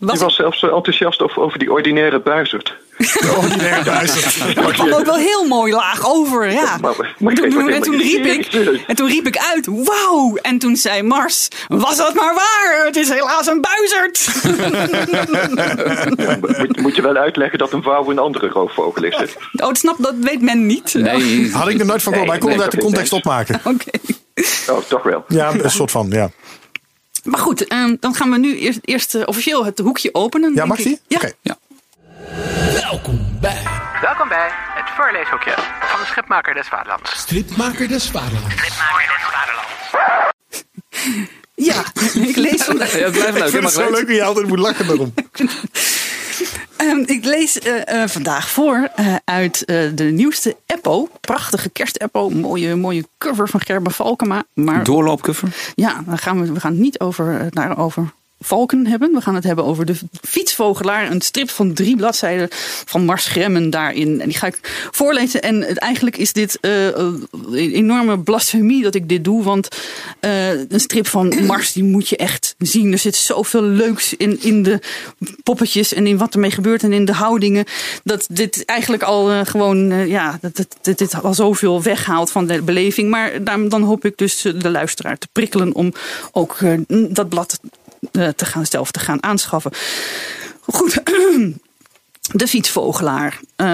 Was 0.00 0.18
Je 0.18 0.24
was 0.24 0.34
zelfs 0.36 0.62
eh, 0.62 0.72
enthousiast 0.74 1.22
over, 1.22 1.42
over 1.42 1.58
die 1.58 1.72
ordinaire 1.72 2.20
buizerd. 2.20 2.76
de 2.98 3.34
ordinaire 3.36 3.82
duizend. 3.84 4.24
het 4.56 4.72
kwam 4.74 4.92
ook 4.92 5.04
wel 5.04 5.16
heel 5.16 5.44
mooi 5.46 5.72
laag 5.72 6.06
over, 6.08 6.50
ja. 6.50 6.78
Maar- 6.80 7.14
maar 7.18 7.32
En 7.32 7.50
toen, 7.50 7.68
en 7.70 7.96
riep 7.98 8.24
ik, 8.24 8.46
en 8.86 8.96
toen 8.96 9.08
riep 9.08 9.26
ik 9.26 9.36
uit, 9.38 9.66
wauw! 9.66 10.36
En 10.42 10.58
toen 10.58 10.76
zei 10.76 11.02
Mars, 11.02 11.48
was 11.68 11.96
dat 11.96 12.14
maar 12.14 12.34
waar? 12.34 12.82
Het 12.86 12.96
is 12.96 13.08
helaas 13.08 13.46
een 13.46 13.60
buizerd. 13.60 14.20
Ja, 16.16 16.38
moet, 16.58 16.80
moet 16.80 16.96
je 16.96 17.02
wel 17.02 17.16
uitleggen 17.16 17.58
dat 17.58 17.72
een 17.72 17.82
vouw 17.82 18.10
een 18.10 18.18
andere 18.18 18.48
roofvogel 18.48 19.04
is. 19.04 19.14
Oh, 19.14 19.26
dat 19.52 19.78
snap, 19.78 19.96
dat 19.98 20.14
weet 20.20 20.40
men 20.42 20.66
niet. 20.66 20.94
Nee. 20.94 21.50
Had 21.52 21.68
ik 21.68 21.78
er 21.80 21.86
nooit 21.86 22.02
van 22.02 22.12
gehoord, 22.12 22.26
maar 22.28 22.36
ik 22.36 22.42
kon 22.42 22.50
Nee, 22.50 22.58
het 22.60 22.68
uit 22.72 22.74
de 22.80 22.86
context 22.86 23.10
dat 23.10 23.18
opmaken. 23.18 23.60
Oké. 23.74 23.90
Oh, 24.70 24.78
toch 24.88 25.02
wel. 25.02 25.24
Ja, 25.28 25.52
een 25.54 25.70
soort 25.70 25.90
van, 25.90 26.06
ja. 26.10 26.30
Maar 27.22 27.40
goed, 27.40 27.66
ehm, 27.66 27.96
dan 28.00 28.14
gaan 28.14 28.30
we 28.30 28.38
nu 28.38 28.58
eerst, 28.58 28.78
eerst 28.82 29.14
eh, 29.14 29.22
officieel 29.24 29.64
het 29.64 29.78
hoekje 29.78 30.14
openen. 30.14 30.54
Ja, 30.54 30.64
mag 30.64 30.78
ik. 30.78 30.84
die? 30.84 31.00
Ja. 31.08 31.16
Oké. 31.16 31.32
Welkom 32.72 33.38
bij 33.40 33.62
Welkom 34.02 34.28
bij 34.28 34.48
het 34.74 34.90
voorleeshoekje 34.96 35.54
van 35.80 36.00
de 36.00 36.06
Schipmaker 36.06 36.54
des 36.54 36.68
Vaderlands. 36.68 37.10
Stripmaker 37.18 37.88
des 37.88 38.10
Vaderlands. 38.10 38.54
Schipmaker 38.54 39.08
des 39.08 39.24
Vaderlands. 39.30 39.92
Ja, 41.54 41.84
ik 42.30 42.36
lees 42.36 42.62
vandaag. 42.62 42.92
Ja, 42.98 43.04
het 43.04 43.12
blijft 43.12 43.32
leuk. 43.32 43.44
Ik 43.44 43.50
vind 43.50 43.64
het 43.64 43.72
zo 43.72 43.90
leuk 43.90 44.04
hoe 44.04 44.14
je 44.14 44.24
altijd 44.24 44.46
moet 44.46 44.58
lachen 44.58 44.86
daarom. 44.86 45.14
Ehm, 46.82 47.02
ik 47.06 47.24
lees 47.24 47.58
eh, 47.58 48.02
eh, 48.02 48.08
vandaag 48.08 48.50
voor 48.50 48.88
eh, 48.94 49.14
uit 49.24 49.66
de 49.94 50.04
nieuwste 50.04 50.56
Eppo. 50.66 51.08
Prachtige 51.20 51.70
kerst-Eppo. 51.70 52.30
Mooie, 52.30 52.74
mooie 52.76 53.04
cover 53.18 53.48
van 53.48 53.60
Gerben 53.60 53.92
Valkema. 53.92 54.42
Maar 54.54 54.84
Doorloopcover. 54.84 55.72
ja, 55.74 56.02
dan 56.06 56.18
gaan 56.18 56.40
we, 56.40 56.52
we 56.52 56.60
gaan 56.60 56.72
het 56.72 56.80
niet 56.80 57.00
over, 57.00 57.40
eh, 57.40 57.46
daar 57.50 57.78
over 57.78 58.12
valken 58.44 58.86
hebben. 58.86 59.12
We 59.12 59.20
gaan 59.20 59.34
het 59.34 59.44
hebben 59.44 59.64
over 59.64 59.86
de 59.86 59.94
fietsvogelaar. 60.22 61.10
Een 61.10 61.20
strip 61.20 61.50
van 61.50 61.72
drie 61.72 61.96
bladzijden 61.96 62.48
van 62.84 63.04
Mars 63.04 63.26
Gremmen 63.26 63.70
daarin. 63.70 64.20
En 64.20 64.28
die 64.28 64.38
ga 64.38 64.46
ik 64.46 64.88
voorlezen. 64.90 65.42
En 65.42 65.76
eigenlijk 65.76 66.16
is 66.16 66.32
dit 66.32 66.58
eh, 66.60 66.86
een 66.86 67.28
enorme 67.52 68.18
blasfemie 68.18 68.82
dat 68.82 68.94
ik 68.94 69.08
dit 69.08 69.24
doe. 69.24 69.42
Want 69.42 69.68
eh, 70.20 70.50
een 70.50 70.80
strip 70.80 71.06
van 71.06 71.34
Mars, 71.46 71.72
die 71.72 71.84
moet 71.84 72.08
je 72.08 72.16
echt 72.16 72.54
zien. 72.58 72.92
Er 72.92 72.98
zit 72.98 73.16
zoveel 73.16 73.62
leuks 73.62 74.14
in, 74.14 74.42
in 74.42 74.62
de 74.62 74.80
poppetjes 75.42 75.92
en 75.92 76.06
in 76.06 76.18
wat 76.18 76.34
ermee 76.34 76.50
gebeurt 76.50 76.82
en 76.82 76.92
in 76.92 77.04
de 77.04 77.12
houdingen. 77.12 77.64
Dat 78.04 78.26
dit 78.30 78.64
eigenlijk 78.64 79.02
al 79.02 79.30
eh, 79.30 79.40
gewoon, 79.44 79.90
eh, 79.90 80.06
ja, 80.06 80.38
dat, 80.40 80.66
dit 80.82 81.22
al 81.22 81.34
zoveel 81.34 81.82
weghaalt 81.82 82.30
van 82.30 82.46
de 82.46 82.62
beleving. 82.62 83.10
Maar 83.10 83.44
dan 83.44 83.82
hoop 83.82 84.04
ik 84.04 84.16
dus 84.16 84.44
eh, 84.44 84.52
de 84.58 84.70
luisteraar 84.70 85.18
te 85.18 85.28
prikkelen 85.32 85.74
om 85.74 85.92
ook 86.32 86.56
eh, 86.60 86.72
dat 87.08 87.28
blad 87.28 87.60
eh, 87.62 87.70
te 88.10 88.44
gaan, 88.44 88.66
zelf 88.66 88.90
te 88.90 89.00
gaan 89.00 89.22
aanschaffen. 89.22 89.72
Goed. 90.60 91.02
De 92.30 92.46
fietsvogelaar. 92.46 93.40
Eh, 93.56 93.66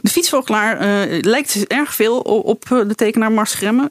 de 0.00 0.10
fietsvogelaar 0.10 0.78
eh, 0.78 1.20
lijkt 1.20 1.66
erg 1.66 1.94
veel 1.94 2.20
op 2.20 2.64
eh, 2.64 2.78
de 2.88 2.94
tekenaar 2.94 3.32
Mars 3.32 3.54
Gremme. 3.54 3.90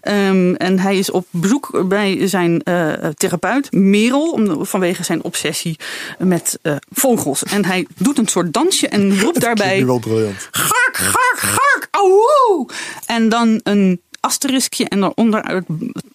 Ehm, 0.00 0.54
en 0.54 0.78
hij 0.78 0.98
is 0.98 1.10
op 1.10 1.26
bezoek 1.30 1.88
bij 1.88 2.28
zijn 2.28 2.62
eh, 2.62 2.92
therapeut 3.16 3.72
Merel 3.72 4.30
om, 4.30 4.66
vanwege 4.66 5.02
zijn 5.02 5.24
obsessie 5.24 5.78
met 6.18 6.58
eh, 6.62 6.76
vogels. 6.90 7.42
En 7.42 7.64
hij 7.64 7.86
doet 7.96 8.18
een 8.18 8.28
soort 8.28 8.52
dansje 8.52 8.88
en 8.88 9.18
roept 9.20 9.40
daarbij... 9.40 9.86
Wel 9.86 9.98
briljant. 9.98 10.48
Gark, 10.50 10.96
gark, 10.96 11.38
gark, 11.38 11.88
auwoe! 11.90 12.68
En 13.06 13.28
dan 13.28 13.60
een 13.62 14.00
asteriskje 14.20 14.88
en 14.88 15.00
daaronder 15.00 15.64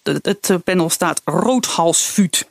het, 0.02 0.26
het 0.26 0.64
panel 0.64 0.90
staat 0.90 1.20
roodhalsvuut. 1.24 2.46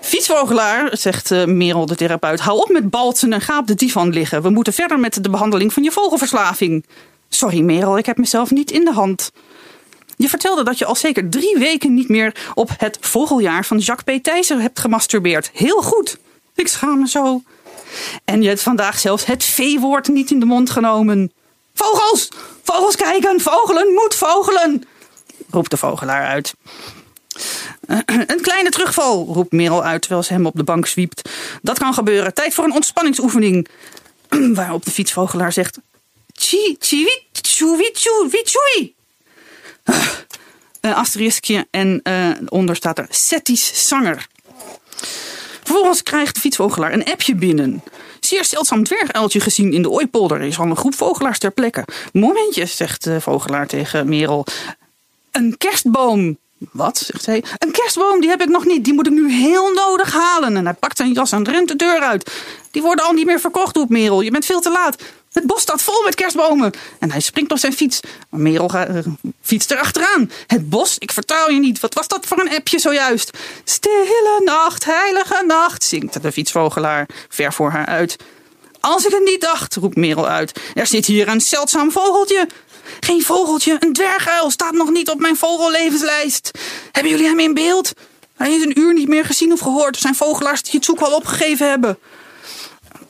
Fietsvogelaar, 0.00 0.88
zegt 0.92 1.30
eh, 1.30 1.44
Merel 1.44 1.86
de 1.86 1.94
therapeut, 1.94 2.40
hou 2.40 2.58
op 2.58 2.68
met 2.68 2.90
baltsen 2.90 3.32
en 3.32 3.40
ga 3.40 3.58
op 3.58 3.66
de 3.66 3.74
divan 3.74 4.10
liggen. 4.10 4.42
We 4.42 4.50
moeten 4.50 4.72
verder 4.72 4.98
met 4.98 5.22
de 5.22 5.30
behandeling 5.30 5.72
van 5.72 5.82
je 5.82 5.90
vogelverslaving. 5.90 6.84
Sorry 7.28 7.60
Merel, 7.60 7.98
ik 7.98 8.06
heb 8.06 8.16
mezelf 8.16 8.50
niet 8.50 8.70
in 8.70 8.84
de 8.84 8.92
hand. 8.92 9.30
Je 10.16 10.28
vertelde 10.28 10.64
dat 10.64 10.78
je 10.78 10.84
al 10.84 10.96
zeker 10.96 11.28
drie 11.30 11.58
weken 11.58 11.94
niet 11.94 12.08
meer 12.08 12.50
op 12.54 12.70
het 12.76 12.98
vogeljaar 13.00 13.64
van 13.64 13.78
Jacques 13.78 14.18
P. 14.18 14.22
Thijssen 14.22 14.60
hebt 14.60 14.78
gemasturbeerd. 14.78 15.50
Heel 15.52 15.82
goed. 15.82 16.18
Ik 16.54 16.68
schaam 16.68 16.98
me 16.98 17.08
zo. 17.08 17.42
En 18.24 18.42
je 18.42 18.48
hebt 18.48 18.62
vandaag 18.62 18.98
zelfs 18.98 19.24
het 19.24 19.44
V-woord 19.44 20.08
niet 20.08 20.30
in 20.30 20.40
de 20.40 20.46
mond 20.46 20.70
genomen. 20.70 21.32
Vogels! 21.74 22.28
Vogels 22.62 22.96
kijken! 22.96 23.40
Vogelen 23.40 23.92
moet 23.92 24.14
vogelen! 24.14 24.84
roept 25.50 25.70
de 25.70 25.76
vogelaar 25.76 26.26
uit. 26.26 26.54
Een 28.26 28.40
kleine 28.40 28.70
terugval, 28.70 29.26
roept 29.32 29.52
Merel 29.52 29.84
uit 29.84 30.00
terwijl 30.00 30.22
ze 30.22 30.32
hem 30.32 30.46
op 30.46 30.56
de 30.56 30.64
bank 30.64 30.86
zwiept. 30.86 31.30
Dat 31.62 31.78
kan 31.78 31.94
gebeuren. 31.94 32.34
Tijd 32.34 32.54
voor 32.54 32.64
een 32.64 32.72
ontspanningsoefening. 32.72 33.68
Waarop 34.54 34.84
de 34.84 34.90
fietsvogelaar 34.90 35.52
zegt... 35.52 35.78
Chi, 36.32 36.76
chuwi. 37.42 38.94
Een 40.80 40.94
asteriskje 40.94 41.66
en 41.70 42.00
eh, 42.02 42.30
onder 42.48 42.76
staat 42.76 42.98
er 42.98 43.06
Setties 43.10 43.88
zanger. 43.88 44.26
Vervolgens 45.62 46.02
krijgt 46.02 46.34
de 46.34 46.40
fietsvogelaar 46.40 46.92
een 46.92 47.04
appje 47.04 47.34
binnen. 47.34 47.82
Zeer 48.20 48.44
zeldzaam 48.44 48.84
dwerguiltje 48.84 49.40
gezien 49.40 49.72
in 49.72 49.82
de 49.82 49.90
Ooipolder. 49.90 50.40
Er 50.40 50.46
is 50.46 50.58
al 50.58 50.66
een 50.66 50.76
groep 50.76 50.94
vogelaars 50.94 51.38
ter 51.38 51.50
plekke. 51.50 51.84
Momentje, 52.12 52.66
zegt 52.66 53.04
de 53.04 53.20
vogelaar 53.20 53.66
tegen 53.66 54.08
Merel. 54.08 54.46
Een 55.30 55.54
kerstboom. 55.58 56.38
Wat, 56.72 56.98
zegt 56.98 57.26
hij. 57.26 57.44
Een 57.58 57.70
kerstboom, 57.70 58.20
die 58.20 58.30
heb 58.30 58.40
ik 58.42 58.48
nog 58.48 58.64
niet. 58.64 58.84
Die 58.84 58.94
moet 58.94 59.06
ik 59.06 59.12
nu 59.12 59.32
heel 59.32 59.72
nodig 59.72 60.12
halen. 60.12 60.56
En 60.56 60.64
hij 60.64 60.74
pakt 60.74 60.96
zijn 60.96 61.12
jas 61.12 61.32
en 61.32 61.44
rent 61.48 61.68
de 61.68 61.76
deur 61.76 62.00
uit. 62.00 62.30
Die 62.70 62.82
worden 62.82 63.04
al 63.04 63.12
niet 63.12 63.26
meer 63.26 63.40
verkocht, 63.40 63.76
roept 63.76 63.90
Merel. 63.90 64.20
Je 64.20 64.30
bent 64.30 64.44
veel 64.44 64.60
te 64.60 64.70
laat. 64.70 65.02
Het 65.32 65.46
bos 65.46 65.60
staat 65.62 65.82
vol 65.82 66.02
met 66.04 66.14
kerstbomen. 66.14 66.72
En 66.98 67.10
hij 67.10 67.20
springt 67.20 67.52
op 67.52 67.58
zijn 67.58 67.72
fiets. 67.72 68.00
Maar 68.30 68.40
Merel 68.40 68.68
ga- 68.68 68.86
eh, 68.86 68.98
fietst 69.42 69.70
erachteraan. 69.70 70.30
Het 70.46 70.68
bos, 70.68 70.98
ik 70.98 71.12
vertrouw 71.12 71.50
je 71.50 71.58
niet. 71.58 71.80
Wat 71.80 71.94
was 71.94 72.08
dat 72.08 72.26
voor 72.26 72.40
een 72.40 72.54
appje 72.54 72.78
zojuist? 72.78 73.30
Stille 73.64 74.40
nacht, 74.44 74.84
heilige 74.84 75.44
nacht, 75.46 75.84
zingt 75.84 76.22
de 76.22 76.32
fietsvogelaar 76.32 77.08
ver 77.28 77.52
voor 77.52 77.70
haar 77.70 77.86
uit. 77.86 78.16
Als 78.80 79.04
ik 79.06 79.12
het 79.12 79.24
niet 79.24 79.40
dacht, 79.40 79.74
roept 79.74 79.96
Merel 79.96 80.28
uit. 80.28 80.60
Er 80.74 80.86
zit 80.86 81.06
hier 81.06 81.28
een 81.28 81.40
zeldzaam 81.40 81.90
vogeltje. 81.92 82.46
Geen 83.00 83.22
vogeltje, 83.22 83.76
een 83.80 83.92
dwerguil 83.92 84.50
staat 84.50 84.72
nog 84.72 84.90
niet 84.90 85.10
op 85.10 85.20
mijn 85.20 85.36
vogellevenslijst. 85.36 86.50
Hebben 86.92 87.12
jullie 87.12 87.26
hem 87.26 87.38
in 87.38 87.54
beeld? 87.54 87.92
Hij 88.36 88.54
is 88.54 88.62
een 88.62 88.78
uur 88.78 88.94
niet 88.94 89.08
meer 89.08 89.24
gezien 89.24 89.52
of 89.52 89.60
gehoord. 89.60 89.94
Er 89.94 90.00
zijn 90.00 90.14
vogelaars 90.14 90.62
die 90.62 90.72
het 90.72 90.84
zoek 90.84 91.00
wel 91.00 91.14
opgegeven 91.14 91.68
hebben. 91.68 91.98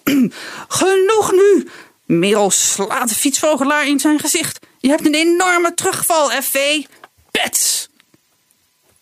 Genoeg 0.69 1.33
nu! 1.33 1.69
Merel 2.07 2.51
slaat 2.51 3.09
de 3.09 3.15
fietsvogelaar 3.15 3.87
in 3.87 4.01
zijn 4.01 4.19
gezicht. 4.19 4.59
Je 4.79 4.89
hebt 4.89 5.07
een 5.07 5.15
enorme 5.15 5.75
terugval, 5.75 6.31
FV. 6.31 6.83
Pets! 7.31 7.89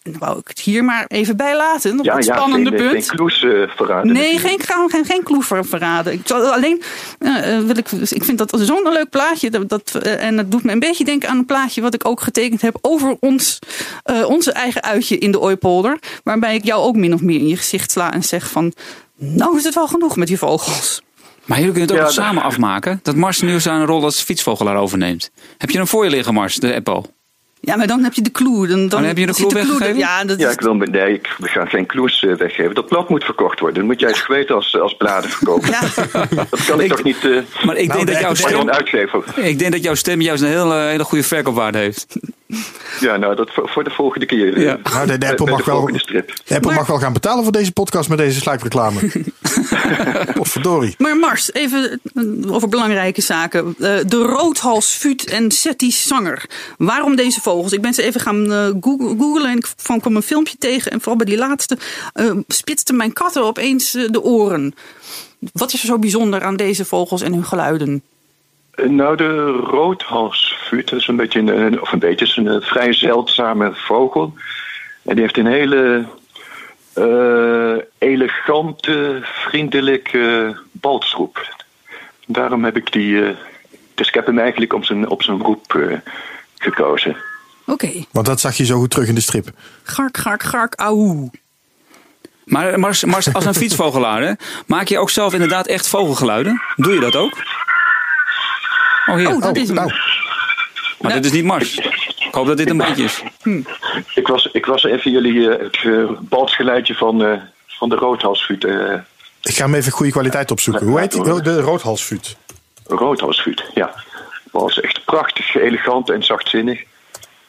En 0.04 0.10
dan 0.12 0.20
wou 0.20 0.38
ik 0.38 0.48
het 0.48 0.60
hier 0.60 0.84
maar 0.84 1.04
even 1.08 1.36
bij 1.36 1.56
laten. 1.56 1.98
Op 1.98 2.04
Ja, 2.04 2.16
het 2.16 2.24
ja, 2.24 2.34
spannende 2.36 2.70
geen, 2.70 2.78
eh, 2.80 2.90
punt. 2.90 3.06
geen 3.08 3.16
kloes 3.16 3.42
eh, 3.42 3.50
verraden. 3.76 4.12
Nee, 4.12 4.38
geen, 4.38 4.60
geen, 4.60 4.90
geen, 4.90 5.04
geen 5.04 5.22
kloe 5.22 5.42
ver- 5.42 5.64
verraden. 5.64 6.12
Ik 6.12 6.20
zal 6.24 6.52
alleen 6.52 6.82
eh, 7.18 7.58
wil 7.58 7.76
ik, 7.76 7.90
ik 7.90 8.24
vind 8.24 8.38
dat 8.38 8.60
zo'n 8.60 8.92
leuk 8.92 9.10
plaatje. 9.10 9.50
Dat, 9.50 9.68
dat, 9.68 9.94
en 10.02 10.36
dat 10.36 10.50
doet 10.50 10.62
me 10.64 10.72
een 10.72 10.78
beetje 10.78 11.04
denken 11.04 11.28
aan 11.28 11.38
een 11.38 11.46
plaatje 11.46 11.80
wat 11.80 11.94
ik 11.94 12.08
ook 12.08 12.20
getekend 12.20 12.60
heb 12.60 12.78
over 12.80 13.16
ons, 13.20 13.58
eh, 14.02 14.28
onze 14.28 14.52
eigen 14.52 14.82
uitje 14.82 15.18
in 15.18 15.30
de 15.30 15.40
Ooipolder. 15.40 15.98
Waarbij 16.24 16.54
ik 16.54 16.64
jou 16.64 16.82
ook 16.82 16.96
min 16.96 17.14
of 17.14 17.20
meer 17.22 17.38
in 17.38 17.48
je 17.48 17.56
gezicht 17.56 17.90
sla 17.90 18.12
en 18.12 18.22
zeg 18.22 18.50
van. 18.50 18.72
Nou 19.16 19.56
is 19.58 19.64
het 19.64 19.74
wel 19.74 19.88
genoeg 19.88 20.16
met 20.16 20.28
die 20.28 20.38
vogels. 20.38 21.02
Maar 21.44 21.58
jullie 21.58 21.72
kunnen 21.74 21.90
het 21.96 22.00
ook 22.00 22.08
Ja, 22.10 22.14
nog 22.16 22.24
samen 22.26 22.42
afmaken. 22.42 23.00
Dat 23.02 23.16
Mars 23.16 23.40
nu 23.40 23.60
zijn 23.60 23.84
rol 23.86 24.02
als 24.04 24.22
fietsvogelaar 24.22 24.76
overneemt. 24.76 25.30
Heb 25.58 25.70
je 25.70 25.76
hem 25.78 25.86
voor 25.86 26.04
je 26.04 26.10
liggen, 26.10 26.34
Mars, 26.34 26.56
de 26.56 26.74
Apple? 26.74 27.02
Ja, 27.64 27.76
maar 27.76 27.86
dan 27.86 28.02
heb 28.02 28.12
je 28.14 28.22
de 28.22 28.30
clue. 28.30 28.66
Dan, 28.66 28.88
dan 28.88 29.00
Oh, 29.00 29.06
heb 29.06 29.18
je 29.18 29.26
de 29.26 29.32
clue 29.32 29.52
weggegeven? 29.52 29.96
Ja, 29.96 30.24
dat 30.24 30.38
Ja, 30.40 30.50
ik 30.50 30.60
wil, 30.60 30.74
nee, 30.74 31.12
ik, 31.12 31.34
we 31.38 31.48
gaan 31.48 31.68
geen 31.68 31.86
kloes 31.86 32.22
eh, 32.24 32.34
weggeven. 32.34 32.74
Dat 32.74 32.86
blad 32.86 33.08
moet 33.08 33.24
verkocht 33.24 33.60
worden. 33.60 33.78
Dat 33.78 33.86
moet 33.86 34.00
jij 34.00 34.08
eens 34.08 34.26
weten 34.26 34.54
als, 34.54 34.80
als 34.80 34.96
bladenverkoper. 34.96 35.68
ja. 35.70 35.80
Dat 36.50 36.64
kan 36.66 36.80
ik, 36.80 36.86
Ik- 36.86 36.92
toch 36.96 37.02
niet 37.04 37.24
eh 37.24 37.30
Maar 37.64 37.76
ik, 37.76 37.86
Nou, 37.88 37.98
denk, 38.04 38.06
dat 38.06 38.06
de- 38.06 38.20
jouw 38.22 38.34
stem, 38.34 39.44
ik 39.44 39.58
denk 39.58 39.72
dat 39.72 39.82
jouw 39.82 39.94
stem 39.94 40.20
juist 40.20 40.42
een 40.42 40.48
hele, 40.48 40.74
hele 40.74 41.04
goede 41.04 41.24
verkoopwaarde 41.24 41.78
heeft. 41.78 42.06
Ja, 43.00 43.16
nou, 43.16 43.36
dat 43.36 43.50
voor, 43.52 43.68
voor 43.68 43.84
de 43.84 43.90
volgende 43.90 44.26
keer. 44.26 44.60
Ja. 44.60 44.78
Nou, 44.92 45.06
de, 45.18 45.26
Apple, 45.28 45.44
bij 45.44 45.54
mag 45.54 45.64
de 45.64 45.70
wel, 45.70 45.86
de 45.86 46.24
Apple 46.48 46.60
Maar- 46.60 46.74
mag 46.74 46.86
wel 46.86 46.98
gaan 46.98 47.12
betalen 47.12 47.42
voor 47.42 47.52
deze 47.52 47.72
podcast 47.72 48.08
met 48.08 48.18
deze 48.18 48.40
sluipreclame. 48.40 49.00
Potverdorie. 50.34 50.94
Maar 50.98 51.16
Mars, 51.16 51.52
even 51.52 52.00
eh, 52.14 52.54
over 52.54 52.68
belangrijke 52.68 53.20
zaken. 53.20 53.74
Eh, 53.78 53.96
de 54.06 54.22
roodhalsvuut 54.22 55.24
en 55.24 55.50
Setties 55.50 56.06
zanger. 56.06 56.44
Waarom 56.78 57.16
deze 57.16 57.40
vogels? 57.40 57.72
Ik 57.72 57.82
ben 57.82 57.94
ze 57.94 58.02
even 58.02 58.20
gaan 58.20 58.52
eh, 58.52 58.68
goog- 58.80 59.14
googlen 59.18 59.50
en 59.50 59.56
ik 59.56 60.00
kwam 60.00 60.16
een 60.16 60.22
filmpje 60.22 60.56
tegen. 60.58 60.92
En 60.92 60.98
vooral 60.98 61.16
bij 61.16 61.26
die 61.26 61.38
laatste 61.38 61.78
eh, 62.12 62.30
spitsten 62.48 62.96
mijn 62.96 63.12
katten 63.12 63.42
opeens 63.44 63.90
de 63.90 64.22
oren. 64.22 64.74
Wat 65.52 65.72
is 65.72 65.80
er 65.80 65.86
zo 65.86 65.98
bijzonder 65.98 66.42
aan 66.42 66.56
deze 66.56 66.84
vogels 66.84 67.22
en 67.22 67.32
hun 67.32 67.44
geluiden? 67.44 68.02
Nou, 68.82 69.16
de 69.16 69.46
roodhalsvuut 69.50 70.90
dat 70.90 71.00
is 71.00 71.08
een 71.08 71.16
beetje 71.16 71.40
een, 71.40 71.80
of 71.80 71.92
een 71.92 71.98
beetje, 71.98 72.24
is 72.24 72.36
een 72.36 72.62
vrij 72.62 72.92
zeldzame 72.92 73.72
vogel. 73.74 74.34
En 75.02 75.14
die 75.14 75.22
heeft 75.22 75.36
een 75.36 75.46
hele 75.46 76.06
eh, 76.94 77.76
elegante, 77.98 79.20
vriendelijke 79.22 80.56
balsroep. 80.72 81.64
Daarom 82.26 82.64
heb 82.64 82.76
ik 82.76 82.92
die, 82.92 83.24
eh, 83.24 83.36
dus 83.94 84.08
ik 84.08 84.14
heb 84.14 84.26
hem 84.26 84.38
eigenlijk 84.38 84.72
op 84.72 84.84
zijn, 84.84 85.08
op 85.08 85.22
zijn 85.22 85.42
roep 85.42 85.74
eh, 85.74 85.98
gekozen. 86.58 87.16
Oké, 87.66 87.90
Want 88.10 88.26
dat 88.26 88.40
zag 88.40 88.56
je 88.56 88.64
zo 88.64 88.78
goed 88.78 88.90
terug 88.90 89.08
in 89.08 89.14
de 89.14 89.20
strip. 89.20 89.48
gark, 89.82 90.16
gark, 90.16 90.42
gark, 90.42 90.74
auw. 90.74 91.30
Maar 92.44 92.78
Mars, 92.78 93.04
Mars 93.04 93.34
als 93.34 93.44
een 93.44 93.54
fietsvogelaar, 93.54 94.22
hè, 94.26 94.32
maak 94.66 94.88
je 94.88 94.98
ook 94.98 95.10
zelf 95.10 95.32
inderdaad 95.32 95.66
echt 95.66 95.88
vogelgeluiden? 95.88 96.62
Doe 96.76 96.94
je 96.94 97.00
dat 97.00 97.16
ook? 97.16 97.42
Oh, 99.06 99.16
hier. 99.16 99.28
Oh, 99.28 99.40
dat 99.40 99.56
is 99.56 99.66
hem. 99.66 99.76
nou, 99.76 99.92
maar 101.00 101.12
dit 101.12 101.24
is 101.24 101.32
niet 101.32 101.44
Mars. 101.44 101.80
Ik 102.34 102.40
hoop 102.40 102.48
dat 102.48 102.56
dit 102.56 102.70
een 102.70 102.76
beetje 102.76 103.04
is. 103.04 103.22
Ik 104.14 104.26
was, 104.26 104.48
ik 104.52 104.66
was 104.66 104.84
even 104.84 105.10
jullie 105.10 105.50
eh, 105.56 105.62
het 105.62 106.28
balsgeluidje 106.28 106.94
van, 106.94 107.24
eh, 107.24 107.40
van 107.66 107.88
de 107.88 107.94
roodhalsvuut. 107.94 108.64
eh 108.64 108.92
ik 109.42 109.54
ga 109.54 109.64
hem 109.64 109.74
even 109.74 109.92
goede 109.92 110.12
kwaliteit 110.12 110.50
opzoeken. 110.50 110.86
Hoe 110.86 111.00
heet 111.00 111.12
die? 111.12 111.32
Oh, 111.32 111.42
de 111.42 111.60
roodhalsvuut. 111.60 112.36
roodhalsvuut, 112.86 113.64
ja. 113.74 113.94
Was 114.50 114.80
echt 114.80 115.04
prachtig, 115.04 115.54
elegant 115.54 116.10
en 116.10 116.22
zachtzinnig. 116.22 116.82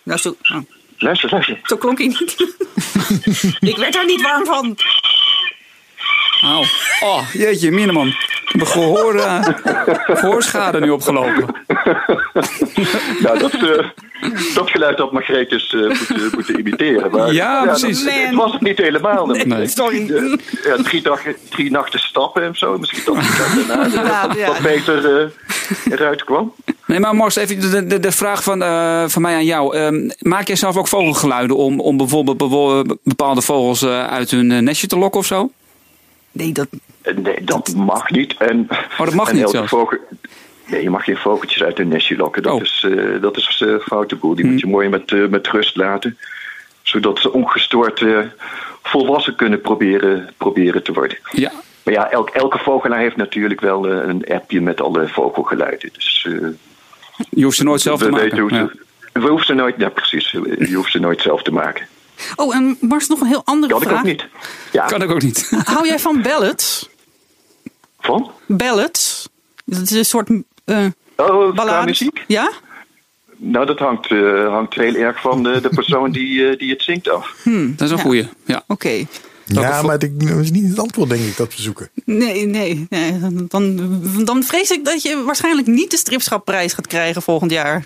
Nou, 0.03 0.19
zo, 0.19 0.29
oh, 0.29 0.57
Luister, 0.97 1.29
luister. 1.29 1.59
zo 1.63 1.77
klonk 1.77 1.97
hij 1.97 2.07
niet. 2.07 2.35
ik 3.71 3.77
werd 3.77 3.93
daar 3.93 4.05
niet 4.05 4.21
warm 4.21 4.45
van. 4.45 4.77
Oh, 7.03 7.33
jeetje, 7.33 7.71
heb 8.45 8.61
een 8.61 8.67
gehoor, 8.67 9.15
eh, 9.15 9.45
gehoorschade 10.19 10.79
nu 10.79 10.89
opgelopen. 10.89 11.45
Nou, 13.19 13.39
dat, 13.39 13.53
eh, 13.53 13.87
dat 14.53 14.69
geluid 14.69 14.97
had 14.97 15.11
Margreet 15.11 15.49
dus 15.49 15.73
eh, 15.73 15.81
moeten, 15.81 16.29
moeten 16.33 16.59
imiteren. 16.59 17.11
Maar, 17.11 17.33
Ja, 17.33 17.63
precies. 17.63 18.03
Dat, 18.03 18.13
het 18.13 18.35
was 18.35 18.51
het 18.51 18.61
niet 18.61 18.77
helemaal. 18.77 19.25
Nee. 19.27 19.67
Sorry. 19.67 20.11
Eh, 20.13 20.33
ja, 20.63 20.83
drie, 20.83 21.03
drie 21.49 21.71
nachten 21.71 21.99
stappen 21.99 22.43
en 22.43 22.55
zo. 22.55 22.77
Misschien 22.77 23.01
dat 23.13 23.15
het 23.17 23.67
daarna 23.67 24.03
Ja, 24.03 24.29
ja. 24.37 24.47
wat 24.47 24.59
beter 24.59 25.31
eruit 25.89 26.23
kwam. 26.23 26.53
Nee, 26.85 26.99
maar 26.99 27.15
Mars, 27.15 27.35
even 27.35 27.59
de, 27.59 27.85
de, 27.85 27.99
de 27.99 28.11
vraag 28.11 28.43
van, 28.43 28.59
van 29.09 29.21
mij 29.21 29.35
aan 29.35 29.45
jou. 29.45 29.77
Ehm, 29.77 30.09
maak 30.19 30.47
jij 30.47 30.55
zelf 30.55 30.77
ook 30.77 30.87
vogelgeluiden 30.87 31.57
om, 31.57 31.79
om 31.79 31.97
bijvoorbeeld 31.97 32.37
bepaalde 33.03 33.41
vogels 33.41 33.85
uit 33.85 34.31
hun 34.31 34.63
nestje 34.63 34.87
te 34.87 34.97
lokken 34.97 35.19
of 35.19 35.25
zo? 35.25 35.51
Nee, 36.35 36.51
dat, 36.51 36.67
Eh, 37.01 37.15
Nee, 37.15 37.43
dat 37.43 37.73
mag 37.75 38.09
niet. 38.09 38.35
En, 38.37 38.67
Oh, 38.69 39.05
dat 39.05 39.13
mag 39.13 39.29
en 39.29 39.35
niet 39.35 39.49
zelfs? 39.49 39.69
Vogel, 39.69 39.97
nee, 40.67 40.83
je 40.83 40.89
mag 40.89 41.03
geen 41.03 41.17
vogeltjes 41.17 41.63
uit 41.63 41.79
een 41.79 41.87
nestje 41.87 42.15
lokken. 42.15 42.43
Dat 42.43 42.53
Oh. 42.53 42.61
is, 42.61 42.85
eh 42.89 43.21
dat 43.21 43.37
is 43.37 43.63
eh, 43.67 43.75
foute 43.79 44.15
boel. 44.15 44.35
Die 44.35 44.45
moet 44.45 44.59
je 44.59 44.67
mooi 44.67 44.89
met, 44.89 45.29
met 45.29 45.47
rust 45.47 45.75
laten. 45.75 46.17
Zodat 46.81 47.19
ze 47.19 47.31
ongestoord 47.33 48.05
volwassen 48.83 49.35
kunnen 49.35 49.61
proberen, 49.61 50.29
proberen 50.37 50.83
te 50.83 50.93
worden. 50.93 51.17
Ja. 51.31 51.51
Maar 51.83 51.93
ja, 51.93 52.09
elk, 52.11 52.29
elke 52.29 52.57
vogelaar 52.57 52.99
heeft 52.99 53.15
natuurlijk 53.15 53.61
wel 53.61 53.87
een 53.89 54.25
appje 54.27 54.61
met 54.61 54.81
alle 54.81 55.07
vogelgeluiden. 55.07 55.89
Dus 55.93 56.27
Je 57.29 57.43
hoeft 57.43 57.57
ze 57.57 57.63
nooit 57.63 57.81
zelf 57.81 57.99
te 57.99 58.11
weten 58.11 58.41
maken. 58.43 58.57
Ja. 58.57 58.69
we 59.21 59.27
hoeven 59.27 59.45
ze 59.45 59.53
nooit, 59.53 59.75
ja 59.77 59.89
precies, 59.89 60.31
je 60.31 60.73
hoeft 60.75 60.91
ze 60.91 60.99
nooit 60.99 61.21
zelf 61.21 61.43
te 61.43 61.51
maken. 61.51 61.87
Oh, 62.35 62.55
en 62.55 62.77
Mars, 62.81 63.07
nog 63.07 63.19
een 63.21 63.27
heel 63.27 63.41
andere 63.45 63.73
Kan 63.73 63.81
ik 63.81 63.87
vraag. 63.87 63.99
ook 63.99 64.05
niet. 64.05 64.25
Ja, 64.71 64.85
Kan 64.85 65.01
ik 65.01 65.09
ook 65.11 65.21
niet. 65.21 65.49
Hou 65.73 65.87
jij 65.87 65.99
van 65.99 66.21
ballads? 66.21 66.89
van? 67.99 68.31
Ballads? 68.47 69.29
Dat 69.65 69.81
is 69.81 69.91
een 69.91 70.05
soort 70.05 70.29
eh 70.65 70.85
Oh, 71.17 71.55
ballades. 71.55 72.09
Ja? 72.27 72.51
Nou, 73.37 73.65
dat 73.65 73.79
hangt, 73.79 74.11
eh, 74.11 74.47
hangt 74.49 74.73
heel 74.73 74.95
erg 74.95 75.21
van 75.21 75.43
de, 75.43 75.61
de 75.61 75.69
persoon 75.69 76.11
die, 76.11 76.47
eh, 76.49 76.57
die 76.59 76.69
het 76.71 76.81
zingt 76.81 77.09
af. 77.09 77.35
Dat 77.43 77.81
is 77.81 77.89
een 77.91 77.97
Ja. 77.97 78.03
goeie. 78.03 78.29
Ja. 78.45 78.63
Oké. 78.67 79.05
Ja, 79.45 79.81
maar 79.81 80.03
ik- 80.03 80.27
dat 80.27 80.37
is 80.39 80.51
niet 80.51 80.69
het 80.69 80.79
antwoord, 80.79 81.09
denk 81.09 81.21
ik, 81.21 81.37
dat 81.37 81.55
we 81.55 81.61
zoeken. 81.61 81.89
Nee, 82.05 82.45
nee, 82.45 82.85
nee. 82.89 83.19
Dan, 83.47 83.75
dan 84.25 84.43
vrees 84.43 84.71
ik 84.71 84.85
dat 84.85 85.01
je 85.01 85.23
waarschijnlijk 85.23 85.67
niet 85.67 85.91
de 85.91 85.97
stripschapprijs 85.97 86.73
gaat 86.73 86.87
krijgen 86.87 87.21
volgend 87.21 87.51
jaar. 87.51 87.85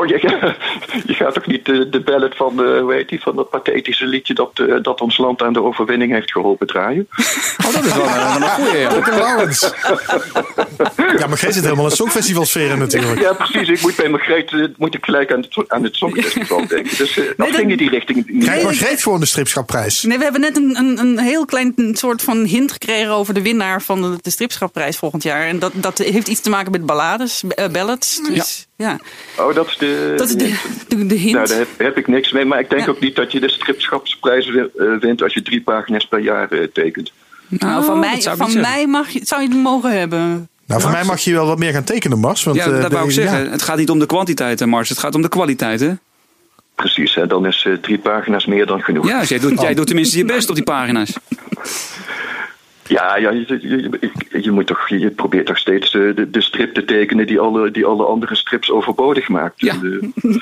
Oh, 0.00 0.06
je, 0.06 0.18
je 1.06 1.14
gaat 1.14 1.34
toch 1.34 1.46
niet 1.46 1.64
de, 1.64 1.88
de 1.88 2.00
ballad 2.00 2.36
van, 2.36 2.56
de, 2.56 2.78
hoe 2.82 2.94
heet 2.94 3.08
die, 3.08 3.20
van 3.20 3.36
dat 3.36 3.50
pathetische 3.50 4.06
liedje 4.06 4.34
dat, 4.34 4.50
eh, 4.54 4.74
dat 4.82 5.00
ons 5.00 5.16
land 5.16 5.42
aan 5.42 5.52
de 5.52 5.62
overwinning 5.62 6.12
heeft 6.12 6.32
geholpen 6.32 6.66
draaien? 6.66 7.08
Oh, 7.66 7.72
dat 7.72 7.84
is 7.84 7.94
wel 7.94 8.04
een, 8.04 8.42
een 8.42 8.48
goeie, 8.48 8.78
ja. 8.78 9.18
Lawrence. 9.18 9.72
Ja, 11.18 11.26
maar 11.26 11.38
jij 11.38 11.52
zit 11.52 11.62
helemaal 11.64 11.84
in 11.84 11.90
songfestivalsfeer 11.90 12.70
in 12.70 12.78
natuurlijk. 12.78 13.20
Ja, 13.20 13.32
precies. 13.32 13.68
Ik 13.68 13.80
moet 13.80 13.96
bij 13.96 14.08
Margreet 14.08 14.52
eh, 14.52 14.64
moet 14.76 14.94
ik 14.94 15.04
gelijk 15.04 15.32
aan 15.32 15.40
het, 15.40 15.64
aan 15.68 15.82
het 15.82 15.96
Songfestival 15.96 16.66
denken. 16.66 16.96
Dus 16.96 17.18
eh 17.18 17.24
dat 17.36 17.48
ging 17.48 17.70
in 17.70 17.76
die 17.76 17.90
richting. 17.90 18.40
Krijgt 18.40 18.62
Margreet 18.62 19.02
gewoon 19.02 19.20
de 19.20 19.26
stripschapprijs? 19.26 20.02
Nee, 20.02 20.18
we 20.18 20.22
hebben 20.22 20.40
net 20.40 20.56
een, 20.56 20.76
een, 20.76 20.98
een 20.98 21.18
heel 21.18 21.44
klein 21.44 21.74
soort 21.92 22.22
van 22.22 22.44
hint 22.44 22.72
gekregen 22.72 23.10
over 23.10 23.34
de 23.34 23.42
winnaar 23.42 23.82
van 23.82 24.02
de, 24.02 24.18
de 24.22 24.30
stripschapprijs 24.30 24.96
volgend 24.96 25.22
jaar. 25.22 25.46
En 25.46 25.58
dat, 25.58 25.72
dat 25.74 25.98
heeft 25.98 26.28
iets 26.28 26.40
te 26.40 26.50
maken 26.50 26.70
met 26.72 26.86
ballades, 26.86 27.42
eh, 27.48 27.68
ballads. 27.68 28.20
Dus, 28.22 28.58
ja. 28.58 28.65
Oh, 29.38 29.54
dat 29.54 29.66
is 29.66 29.76
de... 29.76 30.14
Dat 30.16 30.28
is 30.28 30.34
de, 30.36 30.54
de, 30.88 31.06
de 31.06 31.14
hint. 31.14 31.34
Nou, 31.34 31.46
daar 31.48 31.58
heb, 31.58 31.68
heb 31.78 31.96
ik 31.96 32.06
niks 32.08 32.32
mee. 32.32 32.44
Maar 32.44 32.60
ik 32.60 32.70
denk 32.70 32.82
Ja. 32.82 32.88
ook 32.90 33.00
niet 33.00 33.16
dat 33.16 33.32
je 33.32 33.40
de 33.40 33.50
stripschapsprijs 33.50 34.46
eh, 34.54 34.62
wint 35.00 35.22
als 35.22 35.34
je 35.34 35.42
drie 35.42 35.60
pagina's 35.62 36.06
per 36.06 36.18
jaar 36.20 36.50
eh, 36.52 36.62
tekent. 36.72 37.12
nou, 37.48 37.84
van 37.84 37.94
Oh, 37.94 38.00
mij, 38.00 38.08
van 38.08 38.12
niet 38.14 38.22
zeggen. 38.22 38.60
mij 38.60 38.86
mag 38.86 39.08
je, 39.10 39.20
zou 39.24 39.42
je 39.42 39.48
het 39.48 39.56
mogen 39.56 39.98
hebben. 39.98 40.48
Nou, 40.66 40.80
voor 40.80 40.90
mij 40.90 41.04
mag 41.04 41.20
je 41.20 41.32
wel 41.32 41.46
wat 41.46 41.58
meer 41.58 41.72
gaan 41.72 41.84
tekenen, 41.84 42.18
Mars. 42.18 42.44
Want, 42.44 42.56
Ja, 42.56 42.64
eh, 42.66 42.82
dat 42.82 42.92
wou 42.92 43.04
ik 43.06 43.10
zeggen. 43.12 43.44
ja. 43.44 43.50
Het 43.50 43.62
gaat 43.62 43.76
niet 43.76 43.90
om 43.90 43.98
de 43.98 44.06
kwantiteit, 44.06 44.60
hè, 44.60 44.66
Mars. 44.66 44.88
Het 44.88 44.98
gaat 44.98 45.14
om 45.14 45.22
de 45.22 45.28
kwaliteit, 45.28 45.80
hè? 45.80 45.92
Precies, 46.74 47.14
hè? 47.14 47.26
dan 47.26 47.46
is 47.46 47.64
eh, 47.66 47.72
drie 47.72 47.98
pagina's 47.98 48.46
meer 48.46 48.66
dan 48.66 48.80
genoeg. 48.80 49.08
Ja, 49.08 49.20
dus 49.20 49.28
jij 49.28 49.38
doet, 49.38 49.60
jij 49.60 49.74
doet 49.74 49.86
tenminste 49.86 50.18
je 50.18 50.24
best 50.24 50.48
op 50.48 50.54
die 50.54 50.64
pagina's. 50.64 51.12
Ja, 52.88 53.16
ja 53.16 53.30
je, 53.30 53.90
je, 54.42 54.50
moet 54.50 54.66
toch, 54.66 54.88
je 54.88 55.10
probeert 55.10 55.46
toch 55.46 55.58
steeds 55.58 55.90
de, 55.90 56.30
de 56.30 56.40
strip 56.40 56.74
te 56.74 56.84
tekenen 56.84 57.26
die 57.26 57.40
alle, 57.40 57.70
die 57.70 57.84
alle 57.84 58.04
andere 58.04 58.34
strips 58.34 58.70
overbodig 58.70 59.28
maakt. 59.28 59.60
Ja. 59.60 59.72
En, 59.72 60.12
eh, 60.22 60.36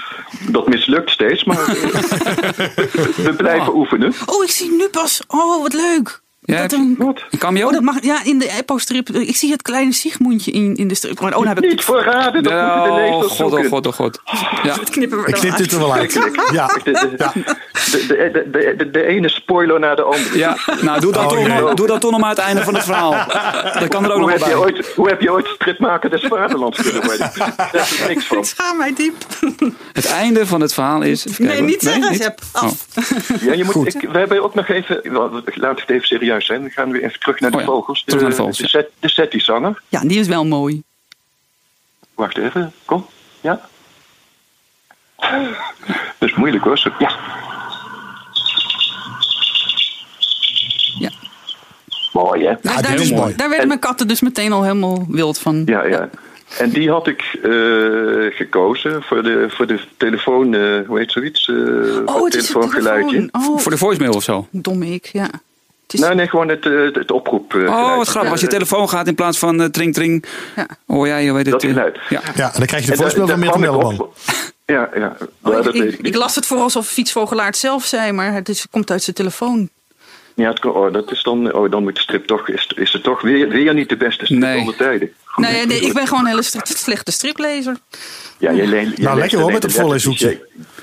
dat 0.53 0.69
mislukt 0.69 1.11
steeds, 1.11 1.45
maar 1.45 1.69
eh, 1.69 1.75
we 3.27 3.35
blijven 3.37 3.77
oefenen. 3.77 4.13
Oh, 4.27 4.43
ik 4.43 4.51
zie 4.51 4.71
nu 4.71 4.89
pas. 4.89 5.23
Oh, 5.27 5.63
wat 5.63 5.73
leuk. 5.73 6.23
Ja, 6.47 6.53
dat 6.63 6.71
heb 6.71 6.71
je- 6.71 6.77
een, 6.77 6.95
Wat? 6.99 7.23
Een 7.31 7.39
cameo? 7.39 7.67
oh, 7.67 7.73
dat 7.73 7.83
mag, 7.83 8.03
ja, 8.03 8.25
in 8.25 8.39
de 8.39 8.51
Eppo-strip. 8.59 9.09
Ik 9.09 9.37
zie 9.37 9.51
het 9.53 9.63
kleine 9.63 9.93
Sigmundje 9.93 10.51
in, 10.51 10.75
in 10.77 10.89
de 10.89 10.95
strip. 10.95 11.21
Oh, 11.23 11.31
dan 11.31 11.47
heb 11.47 11.59
ik 11.63 11.71
Niet 11.71 11.85
verraden, 11.85 12.43
dat 12.43 12.53
moeten 12.53 12.95
de 12.95 13.03
Oh, 13.13 13.23
god, 13.23 13.53
oh 13.53 13.67
god, 13.69 13.87
oh 13.87 13.93
god. 13.93 14.21
Ja. 14.63 14.75
het 14.81 14.91
knippen 14.91 15.21
we 15.23 15.27
Ik 15.29 15.35
knip 15.35 15.57
dit 15.57 15.73
er 15.73 15.79
wel 15.79 15.93
uit. 15.95 16.13
Ja. 16.53 16.67
De, 16.67 16.83
de, 16.83 17.11
de, 17.17 18.31
de, 18.31 18.49
de, 18.51 18.75
de, 18.77 18.91
de 18.91 19.05
ene 19.05 19.29
spoiler 19.29 19.81
naar 19.81 19.97
de 19.97 20.03
andere. 20.03 20.39
ja, 20.39 20.57
nou 20.81 21.01
doe 21.01 21.13
dat, 21.13 21.23
Oh, 21.23 21.29
toch, 21.29 21.49
nog, 21.61 21.75
doe 21.75 21.87
dat 21.87 22.01
toch 22.01 22.11
nog 22.11 22.21
maar 22.21 22.29
aan 22.29 22.35
het 22.37 22.45
einde 22.45 22.63
van 22.63 22.75
het 22.75 22.85
verhaal. 22.85 23.11
Dat 23.81 23.89
kan 23.89 24.05
er 24.05 24.11
ook 24.13 24.19
Hoe 24.21 24.31
nog 24.31 24.31
heb, 24.31 24.39
wel 24.41 24.49
je 24.49 24.73
bij. 24.73 24.75
ooit, 24.83 24.93
hoe 24.97 25.09
heb 25.09 25.21
je 25.21 25.33
ooit 25.33 25.47
stripmaker 25.47 26.11
des 26.11 26.21
vaderlands 26.29 26.83
kunnen 26.83 27.05
worden? 27.05 27.31
Daar 27.57 27.75
is 27.75 28.01
er 28.01 28.09
niks 28.09 28.25
van. 28.27 28.39
Ik 28.45 28.45
schaam 28.45 28.77
mij 28.77 28.95
diep. 28.95 29.15
Het 29.93 30.07
einde 30.07 30.47
van 30.47 30.61
het 30.61 30.75
verhaal 30.75 31.03
is... 31.03 31.25
Nee, 31.39 31.63
niet 31.63 31.83
zeggen, 31.83 32.11
niet? 32.11 32.23
Sepp. 32.23 32.41
Af. 32.53 32.87
Ja, 33.41 33.53
je 33.53 33.65
moet, 33.75 33.95
ik, 33.95 34.09
we 34.13 34.19
hebben 34.19 34.43
ook 34.43 34.55
nog 34.55 34.69
even, 34.69 35.01
laat 35.55 35.81
het 35.81 35.91
even 35.91 36.07
serieus 36.07 36.33
zijn. 36.43 36.63
We 36.63 36.71
gaan 36.71 36.91
weer 36.91 37.03
even 37.05 37.21
terug 37.21 37.41
naar 37.41 37.51
de 37.51 37.57
Oh 37.57 37.63
ja, 37.63 37.69
vogels. 37.69 38.05
naar 38.07 38.19
de 38.19 38.33
vogels, 38.33 38.57
de, 38.57 38.63
ja. 38.63 38.69
set, 38.69 38.91
de 39.01 39.09
Setti-zanger. 39.09 39.83
Ja, 39.89 40.01
die 40.01 40.19
is 40.19 40.27
wel 40.29 40.45
mooi. 40.47 40.83
Wacht 42.15 42.39
even, 42.39 42.73
kom. 42.85 43.07
Ja. 43.41 43.69
Dat 46.19 46.29
is 46.29 46.35
moeilijk 46.35 46.65
hoor. 46.65 46.79
Zo- 46.79 46.91
Ja. 46.99 47.17
Ja. 50.99 51.11
Mooi 52.13 52.45
hè? 52.45 52.51
Ja, 52.63 52.81
daar, 52.83 52.95
is 52.95 53.11
mooi. 53.11 53.35
daar 53.37 53.49
werden 53.49 53.69
mijn 53.69 53.81
katten 53.81 54.09
dus 54.09 54.21
meteen 54.21 54.53
al 54.53 54.63
helemaal 54.63 55.05
wild 55.09 55.39
van. 55.39 55.63
Ja, 55.67 55.87
ja. 55.87 56.09
En 56.59 56.71
die 56.71 56.91
had 56.91 57.07
ik 57.07 57.21
eh, 57.43 58.37
gekozen 58.37 59.03
voor 59.03 59.23
de, 59.23 59.47
voor 59.51 59.67
de 59.67 59.81
telefoon, 59.97 60.55
eh, 60.55 60.87
hoe 60.87 60.99
heet 60.99 61.13
zoiets? 61.13 61.49
Eh, 61.49 61.55
Oh, 62.05 62.23
het 62.23 62.31
telefoongeluidje. 62.33 63.17
telefoon. 63.17 63.53
Oh, 63.53 63.59
Voor 63.59 63.71
de 63.71 63.79
voicemail 63.79 64.13
of 64.13 64.23
zo. 64.23 64.47
dom 64.51 64.83
ik, 64.83 65.07
ja. 65.07 65.29
Het 65.87 65.95
is, 65.95 66.01
Nee, 66.01 66.15
nee, 66.15 66.29
gewoon 66.29 66.49
het, 66.49 66.67
eh, 66.67 66.73
het 66.93 67.11
oproep. 67.11 67.55
eh, 67.55 67.61
Oh, 67.63 67.97
wat 67.97 68.09
grappig. 68.09 68.31
Als 68.33 68.41
je 68.41 68.47
telefoon 68.47 68.89
gaat 68.89 69.07
in 69.07 69.15
plaats 69.15 69.39
van 69.39 69.61
eh, 69.61 69.67
tring 69.69 69.95
tring. 69.95 70.25
Ja. 70.57 70.67
Oh 70.87 71.07
ja, 71.07 71.17
je 71.17 71.33
weet 71.33 71.47
het. 71.47 71.61
Dat 71.61 71.71
geluid. 71.71 71.99
Ja. 72.09 72.21
Ja, 72.35 72.47
en 72.53 72.59
dan 72.59 72.67
krijg 72.67 72.85
je 72.85 72.91
de 72.91 72.97
voicemail 72.97 73.29
van 73.29 73.43
ik 73.43 73.59
Melleman. 73.59 74.09
Ja, 74.67 74.89
ja. 74.95 75.17
Oh, 75.43 75.53
Ja, 75.53 75.59
ik, 75.59 75.65
dat 75.65 75.75
ik, 75.75 75.83
weet 75.83 75.93
ik 75.93 76.03
niet. 76.03 76.15
las 76.15 76.35
het 76.35 76.47
voor 76.47 76.59
alsof 76.59 76.87
Fietsvogelaar 76.89 77.47
het 77.47 77.57
zelf 77.57 77.85
zei, 77.85 78.13
maar 78.13 78.33
het 78.33 78.49
is, 78.49 78.67
komt 78.71 78.91
uit 78.91 79.03
zijn 79.03 79.17
telefoon. 79.17 79.69
Ja, 80.35 80.49
het, 80.49 80.59
kan- 80.59 80.73
oh, 80.73 80.93
dat 80.93 81.11
is 81.13 81.23
dan, 81.23 81.53
oh, 81.55 81.71
dan 81.71 81.83
moet 81.83 81.95
de 81.95 82.01
strip 82.01 82.27
toch, 82.27 82.49
is, 82.49 82.73
is 82.77 82.93
het 82.93 83.03
toch 83.03 83.21
weer, 83.21 83.49
weer 83.49 83.75
niet 83.75 83.89
de 83.89 83.97
beste 83.97 84.25
strip 84.25 84.41
Nee. 84.41 84.75
tijden. 84.77 85.13
Nee, 85.37 85.67
nee, 85.67 85.81
ik 85.81 85.93
ben 85.93 86.07
gewoon 86.07 86.23
een 86.25 86.31
hele 86.31 86.43
slechte 86.65 87.13
striplezer. 87.13 87.77
Ja, 88.39 88.53
jij, 88.53 88.67
jij, 88.67 88.83
jij 88.85 88.93
Nou, 88.97 89.19
lekker 89.19 89.39
hoor, 89.39 89.53
met 89.53 89.63
het 89.63 89.77
letters. 89.77 90.05
Jij, 90.05 90.41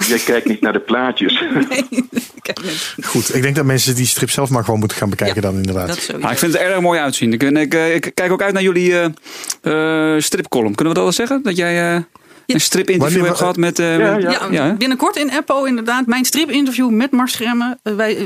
jij 0.08 0.18
kijkt 0.20 0.48
niet 0.48 0.62
naar 0.62 0.74
de 0.74 0.80
plaatjes. 0.80 1.44
Nee, 1.70 1.86
ik 2.44 2.46
heb 2.46 2.60
Goed, 3.04 3.36
ik 3.36 3.42
denk 3.42 3.56
dat 3.56 3.66
mensen 3.66 3.96
die 3.96 4.06
strip 4.06 4.30
zelf 4.30 4.50
maar 4.50 4.64
gewoon 4.64 4.80
moeten 4.80 4.98
gaan 4.98 5.10
bekijken 5.10 5.42
dan 5.42 5.56
inderdaad. 5.56 6.08
dat. 6.08 6.20
Maar 6.22 6.32
ik 6.32 6.38
vind 6.38 6.54
het 6.54 6.62
erg 6.62 6.80
mooi 6.82 7.00
uitzien. 7.00 7.34
Ik, 7.34 7.44
ik, 7.44 7.74
eh, 7.74 7.96
ik 7.96 8.12
kijk 8.14 8.32
ook 8.32 8.42
uit 8.42 8.54
naar 8.54 8.64
jullie 8.64 8.94
eh 9.00 10.16
eh, 10.16 10.22
stripcolumn. 10.22 10.76
Kunnen 10.76 10.94
we 10.94 11.00
dat 11.00 11.04
wel 11.04 11.26
zeggen? 11.28 11.44
Dat 11.44 11.56
jij 11.58 11.96
eh, 11.96 12.02
een 12.48 12.62
stripinterview 12.62 13.26
hebt 13.26 13.38
gehad 13.38 13.58
met... 13.58 13.80
eh, 13.80 14.20
Ja, 14.52 14.74
binnenkort 14.78 15.16
in 15.16 15.30
Eppo 15.30 15.64
inderdaad. 15.64 16.06
Mijn 16.06 16.26
stripinterview 16.26 16.90
met 16.90 17.12
Mars 17.12 17.32
Schremmen. 17.32 17.80
Eh, 17.84 17.94
Wij, 17.96 18.18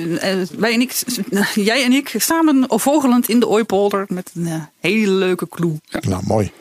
wij 0.58 0.74
en 0.74 0.82
ik, 0.82 0.94
jij 1.54 1.84
en 1.84 1.92
ik, 1.92 2.14
samen 2.18 2.66
vogelend 2.68 3.30
in 3.30 3.40
de 3.40 3.48
Ooipolder. 3.48 4.06
Met 4.08 4.32
een 4.36 4.68
hele 4.80 5.12
leuke 5.12 5.50
clue. 5.50 5.80
Nou, 6.08 6.22
mooi. 6.26 6.52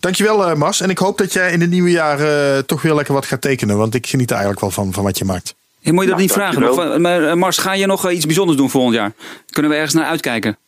Dankjewel 0.00 0.46
eh 0.46 0.54
Mars. 0.56 0.80
En 0.80 0.90
ik 0.90 0.98
hoop 0.98 1.18
dat 1.18 1.32
jij 1.32 1.52
in 1.52 1.60
het 1.60 1.70
nieuwe 1.70 1.90
jaar 1.90 2.20
eh, 2.20 2.58
toch 2.58 2.82
weer 2.82 2.94
lekker 2.94 3.14
wat 3.14 3.26
gaat 3.26 3.40
tekenen. 3.40 3.76
Want 3.76 3.94
ik 3.94 4.06
geniet 4.06 4.28
er 4.28 4.36
eigenlijk 4.36 4.60
wel 4.60 4.70
van, 4.70 4.92
van 4.92 5.04
wat 5.04 5.18
je 5.18 5.24
maakt. 5.24 5.54
Ja, 5.80 5.92
moet 5.92 6.04
je 6.04 6.08
dat 6.08 6.18
Nou, 6.18 6.28
niet 6.28 6.32
vragen? 6.32 7.00
Maar, 7.02 7.24
eh, 7.28 7.34
Mars, 7.34 7.58
ga 7.58 7.72
je 7.72 7.86
nog 7.86 8.06
eh, 8.06 8.14
iets 8.14 8.26
bijzonders 8.26 8.58
doen 8.58 8.70
volgend 8.70 8.94
jaar? 8.94 9.12
Kunnen 9.50 9.70
we 9.70 9.76
ergens 9.76 9.94
naar 9.94 10.06
uitkijken? 10.06 10.58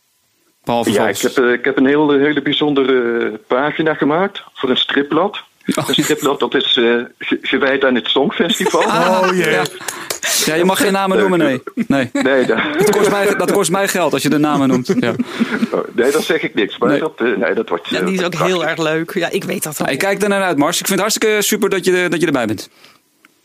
Behalve 0.63 0.91
Ja, 0.91 1.07
ik 1.07 1.17
heb, 1.17 1.37
eh, 1.37 1.51
ik 1.51 1.65
heb 1.65 1.77
een 1.77 1.85
hele, 1.85 2.19
hele 2.19 2.41
bijzondere 2.41 3.19
eh, 3.19 3.37
pagina 3.47 3.93
gemaakt 3.93 4.43
voor 4.53 4.69
een 4.69 4.77
stripblad. 4.77 5.43
Oh, 5.75 5.89
stripblad 5.89 6.39
dat 6.39 6.55
is 6.55 6.77
eh, 6.77 6.95
gewijd 7.41 7.83
aan 7.85 7.95
het 7.95 8.07
Songfestival. 8.07 8.81
Oh 8.81 9.27
jee. 9.33 9.49
Ja. 9.51 9.63
Ja, 10.45 10.53
je 10.55 10.63
mag 10.65 10.77
geen 10.81 10.91
namen 10.91 11.17
noemen, 11.17 11.39
nee. 11.39 11.61
Nee. 11.87 12.09
Nee, 12.13 12.45
dat, 12.45 12.57
Dat 12.77 12.89
kost, 12.89 13.09
mij, 13.09 13.35
dat 13.35 13.51
kost 13.51 13.71
mij 13.71 13.87
geld 13.87 14.13
als 14.13 14.21
je 14.21 14.29
de 14.29 14.37
namen 14.37 14.67
noemt. 14.67 14.93
Ja. 14.99 15.13
oh, 15.71 15.79
nee, 15.95 16.11
dat 16.11 16.23
zeg 16.23 16.41
ik 16.41 16.55
niks. 16.55 16.77
Maar 16.77 16.89
Nee. 16.89 16.99
dat, 16.99 17.13
eh, 17.17 17.25
nee, 17.37 17.53
dat 17.53 17.69
wordt. 17.69 17.89
Ja, 17.89 17.99
eh, 17.99 18.05
die 18.05 18.13
is 18.17 18.23
ook 18.23 18.29
prachtig. 18.29 18.53
heel 18.53 18.65
erg 18.65 18.77
leuk. 18.79 19.13
Ja, 19.13 19.29
ik 19.29 19.43
weet 19.43 19.63
dat 19.63 19.77
al. 19.77 19.85
Nou, 19.85 19.91
ik 19.91 19.99
kijk 19.99 20.21
er 20.21 20.29
naar 20.29 20.43
uit, 20.43 20.57
Mars. 20.57 20.79
Ik 20.79 20.87
vind 20.87 20.99
het 20.99 21.09
hartstikke 21.09 21.41
super 21.41 21.69
dat 21.69 21.85
je, 21.85 22.07
dat 22.09 22.19
je 22.19 22.25
erbij 22.25 22.45
bent. 22.45 22.69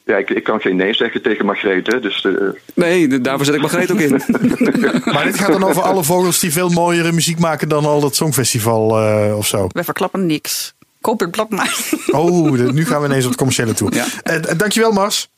Ja, 0.04 0.16
ik, 0.16 0.30
ik 0.30 0.44
kan 0.44 0.60
geen 0.60 0.76
nee 0.76 0.94
zeggen 0.94 1.22
tegen 1.22 1.44
Margreet, 1.44 1.86
hè, 1.86 2.00
dus. 2.00 2.26
Nee, 2.74 3.20
daarvoor 3.20 3.44
zet 3.44 3.54
ik 3.54 3.60
Margreet 3.60 3.90
ook 3.92 4.00
in. 4.00 4.22
Maar 5.12 5.24
dit 5.24 5.38
gaat 5.38 5.52
dan 5.52 5.64
over 5.64 5.82
alle 5.82 6.04
vogels 6.04 6.38
die 6.40 6.52
veel 6.52 6.68
mooiere 6.68 7.12
muziek 7.12 7.38
maken 7.38 7.68
dan 7.68 7.84
al 7.84 8.00
dat 8.00 8.16
songfestival 8.16 8.98
eh, 8.98 9.36
of 9.36 9.46
zo. 9.46 9.66
Wij 9.72 9.84
verklappen 9.84 10.26
niks. 10.26 10.74
Koop 11.06 11.20
het 11.20 11.30
blad 11.30 11.50
maar. 11.50 11.76
Oh, 12.20 12.52
de- 12.52 12.72
nu 12.72 12.86
gaan 12.86 13.00
we 13.00 13.06
ineens 13.06 13.22
op 13.22 13.28
het 13.28 13.38
commerciële 13.38 13.72
toe. 13.72 13.94
Ja. 13.94 14.04
Eh, 14.22 14.40
dankjewel 14.56 14.92
Mars. 14.92 15.28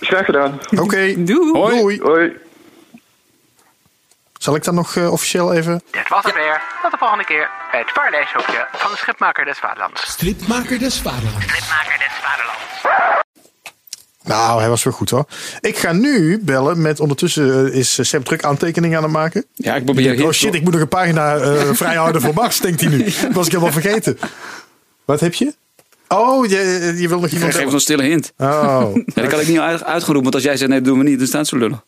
graag 0.00 0.24
gedaan. 0.24 0.60
Oké, 0.76 1.24
Doei. 1.24 1.52
Hoi. 1.52 1.76
doei. 1.80 2.00
Hoi. 2.02 2.32
Zal 4.38 4.54
ik 4.54 4.64
dan 4.64 4.74
nog 4.74 4.96
eh, 4.96 5.12
officieel 5.12 5.52
even... 5.54 5.82
Dit 5.90 6.08
was 6.08 6.24
het 6.24 6.34
weer. 6.34 6.60
Tot 6.82 6.90
de 6.90 6.96
volgende 6.98 7.24
keer 7.24 7.50
bij 7.70 7.80
het 7.80 7.90
voorleeshoekje 7.94 8.66
van 8.72 8.90
de 8.90 8.96
Schipmaker 8.96 9.44
des 9.44 9.58
Vaderlands. 9.58 10.06
Stripmaker 10.10 10.78
des 10.78 11.00
Vaderlands. 11.00 11.46
Schipmaker 11.46 11.98
des 11.98 12.12
Vaderlands. 12.22 13.20
Nou, 14.22 14.60
hij 14.60 14.68
was 14.68 14.82
wel 14.84 14.92
goed 14.92 15.10
hoor. 15.10 15.24
Ik 15.60 15.76
ga 15.78 15.92
nu 15.92 16.38
bellen 16.42 16.82
met... 16.82 17.00
Ondertussen 17.00 17.66
eh, 17.72 17.78
is 17.78 17.98
Seb 18.08 18.24
druk 18.24 18.44
aantekeningen 18.44 18.96
aan 18.96 19.02
het 19.02 19.12
maken. 19.12 19.44
Ja, 19.54 19.74
ik 19.74 19.84
probeer 19.84 20.12
hier... 20.14 20.24
Oh 20.26 20.32
shit, 20.32 20.54
ik 20.54 20.62
moet 20.62 20.72
nog 20.72 20.80
een 20.80 20.88
pagina 20.88 21.36
eh 21.36 21.68
vrijhouden 21.82 22.20
voor 22.22 22.34
Mars, 22.34 22.60
denkt 22.60 22.80
hij 22.80 22.90
nu. 22.90 23.04
Dat 23.04 23.32
was 23.32 23.46
ik 23.46 23.52
helemaal 23.52 23.72
vergeten. 23.72 24.18
Wat 25.04 25.20
heb 25.20 25.34
je? 25.34 25.54
Oh, 26.08 26.46
je, 26.46 26.94
je 26.98 27.08
wil 27.08 27.16
nog 27.20 27.26
Ik 27.26 27.32
iemand 27.32 27.32
geef 27.32 27.52
bellen? 27.52 27.64
nog 27.64 27.72
een 27.74 27.80
stille 27.80 28.02
hint. 28.02 28.32
Oh. 28.38 28.94
Ja, 29.14 29.22
dat 29.22 29.26
kan 29.30 29.40
ik 29.40 29.48
niet 29.48 29.58
uit, 29.58 29.84
uitgeroepen, 29.84 30.22
want 30.22 30.34
als 30.34 30.44
jij 30.44 30.56
zegt 30.56 30.70
nee, 30.70 30.78
dat 30.80 30.88
doen 30.88 30.98
we 30.98 31.04
niet, 31.10 31.18
dan 31.18 31.26
staat 31.26 31.46
zo 31.46 31.56
lullig. 31.56 31.84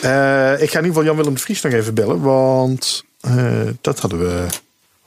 Eh, 0.00 0.52
ik 0.52 0.70
ga 0.70 0.78
in 0.78 0.84
ieder 0.84 0.84
geval 0.84 1.04
Jan-Willem 1.04 1.34
de 1.34 1.40
Vries 1.40 1.60
nog 1.62 1.72
even 1.72 1.94
bellen. 1.94 2.20
Want 2.20 3.04
eh, 3.20 3.60
dat 3.80 3.98
hadden 4.00 4.18
we 4.18 4.46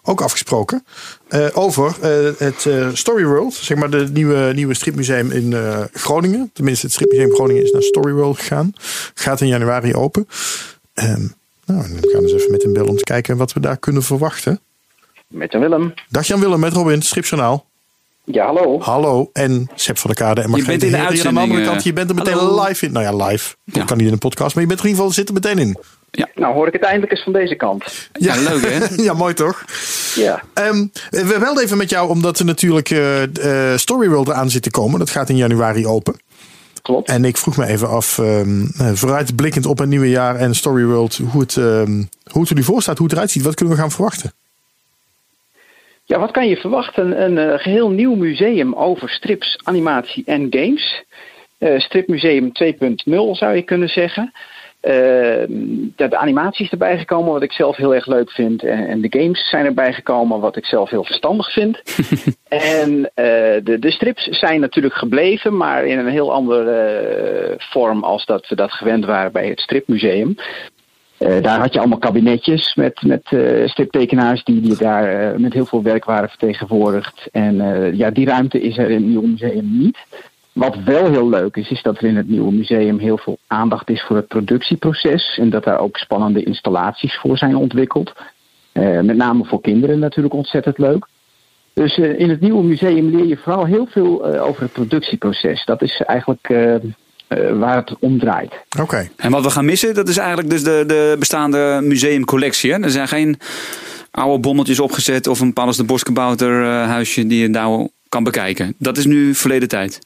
ook 0.04 0.22
afgesproken. 0.22 0.86
Eh, 1.28 1.46
over 1.54 1.96
eh, 2.02 2.32
het 2.38 2.66
eh, 2.66 2.90
Story 2.94 3.26
World. 3.26 3.54
Zeg 3.54 3.78
maar 3.78 3.90
de 3.90 4.08
nieuwe, 4.14 4.52
nieuwe 4.54 4.74
stripmuseum 4.74 5.32
in 5.32 5.54
eh, 5.54 5.80
Groningen. 5.94 6.50
Tenminste, 6.54 6.86
het 6.86 6.96
stripmuseum 6.96 7.34
Groningen 7.34 7.64
is 7.64 7.72
naar 7.72 7.82
Story 7.82 8.14
World 8.14 8.38
gegaan. 8.40 8.74
Gaat 9.14 9.42
in 9.42 9.48
januari 9.48 9.94
open. 9.94 10.28
Ehm, 10.94 11.28
nou, 11.66 11.82
we 12.02 12.10
gaan 12.14 12.22
eens 12.24 12.34
even 12.34 12.52
met 12.52 12.64
hem 12.64 12.74
bellen 12.74 12.90
om 12.90 12.98
te 12.98 13.04
kijken 13.04 13.38
wat 13.38 13.54
we 13.54 13.60
daar 13.60 13.78
kunnen 13.78 14.04
verwachten. 14.04 14.60
Met 15.28 15.54
een 15.54 15.60
Willem. 15.60 15.94
Dag 16.10 16.28
Jan-Willem 16.28 16.60
met 16.60 16.74
Robin, 16.74 17.02
Stripjournaal. 17.02 17.66
Ja, 18.24 18.46
hallo. 18.46 18.80
Hallo 18.82 19.30
en 19.34 19.70
Seb 19.76 19.98
van 19.98 20.12
der 20.16 20.26
Kade 20.26 20.42
en 20.42 20.50
Margreet 20.50 20.68
bent 20.80 20.84
in 20.84 20.92
de 20.92 20.98
Heer 20.98 21.06
aan 21.08 21.14
de 21.14 21.20
andere 21.28 21.40
uitzending, 21.42 21.68
kant. 21.68 21.84
Je 21.84 21.94
bent 21.94 22.10
er 22.10 22.16
meteen 22.16 22.34
Hallo. 22.34 22.64
live 22.68 22.86
in. 22.86 22.92
Nou 22.92 23.06
ja, 23.06 23.26
live. 23.26 23.56
Dat 23.66 23.76
Ja. 23.76 23.84
kan 23.84 23.98
niet 23.98 24.08
in 24.08 24.14
een 24.14 24.20
podcast, 24.20 24.54
maar 24.56 24.64
je 24.64 24.70
bent 24.70 24.80
er 24.80 24.86
in 24.86 24.92
ieder 24.92 25.06
geval 25.06 25.24
zit 25.24 25.28
er 25.28 25.34
meteen 25.34 25.60
in. 25.68 25.78
Nou 26.36 26.54
hoor 26.54 26.68
ik 26.68 26.74
het 26.74 26.82
eindelijk 26.84 27.12
eens 27.12 27.24
van 27.24 27.34
deze 27.34 27.56
kant. 27.56 28.10
Ja, 28.14 28.36
leuk 28.36 28.62
hè? 28.70 29.04
ja, 29.08 29.14
mooi 29.14 29.34
toch? 29.34 29.66
Ja. 30.16 30.44
Ehm, 30.54 30.86
we 31.10 31.38
wel 31.40 31.62
even 31.62 31.78
met 31.78 31.90
jou, 31.90 32.10
omdat 32.10 32.40
er 32.40 32.46
natuurlijk 32.46 32.90
eh 32.90 33.72
eh, 33.72 33.78
Storyworld 33.78 34.28
eraan 34.28 34.50
zit 34.50 34.62
te 34.64 34.72
komen. 34.72 35.00
Dat 35.00 35.10
gaat 35.10 35.30
in 35.30 35.36
januari 35.38 35.88
open. 35.88 36.20
Klopt. 36.82 37.10
En 37.10 37.26
ik 37.26 37.38
vroeg 37.38 37.58
me 37.58 37.66
even 37.66 37.90
af, 37.90 38.18
ehm, 38.20 38.66
eh, 38.78 38.92
vooruitblikkend 38.94 39.66
op 39.66 39.78
het 39.78 39.90
nieuwe 39.90 40.10
jaar 40.10 40.36
en 40.36 40.56
Storyworld, 40.56 41.20
hoe 41.32 41.42
het, 41.42 41.58
ehm, 41.58 42.04
hoe 42.32 42.42
het 42.42 42.50
er 42.50 42.56
nu 42.56 42.64
voor 42.64 42.82
staat, 42.82 42.98
hoe 42.98 43.08
het 43.08 43.16
eruit 43.16 43.32
ziet. 43.32 43.44
Wat 43.44 43.56
kunnen 43.56 43.76
we 43.76 43.82
gaan 43.82 43.92
verwachten? 43.92 44.34
Ja, 46.08 46.20
wat 46.20 46.32
kan 46.32 46.48
je 46.48 46.58
verwachten? 46.58 47.24
Een 47.24 47.38
eh, 47.38 47.60
geheel 47.60 47.90
nieuw 47.90 48.16
museum 48.16 48.74
over 48.74 49.10
strips, 49.10 49.60
animatie 49.64 50.24
en 50.26 50.48
games. 50.50 51.04
Eh, 51.58 51.80
stripmuseum 51.80 52.52
2.0 52.52 53.32
zou 53.32 53.56
je 53.56 53.62
kunnen 53.62 53.90
zeggen. 53.90 54.32
Eh, 54.80 54.94
de, 55.96 56.18
animatie 56.18 56.66
is 56.66 56.72
erbij 56.72 56.98
gekomen, 56.98 57.34
wat 57.34 57.44
ik 57.44 57.52
zelf 57.52 57.76
heel 57.76 57.96
erg 57.96 58.06
leuk 58.06 58.32
vind. 58.32 58.64
En, 58.64 58.88
en 58.88 59.02
de 59.02 59.20
games 59.20 59.50
zijn 59.50 59.66
erbij 59.66 59.94
gekomen, 59.94 60.40
wat 60.40 60.56
ik 60.56 60.66
zelf 60.66 60.90
heel 60.90 61.04
verstandig 61.04 61.52
vind. 61.52 61.82
en 62.48 63.12
eh, 63.14 63.26
de, 63.64 63.78
de 63.80 63.92
strips 63.92 64.24
zijn 64.24 64.60
natuurlijk 64.60 64.94
gebleven, 64.94 65.58
maar 65.58 65.86
in 65.86 66.00
een 66.00 66.08
heel 66.08 66.34
andere 66.34 67.56
vorm 67.58 68.04
als 68.04 68.26
dat 68.26 68.48
we 68.48 68.56
dat 68.56 68.72
gewend 68.72 69.06
waren 69.06 69.32
bij 69.32 69.48
het 69.48 69.60
stripmuseum. 69.60 70.36
Eh, 71.18 71.42
daar 71.42 71.60
had 71.60 71.74
je 71.74 71.80
allemaal 71.80 71.98
kabinetjes 71.98 72.76
met, 72.76 73.02
met 73.02 73.26
eh, 73.30 73.68
striptekenaars 73.68 74.44
die, 74.44 74.62
die 74.62 74.78
daar 74.78 75.04
eh, 75.04 75.40
met 75.40 75.54
heel 75.54 75.66
veel 75.66 75.84
werk 75.84 76.06
waren 76.06 76.30
vertegenwoordigd. 76.30 77.28
En 77.32 77.56
ja, 77.96 78.10
die 78.10 78.26
ruimte 78.26 78.62
is 78.62 78.78
er 78.78 78.90
in 78.90 78.96
het 78.96 79.06
nieuwe 79.06 79.28
museum 79.28 79.78
niet. 79.78 79.98
Wat 80.52 80.76
wel 80.86 81.10
heel 81.10 81.30
leuk 81.30 81.56
is, 81.56 81.70
is 81.70 81.82
dat 81.82 81.98
er 81.98 82.04
in 82.04 82.16
het 82.16 82.30
nieuwe 82.30 82.52
museum 82.52 83.00
heel 83.00 83.18
veel 83.18 83.38
aandacht 83.48 83.90
is 83.90 84.02
voor 84.02 84.16
het 84.16 84.28
productieproces. 84.28 85.38
En 85.38 85.50
dat 85.50 85.64
daar 85.64 85.80
ook 85.80 85.98
spannende 85.98 86.44
installaties 86.44 87.16
voor 87.16 87.38
zijn 87.38 87.56
ontwikkeld. 87.56 88.14
Met 88.74 89.16
name 89.16 89.46
voor 89.46 89.62
kinderen 89.62 90.00
natuurlijk 90.00 90.34
ontzettend 90.34 90.78
leuk. 90.78 91.08
Dus 91.74 91.98
in 91.98 92.30
het 92.30 92.42
nieuwe 92.42 92.64
museum 92.64 93.10
leer 93.10 93.26
je 93.26 93.38
vooral 93.38 93.66
heel 93.66 93.86
veel 93.86 94.26
over 94.26 94.62
het 94.62 94.72
productieproces. 94.72 95.66
Dat 95.66 95.82
is 95.82 96.02
eigenlijk 96.02 96.48
waar 97.60 97.76
het 97.76 97.96
om 98.00 98.20
draait. 98.20 98.54
Oké. 98.82 99.10
En 99.18 99.32
wat 99.32 99.44
we 99.44 99.50
gaan 99.50 99.66
missen, 99.66 99.94
dat 99.94 100.08
is 100.08 100.18
eigenlijk 100.18 100.50
dus 100.50 100.64
de, 100.64 100.84
de 100.88 101.16
bestaande 101.20 101.80
museumcollectie. 101.84 102.74
Hè? 102.74 102.82
Er 102.82 102.90
zijn 102.90 103.08
geen 103.08 103.40
oude 104.12 104.40
bommeltjes 104.40 104.80
opgezet 104.80 105.28
of 105.28 105.40
een 105.40 105.54
Paulus 105.54 105.78
de 105.78 105.84
Boskabouter 105.84 106.64
eh, 106.64 106.88
huisje 106.88 107.28
die 107.28 107.42
je 107.42 107.48
nou 107.48 107.90
kan 108.10 108.24
bekijken. 108.24 108.74
Dat 108.78 108.98
is 108.98 109.06
nu 109.06 109.34
verleden 109.34 109.68
tijd. 109.68 110.00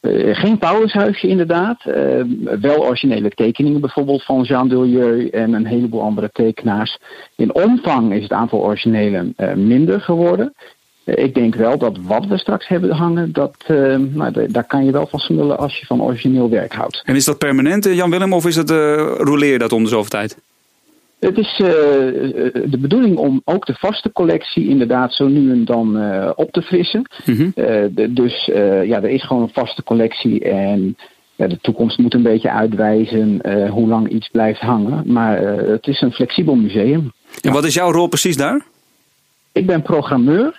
Eh, 0.00 0.36
geen 0.36 0.58
Paulushuisje 0.58 1.28
inderdaad. 1.28 1.84
Eh, 1.84 2.22
wel 2.60 2.86
originele 2.86 3.30
tekeningen 3.30 3.80
bijvoorbeeld 3.80 4.24
van 4.24 4.42
Jean 4.42 4.68
Delieu 4.68 5.28
en 5.28 5.52
een 5.52 5.66
heleboel 5.66 6.02
andere 6.02 6.30
tekenaars. 6.32 6.98
In 7.36 7.54
omvang 7.54 8.14
is 8.14 8.22
het 8.22 8.32
aantal 8.32 8.60
originelen 8.60 9.32
eh, 9.36 9.54
minder 9.54 10.00
geworden. 10.00 10.54
Eh, 11.16 11.24
ik 11.24 11.34
denk 11.34 11.54
wel 11.54 11.78
dat 11.78 11.96
wat 12.06 12.26
we 12.26 12.38
straks 12.38 12.68
hebben 12.68 12.90
hangen, 12.90 13.32
dat, 13.32 13.54
eh, 13.66 13.96
nou, 13.96 14.32
da- 14.32 14.46
daar 14.48 14.66
kan 14.66 14.84
je 14.84 14.92
wel 14.92 15.06
van 15.06 15.18
smullen 15.18 15.58
als 15.58 15.78
je 15.78 15.86
van 15.86 16.02
origineel 16.02 16.50
werk 16.50 16.72
houdt. 16.72 17.02
En 17.04 17.14
is 17.16 17.24
dat 17.24 17.38
permanent, 17.38 17.86
eh, 17.86 17.94
Jan 17.94 18.10
Willem, 18.10 18.32
of 18.32 18.46
is 18.46 18.54
dat 18.54 18.70
uh, 18.70 18.76
roleer 19.18 19.52
je 19.52 19.58
dat 19.58 19.72
om 19.72 19.82
de 19.82 19.88
zoveel 19.88 20.10
tijd? 20.10 20.36
Het 21.20 21.38
is 21.38 21.60
eh, 21.60 21.68
eh, 21.68 22.52
de 22.70 22.78
bedoeling 22.78 23.16
om 23.16 23.40
ook 23.44 23.66
de 23.66 23.74
vaste 23.78 24.12
collectie 24.12 24.68
inderdaad 24.68 25.14
zo 25.14 25.28
nu 25.28 25.50
en 25.50 25.64
dan 25.64 25.98
eh, 25.98 26.30
op 26.34 26.50
te 26.52 26.62
frissen. 26.62 27.02
Mhm. 27.26 27.42
Eh, 27.54 27.84
de- 27.90 28.12
dus 28.12 28.48
eh, 28.50 28.84
ja, 28.84 28.96
er 29.02 29.08
is 29.10 29.26
gewoon 29.26 29.42
een 29.42 29.50
vaste 29.52 29.82
collectie 29.82 30.44
en 30.44 30.96
ja, 31.36 31.46
de 31.46 31.58
toekomst 31.60 31.98
moet 31.98 32.14
een 32.14 32.22
beetje 32.22 32.50
uitwijzen 32.50 33.40
eh, 33.40 33.70
hoe 33.70 33.88
lang 33.88 34.08
iets 34.08 34.28
blijft 34.28 34.60
hangen. 34.60 35.02
Maar 35.12 35.42
eh, 35.42 35.68
het 35.70 35.86
is 35.86 36.00
een 36.00 36.12
flexibel 36.12 36.54
museum. 36.54 37.12
En 37.40 37.52
wat 37.52 37.64
is 37.64 37.74
jouw 37.74 37.92
rol 37.92 38.06
precies 38.06 38.36
daar? 38.36 38.64
Ik 39.52 39.66
ben 39.66 39.82
programmeur. 39.82 40.58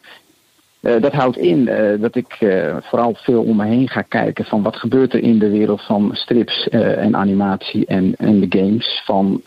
Eh, 0.81 1.01
dat 1.01 1.13
houdt 1.13 1.37
in 1.37 1.67
eh, 1.67 2.01
dat 2.01 2.15
ik 2.15 2.33
eh, 2.39 2.77
vooral 2.81 3.15
veel 3.15 3.43
om 3.43 3.55
me 3.55 3.65
heen 3.65 3.89
ga 3.89 4.01
kijken 4.01 4.45
van 4.45 4.61
wat 4.61 4.75
gebeurt 4.75 5.13
er 5.13 5.23
in 5.23 5.39
de 5.39 5.49
wereld 5.49 5.81
van 5.81 6.09
strips 6.13 6.67
en 6.69 7.15
animatie 7.15 7.85
en, 7.85 8.15
en 8.17 8.39
de 8.39 8.59
games. 8.59 9.01
Van 9.05 9.41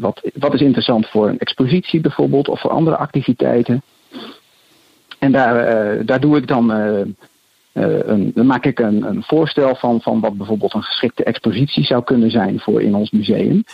wat, 0.00 0.30
wat 0.34 0.54
is 0.54 0.60
interessant 0.60 1.06
voor 1.06 1.28
een 1.28 1.38
expositie 1.38 2.00
bijvoorbeeld 2.00 2.48
of 2.48 2.60
voor 2.60 2.70
andere 2.70 2.96
activiteiten. 2.96 3.82
En 5.18 5.32
daar, 5.32 6.04
daar 6.04 6.20
doe 6.20 6.36
ik 6.36 6.46
dan, 6.46 6.70
een, 7.72 8.32
maak 8.34 8.64
ik 8.64 8.78
een, 8.78 9.02
een 9.02 9.22
voorstel 9.22 9.74
van, 9.74 10.00
van 10.00 10.20
wat 10.20 10.36
bijvoorbeeld 10.36 10.74
een 10.74 10.82
geschikte 10.82 11.24
expositie 11.24 11.84
zou 11.84 12.04
kunnen 12.04 12.30
zijn 12.30 12.60
voor 12.60 12.82
in 12.82 12.94
ons 12.94 13.10
museum. 13.10 13.64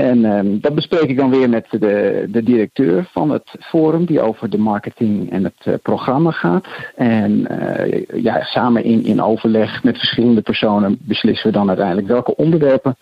En 0.00 0.24
ehm, 0.24 0.60
dat 0.60 0.74
bespreek 0.74 1.08
ik 1.08 1.16
dan 1.16 1.30
weer 1.30 1.48
met 1.48 1.66
de, 1.70 2.26
de 2.28 2.42
directeur 2.42 3.08
van 3.12 3.30
het 3.30 3.50
forum, 3.60 4.04
die 4.04 4.20
over 4.20 4.50
de 4.50 4.58
marketing 4.58 5.30
en 5.30 5.44
het 5.44 5.54
eh, 5.62 5.74
programma 5.82 6.30
gaat. 6.30 6.66
En 6.96 7.46
eh, 7.46 8.22
ja, 8.22 8.44
samen 8.44 8.84
in, 8.84 9.04
in 9.04 9.22
overleg 9.22 9.82
met 9.82 9.98
verschillende 9.98 10.40
personen 10.40 10.98
beslissen 11.00 11.46
we 11.46 11.56
dan 11.56 11.68
uiteindelijk 11.68 12.06
welke 12.06 12.36
onderwerpen 12.36 12.96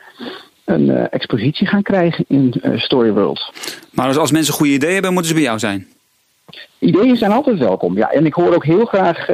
een 0.64 0.90
eh, 0.90 1.04
expositie 1.10 1.66
gaan 1.66 1.82
krijgen 1.82 2.24
in 2.28 2.54
eh, 2.62 2.78
Storyworld. 2.78 3.52
Maar 3.92 4.06
als, 4.06 4.16
als 4.16 4.32
mensen 4.32 4.54
goede 4.54 4.72
ideeën 4.72 4.92
hebben, 4.92 5.12
moeten 5.12 5.30
ze 5.30 5.36
bij 5.36 5.46
jou 5.46 5.58
zijn. 5.58 5.86
Ideeën 6.78 7.16
zijn 7.16 7.32
altijd 7.32 7.58
welkom. 7.58 7.96
Ja, 7.96 8.10
en 8.10 8.26
ik 8.26 8.34
hoor 8.34 8.54
ook 8.54 8.64
heel 8.64 8.84
graag 8.84 9.26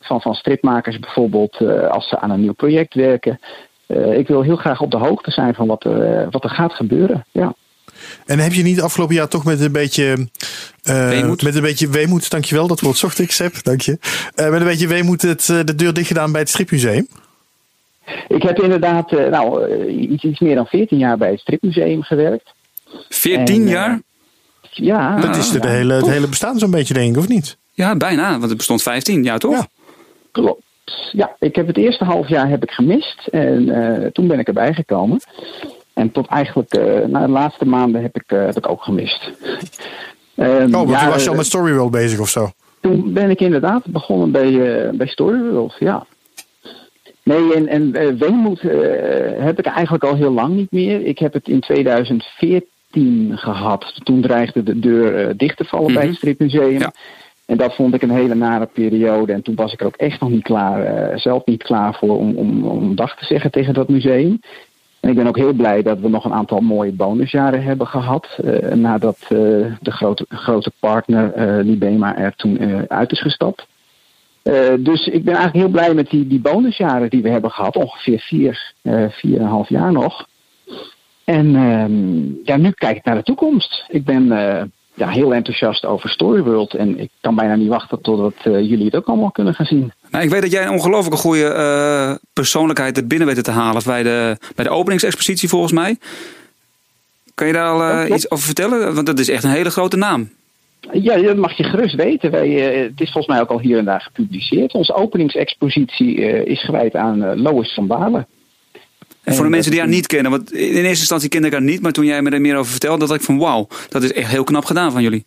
van, 0.00 0.20
van 0.20 0.34
stripmakers 0.34 0.98
bijvoorbeeld 0.98 1.56
als 1.90 2.08
ze 2.08 2.18
aan 2.18 2.30
een 2.30 2.40
nieuw 2.40 2.52
project 2.52 2.94
werken. 2.94 3.38
Eh, 3.86 4.18
ik 4.18 4.28
wil 4.28 4.42
heel 4.42 4.56
graag 4.56 4.80
op 4.80 4.90
de 4.90 4.96
hoogte 4.96 5.30
zijn 5.30 5.54
van 5.54 5.66
wat 5.66 5.84
er, 5.84 6.02
eh, 6.20 6.26
wat 6.30 6.44
er 6.44 6.50
gaat 6.50 6.72
gebeuren. 6.72 7.24
Ja. 7.32 7.54
En 8.26 8.38
heb 8.38 8.52
je 8.52 8.62
niet 8.62 8.80
afgelopen 8.80 9.14
jaar 9.14 9.28
toch 9.28 9.44
met 9.44 9.60
een 9.60 9.72
beetje. 9.72 10.28
eh, 10.82 11.08
Weemoed? 11.08 11.42
Met 11.42 11.54
een 11.54 11.62
beetje 11.62 11.88
weemoed, 11.88 12.30
dankjewel, 12.30 12.66
dat 12.66 12.80
woord 12.80 12.96
zocht 12.96 13.18
ik, 13.18 13.30
Seb, 13.30 13.54
dank 13.62 13.80
je. 13.80 13.98
Eh, 14.34 14.50
met 14.50 14.60
een 14.60 14.66
beetje 14.66 14.86
weemoed 14.86 15.22
het, 15.22 15.46
de 15.46 15.74
deur 15.74 15.92
dicht 15.92 16.06
gedaan 16.08 16.32
bij 16.32 16.40
het 16.40 16.50
stripmuseum. 16.50 17.06
Ik 18.28 18.42
heb 18.42 18.58
inderdaad 18.62 19.12
eh, 19.12 19.30
nou, 19.30 19.76
iets, 19.88 20.24
iets 20.24 20.40
meer 20.40 20.54
dan 20.54 20.66
14 20.66 20.98
jaar 20.98 21.16
bij 21.18 21.30
het 21.30 21.40
Stripmuseum 21.40 22.02
gewerkt. 22.02 22.52
14 23.08 23.56
En, 23.60 23.66
eh, 23.66 23.72
jaar? 23.72 24.00
Ja, 24.70 25.20
Dat 25.20 25.36
is 25.36 25.50
de, 25.50 25.60
de 25.60 25.68
hele, 25.68 25.92
het 25.94 26.06
hele 26.08 26.28
bestaan 26.28 26.58
zo'n 26.58 26.70
beetje, 26.70 26.94
denk 26.94 27.14
ik, 27.14 27.20
of 27.22 27.28
niet? 27.28 27.56
Ja, 27.72 27.96
bijna, 27.96 28.30
want 28.30 28.42
het 28.48 28.56
bestond 28.56 28.82
15 28.82 29.22
jaar 29.22 29.38
toch? 29.38 29.52
Ja. 29.52 29.66
klopt. 30.32 30.62
Ja, 31.12 31.36
ik 31.38 31.56
heb 31.56 31.66
het 31.66 31.76
eerste 31.76 32.04
half 32.04 32.28
jaar 32.28 32.48
heb 32.48 32.62
ik 32.62 32.70
gemist 32.70 33.26
en 33.26 33.68
eh, 33.68 34.06
toen 34.06 34.26
ben 34.26 34.38
ik 34.38 34.46
erbij 34.46 34.74
gekomen. 34.74 35.20
En 35.92 36.10
tot 36.10 36.26
eigenlijk 36.26 36.76
uh, 36.76 37.04
na 37.06 37.26
de 37.26 37.32
laatste 37.32 37.64
maanden 37.64 38.02
heb 38.02 38.16
ik, 38.16 38.32
uh, 38.32 38.44
heb 38.44 38.56
ik 38.56 38.68
ook 38.68 38.82
gemist. 38.82 39.30
um, 40.36 40.74
oh, 40.74 40.80
want 40.80 40.90
ja, 40.90 41.00
toen 41.00 41.10
was 41.10 41.24
je 41.24 41.30
al 41.30 41.36
met 41.36 41.46
Storyworld 41.46 41.90
bezig 41.90 42.18
of 42.18 42.28
zo? 42.28 42.50
Toen 42.80 43.12
ben 43.12 43.30
ik 43.30 43.40
inderdaad 43.40 43.86
begonnen 43.86 44.30
bij, 44.30 44.90
bij 44.94 45.06
Storyworld, 45.06 45.76
ja. 45.78 46.06
Nee, 47.22 47.54
en, 47.54 47.68
en 47.68 48.18
weemoed 48.18 48.60
heb 49.38 49.58
ik 49.58 49.66
eigenlijk 49.66 50.04
al 50.04 50.14
heel 50.14 50.32
lang 50.32 50.54
niet 50.54 50.70
meer. 50.70 51.06
Ik 51.06 51.18
heb 51.18 51.32
het 51.32 51.48
in 51.48 51.60
2014 51.60 53.32
gehad. 53.34 54.00
Toen 54.02 54.20
dreigde 54.20 54.62
de 54.62 54.78
deur 54.78 55.36
dicht 55.36 55.56
te 55.56 55.64
vallen 55.64 55.86
mm 55.86 55.92
-hmm. 55.92 56.00
bij 56.00 56.08
het 56.08 56.16
Stripmuseum. 56.16 56.78
Ja. 56.78 56.92
En 57.46 57.56
dat 57.56 57.74
vond 57.74 57.94
ik 57.94 58.02
een 58.02 58.10
hele 58.10 58.34
nare 58.34 58.66
periode. 58.66 59.32
En 59.32 59.42
toen 59.42 59.54
was 59.54 59.72
ik 59.72 59.80
er 59.80 59.86
ook 59.86 59.96
echt 59.96 60.20
nog 60.20 60.30
niet 60.30 60.42
klaar, 60.42 61.10
uh, 61.10 61.16
zelf 61.16 61.44
niet 61.44 61.62
klaar 61.62 61.94
voor 61.94 62.18
om, 62.18 62.36
om, 62.36 62.64
om 62.66 62.94
dag 62.94 63.16
te 63.16 63.24
zeggen 63.24 63.50
tegen 63.50 63.74
dat 63.74 63.88
museum. 63.88 64.40
En 65.00 65.10
ik 65.10 65.16
ben 65.16 65.26
ook 65.26 65.36
heel 65.36 65.52
blij 65.52 65.82
dat 65.82 65.98
we 65.98 66.08
nog 66.08 66.24
een 66.24 66.32
aantal 66.32 66.60
mooie 66.60 66.92
bonusjaren 66.92 67.62
hebben 67.62 67.86
gehad. 67.86 68.38
Uh, 68.44 68.72
nadat 68.72 69.18
uh, 69.22 69.28
de 69.80 69.90
grote, 69.90 70.24
grote 70.28 70.72
partner 70.80 71.32
Libema 71.64 72.16
er 72.16 72.34
toen 72.36 72.88
uit 72.88 73.12
is 73.12 73.20
gestapt. 73.20 73.66
dus 74.78 75.06
ik 75.06 75.24
ben 75.24 75.34
eigenlijk 75.34 75.54
heel 75.54 75.68
blij 75.68 75.94
met 75.94 76.10
die, 76.10 76.26
die 76.26 76.40
bonusjaren 76.40 77.10
die 77.10 77.22
we 77.22 77.28
hebben 77.28 77.50
gehad. 77.50 77.76
Ongeveer 77.76 78.20
vier, 78.20 78.72
vier 79.10 79.36
en 79.36 79.42
een 79.42 79.48
half 79.48 79.68
jaar 79.68 79.92
nog. 79.92 80.26
En 81.24 81.56
ehm, 81.56 82.44
ja, 82.44 82.56
nu 82.56 82.70
kijk 82.70 82.96
ik 82.96 83.04
naar 83.04 83.14
de 83.14 83.22
toekomst. 83.22 83.84
Ik 83.88 84.04
ben 84.04 84.32
ja, 84.94 85.08
heel 85.08 85.34
enthousiast 85.34 85.84
over 85.84 86.08
Storyworld. 86.10 86.74
En 86.74 86.98
ik 86.98 87.10
kan 87.20 87.34
bijna 87.34 87.54
niet 87.54 87.68
wachten 87.68 88.00
totdat 88.00 88.34
uh, 88.44 88.60
jullie 88.60 88.84
het 88.84 88.96
ook 88.96 89.06
allemaal 89.06 89.30
kunnen 89.30 89.54
gaan 89.54 89.66
zien. 89.66 89.92
Nou, 90.10 90.24
ik 90.24 90.30
weet 90.30 90.42
dat 90.42 90.50
jij 90.50 90.62
een 90.62 90.72
ongelooflijke 90.72 91.18
goede 91.18 91.54
uh, 91.54 92.14
persoonlijkheid 92.32 92.96
er 92.96 93.06
binnen 93.06 93.26
weet 93.26 93.44
te 93.44 93.50
halen 93.50 93.82
bij 93.84 94.02
de, 94.02 94.36
bij 94.54 94.64
de 94.64 94.70
openingsexpositie 94.70 95.48
volgens 95.48 95.72
mij. 95.72 95.98
Kan 97.34 97.46
je 97.46 97.52
daar 97.52 97.70
al 97.70 98.04
uh, 98.04 98.14
iets 98.14 98.30
over 98.30 98.44
vertellen? 98.44 98.94
Want 98.94 99.06
dat 99.06 99.18
is 99.18 99.28
echt 99.28 99.44
een 99.44 99.50
hele 99.50 99.70
grote 99.70 99.96
naam. 99.96 100.30
Ja, 100.92 101.16
dat 101.16 101.36
mag 101.36 101.56
je 101.56 101.64
gerust 101.64 101.94
weten. 101.94 102.30
Wij, 102.30 102.48
het 102.50 103.00
is 103.00 103.12
volgens 103.12 103.26
mij 103.26 103.40
ook 103.40 103.50
al 103.50 103.60
hier 103.60 103.78
en 103.78 103.84
daar 103.84 104.00
gepubliceerd. 104.00 104.72
Onze 104.72 104.94
openingsexpositie 104.94 106.14
is 106.44 106.64
gewijd 106.64 106.94
aan 106.94 107.40
Lois 107.40 107.74
van 107.74 107.86
Balen. 107.86 108.26
En 109.24 109.34
voor 109.34 109.44
de 109.44 109.50
mensen 109.50 109.70
die 109.70 109.80
haar 109.80 109.88
niet 109.88 110.06
kennen, 110.06 110.30
want 110.30 110.52
in 110.52 110.74
eerste 110.74 110.88
instantie 110.88 111.28
kende 111.28 111.46
ik 111.46 111.52
haar 111.52 111.62
niet, 111.62 111.82
maar 111.82 111.92
toen 111.92 112.04
jij 112.04 112.22
me 112.22 112.30
er 112.30 112.40
meer 112.40 112.56
over 112.56 112.70
vertelde, 112.70 113.06
dacht 113.06 113.20
ik 113.20 113.26
van 113.26 113.38
wauw, 113.38 113.66
dat 113.88 114.02
is 114.02 114.12
echt 114.12 114.30
heel 114.30 114.44
knap 114.44 114.64
gedaan 114.64 114.92
van 114.92 115.02
jullie. 115.02 115.24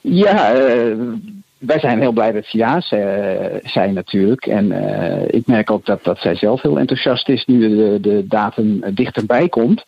Ja, 0.00 0.54
uh, 0.54 0.96
wij 1.58 1.78
zijn 1.78 2.00
heel 2.00 2.12
blij 2.12 2.32
dat 2.32 2.44
ze 2.44 2.58
ja 2.58 2.80
zijn 3.62 3.94
natuurlijk. 3.94 4.46
En 4.46 4.66
uh, 4.66 5.22
ik 5.26 5.46
merk 5.46 5.70
ook 5.70 5.86
dat, 5.86 6.04
dat 6.04 6.18
zij 6.18 6.34
zelf 6.34 6.62
heel 6.62 6.78
enthousiast 6.78 7.28
is 7.28 7.44
nu 7.44 7.68
de, 7.68 7.98
de 8.00 8.26
datum 8.26 8.80
dichterbij 8.94 9.48
komt. 9.48 9.84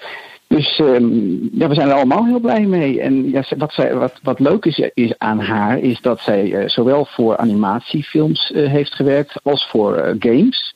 Dus 0.48 0.78
ehm, 0.78 1.08
ja, 1.52 1.68
we 1.68 1.74
zijn 1.74 1.88
er 1.88 1.94
allemaal 1.94 2.24
heel 2.24 2.40
blij 2.40 2.66
mee. 2.66 3.00
En 3.00 3.30
ja, 3.30 3.42
wat, 3.56 3.72
zij, 3.72 3.94
wat, 3.94 4.18
wat 4.22 4.38
leuk 4.38 4.64
is, 4.64 4.90
is 4.94 5.18
aan 5.18 5.40
haar, 5.40 5.78
is 5.78 6.00
dat 6.00 6.20
zij 6.20 6.54
eh, 6.54 6.68
zowel 6.68 7.04
voor 7.04 7.36
animatiefilms 7.36 8.52
eh, 8.52 8.70
heeft 8.70 8.94
gewerkt 8.94 9.40
als 9.42 9.68
voor 9.70 9.96
eh, 9.96 10.14
games. 10.18 10.74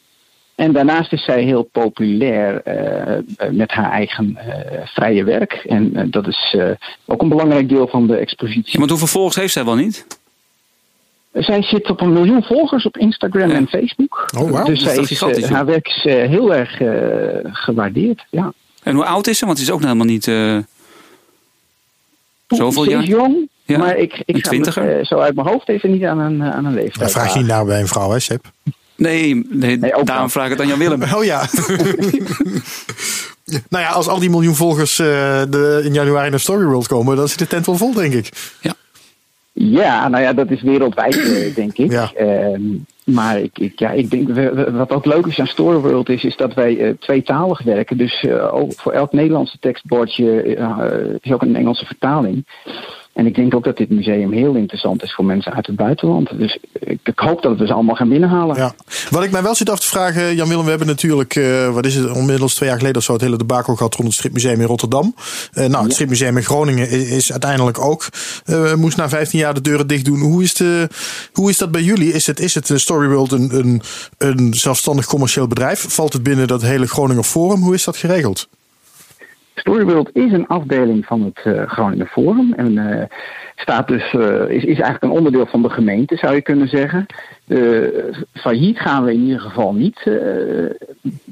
En 0.55 0.73
daarnaast 0.73 1.13
is 1.13 1.25
zij 1.25 1.43
heel 1.43 1.63
populair 1.63 2.63
eh, 2.63 3.19
eh, 3.19 3.23
met 3.51 3.71
haar 3.71 3.91
eigen 3.91 4.37
eh, 4.37 4.81
vrije 4.87 5.25
werk. 5.25 5.53
En 5.53 6.11
dat 6.11 6.27
is 6.27 6.55
eh, 6.59 6.71
ook 7.07 7.23
een 7.23 7.29
belangrijk 7.29 7.69
deel 7.69 7.89
van 7.89 8.07
de 8.07 8.17
expositie. 8.17 8.73
Ja, 8.73 8.79
want 8.79 8.91
hoeveel 8.91 9.09
volgers 9.09 9.37
heeft 9.37 9.53
zij 9.53 9.65
wel 9.65 9.75
niet? 9.75 10.07
Zij 11.33 11.63
zit 11.63 11.91
op 11.91 12.01
een 12.01 12.13
miljoen 12.13 12.43
volgers 12.43 12.85
op 12.87 12.97
Instagram 12.97 13.51
en 13.51 13.67
Facebook. 13.69 14.29
Oh, 14.37 14.51
wauw. 14.51 14.65
Dus 14.65 14.83
Dat 14.83 15.11
is 15.11 15.19
zij 15.19 15.31
is, 15.31 15.45
haar 15.49 15.67
werk 15.67 15.87
is 15.89 16.05
eh, 16.05 16.29
heel 16.29 16.55
erg 16.55 16.77
gewaardeerd. 17.57 18.25
Ja. 18.31 18.53
En 18.83 18.95
hoe 18.95 19.05
oud 19.05 19.27
is 19.27 19.39
ze? 19.39 19.47
Want 19.47 19.59
ze 19.59 19.65
is 19.65 19.71
ook 19.71 19.81
nog 19.81 19.87
helemaal 19.91 20.13
niet 20.13 20.29
eh, 20.29 20.59
zoveel 22.49 22.83
Ze 22.85 22.89
is 22.91 22.95
jaar. 22.97 23.05
jong, 23.05 23.49
Ja, 23.65 23.79
maar 23.79 23.97
ik, 23.97 24.23
ik 24.25 24.47
ga 24.47 25.05
zo 25.05 25.19
uit 25.19 25.35
mijn 25.35 25.47
hoofd 25.49 25.69
even 25.69 25.91
niet 25.91 26.05
aan 26.05 26.19
een, 26.19 26.43
aan 26.43 26.65
een 26.65 26.75
leeftijd. 26.75 26.99
Daar 26.99 27.11
vraag 27.11 27.33
je 27.33 27.39
niet 27.39 27.49
naar 27.49 27.65
bij 27.65 27.81
een 27.81 27.87
vrouw, 27.87 28.11
hè, 28.11 28.19
Seb? 28.21 28.45
Nee, 29.03 29.47
nee, 29.51 29.77
Nee, 29.77 29.95
ook 29.95 30.07
daarom 30.07 30.31
vraag 30.31 30.45
ik 30.45 30.51
het 30.51 30.61
aan 30.61 30.67
Jan 30.67 30.79
Willem. 30.79 31.03
Oh 31.17 31.25
ja. 31.25 31.47
nou 33.69 33.85
ja, 33.85 33.89
als 33.89 34.09
al 34.09 34.19
die 34.19 34.31
miljoen 34.31 34.55
volgers 34.55 34.99
eh, 34.99 35.07
de, 35.51 35.83
in 35.85 35.93
januari 35.93 36.31
naar 36.31 36.41
Story 36.41 36.65
World 36.65 36.87
komen, 36.87 37.17
dan 37.17 37.29
zit 37.29 37.39
de 37.39 37.47
tent 37.47 37.67
wel 37.67 37.77
vol, 37.77 37.93
denk 37.93 38.13
ik. 38.13 38.29
Ja, 39.55 40.09
nou 40.09 40.23
ja, 40.23 40.33
dat 40.33 40.51
is 40.51 40.63
wereldwijd, 40.63 41.17
eh, 41.17 41.55
denk 41.55 41.77
ik. 41.79 41.91
Ja. 41.91 42.11
Ehm, 42.15 42.63
maar 43.05 43.41
ik, 43.41 43.59
ik, 43.59 43.79
ja, 43.79 43.91
ik 43.91 44.11
denk, 44.11 44.29
wat 44.71 44.91
ook 44.91 45.05
leuk 45.05 45.27
is 45.27 45.41
aan 45.41 45.47
Storyworld 45.47 46.09
is, 46.09 46.25
is 46.25 46.37
dat 46.37 46.55
wij 46.55 46.79
eh, 46.79 46.95
tweetalig 46.99 47.63
werken. 47.63 47.97
Dus 47.97 48.25
eh, 48.25 48.55
ook 48.55 48.73
voor 48.77 48.93
elk 48.93 49.13
Nederlandse 49.13 49.59
tekstbordje 49.59 50.43
is 51.21 51.33
ook 51.33 51.43
een 51.43 51.57
Engelse 51.57 51.87
vertaling. 51.87 52.47
En 53.13 53.27
ik 53.27 53.35
denk 53.35 53.55
ook 53.55 53.65
dat 53.65 53.77
dit 53.77 53.91
museum 53.91 54.33
heel 54.33 54.55
interessant 54.55 55.03
is 55.03 55.15
voor 55.15 55.25
mensen 55.25 55.53
uit 55.53 55.67
het 55.67 55.77
buitenland. 55.77 56.39
Dus 56.39 56.59
ik, 56.73 57.13
hoop 57.15 57.43
dat 57.43 57.59
we 57.59 57.67
ze 57.67 57.73
allemaal 57.73 57.95
gaan 57.95 58.09
binnenhalen. 58.09 58.57
Ja. 58.57 58.75
Wat 59.11 59.25
ik 59.25 59.31
mij 59.31 59.43
wel 59.43 59.55
zit 59.55 59.71
af 59.71 59.81
te 59.81 59.87
vragen, 59.87 60.35
Jan 60.35 60.49
Willem, 60.49 60.65
we 60.65 60.71
hebben 60.71 60.89
natuurlijk, 60.89 61.37
eh, 61.37 61.75
wat 61.75 61.87
is 61.87 61.95
het, 61.95 62.11
onmiddels 62.11 62.55
twee 62.55 62.69
jaar 62.69 62.79
geleden 62.79 62.99
of 62.99 63.05
zo, 63.05 63.13
het 63.13 63.21
hele 63.21 63.37
debakel 63.37 63.77
gehad 63.77 63.95
rond 63.95 64.09
het 64.09 64.17
Stripmuseum 64.17 64.61
in 64.61 64.67
Rotterdam. 64.67 65.15
Eh, 65.53 65.67
nou, 65.67 65.85
het 65.85 65.93
Stripmuseum 65.93 66.37
in 66.37 66.43
Groningen 66.43 66.91
is, 66.91 67.11
is 67.11 67.31
uiteindelijk 67.31 67.81
ook, 67.81 68.09
eh, 68.45 68.75
moest 68.75 68.97
na 68.97 69.09
15 69.09 69.39
jaar 69.39 69.55
de 69.55 69.61
deuren 69.61 69.87
dicht 69.87 70.05
doen. 70.05 70.21
Hoe 70.21 70.43
is, 70.43 70.55
de, 70.55 70.89
hoe 71.33 71.51
is 71.51 71.59
dat 71.59 71.71
bij 71.71 71.83
jullie? 71.83 72.13
Is 72.13 72.27
het, 72.27 72.41
is 72.41 72.55
het 72.55 72.71
Storyworld 72.75 73.33
een, 73.33 73.59
een, 73.59 73.83
een 74.19 74.55
zelfstandig 74.55 75.07
commercieel 75.07 75.47
bedrijf? 75.47 75.85
Valt 75.89 76.13
het 76.13 76.23
binnen 76.23 76.47
dat 76.47 76.63
hele 76.63 76.87
Groninger 76.87 77.25
Forum? 77.25 77.63
Hoe 77.63 77.75
is 77.75 77.85
dat 77.85 77.97
geregeld? 77.97 78.49
Storyworld 79.55 80.11
is 80.13 80.33
een 80.33 80.47
afdeling 80.47 81.07
van 81.07 81.23
het 81.23 81.41
eh, 81.45 81.63
Groningen 81.67 82.07
Forum. 82.07 82.53
En 82.57 82.79
eh, 82.79 83.07
staat 83.57 83.89
dus, 83.89 84.15
eh, 84.15 84.49
is, 84.49 84.65
is 84.65 84.81
eigenlijk 84.81 85.03
een 85.03 85.11
onderdeel 85.11 85.47
van 85.47 85.63
de 85.63 85.71
gemeente, 85.71 86.17
zou 86.17 86.35
je 86.35 86.43
kunnen 86.43 86.69
zeggen. 86.69 87.07
Failliet 88.33 88.79
gaan 88.79 89.05
we 89.05 89.13
in 89.13 89.21
ieder 89.21 89.41
geval 89.41 89.75
niet. 89.75 90.11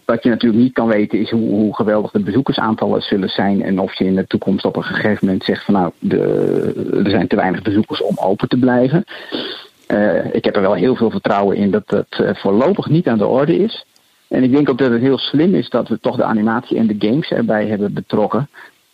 Wat 0.05 0.23
je 0.23 0.29
natuurlijk 0.29 0.63
niet 0.63 0.73
kan 0.73 0.87
weten 0.87 1.19
is 1.19 1.31
hoe, 1.31 1.75
geweldig 1.75 2.11
de 2.11 2.23
bezoekersaantallen 2.23 3.03
zullen 3.03 3.29
zijn. 3.29 3.63
En 3.63 3.79
of 3.79 3.95
je 3.95 4.05
in 4.05 4.15
de 4.15 4.27
toekomst 4.27 4.65
op 4.65 4.77
een 4.77 4.83
gegeven 4.83 5.27
moment 5.27 5.45
zegt 5.45 5.65
van 5.65 5.75
nou, 5.75 5.93
er 7.05 7.11
zijn 7.11 7.29
te 7.29 7.37
weinig 7.37 7.63
bezoekers 7.63 8.03
om 8.03 8.17
open 8.19 8.49
te 8.49 8.59
blijven. 8.59 9.05
Ik 10.33 10.45
heb 10.45 10.57
er 10.57 10.63
wel 10.63 10.75
heel 10.75 10.97
veel 10.97 11.11
vertrouwen 11.11 11.57
in 11.57 11.71
dat 11.71 11.89
dat 11.89 12.37
voorlopig 12.39 12.89
niet 12.89 13.09
aan 13.09 13.19
de 13.19 13.27
orde 13.27 13.59
is. 13.59 13.85
En 14.31 14.43
ik 14.43 14.53
denk 14.53 14.69
ook 14.69 14.79
dat 14.79 14.91
het 14.91 15.01
heel 15.01 15.19
slim 15.19 15.55
is 15.55 15.69
dat 15.69 15.89
we 15.89 16.01
toch 16.01 16.17
de 16.17 16.25
animatie 16.25 16.77
en 16.77 16.87
de 16.87 16.97
games 16.99 17.31
erbij 17.31 17.67
hebben 17.67 17.93
betrokken. 17.93 18.49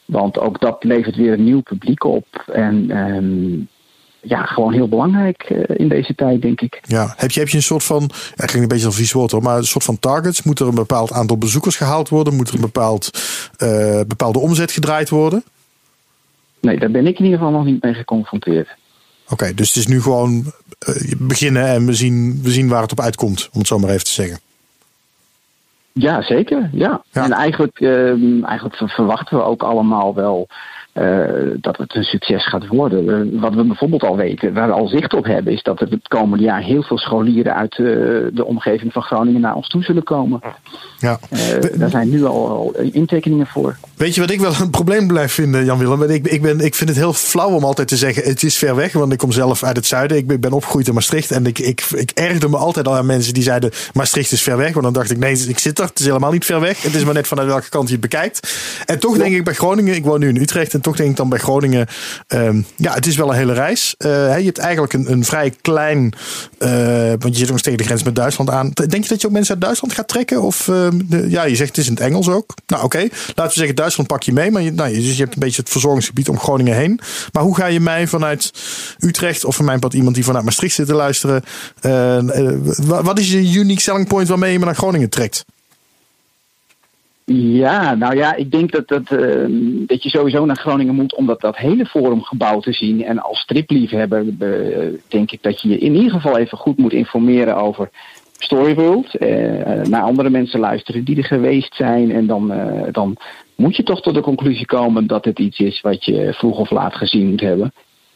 Want 0.04 0.38
ook 0.38 0.60
dat 0.60 0.84
levert 0.84 1.16
weer 1.16 1.32
een 1.32 1.44
nieuw 1.44 1.60
publiek 1.60 2.04
op. 2.04 2.44
En 2.52 2.90
ehm, 2.90 3.64
ja, 4.20 4.44
gewoon 4.44 4.72
heel 4.72 4.88
belangrijk 4.88 5.42
eh, 5.42 5.76
in 5.76 5.88
deze 5.88 6.14
tijd, 6.14 6.42
denk 6.42 6.60
ik. 6.60 6.80
Ja, 6.82 7.14
heb 7.16 7.30
je, 7.30 7.40
heb 7.40 7.48
je 7.48 7.56
een 7.56 7.62
soort 7.62 7.84
van, 7.84 8.10
eigenlijk 8.26 8.54
een 8.54 8.68
beetje 8.68 8.86
een 8.86 8.92
vies 8.92 9.12
woord 9.12 9.30
hoor, 9.30 9.42
maar 9.42 9.56
een 9.56 9.64
soort 9.64 9.84
van 9.84 9.98
targets? 9.98 10.42
Moet 10.42 10.60
er 10.60 10.66
een 10.66 10.74
bepaald 10.74 11.12
aantal 11.12 11.38
bezoekers 11.38 11.76
gehaald 11.76 12.08
worden? 12.08 12.34
Moet 12.34 12.48
er 12.48 12.54
een 12.54 12.60
bepaald, 12.60 13.10
eh, 13.56 14.00
bepaalde 14.06 14.38
omzet 14.38 14.72
gedraaid 14.72 15.08
worden? 15.08 15.44
Nee, 16.60 16.78
daar 16.78 16.90
ben 16.90 17.06
ik 17.06 17.18
in 17.18 17.24
ieder 17.24 17.38
geval 17.38 17.54
nog 17.54 17.64
niet 17.64 17.82
mee 17.82 17.94
geconfronteerd. 17.94 18.68
Oké, 19.28 19.54
dus 19.54 19.68
het 19.68 19.76
is 19.76 19.86
nu 19.86 20.02
gewoon 20.02 20.52
eh, 20.78 21.12
beginnen 21.18 21.66
en 21.66 21.86
we 21.86 21.94
zien, 21.94 22.40
we 22.42 22.50
zien 22.50 22.68
waar 22.68 22.82
het 22.82 22.92
op 22.92 23.00
uitkomt, 23.00 23.48
om 23.52 23.58
het 23.58 23.68
zo 23.68 23.78
maar 23.78 23.90
even 23.90 24.04
te 24.04 24.10
zeggen. 24.10 24.38
Ja, 25.98 26.22
zeker. 26.22 26.68
Ja. 26.72 27.02
Ja. 27.10 27.24
En 27.24 27.32
eigenlijk, 27.32 27.80
ehm, 27.80 28.44
eigenlijk 28.44 28.76
ver- 28.76 28.88
verwachten 28.88 29.36
we 29.36 29.42
ook 29.42 29.62
allemaal 29.62 30.14
wel 30.14 30.46
eh, 30.96 31.24
dat 31.60 31.76
het 31.76 31.94
een 31.94 32.02
succes 32.02 32.48
gaat 32.48 32.66
worden. 32.66 33.08
Eh, 33.08 33.40
wat 33.40 33.54
we 33.54 33.64
bijvoorbeeld 33.64 34.02
al 34.02 34.16
weten, 34.16 34.54
waar 34.54 34.66
we 34.66 34.72
al 34.72 34.88
zicht 34.88 35.14
op 35.14 35.24
hebben, 35.24 35.52
is 35.52 35.62
dat 35.62 35.80
er 35.80 35.90
het 35.90 36.08
komende 36.08 36.44
jaar 36.44 36.62
heel 36.62 36.82
veel 36.82 36.98
scholieren 36.98 37.54
uit 37.54 37.72
eh, 37.72 37.86
de 38.32 38.44
omgeving 38.44 38.92
van 38.92 39.02
Groningen 39.02 39.40
naar 39.40 39.54
ons 39.54 39.68
toe 39.68 39.82
zullen 39.82 40.02
komen. 40.02 40.40
Ja. 40.98 41.18
Daar 41.74 41.90
zijn 41.90 42.08
nu 42.08 42.24
al, 42.24 42.48
al 42.48 42.74
intekeningen 42.92 43.46
voor. 43.46 43.76
Weet 43.96 44.14
je 44.14 44.20
wat 44.20 44.30
ik 44.30 44.40
wel 44.40 44.52
een 44.60 44.70
probleem 44.70 45.06
blijf 45.06 45.32
vinden, 45.32 45.64
Jan 45.64 45.78
Willem? 45.78 46.02
Ik, 46.02 46.26
ik, 46.26 46.42
ben, 46.42 46.60
ik 46.60 46.74
vind 46.74 46.90
het 46.90 46.98
heel 46.98 47.12
flauw 47.12 47.50
om 47.50 47.64
altijd 47.64 47.88
te 47.88 47.96
zeggen: 47.96 48.22
het 48.22 48.42
is 48.42 48.56
ver 48.56 48.74
weg, 48.74 48.92
want 48.92 49.12
ik 49.12 49.18
kom 49.18 49.32
zelf 49.32 49.62
uit 49.62 49.76
het 49.76 49.86
zuiden. 49.86 50.16
Ik 50.16 50.26
ben, 50.26 50.40
ben 50.40 50.52
opgegroeid 50.52 50.88
in 50.88 50.94
Maastricht 50.94 51.30
en 51.30 51.46
ik, 51.46 51.58
ik, 51.58 51.80
ik 51.94 52.10
ergerde 52.10 52.48
me 52.48 52.56
altijd 52.56 52.88
al 52.88 52.96
aan 52.96 53.06
mensen 53.06 53.34
die 53.34 53.42
zeiden: 53.42 53.70
Maastricht 53.92 54.32
is 54.32 54.42
ver 54.42 54.56
weg. 54.56 54.72
Want 54.72 54.84
dan 54.84 54.92
dacht 54.92 55.10
ik: 55.10 55.18
nee, 55.18 55.38
ik 55.48 55.58
zit 55.58 55.78
er. 55.78 55.84
Het 55.84 55.98
is 55.98 56.06
helemaal 56.06 56.32
niet 56.32 56.44
ver 56.44 56.60
weg. 56.60 56.82
Het 56.82 56.94
is 56.94 57.04
maar 57.04 57.14
net 57.14 57.26
vanuit 57.26 57.48
welke 57.48 57.68
kant 57.68 57.86
je 57.86 57.92
het 57.92 58.00
bekijkt. 58.00 58.54
En 58.84 58.98
toch 58.98 59.16
denk 59.16 59.34
ik 59.34 59.44
bij 59.44 59.54
Groningen, 59.54 59.94
ik 59.94 60.04
woon 60.04 60.20
nu 60.20 60.28
in 60.28 60.36
Utrecht, 60.36 60.74
en 60.74 60.80
toch 60.86 60.96
denk 60.96 61.10
ik 61.10 61.16
dan 61.16 61.28
bij 61.28 61.38
Groningen: 61.38 61.86
ehm, 62.26 62.62
ja, 62.76 62.94
het 62.94 63.06
is 63.06 63.16
wel 63.16 63.28
een 63.28 63.36
hele 63.36 63.52
reis. 63.52 63.94
Eh, 63.98 64.10
je 64.38 64.44
hebt 64.44 64.58
eigenlijk 64.58 64.92
een, 64.92 65.12
een 65.12 65.24
vrij 65.24 65.52
klein, 65.60 66.12
eh, 66.58 67.08
want 67.18 67.28
je 67.32 67.36
zit 67.36 67.50
nog 67.50 67.60
tegen 67.60 67.78
de 67.78 67.84
grens 67.84 68.02
met 68.02 68.14
Duitsland 68.16 68.50
aan. 68.50 68.70
Denk 68.74 69.02
je 69.02 69.08
dat 69.08 69.20
je 69.20 69.26
ook 69.26 69.32
mensen 69.32 69.54
uit 69.54 69.62
Duitsland 69.62 69.94
gaat 69.94 70.08
trekken? 70.08 70.42
Of 70.42 70.68
ehm, 70.68 71.28
ja, 71.28 71.44
je 71.44 71.56
zegt 71.56 71.68
het 71.68 71.78
is 71.78 71.86
in 71.86 71.92
het 71.92 72.02
Engels 72.02 72.28
ook. 72.28 72.54
Nou, 72.66 72.84
oké. 72.84 72.98
Laten 73.26 73.44
we 73.44 73.50
zeggen, 73.52 73.74
Duitsland 73.76 74.08
pak 74.08 74.22
je 74.22 74.32
mee. 74.32 74.50
Maar 74.50 74.62
je, 74.62 74.72
nou, 74.72 74.92
dus 74.94 75.16
je 75.16 75.22
hebt 75.22 75.34
een 75.34 75.40
beetje 75.40 75.60
het 75.60 75.70
verzorgingsgebied 75.70 76.28
om 76.28 76.38
Groningen 76.38 76.76
heen. 76.76 77.00
Maar 77.32 77.42
hoe 77.42 77.56
ga 77.56 77.66
je 77.66 77.80
mij 77.80 78.06
vanuit 78.06 78.50
Utrecht 78.98 79.44
of 79.44 79.56
van 79.56 79.64
mijn 79.64 79.80
pad 79.80 79.94
iemand 79.94 80.14
die 80.14 80.24
vanuit 80.24 80.44
Maastricht 80.44 80.74
zit 80.74 80.86
te 80.86 80.94
luisteren? 80.94 81.42
eh, 81.80 82.18
wa- 82.76 83.02
wat 83.02 83.18
is 83.18 83.30
je 83.32 83.52
unique 83.52 83.80
selling 83.80 84.08
point 84.08 84.28
waarmee 84.28 84.52
je 84.52 84.58
me 84.58 84.64
naar 84.64 84.74
Groningen 84.74 85.08
trekt? 85.10 85.44
Ja, 87.34 87.94
nou 87.94 88.16
ja, 88.16 88.34
ik 88.34 88.50
denk 88.50 88.72
dat, 88.72 88.88
dat, 88.88 89.10
eh, 89.10 89.46
dat 89.86 90.02
je 90.02 90.08
sowieso 90.08 90.44
naar 90.44 90.56
Groningen 90.56 90.94
moet 90.94 91.14
om 91.14 91.26
dat, 91.26 91.56
hele 91.56 91.86
forumgebouw 91.86 92.60
te 92.60 92.72
zien. 92.72 93.04
En 93.04 93.18
als 93.18 93.38
stripliefhebber 93.38 94.26
eh, 94.38 94.92
denk 95.08 95.30
ik 95.30 95.42
dat 95.42 95.60
je 95.60 95.68
je 95.68 95.78
in 95.78 95.94
ieder 95.94 96.10
geval 96.10 96.38
even 96.38 96.58
goed 96.58 96.78
moet 96.78 96.92
informeren 96.92 97.56
over 97.56 97.90
Storyworld. 98.38 99.14
eh, 99.14 99.82
naar 99.82 100.02
andere 100.02 100.30
mensen 100.30 100.60
luisteren 100.60 101.04
die 101.04 101.16
er 101.16 101.24
geweest 101.24 101.74
zijn. 101.74 102.10
En 102.10 102.26
dan, 102.26 102.52
eh, 102.52 102.92
dan 102.92 103.16
moet 103.54 103.76
je 103.76 103.82
toch 103.82 104.02
tot 104.02 104.14
de 104.14 104.20
conclusie 104.20 104.66
komen 104.66 105.06
dat 105.06 105.24
het 105.24 105.38
iets 105.38 105.58
is 105.58 105.80
wat 105.80 106.04
je 106.04 106.32
vroeg 106.32 106.58
of 106.58 106.70
laat 106.70 106.94
gezien 106.94 107.30
moet 107.30 107.40
hebben. 107.40 107.72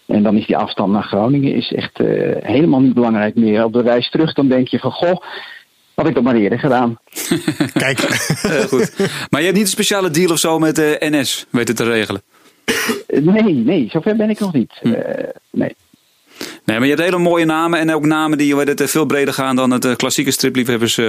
En 0.07 0.23
dan 0.23 0.37
is 0.37 0.47
die 0.47 0.57
afstand 0.57 0.93
naar 0.93 1.03
Groningen 1.03 1.55
is 1.55 1.73
echt 1.73 2.01
eh, 2.01 2.37
helemaal 2.41 2.81
niet 2.81 2.95
belangrijk 2.95 3.35
meer. 3.35 3.65
Op 3.65 3.73
de 3.73 3.83
reis 3.83 4.11
terug 4.11 4.33
dan 4.33 4.49
denk 4.49 4.69
je 4.69 4.79
van, 4.79 4.93
goh, 4.93 5.17
had 6.01 6.09
ik 6.09 6.15
dat 6.15 6.25
maar 6.25 6.35
eerder 6.35 6.59
gedaan. 6.59 6.99
Kijk, 7.73 8.01
Heel 8.41 8.69
goed. 8.69 8.93
Maar 9.31 9.41
je 9.41 9.47
hebt 9.47 9.59
niet 9.59 9.67
een 9.67 9.73
speciale 9.73 10.11
deal 10.11 10.31
of 10.31 10.39
zo 10.39 10.59
met 10.59 10.77
de 10.77 10.97
NS 11.01 11.47
weten 11.51 11.75
te 11.75 11.85
regelen? 11.85 12.23
Nee, 13.07 13.55
nee, 13.55 13.89
zover 13.91 14.17
ben 14.17 14.31
ik 14.31 14.41
nog 14.41 14.53
niet. 14.53 14.73
Eh, 14.83 14.93
nee. 15.51 15.77
Nee, 16.65 16.79
maar 16.79 16.89
je 16.89 16.95
hebt 16.95 17.05
hele 17.09 17.19
mooie 17.19 17.45
namen 17.45 17.79
en 17.79 17.95
ook 17.95 18.07
namen 18.07 18.39
die 18.39 18.57
het, 18.57 18.91
veel 18.91 19.05
breder 19.05 19.35
gaan 19.35 19.57
dan 19.57 19.71
het 19.71 19.85
eh, 19.85 19.97
klassieke 19.97 20.31
stripliefhebbers 20.31 20.99
eh, 20.99 21.09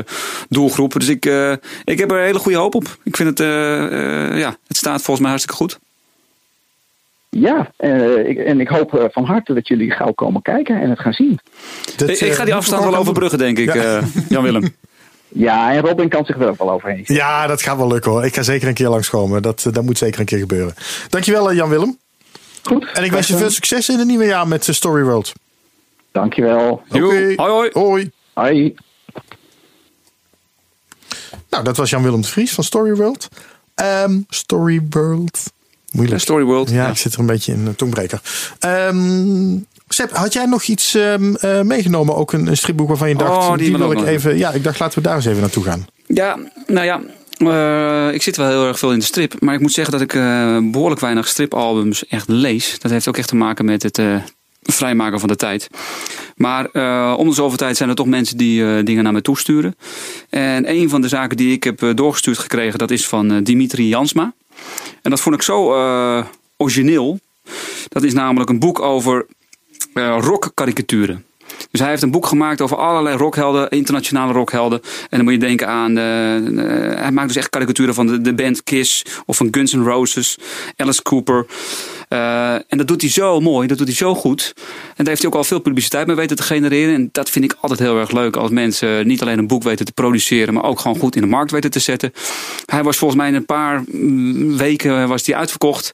doelgroep. 0.49 0.93
Dus 0.93 1.07
ik, 1.07 1.25
eh, 1.25 1.51
ik 1.83 1.99
heb 1.99 2.11
er 2.11 2.17
een 2.17 2.25
hele 2.25 2.39
goede 2.39 2.57
hoop 2.57 2.75
op. 2.75 2.97
Ik 3.03 3.15
vind 3.15 3.29
het, 3.29 3.39
eh, 3.39 4.29
eh, 4.31 4.39
ja, 4.39 4.55
het 4.67 4.77
staat 4.77 5.01
volgens 5.01 5.19
mij 5.19 5.29
hartstikke 5.29 5.57
goed. 5.57 5.79
Ja, 7.37 7.71
eh, 7.77 8.27
ik, 8.29 8.37
en 8.37 8.59
ik 8.59 8.67
hoop 8.67 8.93
eh, 8.95 9.05
van 9.11 9.23
harte 9.25 9.53
dat 9.53 9.67
jullie 9.67 9.91
gauw 9.91 10.11
komen 10.11 10.41
kijken 10.41 10.81
en 10.81 10.89
het 10.89 10.99
gaan 10.99 11.13
zien. 11.13 11.39
dat, 11.97 12.09
ik, 12.09 12.19
ik 12.19 12.31
ga 12.33 12.39
eh, 12.39 12.45
die 12.45 12.53
afstand 12.55 12.83
wel 12.83 12.95
overbruggen, 12.95 13.37
denk 13.39 13.57
ik, 13.57 13.73
Ja. 13.73 13.97
eh, 13.97 14.03
Jan-Willem. 14.29 14.75
Ja, 15.33 15.71
en 15.73 15.81
Robin 15.81 16.09
kan 16.09 16.25
zich 16.25 16.39
er 16.39 16.47
ook 16.49 16.57
wel 16.57 16.71
overheen. 16.71 17.03
Ja, 17.05 17.47
dat 17.47 17.61
gaat 17.61 17.77
wel 17.77 17.87
lukken 17.87 18.11
hoor. 18.11 18.25
Ik 18.25 18.35
ga 18.35 18.41
zeker 18.43 18.67
een 18.67 18.73
keer 18.73 18.87
langskomen. 18.89 19.41
Dat, 19.41 19.65
eh, 19.65 19.73
dat 19.73 19.83
moet 19.83 19.97
zeker 19.97 20.19
een 20.19 20.25
keer 20.25 20.39
gebeuren. 20.39 20.73
Dankjewel 21.09 21.49
eh, 21.49 21.55
Jan 21.55 21.69
Willem. 21.69 21.97
Goed. 22.63 22.89
En 22.93 23.03
ik 23.03 23.11
wens 23.11 23.27
je 23.27 23.37
veel 23.37 23.49
succes 23.49 23.89
in 23.89 23.97
het 23.97 24.07
nieuwe 24.07 24.25
jaar 24.25 24.47
met 24.47 24.67
eh, 24.67 24.73
Story 24.75 25.03
World. 25.03 25.33
Dankjewel. 26.11 26.81
Joe, 26.89 27.33
hoi, 27.35 27.49
hoi. 27.51 27.69
Hoi. 27.73 28.11
Hoi. 28.33 28.75
Nou, 31.49 31.63
dat 31.63 31.77
was 31.77 31.89
Jan-Willem 31.89 32.21
de 32.21 32.27
Vries 32.27 32.53
van 32.53 32.63
Storyworld. 32.63 33.27
Ehm 33.75 34.19
Storyworld. 34.29 35.51
Moeilijk. 35.91 36.21
Storyworld. 36.21 36.69
Ja, 36.69 36.87
ik 36.87 36.97
zit 36.97 37.13
er 37.13 37.19
een 37.19 37.25
beetje 37.25 37.53
in 37.53 37.65
een 37.65 37.75
tongbreker. 37.75 38.21
Ehm 38.59 39.59
Seb, 39.93 40.11
had 40.11 40.33
jij 40.33 40.45
nog 40.45 40.63
iets 40.63 40.95
ehm, 40.95 41.35
eh, 41.35 41.61
meegenomen? 41.61 42.15
Ook 42.15 42.33
een, 42.33 42.47
een 42.47 42.57
stripboek 42.57 42.87
waarvan 42.87 43.09
je 43.09 43.15
dacht, 43.15 43.31
Oh, 43.31 43.57
die 43.57 43.69
die, 43.69 43.77
wil 43.77 43.91
ik 43.91 44.05
even... 44.05 44.37
Ja, 44.37 44.51
ik 44.51 44.63
dacht, 44.63 44.79
laten 44.79 44.97
we 44.97 45.03
daar 45.03 45.15
eens 45.15 45.25
even 45.25 45.41
naartoe 45.41 45.63
gaan. 45.63 45.85
Ja, 46.07 46.37
nou 46.67 46.85
ja. 46.85 47.01
Eh, 47.37 48.13
ik 48.13 48.21
zit 48.21 48.37
wel 48.37 48.47
heel 48.47 48.67
erg 48.67 48.79
veel 48.79 48.91
in 48.91 48.99
de 48.99 49.05
strip. 49.05 49.35
Maar 49.39 49.53
ik 49.53 49.59
moet 49.59 49.71
zeggen 49.71 49.93
dat 49.93 50.01
ik 50.01 50.13
eh, 50.13 50.57
behoorlijk 50.71 51.01
weinig 51.01 51.27
stripalbums 51.27 52.07
echt 52.07 52.27
lees. 52.27 52.79
Dat 52.79 52.91
heeft 52.91 53.07
ook 53.07 53.17
echt 53.17 53.27
te 53.27 53.35
maken 53.35 53.65
met 53.65 53.83
het 53.83 54.01
vrijmaken 54.61 55.19
van 55.19 55.29
de 55.29 55.35
tijd. 55.35 55.67
Maar 56.35 56.65
om 57.15 57.27
de 57.27 57.35
zoveel 57.35 57.57
tijd 57.57 57.77
zijn 57.77 57.89
er 57.89 57.95
toch 57.95 58.05
mensen 58.05 58.37
die 58.37 58.83
dingen 58.83 59.03
naar 59.03 59.13
me 59.13 59.21
toesturen. 59.21 59.75
En 60.29 60.69
een 60.69 60.89
van 60.89 61.01
de 61.01 61.07
zaken 61.07 61.37
die 61.37 61.53
ik 61.53 61.63
heb 61.63 61.91
doorgestuurd 61.95 62.37
gekregen, 62.37 62.79
dat 62.79 62.91
is 62.91 63.07
van 63.07 63.43
Dimitri 63.43 63.87
Jansma. 63.87 64.33
En 65.01 65.09
dat 65.09 65.21
vond 65.21 65.35
ik 65.35 65.41
zo 65.41 65.73
eh, 65.73 66.25
origineel. 66.57 67.19
Dat 67.87 68.03
is 68.03 68.13
namelijk 68.13 68.49
een 68.49 68.59
boek 68.59 68.79
over 68.79 69.25
eh 69.93 70.17
rockkarikaturen. 70.19 71.25
Dus 71.71 71.79
hij 71.79 71.89
heeft 71.89 72.01
een 72.01 72.11
boek 72.11 72.25
gemaakt 72.25 72.61
over 72.61 72.77
allerlei 72.77 73.17
rockhelden, 73.17 73.69
internationale 73.69 74.33
rockhelden. 74.33 74.81
En 74.81 75.17
dan 75.17 75.23
moet 75.23 75.33
je 75.33 75.39
denken 75.39 75.67
aan. 75.67 75.97
eh, 75.97 77.01
hij 77.01 77.11
maakt 77.11 77.27
dus 77.27 77.37
echt 77.37 77.49
karikaturen 77.49 77.93
van 77.93 78.07
de, 78.07 78.21
de 78.21 78.33
band 78.33 78.63
Kiss 78.63 79.05
of 79.25 79.37
van 79.37 79.47
Guns 79.51 79.73
N' 79.73 79.83
Roses, 79.83 80.37
Alice 80.75 81.01
Cooper. 81.01 81.45
Eh, 82.11 82.53
en 82.53 82.77
dat 82.77 82.87
doet 82.87 83.01
hij 83.01 83.09
zo 83.09 83.39
mooi, 83.39 83.67
dat 83.67 83.77
doet 83.77 83.87
hij 83.87 83.95
zo 83.95 84.15
goed. 84.15 84.53
En 84.55 84.93
daar 84.95 85.07
heeft 85.07 85.21
hij 85.21 85.31
ook 85.31 85.37
al 85.37 85.43
veel 85.43 85.59
publiciteit 85.59 86.07
mee 86.07 86.15
weten 86.15 86.35
te 86.35 86.43
genereren. 86.43 86.93
En 86.93 87.09
dat 87.11 87.29
vind 87.29 87.45
ik 87.45 87.55
altijd 87.61 87.79
heel 87.79 87.99
erg 87.99 88.11
leuk 88.11 88.35
als 88.35 88.49
mensen 88.49 89.07
niet 89.07 89.21
alleen 89.21 89.37
een 89.37 89.47
boek 89.47 89.63
weten 89.63 89.85
te 89.85 89.91
produceren, 89.91 90.53
maar 90.53 90.63
ook 90.63 90.79
gewoon 90.79 90.97
goed 90.97 91.15
in 91.15 91.21
de 91.21 91.27
markt 91.27 91.51
weten 91.51 91.71
te 91.71 91.79
zetten. 91.79 92.13
Hij 92.65 92.83
was 92.83 92.97
volgens 92.97 93.19
mij 93.19 93.29
in 93.29 93.35
een 93.35 93.45
paar 93.45 93.83
mm, 93.87 94.57
weken 94.57 95.07
was 95.07 95.23
die 95.23 95.35
uitverkocht. 95.35 95.91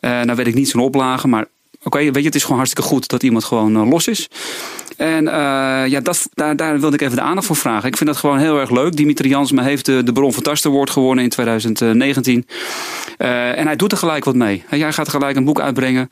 Eh 0.00 0.10
nou 0.10 0.36
weet 0.36 0.46
ik 0.46 0.54
niet 0.54 0.68
zo'n 0.68 0.82
oplage, 0.82 1.28
maar 1.28 1.46
oké, 1.82 1.98
weet 1.98 2.14
je, 2.14 2.22
het 2.22 2.34
is 2.34 2.42
gewoon 2.42 2.58
hartstikke 2.58 2.88
goed 2.88 3.08
dat 3.08 3.22
iemand 3.22 3.44
gewoon 3.44 3.76
eh, 3.76 3.88
los 3.90 4.08
is. 4.08 4.28
En 4.96 5.28
eh, 5.28 5.86
ja, 5.86 6.00
dat, 6.00 6.28
daar, 6.34 6.80
wilde 6.80 6.96
ik 6.96 7.02
even 7.02 7.16
de 7.16 7.22
aandacht 7.22 7.46
voor 7.46 7.56
vragen. 7.56 7.88
Ik 7.88 7.96
vind 7.96 8.08
dat 8.08 8.18
gewoon 8.18 8.38
heel 8.38 8.60
erg 8.60 8.70
leuk. 8.70 8.96
Dimitri 8.96 9.28
Jansma 9.28 9.62
heeft 9.62 9.84
de, 9.84 10.12
Bron 10.12 10.32
van 10.32 10.42
Tasten 10.42 10.70
Award 10.70 10.90
gewonnen 10.90 11.24
in 11.24 11.30
2019. 11.30 12.46
Eh, 13.16 13.58
en 13.58 13.66
hij 13.66 13.76
doet 13.76 13.92
er 13.92 13.98
gelijk 13.98 14.24
wat 14.24 14.34
mee. 14.34 14.64
Hij 14.66 14.92
gaat 14.92 15.08
gelijk 15.08 15.36
een 15.36 15.44
boek 15.44 15.60
uitbrengen. 15.60 16.08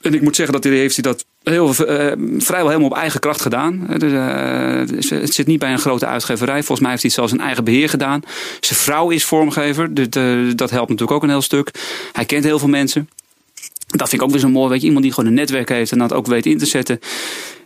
En 0.00 0.14
ik 0.14 0.20
moet 0.20 0.36
zeggen 0.36 0.54
dat 0.54 0.64
hij 0.64 0.72
heeft 0.72 0.94
hij 0.94 1.02
dat 1.02 1.24
heel, 1.42 1.68
eh, 1.68 2.12
vrijwel 2.38 2.68
helemaal 2.68 2.90
op 2.90 2.96
eigen 2.96 3.20
kracht 3.20 3.40
gedaan. 3.40 3.86
Dus, 4.86 5.10
het 5.10 5.34
zit 5.34 5.46
niet 5.46 5.58
bij 5.58 5.72
een 5.72 5.78
grote 5.78 6.06
uitgeverij. 6.06 6.58
Volgens 6.58 6.80
mij 6.80 6.90
heeft 6.90 7.02
hij 7.02 7.10
het 7.10 7.20
zelfs 7.20 7.32
in 7.32 7.40
eigen 7.40 7.64
beheer 7.64 7.88
gedaan. 7.88 8.22
Zijn 8.60 8.78
vrouw 8.78 9.10
is 9.10 9.24
vormgever. 9.24 9.94
Dat 10.56 10.70
helpt 10.70 10.88
natuurlijk 10.88 11.10
ook 11.10 11.22
een 11.22 11.28
heel 11.28 11.42
stuk. 11.42 11.70
Hij 12.12 12.24
kent 12.24 12.44
heel 12.44 12.58
veel 12.58 12.68
mensen. 12.68 13.08
Dat 13.86 14.08
vind 14.08 14.20
ik 14.20 14.26
ook 14.26 14.32
weer 14.32 14.40
zo 14.40 14.48
mooi. 14.48 14.68
Weet 14.68 14.80
je, 14.80 14.86
iemand 14.86 15.04
die 15.04 15.14
gewoon 15.14 15.30
een 15.30 15.36
netwerk 15.36 15.68
heeft 15.68 15.92
en 15.92 15.98
dat 15.98 16.12
ook 16.12 16.26
weet 16.26 16.46
in 16.46 16.58
te 16.58 16.66
zetten. 16.66 17.00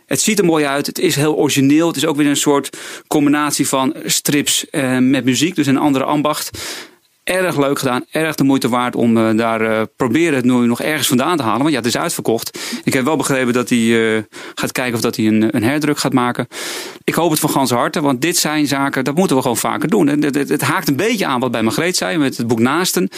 Het 0.09 0.21
ziet 0.21 0.39
er 0.39 0.45
mooi 0.45 0.65
uit. 0.65 0.85
Het 0.85 0.99
is 0.99 1.15
heel 1.15 1.35
origineel. 1.35 1.87
Het 1.87 1.95
is 1.95 2.05
ook 2.05 2.15
weer 2.15 2.27
een 2.27 2.35
soort 2.35 2.77
combinatie 3.07 3.67
van 3.67 3.95
strips 4.05 4.69
eh, 4.69 4.97
met 4.97 5.25
muziek. 5.25 5.55
Dus 5.55 5.67
een 5.67 5.77
andere 5.77 6.03
ambacht. 6.03 6.49
Erg 7.29 7.57
leuk 7.57 7.79
gedaan. 7.79 8.05
Erg 8.11 8.35
de 8.35 8.43
moeite 8.43 8.69
waard 8.69 8.95
om 8.95 9.17
eh, 9.17 9.37
daar 9.37 9.61
eh, 9.61 9.81
proberen 9.95 10.35
het 10.35 10.45
nu 10.45 10.53
nog 10.53 10.81
ergens 10.81 11.07
vandaan 11.07 11.37
te 11.37 11.43
halen. 11.43 11.59
Want 11.59 11.71
ja, 11.71 11.77
het 11.77 11.85
is 11.85 11.97
uitverkocht. 11.97 12.59
Ik 12.83 12.93
heb 12.93 13.03
wel 13.03 13.15
begrepen 13.15 13.53
dat 13.53 13.69
hij 13.69 14.15
eh, 14.15 14.23
gaat 14.55 14.71
kijken 14.71 14.95
of 14.95 15.01
dat 15.01 15.15
hij 15.15 15.25
een, 15.25 15.55
een 15.55 15.63
herdruk 15.63 15.97
gaat 15.97 16.13
maken. 16.13 16.47
Ik 17.03 17.13
hoop 17.13 17.31
het 17.31 17.39
van 17.39 17.49
ganse 17.49 17.75
harte. 17.75 18.01
Want 18.01 18.21
dit 18.21 18.37
zijn 18.37 18.67
zaken, 18.67 19.03
dat 19.03 19.15
moeten 19.15 19.35
we 19.35 19.41
gewoon 19.41 19.57
vaker 19.57 19.89
doen. 19.89 20.07
En 20.07 20.23
het, 20.23 20.35
het, 20.35 20.49
het 20.49 20.61
haakt 20.61 20.87
een 20.87 20.95
beetje 20.95 21.25
aan 21.25 21.39
wat 21.39 21.51
bij 21.51 21.61
Margreet 21.61 21.97
zei 21.97 22.17
met 22.17 22.37
het 22.37 22.47
boek 22.47 22.59
Naasten. 22.59 23.09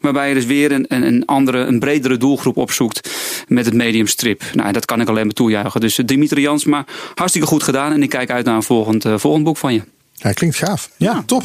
Waarbij 0.00 0.28
je 0.28 0.34
dus 0.34 0.46
weer 0.46 0.72
een, 0.72 0.84
een, 0.88 1.24
andere, 1.24 1.58
een 1.58 1.78
bredere 1.78 2.16
doelgroep 2.16 2.56
opzoekt 2.56 3.10
met 3.48 3.64
het 3.64 3.74
medium 3.74 4.06
strip. 4.06 4.42
Nou, 4.54 4.72
dat 4.72 4.84
kan 4.84 5.00
ik 5.00 5.08
alleen 5.08 5.26
maar 5.26 5.34
toejuichen. 5.34 5.80
Dus 5.80 5.96
Dimitri 5.96 6.40
Jansma, 6.40 6.84
hartstikke 7.14 7.48
goed 7.48 7.62
gedaan. 7.62 7.92
En 7.92 8.02
ik 8.02 8.08
kijk 8.08 8.30
uit 8.30 8.44
naar 8.44 8.56
een 8.56 8.62
volgend, 8.62 9.04
volgend 9.16 9.44
boek 9.44 9.56
van 9.56 9.74
je. 9.74 9.82
Ja, 10.14 10.32
klinkt 10.32 10.56
gaaf. 10.56 10.90
Ja, 10.96 11.22
top. 11.26 11.42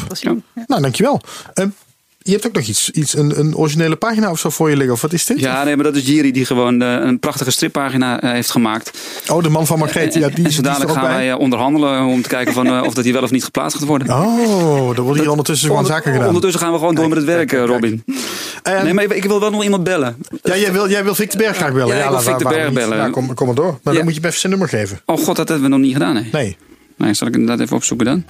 Nou, 0.68 0.82
dankjewel. 0.82 1.22
Ehm, 1.54 1.70
je 2.26 2.32
hebt 2.32 2.48
ook 2.48 2.54
nog 2.54 2.66
iets, 2.66 2.90
iets 2.90 3.18
een, 3.18 3.40
een 3.40 3.56
originele 3.56 3.96
pagina 3.96 4.32
of 4.32 4.40
zo 4.40 4.50
voor 4.50 4.70
je 4.70 4.76
liggen. 4.76 4.94
Of 4.94 5.02
wat 5.02 5.14
is 5.14 5.26
dit? 5.26 5.40
Ja, 5.40 5.64
nee, 5.64 5.76
maar 5.76 5.86
dat 5.86 5.96
is 5.96 6.06
Jiri 6.08 6.32
die 6.32 6.46
gewoon 6.46 6.82
eh, 6.82 6.94
een 6.94 7.20
prachtige 7.20 7.52
strippagina 7.52 8.22
eh, 8.22 8.32
heeft 8.32 8.52
gemaakt. 8.52 8.92
Oh, 9.28 9.44
de 9.44 9.50
man 9.50 9.66
van 9.66 9.80
Margreet. 9.80 10.14
Ja, 10.14 10.28
die, 10.28 10.36
en 10.36 10.44
die 10.44 10.52
zo 10.52 10.62
dadelijk 10.62 10.92
gaan 10.92 11.02
bij. 11.02 11.14
wij 11.14 11.32
eh, 11.32 11.40
onderhandelen 11.40 12.06
om 12.06 12.22
te 12.22 12.30
kijken 12.30 12.54
van, 12.54 12.86
of 12.86 12.94
dat 12.94 13.04
hij 13.04 13.14
wel 13.14 13.24
of 13.24 13.32
niet 13.32 13.44
geplaatst 13.44 13.78
gaat 13.78 13.88
worden. 13.88 14.10
Oh, 14.10 14.98
er 14.98 15.02
worden 15.02 15.22
hier 15.22 15.30
ondertussen 15.32 15.68
gewoon 15.68 15.86
zaken 15.86 16.12
gedaan. 16.12 16.28
Ondertussen 16.28 16.62
gaan 16.62 16.72
we 16.72 16.78
gewoon 16.78 16.96
door 16.96 17.08
met 17.08 17.18
het 17.18 17.28
werk, 17.28 17.52
Robin. 17.52 18.04
nee, 18.84 18.94
maar 18.94 19.04
ik 19.04 19.26
wil 19.26 19.40
wel 19.40 19.52
nog 19.52 19.64
iemand 19.64 19.84
bellen. 19.84 20.18
Ja, 20.42 20.58
jij 20.58 20.72
wil, 20.72 20.90
jij 20.90 21.04
wil 21.04 21.16
Victor 21.16 21.40
Berg 21.40 21.56
graag 21.56 21.74
bellen. 21.74 21.96
Ja, 21.96 22.04
ik 22.04 22.10
wil 22.10 22.24
waarom 22.24 22.44
Berg 22.44 22.74
bellen. 22.74 22.98
Ja, 22.98 23.10
kom, 23.10 23.34
kom 23.34 23.46
maar 23.46 23.56
door. 23.56 23.80
Maar 23.84 23.94
Ja. 23.94 24.00
dan 24.00 24.04
moet 24.04 24.16
je 24.16 24.22
me 24.22 24.28
even 24.28 24.40
zijn 24.40 24.52
nummer 24.52 24.70
geven. 24.70 25.00
Oh 25.06 25.18
god, 25.18 25.36
dat 25.36 25.48
hebben 25.48 25.70
we 25.70 25.76
nog 25.76 25.86
niet 25.86 25.94
gedaan, 25.94 26.16
hè? 26.16 26.22
Nee. 26.32 26.58
Nee, 26.98 27.14
zal 27.14 27.28
ik 27.28 27.48
dat 27.48 27.60
even 27.60 27.76
opzoeken 27.76 28.06
dan? 28.06 28.24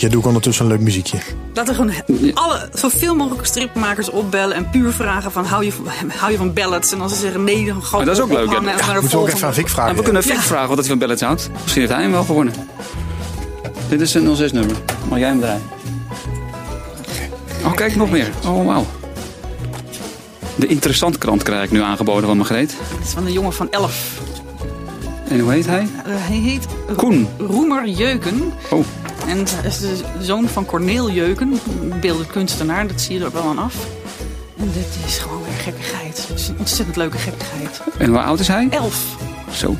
Je 0.00 0.08
doet 0.08 0.26
ondertussen 0.26 0.64
een 0.64 0.70
leuk 0.70 0.80
muziekje. 0.80 1.18
Laten 1.54 1.76
we 1.76 1.80
gewoon 1.82 2.34
alle, 2.34 2.68
zoveel 2.72 3.14
mogelijk 3.14 3.46
stripmakers 3.46 4.10
opbellen 4.10 4.56
en 4.56 4.70
puur 4.70 4.92
vragen 4.92 5.32
van 5.32 5.44
hou 5.44 5.64
je, 5.64 5.72
van- 5.72 5.86
hou 6.16 6.30
je 6.32 6.36
van 6.38 6.52
ballads? 6.52 6.92
En 6.92 7.00
als 7.00 7.12
ze 7.12 7.18
zeggen 7.18 7.44
nee, 7.44 7.66
dan 7.66 7.82
gewoon 7.82 8.04
Maar 8.04 8.14
dat 8.14 8.16
is 8.16 8.22
ook 8.22 8.32
leuk, 8.38 8.50
Ja, 8.50 8.60
moeten 9.00 9.10
we 9.10 9.16
ook 9.18 9.28
even 9.28 9.46
aan 9.46 9.54
Vic 9.54 9.68
vragen. 9.68 9.90
En 9.90 9.96
we 9.96 10.02
kunnen 10.02 10.22
Vic 10.22 10.32
Ja. 10.32 10.40
vragen 10.40 10.68
wat 10.68 10.78
hij 10.78 10.86
van 10.88 10.98
Ballets 10.98 11.22
houdt. 11.22 11.50
Misschien 11.62 11.80
heeft 11.82 11.92
hij 11.94 12.02
hem 12.02 12.10
wel 12.12 12.24
gewonnen. 12.24 12.54
Dit 13.88 14.00
is 14.00 14.14
een 14.14 14.36
06-nummer. 14.36 14.76
Mag 15.08 15.18
jij 15.18 15.28
hem 15.28 15.40
draaien? 15.40 15.62
Oh, 17.64 17.72
kijk, 17.74 17.96
nog 17.96 18.10
meer. 18.10 18.30
Oh, 18.46 18.66
wauw. 18.66 18.86
De 20.54 20.66
interessant 20.66 21.18
krant 21.18 21.42
krijg 21.42 21.64
ik 21.64 21.70
nu 21.70 21.80
aangeboden 21.82 22.26
van 22.26 22.36
Margreet. 22.36 22.74
Het 22.96 23.06
is 23.06 23.12
van 23.12 23.26
een 23.26 23.32
jongen 23.32 23.52
van 23.52 23.70
11. 23.70 24.20
En 25.28 25.40
hoe 25.40 25.52
heet 25.52 25.66
hij? 25.66 25.82
Uh, 25.82 25.88
hij 26.06 26.36
heet 26.36 26.66
Koen. 26.96 27.28
Roemer 27.38 27.88
Jeuken. 27.88 28.52
Oh. 28.70 28.84
En 29.26 29.44
hij 29.48 29.64
is 29.70 29.78
de 29.78 29.96
zoon 30.20 30.48
van 30.48 30.66
Corneel 30.66 31.10
Jeuken, 31.10 31.60
een 31.92 32.00
beeldend 32.00 32.26
kunstenaar. 32.30 32.86
Dat 32.86 33.00
zie 33.00 33.18
je 33.18 33.24
er 33.24 33.32
wel 33.32 33.42
aan 33.42 33.58
af. 33.58 33.74
En 34.58 34.70
dit 34.74 34.86
is 35.06 35.18
gewoon 35.18 35.42
weer 35.42 35.52
gekkigheid. 35.62 36.24
Het 36.28 36.38
is 36.38 36.48
een 36.48 36.56
ontzettend 36.58 36.96
leuke 36.96 37.18
gekkigheid. 37.18 37.80
En 37.98 38.08
hoe 38.08 38.18
oud 38.18 38.40
is 38.40 38.48
hij? 38.48 38.66
Elf. 38.70 39.04
Zo. 39.52 39.76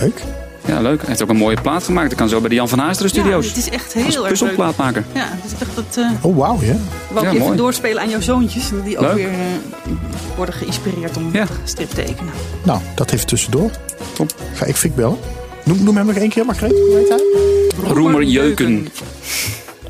Leuk. 0.00 0.22
Ja, 0.66 0.80
leuk. 0.80 0.98
Hij 1.00 1.08
heeft 1.08 1.22
ook 1.22 1.28
een 1.28 1.36
mooie 1.36 1.60
plaat 1.60 1.84
gemaakt. 1.84 2.08
Dat 2.08 2.18
kan 2.18 2.28
zo 2.28 2.40
bij 2.40 2.48
de 2.48 2.54
Jan 2.54 2.68
van 2.68 2.78
Haasteren 2.78 3.10
studio's. 3.10 3.44
Ja, 3.44 3.48
het 3.54 3.58
is 3.58 3.68
echt 3.68 3.92
heel 3.92 4.04
erg 4.04 4.16
leuk. 4.16 4.28
puzzelplaatmaker. 4.28 5.04
Ja, 5.12 5.28
dus 5.42 5.52
ik 5.52 5.58
dacht 5.58 5.74
dat... 5.74 5.96
eh 5.96 6.10
Oh, 6.24 6.36
wauw, 6.36 6.58
ja. 6.60 6.76
wou 7.10 7.24
Ja, 7.24 7.30
ik 7.30 7.34
even 7.36 7.46
mooi. 7.46 7.56
doorspelen 7.56 8.02
aan 8.02 8.10
jouw 8.10 8.20
zoontjes. 8.20 8.70
die 8.84 8.98
ook 8.98 9.04
Leuk. 9.04 9.14
weer 9.14 9.28
eh, 9.28 9.92
worden 10.36 10.54
geïnspireerd 10.54 11.16
om 11.16 11.28
Ja. 11.32 11.46
strip 11.64 11.88
te 11.90 11.94
tekenen. 12.04 12.32
Nou, 12.62 12.80
dat 12.94 13.10
even 13.12 13.26
tussendoor. 13.26 13.70
Top. 14.12 14.34
Ga 14.54 14.64
ik 14.64 14.76
Vic 14.76 14.94
bellen. 14.94 15.18
Noem, 15.64 15.84
noem 15.84 15.96
hem 15.96 16.06
nog 16.06 16.16
één 16.16 16.28
keer, 16.28 16.44
Margreet. 16.44 16.70
Hoe 16.70 16.96
heet 16.96 17.08
hij? 17.08 17.92
Roemer 17.94 18.22
Jeuken. 18.22 18.88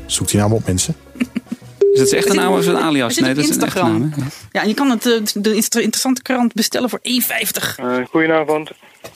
Zoekt 0.05 0.31
die 0.31 0.39
naam 0.39 0.53
op, 0.53 0.65
mensen. 0.67 0.95
Is 1.93 1.99
dat 1.99 2.09
zijn 2.09 2.21
echte 2.21 2.35
naam 2.35 2.53
of 2.53 2.59
is 2.59 2.65
het 2.65 2.75
een 2.75 2.81
alias? 2.81 3.17
Nee, 3.17 3.33
dat 3.33 3.43
is 3.43 3.49
een 3.49 3.61
echte 3.61 3.65
Instagram. 3.79 3.99
naam. 3.99 4.13
hè? 4.15 4.25
Ja, 4.51 4.61
en 4.61 4.67
je 4.67 4.73
kan 4.73 4.89
het, 4.89 5.05
eh, 5.05 5.19
de 5.33 5.55
inter- 5.55 5.81
interessante 5.81 6.21
krant 6.21 6.53
bestellen 6.53 6.89
voor 6.89 6.99
1,50. 7.01 7.79
goedenavond. 8.09 8.71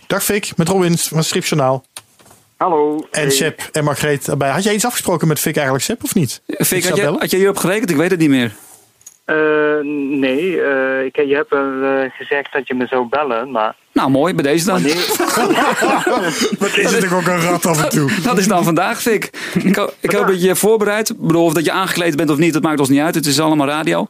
Dag 0.08 0.24
Vic, 0.24 0.52
met 0.56 0.68
Robin 0.68 0.98
van 0.98 1.24
Stripjournaal. 1.24 1.86
Hallo. 2.58 3.08
En 3.12 3.32
Seb 3.32 3.62
en 3.72 3.84
Margreet 3.84 4.28
erbij. 4.28 4.50
Had 4.50 4.64
jij 4.64 4.74
iets 4.74 4.86
afgesproken 4.86 5.28
met 5.28 5.40
Vic 5.40 5.56
eigenlijk, 5.56 5.86
Seb, 5.86 6.04
of 6.04 6.16
niet? 6.16 6.42
Vic, 6.48 6.84
had 6.86 6.96
jij, 6.98 7.06
had 7.06 7.30
jij 7.32 7.40
hierop 7.40 7.58
gerekend? 7.58 7.90
Ik 7.90 7.96
weet 7.96 8.12
het 8.12 8.20
niet 8.20 8.30
meer. 8.30 8.56
Eh, 9.28 9.36
nee, 10.20 10.62
eh, 10.62 11.06
ik, 11.06 11.16
je 11.16 11.36
hebt 11.36 11.50
wel 11.50 11.82
eh, 11.84 12.12
gezegd 12.12 12.54
dat 12.54 12.68
je 12.68 12.74
me 12.74 12.88
zou 12.88 13.08
bellen, 13.10 13.52
maar... 13.52 13.76
Nou, 13.92 14.10
mooi, 14.10 14.34
bij 14.34 14.44
deze 14.44 14.66
dan. 14.66 14.82
Wat 16.60 16.78
is 16.78 16.92
het 16.92 17.02
toch 17.02 17.14
ook 17.14 17.26
een 17.28 17.42
rat 17.42 17.66
af 17.66 17.84
en 17.84 17.90
toe? 17.90 18.10
Dat 18.24 18.38
is 18.38 18.48
dan 18.48 18.64
vandaag, 18.64 19.02
Vic. 19.02 19.30
Ik, 19.64 19.76
ho- 19.76 19.90
ik 20.00 20.12
hoop 20.12 20.28
dat 20.28 20.42
je 20.42 20.48
je 20.48 20.56
voorbereid. 20.56 21.10
Ik 21.10 21.20
bedoel, 21.20 21.44
of 21.44 21.54
dat 21.54 21.66
je 21.66 21.72
aangekleed 21.72 22.16
bent 22.16 22.30
of 22.30 22.38
niet, 22.38 22.54
dat 22.54 22.62
maakt 22.62 22.80
ons 22.80 22.90
niet 22.90 23.00
uit. 23.00 23.16
Het 23.16 23.26
is 23.26 23.40
allemaal 23.40 23.68
radio. 23.68 24.08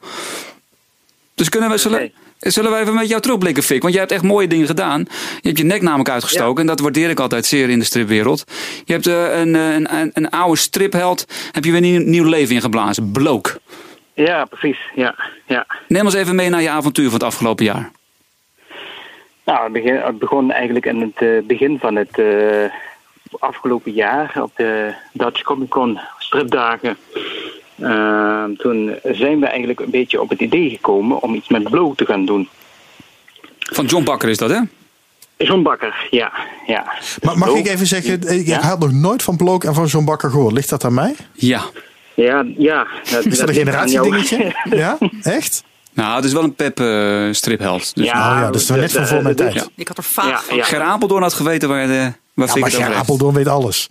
Dus 1.35 1.49
kunnen 1.49 1.69
we, 1.69 1.77
zullen, 1.77 2.11
zullen 2.39 2.71
we 2.71 2.77
even 2.77 2.93
met 2.93 3.09
jou 3.09 3.21
terugblikken, 3.21 3.63
Vic? 3.63 3.81
Want 3.81 3.93
jij 3.93 4.01
hebt 4.01 4.13
echt 4.13 4.23
mooie 4.23 4.47
dingen 4.47 4.67
gedaan. 4.67 4.99
Je 5.41 5.47
hebt 5.47 5.57
je 5.57 5.63
nek 5.65 5.81
namelijk 5.81 6.09
uitgestoken. 6.09 6.61
En 6.61 6.67
dat 6.67 6.79
waardeer 6.79 7.09
ik 7.09 7.19
altijd 7.19 7.45
zeer 7.45 7.69
in 7.69 7.79
de 7.79 7.85
stripwereld. 7.85 8.43
Je 8.85 8.93
hebt 8.93 9.05
een, 9.05 9.53
een, 9.53 9.95
een, 9.95 10.11
een 10.13 10.29
oude 10.29 10.57
stripheld. 10.57 11.25
Heb 11.51 11.65
je 11.65 11.71
weer 11.71 11.81
nieuw, 11.81 12.01
nieuw 12.01 12.23
leven 12.23 12.55
ingeblazen. 12.55 13.11
Blook. 13.11 13.57
Ja, 14.25 14.45
precies, 14.45 14.77
ja. 14.95 15.15
ja. 15.45 15.65
Neem 15.87 16.05
ons 16.05 16.13
even 16.13 16.35
mee 16.35 16.49
naar 16.49 16.61
je 16.61 16.69
avontuur 16.69 17.05
van 17.05 17.13
het 17.13 17.23
afgelopen 17.23 17.65
jaar. 17.65 17.91
Nou, 19.45 19.63
het, 19.63 19.73
begin, 19.73 19.95
het 19.95 20.19
begon 20.19 20.51
eigenlijk 20.51 20.85
in 20.85 21.01
het 21.01 21.17
eh, 21.17 21.47
begin 21.47 21.79
van 21.79 21.95
het 21.95 22.19
eh, 22.19 22.71
afgelopen 23.39 23.91
jaar 23.91 24.41
op 24.41 24.51
de 24.55 24.93
Dutch 25.13 25.41
Comic 25.41 25.69
Con 25.69 25.99
stripdagen. 26.17 26.97
Eh, 27.75 28.43
toen 28.57 28.95
zijn 29.03 29.39
we 29.39 29.45
eigenlijk 29.45 29.79
een 29.79 29.89
beetje 29.89 30.21
op 30.21 30.29
het 30.29 30.39
idee 30.41 30.69
gekomen 30.69 31.21
om 31.21 31.33
iets 31.33 31.49
met 31.49 31.63
Blow 31.63 31.95
te 31.95 32.05
gaan 32.05 32.25
doen. 32.25 32.49
Van 33.59 33.85
John 33.85 34.03
Bakker 34.03 34.29
is 34.29 34.37
dat, 34.37 34.49
hè? 34.49 34.59
John 35.37 35.61
Bakker, 35.61 36.07
ja. 36.09 36.31
ja. 36.65 36.93
Maar 37.23 37.37
mag 37.37 37.49
ik 37.49 37.67
even 37.67 37.87
zeggen, 37.87 38.39
ik 38.39 38.49
had 38.49 38.79
nog 38.79 38.91
nooit 38.91 39.23
van 39.23 39.37
Blook 39.37 39.63
en 39.63 39.73
van 39.73 39.85
John 39.85 40.05
Bakker 40.05 40.29
gehoord. 40.29 40.53
Ligt 40.53 40.69
dat 40.69 40.83
aan 40.83 40.93
mij? 40.93 41.15
Ja. 41.33 41.61
Ja, 42.25 42.45
ja. 42.57 42.87
Dat, 43.11 43.25
Is 43.31 43.37
dat 43.37 43.47
een 43.49 43.55
generatiedingetje? 43.55 44.55
Ja, 44.69 44.97
echt? 45.21 45.63
Nou, 45.93 46.15
het 46.15 46.25
is 46.25 46.33
wel 46.33 46.43
een 46.43 46.55
pep 46.55 46.79
eh, 46.79 47.27
stripheld. 47.31 47.95
Dus 47.95 48.05
Ja, 48.05 48.11
Oh 48.11 48.39
ja, 48.39 48.45
dat 48.45 48.55
is 48.61 48.69
wel 48.69 48.77
net 48.77 48.91
van 48.91 49.07
voor 49.07 49.21
mijn 49.21 49.35
tijd. 49.35 49.53
Ja. 49.53 49.65
Ik 49.75 49.87
had 49.87 49.97
er 49.97 50.03
vaak 50.03 50.43
Ger 50.49 50.81
Apeldoorn 50.81 51.23
had 51.23 51.33
geweten 51.33 51.69
waar, 51.69 51.87
de, 51.87 52.11
waar 52.33 52.47
Ja, 52.47 52.59
maar 52.59 52.71
Ger. 52.71 52.93
Apeldoorn 52.93 53.35
weet 53.35 53.47
alles. 53.47 53.89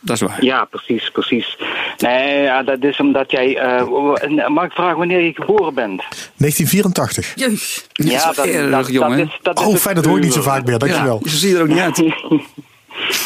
Dat 0.00 0.16
is 0.16 0.22
waar. 0.22 0.44
Ja, 0.44 0.64
precies, 0.64 1.10
precies. 1.10 1.58
Nee, 1.98 2.42
ja, 2.42 2.62
dat 2.62 2.82
is 2.82 2.98
omdat 3.00 3.30
jij... 3.30 3.56
eh, 3.56 4.48
mag 4.48 4.64
ik 4.64 4.72
vragen 4.72 4.98
wanneer 4.98 5.20
je 5.20 5.32
geboren 5.34 5.74
bent? 5.74 5.98
1984. 6.36 7.32
Jeus. 7.34 7.86
Ja, 7.92 8.32
dat, 8.32 8.70
dat, 8.70 8.88
jongen. 8.88 9.18
dat 9.18 9.26
is, 9.26 9.38
dat 9.42 9.58
is 9.60 9.64
Oh, 9.66 9.74
fijn, 9.76 9.94
dat 9.94 10.04
hoor 10.04 10.16
ik 10.16 10.24
niet 10.24 10.32
zo 10.32 10.42
vaak 10.42 10.64
meer. 10.66 10.78
Dankjewel. 10.78 11.20
Zo 11.24 11.36
zie 11.36 11.48
je 11.50 11.56
er 11.56 11.62
ook 11.62 11.68
niet 11.68 11.78
uit. 11.78 11.96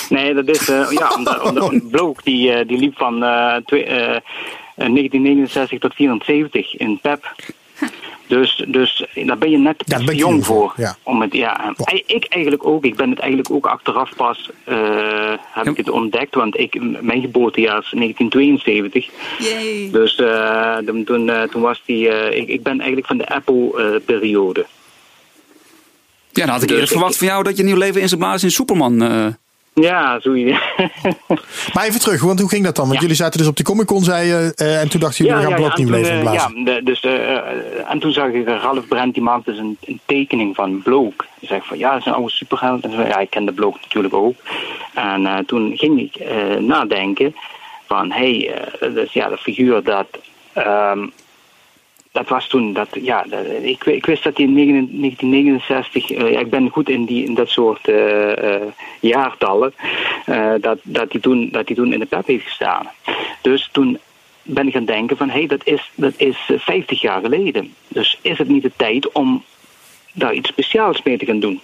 nee, 0.09 0.35
dat 0.35 0.49
is... 0.49 0.69
eh, 0.69 0.87
ja, 0.91 1.13
omdat, 1.45 1.91
blook 1.91 2.25
die, 2.25 2.53
eh, 2.53 2.69
die 2.69 2.79
liep 2.79 2.97
van 2.97 3.23
eh, 3.25 3.55
twee- 3.67 3.85
eh, 3.85 4.21
1969 4.77 5.79
tot 5.79 5.95
74 5.95 6.75
in 6.77 6.99
PEP. 7.03 7.35
Dus, 8.27 8.65
dus 8.69 9.07
daar 9.15 9.39
ben 9.39 9.51
je 9.51 9.59
net 9.59 9.83
Ja, 9.87 10.05
ben 10.05 10.17
jong 10.17 10.45
voor, 10.47 10.57
voor. 10.57 10.73
ja. 10.77 10.97
Om 11.03 11.21
het, 11.21 11.33
ja, 11.33 11.75
ik 12.07 12.25
eigenlijk 12.29 12.67
ook. 12.67 12.85
Ik 12.85 12.97
ben 12.97 13.11
het 13.11 13.19
eigenlijk 13.19 13.51
ook 13.51 13.67
achteraf 13.67 14.11
pas 14.17 14.51
eh, 14.65 15.33
heb 15.53 15.67
ik 15.69 15.77
het 15.77 15.91
ontdekt. 15.91 16.35
Want 16.35 16.59
ik, 16.59 17.01
mijn 17.03 17.21
geboortejaar 17.21 17.79
is 17.79 17.91
1972. 17.91 19.09
Jee. 19.39 19.91
Dus 19.91 20.17
eh, 20.17 20.77
toen, 20.77 21.05
toen, 21.05 21.31
toen 21.51 21.63
was 21.63 21.83
die... 21.87 22.09
eh, 22.09 22.39
ik, 22.41 22.49
ik 22.49 22.63
ben 22.63 22.77
eigenlijk 22.79 23.07
van 23.07 23.17
de 23.19 23.29
Apple-periode. 23.29 24.67
Ja, 26.33 26.45
dan 26.45 26.49
had 26.49 26.63
ik 26.63 26.69
Dus 26.69 26.77
eerder 26.77 26.89
verwacht 26.93 27.13
ik- 27.13 27.19
van 27.19 27.27
jou 27.29 27.43
dat 27.43 27.57
je 27.57 27.63
nieuw 27.63 27.77
leven 27.77 28.01
in 28.01 28.09
zijn 28.09 28.21
blazen 28.21 28.49
in 28.49 28.55
Superman. 28.55 29.03
Ja, 29.75 30.21
zo 30.21 30.33
Maar 31.75 31.85
even 31.85 32.01
terug, 32.01 32.23
want 32.23 32.41
hoe 32.41 32.49
ging 32.49 32.65
dat 32.65 32.77
dan? 32.77 32.85
Want 32.85 32.97
Ja. 32.97 33.01
jullie 33.01 33.17
zaten 33.17 33.39
dus 33.39 33.49
op 33.49 33.57
de 33.57 33.63
Comic 33.63 33.87
Con, 33.87 34.05
zei 34.05 34.27
je, 34.29 34.53
eh, 34.57 34.81
en 34.81 34.89
toen 34.89 35.01
dachten 35.01 35.25
jullie, 35.25 35.41
we 35.41 35.45
gaan 35.47 35.53
en 35.57 35.63
blok 35.63 35.77
nieuw 35.77 35.91
leven 35.91 36.11
eh, 36.11 36.17
inblazen. 36.17 36.59
Ja, 36.65 36.65
de- 36.65 36.81
dus, 36.85 37.01
eh, 37.01 37.91
en 37.91 37.99
toen 37.99 38.13
zag 38.13 38.29
ik 38.29 38.47
Ralph 38.47 38.89
Brent, 38.89 39.15
die 39.15 39.23
maakte 39.23 39.51
dus 39.51 39.59
een, 39.61 39.77
een 39.85 40.01
tekening 40.07 40.55
van 40.55 40.83
Bloke. 40.83 41.25
Die 41.39 41.49
zei 41.49 41.61
van, 41.65 41.79
ja, 41.79 41.91
dat 41.91 42.01
is 42.01 42.07
een 42.07 42.13
oude 42.13 42.31
superheld. 42.33 42.85
En 42.85 42.91
zo, 42.93 43.01
ja, 43.03 43.19
ik 43.19 43.31
ken 43.31 43.45
de 43.45 43.53
Bloke 43.53 43.79
natuurlijk 43.83 44.15
ook. 44.15 44.35
En 44.95 45.45
toen 45.47 45.77
ging 45.77 46.01
ik 46.01 46.31
nadenken 46.61 47.35
van, 47.87 48.13
hé, 48.13 48.37
hey, 48.81 48.91
dus, 48.95 49.13
ja, 49.13 49.29
dat 49.29 49.39
figuur 49.41 49.83
dat... 49.83 50.07
ehm, 50.53 51.07
dat 52.13 52.29
was 52.29 52.49
toen, 52.49 52.73
dat, 52.73 52.89
ja, 52.93 53.25
dat- 53.29 53.47
ik, 53.63 53.85
ik 53.85 54.07
wist 54.07 54.23
dat 54.25 54.37
hij 54.37 54.47
in 54.47 54.55
1969, 54.55 56.11
eh, 56.11 56.33
ja, 56.33 56.39
ik 56.39 56.51
ben 56.51 56.69
goed 56.71 56.89
in, 56.89 57.05
die, 57.05 57.25
in 57.25 57.35
dat 57.35 57.49
soort 57.49 57.89
eh, 57.89 58.55
eh, 58.55 58.63
jaartallen, 59.01 59.75
dat, 60.61 60.79
dat, 60.83 61.13
hij 61.13 61.21
toen, 61.21 61.49
dat 61.51 61.67
hij 61.67 61.77
toen 61.77 61.93
in 61.93 61.99
de 61.99 62.07
pep 62.07 62.27
heeft 62.27 62.45
gestaan. 62.45 62.91
Dus 63.41 63.69
toen 63.73 63.99
ben 64.43 64.67
ik 64.67 64.73
gaan 64.73 64.85
denken 64.85 65.17
van, 65.17 65.29
hé, 65.29 65.39
hey, 65.39 65.47
dat 65.47 65.67
is, 65.67 65.91
dat 65.95 66.13
is 66.17 66.37
eh, 66.49 66.59
50 66.59 67.01
jaar 67.01 67.21
geleden. 67.21 67.75
Dus 67.89 68.19
is 68.23 68.39
het 68.39 68.49
niet 68.49 68.63
de 68.63 68.73
tijd 68.77 69.13
om 69.13 69.45
daar 70.13 70.35
iets 70.35 70.49
speciaals 70.49 71.03
mee 71.03 71.19
te 71.19 71.25
gaan 71.27 71.41
doen? 71.41 71.61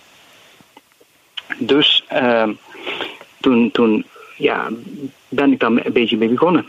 Dus 1.58 2.04
ehm, 2.08 2.52
toen, 3.40 3.70
toen 3.70 4.04
ja, 4.36 4.68
ben 5.28 5.52
ik 5.52 5.60
daar 5.60 5.70
een 5.70 5.92
beetje 5.92 6.16
mee 6.16 6.28
begonnen. 6.28 6.66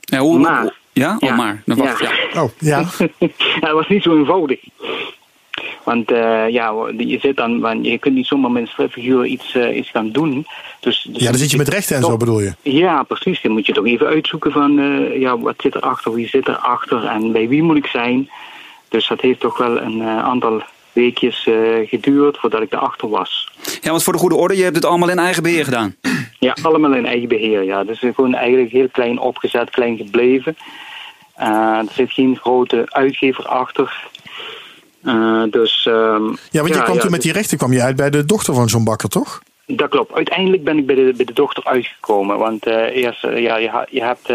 ja, 0.00 0.18
hoe, 0.18 0.38
Maar- 0.38 0.82
hoe- 0.94 1.02
ja? 1.02 1.14
Oh, 1.20 1.28
Ja. 1.28 1.34
maar. 1.36 1.62
Dan 1.66 1.76
wacht, 1.76 2.00
Ja. 2.00 2.10
ja. 2.32 2.42
Oh, 2.42 2.50
ja. 2.58 2.84
ja, 3.18 3.60
dat 3.60 3.72
was 3.72 3.88
niet 3.88 4.02
zo 4.02 4.16
eenvoudig. 4.16 4.60
Want 5.84 6.10
eh, 6.10 6.48
ja, 6.48 6.72
je 6.96 7.18
zit 7.20 7.36
dan, 7.36 7.60
want 7.60 7.86
je 7.86 7.98
kunt 7.98 8.14
niet 8.14 8.26
zomaar 8.26 8.50
met 8.50 8.62
een 8.62 8.68
stripfiguur 8.68 9.24
iets, 9.26 9.54
eh, 9.54 9.76
iets 9.76 9.90
gaan 9.90 10.10
doen. 10.10 10.46
Dus, 10.80 11.06
dus 11.10 11.22
ja, 11.22 11.30
dan 11.30 11.38
zit 11.38 11.50
je 11.50 11.56
met 11.56 11.68
rechten 11.68 11.96
en 11.96 12.02
zo 12.02 12.16
bedoel 12.16 12.40
je. 12.40 12.52
Ja, 12.62 13.02
precies. 13.02 13.40
Dan 13.42 13.52
moet 13.52 13.66
je 13.66 13.72
toch 13.72 13.86
even 13.86 14.06
uitzoeken 14.06 14.52
van 14.52 14.78
eh, 14.78 15.20
ja, 15.20 15.38
wat 15.38 15.54
zit 15.58 15.74
erachter, 15.74 16.12
wie 16.14 16.28
zit 16.28 16.48
erachter 16.48 17.04
en 17.04 17.32
bij 17.32 17.48
wie 17.48 17.62
moet 17.62 17.76
ik 17.76 17.86
zijn. 17.86 18.30
Dus 18.88 19.08
dat 19.08 19.20
heeft 19.20 19.40
toch 19.40 19.58
wel 19.58 19.80
een 19.80 20.00
eh, 20.00 20.18
aantal 20.24 20.62
weekjes 20.94 21.46
eh, 21.46 21.88
geduurd 21.88 22.38
voordat 22.38 22.62
ik 22.62 22.72
erachter 22.72 23.08
was. 23.08 23.48
ja, 23.80 23.90
want 23.90 24.02
voor 24.02 24.12
de 24.12 24.18
goede 24.18 24.36
orde, 24.36 24.56
je 24.56 24.62
hebt 24.62 24.76
het 24.76 24.84
allemaal 24.84 25.10
in 25.10 25.18
eigen 25.18 25.42
beheer 25.42 25.64
gedaan. 25.64 25.96
Ja, 26.38 26.56
allemaal 26.62 26.94
in 26.94 27.06
eigen 27.06 27.28
beheer. 27.28 27.62
Ja. 27.62 27.84
Dus 27.84 27.98
gewoon 27.98 28.34
eigenlijk 28.34 28.72
heel 28.72 28.88
klein 28.88 29.18
opgezet, 29.18 29.70
klein 29.70 29.96
gebleven. 29.96 30.56
Eh, 31.34 31.78
er 31.78 31.92
zit 31.92 32.12
geen 32.12 32.36
grote 32.36 32.84
uitgever 32.88 33.46
achter. 33.46 34.06
Eh, 35.02 35.42
dus, 35.50 35.86
ehm, 35.86 36.24
Ja, 36.50 36.60
want 36.60 36.74
je 36.74 36.82
kwam 36.82 36.94
ja, 36.94 37.00
toen 37.00 37.10
met 37.10 37.22
die 37.22 37.32
rechten 37.32 37.58
kwam 37.58 37.72
je 37.72 37.82
uit 37.82 37.96
bij 37.96 38.10
de 38.10 38.24
dochter 38.24 38.54
van 38.54 38.66
John 38.66 38.84
Bakker, 38.84 39.08
toch? 39.08 39.42
Dat 39.66 39.88
klopt. 39.88 40.14
Uiteindelijk 40.14 40.64
ben 40.64 40.78
ik 40.78 40.86
bij 40.86 40.94
de, 40.94 41.12
bij 41.16 41.24
de 41.24 41.32
dochter 41.32 41.64
uitgekomen. 41.64 42.38
Want 42.38 42.66
eh, 42.66 42.96
eerst, 42.96 43.22
ja, 43.22 43.56
je, 43.56 43.86
je 43.90 44.02
hebt, 44.02 44.32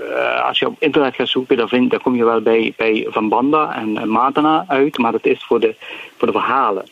eh, 0.00 0.44
als 0.44 0.58
je 0.58 0.66
op 0.66 0.76
internet 0.78 1.14
gaat 1.14 1.28
zoeken, 1.28 1.56
dan, 1.56 1.68
vind, 1.68 1.90
dan 1.90 2.00
kom 2.00 2.16
je 2.16 2.24
wel 2.24 2.40
bij, 2.40 2.72
bij 2.76 3.06
Van 3.08 3.28
Banda 3.28 3.74
en 3.74 3.96
eh, 3.96 4.04
Matana 4.04 4.64
uit. 4.68 4.98
Maar 4.98 5.12
dat 5.12 5.26
is 5.26 5.44
voor 5.44 5.60
de, 5.60 5.74
voor 6.16 6.26
de 6.26 6.32
verhalen. 6.32 6.84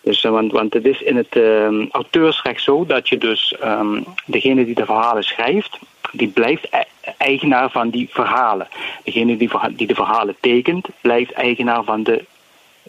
Dus, 0.00 0.24
eh, 0.24 0.30
want, 0.30 0.52
want 0.52 0.74
het 0.74 0.86
is 0.86 1.02
in 1.02 1.16
het 1.16 1.36
ehm, 1.36 1.86
auteursrecht 1.90 2.62
zo 2.62 2.86
dat 2.86 3.08
je 3.08 3.18
dus 3.18 3.56
ehm, 3.60 4.02
degene 4.26 4.64
die 4.64 4.74
de 4.74 4.84
verhalen 4.84 5.22
schrijft, 5.22 5.78
die 6.12 6.28
blijft 6.28 6.66
e- 6.70 7.10
eigenaar 7.18 7.70
van 7.70 7.90
die 7.90 8.08
verhalen. 8.10 8.68
Degene 9.04 9.36
die, 9.36 9.48
verha- 9.48 9.70
die 9.76 9.86
de 9.86 9.94
verhalen 9.94 10.36
tekent, 10.40 10.88
blijft 11.00 11.32
eigenaar 11.32 11.84
van 11.84 12.02
de 12.02 12.24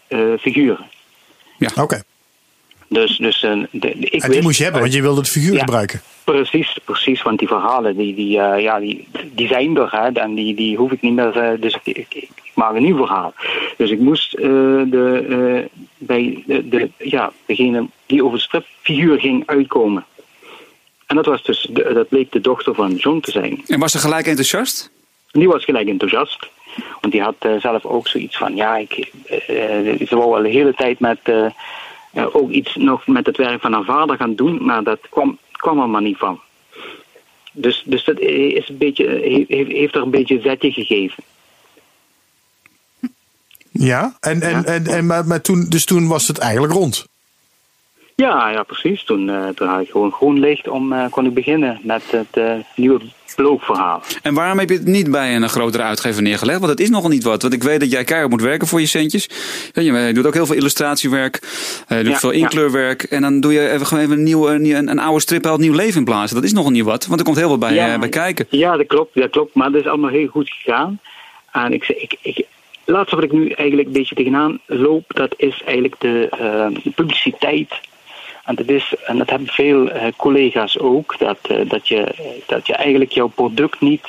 eh, 0.08 0.18
figuren. 0.38 0.86
Oké. 1.76 2.02
Dus, 2.88 3.16
dus 3.16 3.42
eh, 3.42 3.50
de, 3.52 3.68
de- 3.80 3.88
ik 3.88 4.12
En 4.12 4.18
die 4.20 4.28
wist 4.28 4.42
moest 4.42 4.56
je 4.58 4.62
hebben, 4.64 4.80
want 4.82 4.92
je 4.94 5.02
wilde 5.02 5.20
het 5.20 5.28
figuur 5.30 5.52
Ja. 5.54 5.58
gebruiken. 5.60 6.00
Precies, 6.24 6.78
precies, 6.84 7.22
want 7.22 7.38
die 7.38 7.48
verhalen 7.48 7.96
die, 7.96 8.14
die, 8.14 8.40
eh, 8.40 8.62
ja, 8.62 8.78
die, 8.80 9.08
die 9.34 9.48
zijn 9.48 9.76
er 9.76 9.88
hè, 9.90 10.08
en 10.20 10.34
die, 10.34 10.54
die 10.54 10.76
hoef 10.76 10.92
ik 10.92 11.00
niet 11.02 11.12
meer. 11.14 11.36
eh, 11.36 11.60
dus 11.60 11.74
ik, 11.82 11.96
ik, 11.96 12.14
ik 12.14 12.30
maak 12.54 12.74
een 12.74 12.82
nieuw 12.82 12.96
verhaal. 12.96 13.34
Dus 13.76 13.90
ik 13.90 13.98
moest 13.98 14.34
eh, 14.34 14.42
de, 14.86 15.26
eh, 15.70 15.80
bij 15.98 16.42
de, 16.46 16.68
de, 16.68 16.90
ja, 16.98 17.32
degene 17.46 17.86
die 18.06 18.24
over 18.24 18.36
de 18.38 18.44
stripfiguur 18.44 19.18
ging 19.20 19.42
uitkomen. 19.46 20.04
En 21.06 21.16
dat, 21.16 21.26
was 21.26 21.42
dus 21.42 21.66
de, 21.70 21.90
dat 21.94 22.08
bleek 22.08 22.32
de 22.32 22.40
dochter 22.40 22.74
van 22.74 22.94
John 22.94 23.20
te 23.20 23.30
zijn. 23.30 23.62
En 23.66 23.78
was 23.80 23.92
ze 23.92 23.98
gelijk 23.98 24.26
enthousiast? 24.26 24.90
Die 25.30 25.48
was 25.48 25.64
gelijk 25.64 25.88
enthousiast. 25.88 26.48
Want 27.00 27.12
die 27.12 27.22
had 27.22 27.48
zelf 27.58 27.84
ook 27.84 28.08
zoiets 28.08 28.36
van, 28.36 28.56
ja, 28.56 28.76
ik, 28.76 29.10
eh, 29.26 29.46
ze 30.08 30.16
wou 30.16 30.36
al 30.36 30.42
de 30.42 30.48
hele 30.48 30.74
tijd 30.74 31.00
met, 31.00 31.18
ook 32.14 32.50
iets 32.50 32.76
nog 32.76 33.06
met 33.06 33.26
het 33.26 33.36
werk 33.36 33.60
van 33.60 33.72
haar 33.72 33.84
vader 33.84 34.16
gaan 34.16 34.34
doen, 34.34 34.64
maar 34.64 34.82
dat 34.82 35.00
kwam, 35.10 35.38
kwam 35.52 35.80
er 35.80 35.88
maar 35.88 36.02
niet 36.02 36.18
van. 36.18 36.40
Dus, 37.52 37.82
dus 37.86 38.04
dat 38.04 38.18
is 38.20 38.68
een 38.68 38.78
beetje, 38.78 39.06
heeft, 39.48 39.70
heeft 39.70 39.94
er 39.94 40.02
een 40.02 40.10
beetje 40.10 40.34
een 40.34 40.42
zetje 40.42 40.72
gegeven. 40.72 41.24
Ja, 43.70 44.16
en, 44.20 44.40
en, 44.40 44.64
en, 44.64 44.86
en, 44.86 45.06
maar, 45.06 45.26
maar 45.26 45.40
toen, 45.40 45.66
dus 45.68 45.84
toen 45.84 46.08
was 46.08 46.28
het 46.28 46.38
eigenlijk 46.38 46.72
rond. 46.72 47.06
Ja, 48.22 48.50
ja, 48.50 48.62
precies. 48.62 49.04
Toen, 49.04 49.30
toen 49.54 49.68
had 49.68 49.80
ik 49.80 49.90
gewoon 49.90 50.12
groen 50.12 50.38
licht 50.40 50.68
om 50.68 50.92
eh, 50.92 51.04
kon 51.10 51.26
ik 51.26 51.34
beginnen 51.34 51.78
met 51.82 52.02
het 52.10 52.26
eh, 52.30 52.52
nieuwe 52.76 53.00
blookverhaal. 53.36 54.02
En 54.22 54.34
waarom 54.34 54.58
heb 54.58 54.68
je 54.68 54.74
het 54.76 54.86
niet 54.86 55.10
bij 55.10 55.36
een 55.36 55.48
grotere 55.48 55.82
uitgever 55.82 56.22
neergelegd? 56.22 56.58
Want 56.58 56.70
het 56.70 56.80
is 56.80 56.90
nogal 56.90 57.10
niet 57.10 57.22
wat. 57.22 57.42
Want 57.42 57.54
ik 57.54 57.62
weet 57.62 57.80
dat 57.80 57.90
jij 57.90 58.04
keihard 58.04 58.30
moet 58.30 58.40
werken 58.42 58.68
voor 58.68 58.80
je 58.80 58.86
centjes. 58.86 59.28
Je 59.72 60.10
doet 60.14 60.26
ook 60.26 60.34
heel 60.34 60.46
veel 60.46 60.54
illustratiewerk. 60.56 61.38
Je 61.88 61.94
doet 62.02 62.06
Ja, 62.12 62.18
veel 62.18 62.32
ja. 62.32 62.38
inkleurwerk. 62.38 63.02
En 63.02 63.22
dan 63.22 63.40
doe 63.40 63.52
je 63.52 63.70
even, 63.70 63.86
gewoon 63.86 64.04
even 64.04 64.16
een, 64.16 64.22
nieuwe, 64.22 64.50
een, 64.50 64.88
een, 64.88 64.98
oude 64.98 65.20
strip 65.20 65.44
een 65.44 65.60
nieuw 65.60 65.74
leven 65.74 65.98
in 65.98 66.04
blazen. 66.04 66.34
Dat 66.34 66.44
is 66.44 66.52
nogal 66.52 66.70
niet 66.70 66.84
wat. 66.84 67.06
Want 67.06 67.18
er 67.20 67.24
komt 67.26 67.38
heel 67.38 67.48
veel 67.48 67.58
bij, 67.58 67.74
Ja. 67.74 67.98
bij 67.98 68.08
kijken. 68.08 68.46
Ja, 68.50 68.76
dat 68.76 68.86
klopt, 68.86 69.14
dat 69.14 69.30
klopt. 69.30 69.54
Maar 69.54 69.70
dat 69.70 69.80
is 69.80 69.86
allemaal 69.86 70.10
heel 70.10 70.26
goed 70.28 70.50
gegaan. 70.50 71.00
En 71.52 71.72
ik, 71.72 71.84
zeg- 71.84 71.96
ik, 71.96 72.16
ik, 72.22 72.46
laatste 72.84 73.14
wat 73.14 73.24
ik 73.24 73.32
nu 73.32 73.48
eigenlijk 73.48 73.88
een 73.88 73.94
beetje 73.94 74.14
tegenaan 74.14 74.58
loop, 74.66 75.04
dat 75.08 75.34
is 75.36 75.62
eigenlijk 75.64 75.94
de, 76.00 76.28
de 76.84 76.90
publiciteit. 76.90 77.68
En 78.48 78.54
dat, 78.54 78.68
is, 78.68 78.94
en 79.06 79.18
dat 79.18 79.30
hebben 79.30 79.48
veel 79.48 79.90
eh, 79.90 80.06
collega's 80.16 80.78
ook, 80.78 81.14
dat, 81.18 81.38
eh, 81.42 81.68
dat, 81.68 81.88
je, 81.88 82.06
dat 82.46 82.66
je 82.66 82.74
eigenlijk 82.74 83.12
jouw 83.12 83.26
product 83.28 83.80
niet. 83.80 84.06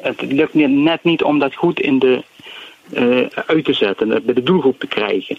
Het 0.00 0.22
lukt 0.22 0.54
net- 0.54 1.04
niet 1.04 1.22
om 1.22 1.38
dat 1.38 1.54
goed 1.54 1.80
in 1.80 1.98
de, 1.98 2.22
eh, 2.92 3.42
uit 3.46 3.64
te 3.64 3.72
zetten, 3.72 4.08
bij 4.24 4.34
de 4.34 4.42
doelgroep 4.42 4.78
te 4.80 4.86
krijgen. 4.86 5.38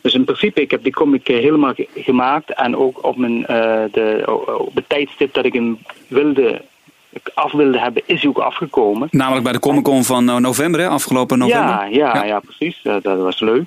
Dus 0.00 0.14
in 0.14 0.24
principe, 0.24 0.60
ik 0.60 0.70
heb 0.70 0.82
die 0.82 0.92
comic 0.92 1.26
helemaal 1.26 1.74
ge- 1.74 1.88
gemaakt 1.94 2.54
en 2.54 2.76
ook 2.76 3.04
op, 3.06 3.16
mijn, 3.16 3.46
eh, 3.46 3.82
de, 3.92 4.22
op 4.58 4.74
het 4.74 4.88
tijdstip 4.88 5.34
dat 5.34 5.44
ik 5.44 5.52
hem 5.52 5.78
wilde, 6.08 6.60
af 7.34 7.52
wilde 7.52 7.78
hebben, 7.78 8.02
is 8.06 8.20
hij 8.20 8.30
ook 8.30 8.38
afgekomen. 8.38 9.08
Namelijk 9.10 9.44
bij 9.44 9.52
de 9.52 9.58
Comic 9.60 9.82
Con 9.84 10.04
van 10.04 10.24
november, 10.24 10.80
hè? 10.80 10.88
afgelopen 10.88 11.38
november. 11.38 11.68
Ja, 11.70 11.84
ja, 12.14 12.24
ja. 12.24 12.40
precies. 12.40 12.80
Dat 12.82 13.02
was 13.02 13.40
leuk. 13.40 13.64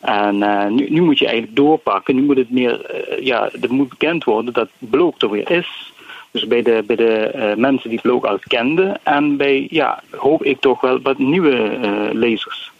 En 0.00 0.42
eh, 0.42 0.66
nu, 0.66 0.90
nu 0.90 1.00
moet 1.00 1.18
je 1.18 1.26
eigenlijk 1.26 1.56
doorpakken. 1.56 2.14
Nu 2.14 2.22
moet 2.22 2.36
het 2.36 2.50
meer, 2.50 2.84
eh, 2.84 3.24
ja, 3.24 3.50
er 3.60 3.72
moet 3.72 3.88
bekend 3.88 4.24
worden 4.24 4.52
dat 4.52 4.68
Blook 4.78 5.22
er 5.22 5.30
weer 5.30 5.50
is. 5.50 5.92
Dus 6.30 6.46
bij 6.46 6.62
de, 6.62 6.84
bij 6.86 6.96
de 6.96 7.12
eh, 7.12 7.56
mensen 7.56 7.90
die 7.90 8.00
Blook 8.00 8.24
al 8.24 8.38
kenden. 8.46 9.00
En 9.02 9.36
bij, 9.36 9.66
ja, 9.70 10.02
hoop 10.16 10.44
ik 10.44 10.60
toch 10.60 10.80
wel 10.80 11.00
wat 11.02 11.18
nieuwe 11.18 11.78
lezers. 12.12 12.72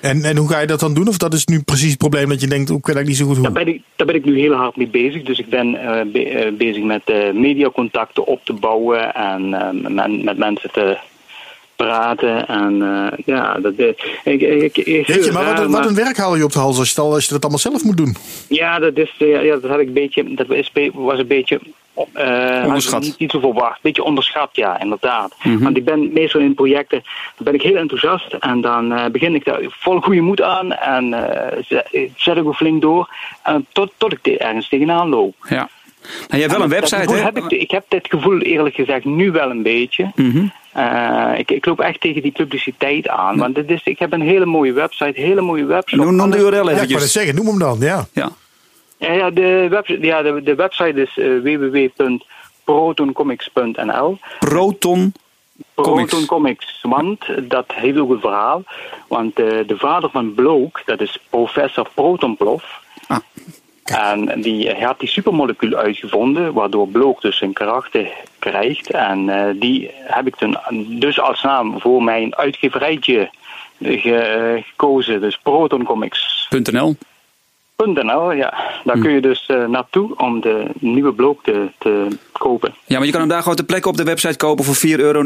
En, 0.00 0.22
en 0.22 0.36
hoe 0.36 0.48
ga 0.48 0.58
je 0.60 0.66
dat 0.66 0.80
dan 0.80 0.94
doen? 0.94 1.08
Of 1.08 1.18
dat 1.18 1.34
is 1.34 1.44
nu 1.44 1.62
precies 1.62 1.90
het 1.90 1.98
probleem 1.98 2.28
dat 2.28 2.40
je 2.40 2.46
denkt, 2.46 2.70
ik 2.70 2.86
weet 2.86 2.96
eigenlijk 2.96 3.06
niet 3.06 3.16
zo 3.16 3.24
goed 3.26 3.36
hoe. 3.36 3.44
Daar 3.44 3.64
ben 3.64 3.74
ik, 3.74 3.82
daar 3.96 4.06
ben 4.06 4.16
ik 4.16 4.24
nu 4.24 4.38
heel 4.38 4.52
hard 4.52 4.76
mee 4.76 4.88
bezig. 4.88 5.22
Dus 5.22 5.38
ik 5.38 5.48
ben 5.48 5.72
be- 6.12 6.54
bezig 6.58 6.82
met 6.82 7.02
mediacontacten 7.34 8.26
op 8.26 8.40
te 8.44 8.52
bouwen. 8.52 9.14
En 9.14 9.48
met, 9.94 10.22
met 10.22 10.38
mensen 10.38 10.70
te, 10.72 10.98
praten. 11.76 12.46
En 12.48 12.82
eh, 12.82 13.18
ja, 13.26 13.54
dat, 13.54 13.72
ik, 13.78 14.20
ik, 14.24 14.40
ik, 14.40 14.76
ik- 14.76 15.06
Weet 15.06 15.24
je, 15.24 15.32
maar 15.32 15.44
wat, 15.44 15.58
raar, 15.58 15.68
wat 15.70 15.86
een 15.86 15.94
werk 15.94 16.16
haal 16.16 16.36
je 16.36 16.44
op 16.44 16.52
de 16.52 16.58
hals 16.58 16.78
als 16.78 16.92
je, 16.92 17.00
als 17.00 17.24
je 17.24 17.30
dat 17.32 17.40
allemaal 17.42 17.58
zelf 17.60 17.84
moet 17.84 17.96
doen. 17.96 18.16
Ja, 18.48 18.78
dat, 18.78 18.96
is, 18.96 19.14
eh, 19.18 19.44
ja, 19.44 19.56
dat 19.56 19.70
had 19.70 19.80
ik 19.80 19.86
een 19.86 19.92
beetje, 19.92 20.34
dat 20.34 20.46
was, 20.46 21.18
een 21.18 21.26
beetje 21.26 21.60
eh, 22.12 22.62
Onderschat. 22.64 23.02
ik 23.02 23.08
Niet, 23.08 23.18
niet 23.18 23.30
zo 23.30 23.40
verwacht. 23.40 23.74
Een 23.74 23.78
beetje 23.82 24.02
onderschat, 24.04 24.48
ja, 24.52 24.80
inderdaad. 24.80 25.34
Mhm. 25.42 25.62
Want 25.62 25.76
ik 25.76 25.84
ben 25.84 26.12
meestal 26.12 26.40
in 26.40 26.54
projecten, 26.54 27.02
dan 27.36 27.44
ben 27.44 27.54
ik 27.54 27.62
heel 27.62 27.76
enthousiast 27.76 28.32
en 28.40 28.60
dan 28.60 28.92
eh, 28.92 29.06
begin 29.06 29.34
ik 29.34 29.44
daar 29.44 29.60
vol 29.68 30.00
goede 30.00 30.20
moed 30.20 30.42
aan 30.42 30.72
en 30.72 31.14
eh, 31.14 31.62
zet, 31.68 31.88
zet 32.16 32.36
ik 32.36 32.46
ook 32.46 32.54
flink 32.56 32.82
door 32.82 33.08
en 33.42 33.66
tot, 33.72 33.92
tot 33.96 34.12
ik 34.12 34.26
er 34.26 34.40
ergens 34.40 34.68
tegenaan 34.68 35.08
loop. 35.08 35.34
Ja. 35.48 35.68
Nou, 36.06 36.18
je 36.28 36.40
hebt 36.40 36.52
wel 36.52 36.62
een 36.62 36.68
website, 36.68 37.12
hè? 37.12 37.18
Heb 37.20 37.36
ik, 37.36 37.50
ik 37.50 37.70
heb 37.70 37.84
dit 37.88 38.06
gevoel 38.08 38.38
eerlijk 38.40 38.74
gezegd 38.74 39.04
nu 39.04 39.30
wel 39.30 39.50
een 39.50 39.62
beetje. 39.62 40.10
Mhm. 40.14 40.46
Eh, 40.76 41.32
ik, 41.38 41.50
ik 41.50 41.66
loop 41.66 41.80
echt 41.80 42.00
tegen 42.00 42.22
die 42.22 42.32
publiciteit 42.32 43.08
aan. 43.08 43.36
Want 43.38 43.54
dit 43.54 43.70
is, 43.70 43.80
ik 43.84 43.98
heb 43.98 44.12
een 44.12 44.20
hele 44.20 44.46
mooie 44.46 44.72
wesite, 44.72 45.12
hele 45.14 45.40
mooie 45.40 45.64
webshop. 45.64 46.00
Noem, 46.00 46.16
noem 46.16 46.30
de 46.30 46.38
URL 46.38 46.52
Ja, 46.52 46.58
ik 46.58 46.62
wou 46.64 46.74
eventjes. 46.74 47.02
het 47.02 47.10
zeggen, 47.10 47.34
noem 47.34 47.46
hem 47.46 47.58
dan. 47.58 47.76
Ja. 47.80 48.06
Ja. 48.12 48.30
Ja, 48.98 49.12
ja, 49.12 49.30
de, 49.30 49.66
website, 49.70 50.06
ja 50.06 50.22
de, 50.22 50.42
de 50.42 50.54
website 50.54 51.02
is 51.02 51.18
eh, 51.18 51.26
www.protoncomics.nl. 51.42 54.18
Proton. 54.38 55.12
Comics. 55.74 56.10
Proton 56.10 56.26
Comics, 56.26 56.78
want 56.82 57.24
dat 57.42 57.64
heeft 57.72 57.98
ook 57.98 58.10
een 58.10 58.20
verhaal. 58.20 58.62
Want 59.08 59.38
eh, 59.38 59.46
de 59.66 59.76
vader 59.76 60.10
van 60.10 60.34
Bloke, 60.34 60.82
dat 60.84 61.00
is 61.00 61.18
professor 61.30 61.88
Protonplof. 61.94 62.80
Ah. 63.06 63.18
En 63.90 64.40
die 64.40 64.68
hij 64.68 64.84
had 64.86 65.00
die 65.00 65.08
supermolecuul 65.08 65.74
uitgevonden, 65.74 66.52
waardoor 66.52 66.88
Bloke 66.88 67.20
dus 67.20 67.36
zijn 67.38 67.52
karakter 67.52 68.08
krijgt. 68.38 68.90
En 68.90 69.28
eh, 69.28 69.54
die 69.60 69.90
heb 69.94 70.26
ik 70.26 70.36
toen 70.36 70.56
dus 70.98 71.20
als 71.20 71.42
naam 71.42 71.80
voor 71.80 72.02
mijn 72.02 72.36
uitgeverijtje 72.36 73.30
ge- 73.82 74.14
eh, 74.56 74.62
gekozen. 74.64 75.20
Dus 75.20 75.38
protoncomics.nl, 75.42 76.96
.nl. 77.84 78.32
ja. 78.32 78.54
Daar 78.84 78.98
kun 78.98 79.10
je 79.12 79.20
dus 79.20 79.44
eh, 79.46 79.64
naartoe 79.66 80.16
om 80.16 80.40
de 80.40 80.64
nieuwe 80.78 81.12
Bloke 81.12 81.42
te, 81.42 81.66
te 81.78 82.06
kopen. 82.32 82.74
Ja, 82.84 82.96
maar 82.96 83.06
je 83.06 83.10
kan 83.12 83.20
hem 83.20 83.28
daar 83.30 83.40
gewoon 83.42 83.56
ter 83.56 83.64
plekke 83.64 83.88
op 83.88 83.96
de 83.96 84.04
website 84.04 84.36
kopen 84.36 84.64
voor 84.64 84.76
4,99 84.76 84.96
euro, 84.96 85.22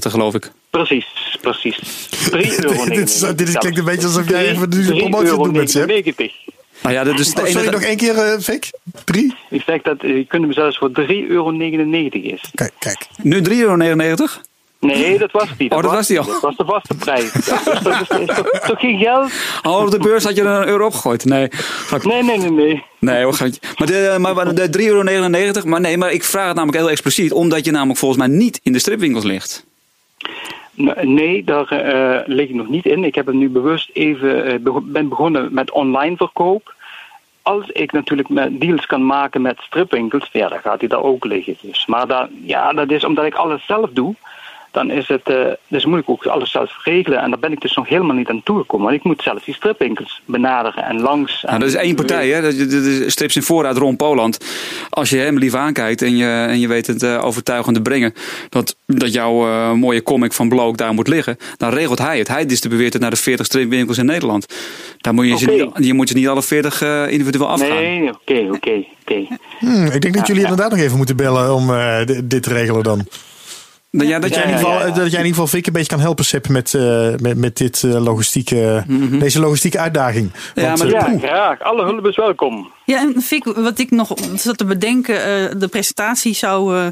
geloof 0.00 0.34
ik. 0.34 0.52
Precies, 0.70 1.36
precies. 1.40 1.76
3 2.30 2.64
euro. 2.64 2.84
dit, 2.84 3.08
is, 3.08 3.18
dit 3.20 3.58
klinkt 3.58 3.78
een 3.78 3.84
beetje 3.84 4.06
alsof 4.06 4.28
jij 4.28 4.46
even 4.48 4.70
de 4.70 4.76
3,99 4.76 4.96
promotie 4.96 5.36
doen 5.36 5.52
bent, 5.52 5.70
Sepp. 5.70 5.90
Nou 6.82 6.94
ja, 6.94 7.04
dat 7.04 7.18
is 7.18 7.34
de 7.34 7.40
Oh, 7.40 7.46
sorry, 7.46 7.68
nog 7.68 7.82
één 7.82 7.96
keer, 7.96 8.18
eh 8.18 8.38
Fik? 8.38 8.70
Drie? 9.04 9.34
Ik 9.50 9.62
zeg 9.66 9.82
dat 9.82 10.02
eh, 10.02 10.16
je 10.16 10.26
kunt 10.26 10.42
hem 10.42 10.52
zelfs 10.52 10.78
voor 10.78 10.90
3,99 10.90 11.04
euro 11.28 11.50
is. 12.12 12.50
Kijk, 12.54 12.72
kijk. 12.78 13.06
Nu 13.22 13.42
3,99 13.48 13.52
euro? 13.56 14.26
Nee, 14.82 15.18
dat 15.18 15.30
was 15.30 15.48
die. 15.56 15.70
Oh, 15.70 15.82
dat 15.82 15.92
was 15.92 16.06
die 16.06 16.18
al. 16.20 16.26
Dat 16.26 16.40
was 16.40 16.56
de 16.56 16.64
vaste 16.64 16.94
prijs. 16.94 17.32
Dat 17.82 18.00
is, 18.00 18.08
toch, 18.66 18.80
geen 18.80 18.98
geld? 18.98 19.32
Oh, 19.62 19.82
op 19.82 19.90
de 19.90 19.98
beurs 19.98 20.24
had 20.24 20.36
je 20.36 20.42
er 20.42 20.46
een 20.46 20.68
euro 20.68 20.86
opgegooid. 20.86 21.24
Nee. 21.24 21.48
Nee, 22.02 22.22
nee, 22.22 22.38
nee, 22.38 22.50
nee. 22.50 22.84
Nee, 22.98 23.24
hoor. 23.24 23.38
Maar 23.76 23.86
de, 23.86 24.16
maar 24.18 24.54
de 24.54 24.78
3,99 24.78 24.84
euro, 24.84 25.02
maar 25.64 25.80
nee, 25.80 25.96
maar 25.96 26.12
ik 26.12 26.24
vraag 26.24 26.46
het 26.46 26.56
namelijk 26.56 26.78
heel 26.78 26.90
expliciet, 26.90 27.32
omdat 27.32 27.64
je 27.64 27.70
namelijk 27.70 27.98
volgens 27.98 28.20
mij 28.26 28.36
niet 28.36 28.60
in 28.62 28.72
de 28.72 28.78
stripwinkels 28.78 29.24
ligt. 29.24 29.64
Nee, 31.02 31.44
daar 31.44 31.68
eh, 31.68 32.26
lig 32.26 32.48
ik 32.48 32.54
nog 32.54 32.68
niet 32.68 32.86
in. 32.86 33.04
Ik 33.04 33.14
heb 33.14 33.26
hem 33.26 33.38
nu 33.38 33.48
bewust 33.48 33.90
even, 33.92 34.44
eh, 34.44 34.76
ben 34.82 35.08
begonnen 35.08 35.54
met 35.54 35.70
online 35.70 36.16
verkoop. 36.16 36.74
Als 37.42 37.70
ik 37.70 37.92
natuurlijk 37.92 38.60
deals 38.60 38.86
kan 38.86 39.06
maken 39.06 39.42
met 39.42 39.60
stripwinkels, 39.60 40.28
ja, 40.32 40.48
dan 40.48 40.58
gaat 40.58 40.78
hij 40.78 40.88
daar 40.88 41.02
ook 41.02 41.24
liggen. 41.24 41.56
Dus. 41.60 41.86
Maar 41.86 42.06
dan, 42.06 42.28
ja, 42.44 42.72
dat 42.72 42.90
is 42.90 43.04
omdat 43.04 43.24
ik 43.24 43.34
alles 43.34 43.66
zelf 43.66 43.90
doe. 43.90 44.14
Dan 44.72 44.90
is 44.90 45.08
het 45.08 45.22
eh, 45.28 45.36
dus 45.68 45.84
moet 45.84 45.98
ik 45.98 46.10
ook 46.10 46.26
alles 46.26 46.50
zelf 46.50 46.84
regelen. 46.84 47.18
En 47.18 47.30
daar 47.30 47.38
ben 47.38 47.52
ik 47.52 47.60
dus 47.60 47.74
nog 47.74 47.88
helemaal 47.88 48.16
niet 48.16 48.28
aan 48.28 48.42
toegekomen. 48.42 48.86
Want 48.86 48.98
ik 48.98 49.04
moet 49.04 49.22
zelf 49.22 49.44
die 49.44 49.54
stripwinkels 49.54 50.22
benaderen 50.24 50.84
en 50.84 51.00
langs. 51.00 51.42
Nou, 51.42 51.58
dat 51.58 51.68
is 51.68 51.74
één 51.74 51.94
partij, 51.94 52.28
hè? 52.28 52.40
Dat, 52.42 52.52
is 52.54 53.12
Strips 53.12 53.36
in 53.36 53.42
voorraad 53.42 53.76
Ron 53.76 53.96
Poland. 53.96 54.38
Als 54.90 55.10
je 55.10 55.16
hem 55.16 55.38
lief 55.38 55.54
aankijkt 55.54 56.02
en 56.02 56.16
je, 56.16 56.26
en 56.48 56.60
je 56.60 56.68
weet 56.68 56.86
het 56.86 57.02
eh, 57.02 57.24
overtuigend 57.24 57.74
te 57.76 57.82
brengen 57.82 58.14
dat, 58.48 58.76
dat 58.86 59.12
jouw 59.12 59.46
eh, 59.48 59.72
mooie 59.72 60.02
comic 60.02 60.32
van 60.32 60.48
Blook 60.48 60.76
daar 60.76 60.94
moet 60.94 61.08
liggen, 61.08 61.36
dan 61.56 61.70
regelt 61.70 61.98
hij 61.98 62.18
het. 62.18 62.28
Hij 62.28 62.46
distribueert 62.46 62.92
het 62.92 63.02
naar 63.02 63.10
de 63.10 63.16
40 63.16 63.46
stripwinkels 63.46 63.98
in 63.98 64.06
Nederland. 64.06 64.46
Daar 64.98 65.14
moet 65.14 65.26
je, 65.28 65.36
ze, 65.38 65.50
niet, 65.50 65.86
je 65.86 65.94
moet 65.94 66.08
ze 66.08 66.14
niet 66.14 66.28
alle 66.28 66.42
40 66.42 66.82
eh, 66.82 67.08
individueel 67.08 67.48
afgaan. 67.48 67.68
Nee, 67.68 68.08
oké, 68.08 68.48
oké, 68.52 68.84
oké. 69.02 69.26
Hmm, 69.58 69.86
ik 69.86 70.00
denk 70.00 70.14
dat 70.14 70.26
jullie 70.26 70.42
inderdaad 70.42 70.70
nog 70.70 70.80
even 70.80 70.96
moeten 70.96 71.16
bellen 71.16 71.54
om 71.54 71.70
eh, 71.74 72.06
dit- 72.06 72.30
dit 72.30 72.42
te 72.42 72.52
regelen 72.52 72.82
dan. 72.82 73.06
Dan, 73.94 74.06
ja, 74.06 74.18
dat 74.18 74.22
Dat 74.30 74.34
jij, 74.34 74.42
in 74.42 74.48
Ja, 74.50 74.56
ieder 74.56 74.70
geval, 74.70 74.80
ja, 74.80 74.86
ja. 74.86 74.94
dat 74.94 75.10
jij 75.10 75.20
in 75.20 75.26
ieder 75.26 75.28
geval 75.28 75.46
Fik 75.46 75.66
een 75.66 75.72
beetje 75.72 75.88
kan 75.88 76.00
helpen, 76.00 76.24
Sip, 76.24 76.48
met, 76.48 76.74
eh, 76.74 77.08
met, 77.20 77.36
met 77.36 77.56
dit, 77.56 77.82
eh, 77.82 78.02
logistieke, 78.04 78.84
deze 79.18 79.40
logistieke 79.40 79.78
uitdaging. 79.78 80.30
Ja, 80.54 80.62
Want, 80.62 80.78
maar 80.78 80.86
eh, 81.02 81.12
Ja, 81.20 81.28
graag. 81.28 81.60
Alle 81.60 81.84
hulp 81.84 82.06
is 82.06 82.16
welkom. 82.16 82.70
Ja, 82.84 82.98
en 82.98 83.22
Fik, 83.22 83.44
wat 83.44 83.78
ik 83.78 83.90
nog 83.90 84.14
zat 84.36 84.58
te 84.58 84.64
bedenken, 84.64 85.16
eh, 85.16 85.50
de 85.60 85.68
presentatie 85.68 86.34
zou 86.34 86.76
eh, 86.78 86.86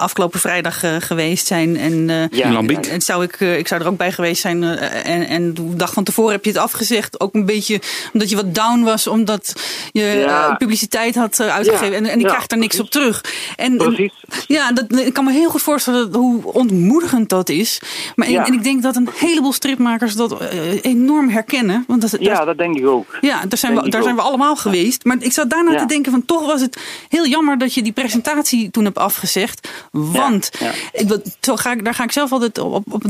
afgelopen 0.00 0.40
vrijdag 0.40 0.82
eh, 0.82 0.96
geweest 0.98 1.46
zijn. 1.46 1.76
En, 1.76 2.06
Ja, 2.30 2.52
Lambiek. 2.52 2.86
en 2.86 3.00
zou 3.02 3.24
ik, 3.24 3.40
ik 3.40 3.68
zou 3.68 3.80
er 3.80 3.86
ook 3.86 3.96
bij 3.96 4.12
geweest 4.12 4.40
zijn. 4.40 4.62
en, 4.62 5.26
en 5.28 5.54
de 5.54 5.76
dag 5.76 5.92
van 5.92 6.04
tevoren 6.04 6.32
heb 6.32 6.44
je 6.44 6.50
het 6.50 6.58
afgezegd. 6.60 7.20
Ook 7.20 7.34
een 7.34 7.44
beetje 7.46 7.80
omdat 8.12 8.30
je 8.30 8.36
wat 8.36 8.54
down 8.54 8.82
was, 8.82 9.06
omdat 9.06 9.52
je 9.92 10.02
Ja. 10.02 10.54
publiciteit 10.54 11.14
had 11.14 11.40
uitgegeven. 11.40 11.90
Ja, 11.90 11.96
En, 11.96 12.06
en 12.06 12.20
ja, 12.20 12.28
krijgt 12.28 12.52
er 12.52 12.58
niks 12.58 12.76
precies. 12.76 12.94
op 12.94 13.00
terug. 13.02 13.24
En, 13.56 13.76
Precies. 13.76 14.12
ja, 14.46 14.72
dat, 14.72 14.98
ik 14.98 15.12
kan 15.12 15.24
me 15.24 15.32
heel 15.32 15.50
goed 15.50 15.62
voorstellen 15.62 16.14
hoe 16.14 16.52
ontmoedigend 16.52 17.28
dat 17.28 17.48
is. 17.48 17.80
Maar 18.16 18.26
en, 18.28 18.44
en 18.44 18.52
ik 18.52 18.62
denk 18.64 18.82
dat 18.82 18.96
een 18.96 19.08
heleboel 19.14 19.52
stripmakers 19.52 20.14
dat 20.14 20.40
enorm 20.82 21.28
herkennen. 21.28 21.84
Want 21.86 22.00
dat, 22.00 22.16
Ja, 22.20 22.44
dat 22.44 22.58
denk 22.58 22.76
ik 22.78 22.86
ook. 22.86 23.18
ja, 23.20 23.42
daar 23.46 23.58
zijn, 23.58 23.72
Denk 23.72 23.80
we, 23.80 23.86
ik 23.86 23.92
daar 23.92 24.02
zijn 24.02 24.14
we 24.16 24.22
allemaal 24.22 24.56
geweest. 24.56 25.04
Maar 25.04 25.16
ik 25.24 25.32
zat 25.32 25.50
daarna 25.50 25.70
Ja. 25.72 25.78
te 25.78 25.86
denken 25.86 26.12
van 26.12 26.24
toch 26.24 26.46
was 26.46 26.60
het 26.60 26.78
heel 27.08 27.26
jammer 27.26 27.58
dat 27.58 27.74
je 27.74 27.82
die 27.82 27.92
presentatie 27.92 28.70
toen 28.70 28.84
hebt 28.84 28.98
afgezegd. 28.98 29.68
Want 29.90 30.50
Ja, 30.58 30.66
ja. 30.66 30.72
Ik, 30.92 31.08
wat- 31.08 31.36
zo 31.40 31.56
ga 31.56 31.72
ik, 31.72 31.84
daar 31.84 31.94
ga 31.94 32.04
ik 32.04 32.12
zelf 32.12 32.32
altijd 32.32 32.58
op, 32.58 32.84
op, 32.92 33.04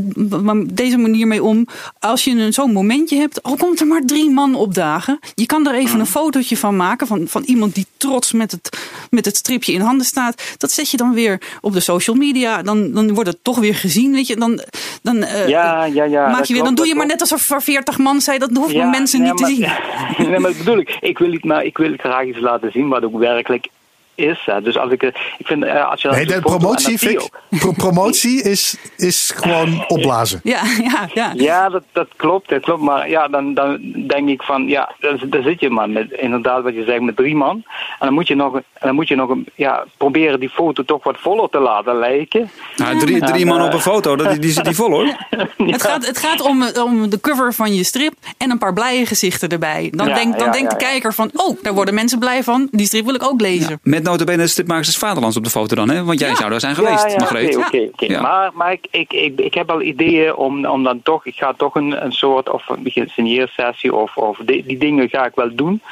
op 0.46 0.76
deze 0.76 0.96
manier 0.98 1.26
mee 1.26 1.42
om. 1.42 1.66
Als 1.98 2.24
je 2.24 2.30
een- 2.30 2.52
zo'n 2.52 2.72
momentje 2.72 3.16
hebt, 3.18 3.42
al 3.42 3.56
komt 3.56 3.80
er 3.80 3.86
maar 3.86 4.02
drie 4.06 4.30
man 4.30 4.54
opdagen. 4.54 5.18
Je 5.34 5.46
kan 5.46 5.66
er 5.68 5.74
even 5.74 6.00
een 6.00 6.06
fotootje 6.06 6.56
van 6.56 6.76
maken 6.76 7.06
van, 7.06 7.28
van 7.28 7.42
iemand 7.42 7.74
die 7.74 7.86
trots 7.96 8.32
met 8.32 8.50
het, 8.50 8.78
met 9.10 9.24
het 9.24 9.36
stripje 9.36 9.72
in 9.72 9.80
handen 9.80 10.06
staat. 10.06 10.54
Dat 10.58 10.72
zet 10.72 10.90
je 10.90 10.96
dan 10.96 11.12
weer 11.14 11.40
op 11.60 11.72
de 11.72 11.80
social 11.80 12.16
media. 12.16 12.62
Dan, 12.62 12.92
dan 12.92 13.14
wordt 13.14 13.28
het 13.28 13.38
toch 13.42 13.58
weer 13.58 13.74
gezien. 13.74 14.12
Weet 14.12 14.26
je, 14.26 14.36
dan, 14.36 14.60
dan, 15.02 15.22
eh, 15.22 15.48
Ja, 15.48 15.84
ja, 15.84 16.04
ja. 16.04 16.28
maak 16.28 16.44
je 16.44 16.52
weer, 16.52 16.62
dan 16.62 16.74
klopt, 16.74 16.76
doe 16.76 16.86
je 16.86 16.94
maar 16.94 17.06
net 17.06 17.20
alsof 17.20 17.50
er 17.50 17.62
40 17.62 17.98
man 17.98 18.20
zei. 18.20 18.38
Dat 18.38 18.50
hoeft 18.54 18.74
maar 18.76 18.88
mensen 18.88 19.20
nee, 19.22 19.30
niet 19.32 19.38
te 19.38 19.46
zien. 19.46 20.28
nee, 20.30 20.38
maar 20.38 20.52
bedoel 20.52 20.78
ik. 20.78 20.96
Ik 21.00 21.18
wil, 21.18 21.28
niet, 21.28 21.44
maar 21.44 21.64
ik 21.64 21.76
wil 21.76 21.96
graag 22.04 22.38
laten 22.38 22.72
zien 22.72 22.88
wat 22.88 23.04
ook 23.04 23.18
werkelijk 23.18 23.68
is. 24.14 24.42
Hè. 24.44 24.62
Dus 24.62 24.78
als 24.78 24.90
ik, 24.90 25.02
eh, 25.02 25.08
ik 25.38 25.46
vind, 25.46 25.64
eh, 25.64 25.90
als 25.90 26.02
je 26.02 26.08
dan 26.08 26.16
nee, 26.16 26.26
de 26.26 26.40
promotie, 26.40 26.98
Fik, 26.98 27.28
promotie 27.76 28.42
is, 28.42 28.76
is 28.96 29.32
gewoon 29.36 29.84
opblazen. 29.88 30.40
Ja, 30.42 30.62
ja, 30.82 31.08
ja. 31.14 31.32
Ja, 31.34 31.68
dat, 31.68 31.82
dat 31.92 32.08
klopt, 32.16 32.48
dat 32.48 32.60
klopt. 32.62 32.82
Maar 32.82 33.08
ja, 33.08 33.28
dan, 33.28 33.54
dan 33.54 33.78
denk 34.06 34.28
ik 34.28 34.42
van, 34.42 34.68
ja, 34.68 34.92
daar, 35.00 35.28
daar 35.28 35.42
zit 35.42 35.60
je 35.60 35.70
maar 35.70 35.90
met, 35.90 36.12
inderdaad 36.12 36.62
wat 36.62 36.74
je 36.74 36.84
zegt, 36.84 37.00
met 37.00 37.16
drie 37.16 37.36
man. 37.36 37.62
En 37.98 38.06
dan 38.06 38.14
moet 38.14 38.28
je 38.28 38.34
nog, 38.34 38.54
en 38.54 38.62
dan 38.80 38.94
moet 38.94 39.08
je 39.08 39.16
nog 39.16 39.28
een, 39.28 39.46
ja, 39.54 39.84
proberen 39.96 40.40
die 40.40 40.50
foto 40.50 40.82
toch 40.84 41.04
wat 41.04 41.16
voller 41.18 41.48
te 41.48 41.58
laten 41.58 41.98
lijken. 41.98 42.50
Nou, 42.76 42.98
drie, 42.98 43.20
drie 43.24 43.46
man 43.46 43.58
eh, 43.58 43.64
op 43.64 43.72
een 43.72 43.80
foto, 43.80 44.16
dat, 44.16 44.42
die 44.42 44.50
zit 44.50 44.64
die 44.64 44.74
vol 44.74 44.90
hoor. 44.90 45.06
Het 45.74 45.82
gaat, 45.82 46.06
het 46.06 46.18
gaat 46.18 46.40
om, 46.40 46.64
om 46.82 47.10
de 47.10 47.20
cover 47.20 47.54
van 47.54 47.74
je 47.74 47.84
strip 47.84 48.14
en 48.38 48.50
een 48.50 48.58
paar 48.58 48.72
blije 48.72 49.06
gezichten 49.06 49.48
erbij. 49.48 49.88
Dan, 49.92 50.08
Ja, 50.08 50.14
denkt 50.14 50.38
dan 50.38 50.46
ja, 50.46 50.52
denkt 50.52 50.72
ja, 50.72 50.78
de 50.78 50.84
ja. 50.84 50.90
kijker 50.90 51.14
van, 51.14 51.30
oh, 51.34 51.62
daar 51.62 51.74
worden 51.74 51.94
mensen 51.94 52.18
blij 52.18 52.42
van. 52.42 52.68
Die 52.70 52.86
strip 52.86 53.04
wil 53.04 53.14
ik 53.14 53.22
ook 53.22 53.40
lezen. 53.40 53.80
Met 53.82 54.03
notabene 54.04 54.42
de 54.42 54.48
stripmakers 54.48 54.86
des 54.86 54.96
Vaderlands 54.96 55.36
op 55.36 55.44
de 55.44 55.50
foto 55.50 55.74
dan, 55.74 55.90
hè? 55.90 56.04
Want 56.04 56.20
jij 56.20 56.34
zou 56.34 56.50
daar 56.50 56.60
zijn 56.60 56.74
geweest, 56.74 57.10
ja, 57.10 57.16
Margreet. 57.16 57.56
Oké. 57.56 58.20
Maar, 58.20 58.50
maar 58.54 58.72
ik, 58.72 58.86
ik, 58.90 59.12
ik, 59.12 59.38
ik 59.38 59.54
heb 59.54 59.70
al 59.70 59.82
ideeën 59.82 60.34
om, 60.34 60.66
om 60.66 60.82
dan 60.82 61.02
toch, 61.02 61.26
ik 61.26 61.34
ga 61.34 61.52
toch 61.52 61.74
een, 61.74 62.04
een 62.04 62.12
soort 62.12 62.50
of 62.50 62.68
een 62.68 63.08
signeersessie 63.08 63.94
of, 63.94 64.16
of 64.16 64.38
die, 64.44 64.64
die 64.66 64.78
dingen 64.78 65.08
ga 65.08 65.26
ik 65.26 65.34
wel 65.34 65.54
doen. 65.54 65.82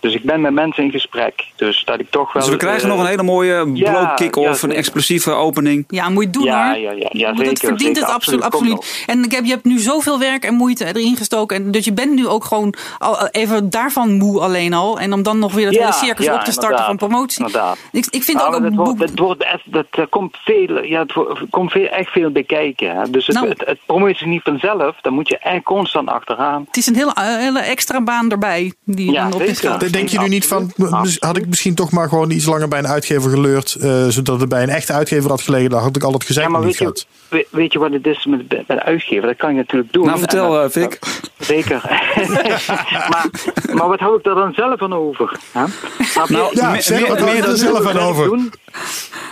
Dus 0.00 0.14
ik 0.14 0.22
ben 0.22 0.40
met 0.40 0.52
mensen 0.52 0.84
in 0.84 0.90
gesprek. 0.90 1.44
Dus 1.56 1.82
dat 1.84 2.00
ik 2.00 2.10
toch 2.10 2.32
wel. 2.32 2.42
Dus 2.42 2.50
we 2.52 2.56
krijgen 2.58 2.82
eh, 2.82 2.88
nog 2.94 3.00
een 3.00 3.06
hele 3.10 3.22
mooie 3.22 3.70
ja, 3.74 3.90
blow 3.90 4.14
kick-off, 4.16 4.44
ja, 4.46 4.50
een 4.52 4.58
zeker. 4.58 4.76
explosieve 4.76 5.32
opening. 5.32 5.84
Ja, 5.88 6.08
moet 6.08 6.24
je 6.24 6.30
doen 6.30 6.42
Ja, 6.44 6.66
hoor. 6.68 6.78
ja, 6.78 6.90
ja, 6.92 7.08
ja, 7.12 7.26
Want 7.26 7.38
het 7.38 7.46
zeker, 7.48 7.68
verdient 7.68 7.96
zeker, 7.96 8.02
het 8.02 8.10
absoluut. 8.14 8.42
absoluut, 8.42 8.72
absoluut. 8.72 9.04
En 9.06 9.24
ik 9.24 9.32
heb, 9.32 9.44
je 9.44 9.50
hebt 9.50 9.64
nu 9.64 9.78
zoveel 9.78 10.18
werk 10.18 10.44
en 10.44 10.54
moeite 10.54 10.84
erin 10.86 11.16
gestoken. 11.16 11.56
En 11.56 11.70
dus 11.70 11.84
je 11.84 11.92
bent 11.92 12.12
nu 12.14 12.26
ook 12.26 12.44
gewoon 12.44 12.74
al 12.98 13.26
even 13.28 13.70
daarvan 13.70 14.12
moe 14.12 14.40
alleen 14.40 14.74
al. 14.74 14.98
En 14.98 15.12
om 15.12 15.22
dan 15.22 15.38
nog 15.38 15.52
weer 15.52 15.64
dat 15.64 15.74
Ja, 15.74 15.80
hele 15.80 15.92
circus 15.92 16.24
ja, 16.24 16.34
op 16.34 16.40
te 16.40 16.52
starten 16.52 16.84
van 16.84 16.96
promotie. 16.96 17.44
inderdaad. 17.46 17.78
Ik, 17.92 18.06
ik 18.10 18.22
vind 18.22 18.38
Ja, 18.40 18.46
ook 18.46 18.52
dat, 18.52 18.60
wordt, 18.60 18.76
boek... 18.76 18.98
dat, 18.98 19.18
wordt 19.18 19.42
echt, 19.42 19.62
dat 19.72 19.86
eh, 19.90 20.04
komt 20.10 20.36
veel, 20.44 20.82
ja, 20.84 21.00
het 21.00 21.12
komt 21.50 21.70
veel, 21.70 21.86
echt 21.86 22.10
veel 22.10 22.30
bekijken. 22.30 22.96
Hè. 22.96 23.10
Dus 23.10 23.26
het, 23.26 23.36
Nou. 23.36 23.48
het, 23.48 23.62
het 23.66 23.78
promotie 23.86 24.26
niet 24.26 24.42
vanzelf, 24.42 24.96
daar 25.02 25.12
moet 25.12 25.28
je 25.28 25.38
echt 25.38 25.62
constant 25.62 26.08
achteraan. 26.08 26.64
Het 26.66 26.76
is 26.76 26.86
een 26.86 26.94
hele, 26.96 27.12
eh, 27.14 27.24
hele 27.36 27.60
extra 27.60 28.00
baan 28.00 28.30
erbij 28.30 28.72
die 28.84 29.06
je 29.06 29.12
Ja, 29.12 29.22
dan 29.22 29.32
op 29.32 29.40
is 29.40 29.58
zeker. 29.58 29.78
Denk, 29.92 30.08
denk 30.10 30.22
je 30.22 30.28
nu 30.28 30.34
niet 30.34 30.46
van, 30.46 30.72
had 31.18 31.36
ik 31.36 31.46
misschien 31.46 31.74
toch 31.74 31.90
maar 31.90 32.08
gewoon 32.08 32.30
iets 32.30 32.44
langer 32.46 32.68
bij 32.68 32.78
een 32.78 32.86
uitgever 32.88 33.30
geleurd, 33.30 33.74
eh, 33.74 34.06
zodat 34.08 34.40
het 34.40 34.48
bij 34.48 34.62
een 34.62 34.68
echte 34.68 34.92
uitgever 34.92 35.30
had 35.30 35.40
gelegen, 35.42 35.70
dan 35.70 35.82
had 35.82 35.96
ik 35.96 36.02
al 36.02 36.12
het 36.12 36.24
gezegd 36.24 36.46
Ja, 36.46 36.52
maar 36.52 36.64
niet 36.64 36.78
weet 36.78 36.98
je, 36.98 37.04
weet, 37.28 37.46
weet 37.50 37.72
je 37.72 37.78
wat 37.78 37.92
het 37.92 38.06
is 38.06 38.26
met, 38.26 38.48
met 38.48 38.66
de 38.66 38.82
uitgever? 38.82 39.26
Dat 39.26 39.36
kan 39.36 39.50
je 39.50 39.56
natuurlijk 39.56 39.92
doen. 39.92 40.06
Nou, 40.06 40.18
vertel, 40.18 40.62
eh, 40.62 40.70
Vic. 40.70 40.98
dat- 41.00 41.20
Zeker. 41.38 41.80
maar, 43.10 43.26
maar 43.72 43.88
wat 43.88 43.98
hou 44.00 44.16
ik 44.18 44.24
daar 44.24 44.34
dan 44.34 44.52
zelf 44.54 44.82
aan 44.82 44.94
over? 44.94 45.38
Hè? 45.52 45.64
Nou, 46.28 46.48
Ja, 46.56 46.80
zeg, 46.80 47.06
wat 47.08 47.18
hou 47.20 47.30
je 47.30 47.36
er 47.36 47.46
dan- 47.46 47.56
zelf 47.56 47.86
aan 47.86 47.98
over? 47.98 48.24
Doen? 48.24 48.52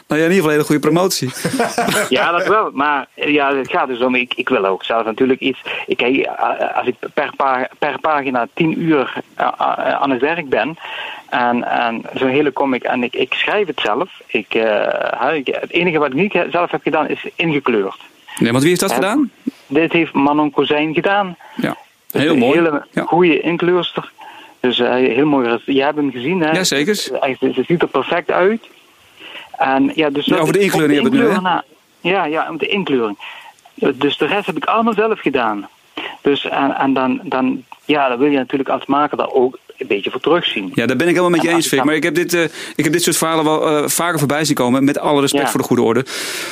Nou 0.09 0.21
ja, 0.21 0.27
in 0.27 0.33
ieder 0.33 0.35
geval 0.35 0.45
een 0.45 0.51
hele 0.51 0.65
goede 0.65 0.81
promotie. 0.81 1.31
Ja, 2.09 2.31
dat 2.31 2.47
wel. 2.47 2.71
Maar 2.73 3.07
ja, 3.15 3.57
het 3.57 3.71
gaat 3.71 3.89
dus 3.89 4.01
om, 4.01 4.15
ik, 4.15 4.35
ik 4.35 4.49
wil 4.49 4.67
ook 4.67 4.85
zelf 4.85 5.05
natuurlijk 5.05 5.41
iets. 5.41 5.59
Ik, 5.87 6.01
eh, 6.03 6.77
als 6.77 6.87
ik 6.87 6.95
per, 7.15 7.33
per 7.79 7.99
pagina 8.01 8.47
tien 8.55 8.83
uur 8.83 9.13
aan 9.99 10.11
het 10.11 10.21
werk 10.21 10.46
ben. 10.49 10.77
En, 11.29 11.65
en 11.71 12.03
zo'n 12.15 12.29
hele 12.29 12.53
comic, 12.53 12.83
en 12.83 13.03
ik, 13.03 13.15
ik 13.15 13.33
schrijf 13.35 13.67
het 13.67 13.81
zelf. 13.81 14.21
Ik, 14.27 14.55
eh, 14.55 14.63
hè, 15.21 15.35
ik- 15.35 15.47
het 15.61 15.71
enige 15.71 15.99
wat 15.99 16.09
ik 16.09 16.15
niet 16.15 16.39
zelf 16.51 16.71
heb 16.71 16.83
gedaan 16.83 17.09
is 17.09 17.27
ingekleurd. 17.37 17.97
Nee, 18.39 18.51
want 18.51 18.61
wie 18.63 18.69
heeft 18.69 18.81
dat 18.81 18.91
En 18.91 18.97
gedaan? 18.97 19.31
Dit 19.67 19.93
heeft 19.93 20.13
Manon 20.13 20.51
Kozijn 20.51 20.95
gedaan. 20.95 21.37
Ja, 21.57 21.77
Dus 22.11 22.23
heel 22.23 22.33
een 22.33 22.39
mooi. 22.39 22.59
hele 22.59 22.87
Ja. 22.93 23.03
goede 23.03 23.41
inkleurster. 23.41 24.13
Dus 24.61 24.79
eh, 24.79 24.91
heel 24.91 25.27
mooi. 25.27 25.59
Jij 25.65 25.85
hebt 25.85 25.97
hem 25.97 26.11
gezien, 26.11 26.41
hè? 26.41 26.51
Ja, 26.51 26.65
zeker. 26.65 26.95
Ze 26.95 27.65
ziet 27.67 27.83
er 27.83 27.89
perfect 27.89 28.31
uit. 28.31 28.69
En, 29.57 29.93
ja, 29.95 30.11
dus 30.11 30.25
Ja, 30.27 30.37
over 30.39 30.53
de 30.53 30.59
inkleuring 30.61 31.03
hebben 31.03 31.21
we 31.21 31.27
het 31.27 31.37
nu, 31.37 31.41
na- 31.43 31.65
Ja, 32.01 32.25
ja, 32.25 32.47
om 32.51 32.57
de 32.59 32.67
inkleuring. 32.67 33.19
Dus 33.75 34.17
de 34.17 34.27
rest 34.27 34.47
heb 34.47 34.57
ik 34.57 34.65
allemaal 34.65 34.93
zelf 34.95 35.21
gedaan. 35.21 35.69
Dus, 36.21 36.45
en, 36.45 36.77
en 36.77 36.93
dan, 36.93 37.21
dan, 37.23 37.65
ja, 37.85 38.09
dan 38.09 38.19
wil 38.19 38.31
je 38.31 38.37
natuurlijk 38.37 38.69
als 38.69 38.87
maker 38.87 39.17
daar 39.17 39.31
ook 39.31 39.59
een 39.79 39.87
beetje 39.87 40.11
voor 40.11 40.21
terugzien. 40.21 40.71
Ja, 40.75 40.87
daar 40.87 40.97
ben 40.97 41.09
ik 41.09 41.15
helemaal 41.15 41.37
met 41.37 41.43
je 41.43 41.49
En 41.49 41.55
eens, 41.55 41.69
Vic. 41.69 41.85
Maar 41.85 41.95
ik 41.95 42.03
heb 42.03 42.15
dit, 42.15 42.35
eh, 42.35 42.43
ik 42.77 42.85
heb 42.85 42.93
dit 42.93 43.03
soort 43.03 43.17
verhalen 43.17 43.45
wel 43.45 43.67
eh, 43.67 43.89
vaker 43.89 44.19
voorbij 44.19 44.45
zien 44.45 44.55
komen. 44.55 44.85
Met 44.85 44.99
alle 44.99 45.21
respect 45.21 45.45
Ja. 45.45 45.51
voor 45.51 45.61
de 45.61 45.67
goede 45.67 45.83
orde. 45.83 46.05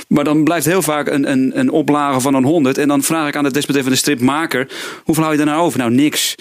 Maar 0.09 0.25
dan 0.25 0.45
blijft 0.45 0.67
heel 0.67 0.83
vaak 0.83 1.09
een, 1.09 1.31
een, 1.31 1.59
een 1.59 1.71
oplage 1.71 2.21
van 2.21 2.35
een 2.35 2.45
100. 2.45 2.79
En 2.79 2.89
dan 2.89 3.03
vraag 3.03 3.29
ik 3.29 3.37
aan 3.37 3.45
de 3.45 3.53
desbetreffende 3.53 3.99
stripmaker: 3.99 4.69
hoeveel 5.05 5.25
hou 5.25 5.37
je 5.37 5.45
daar 5.45 5.55
nou 5.55 5.67
over? 5.67 5.79
Nou, 5.79 5.91
niks. 5.91 6.35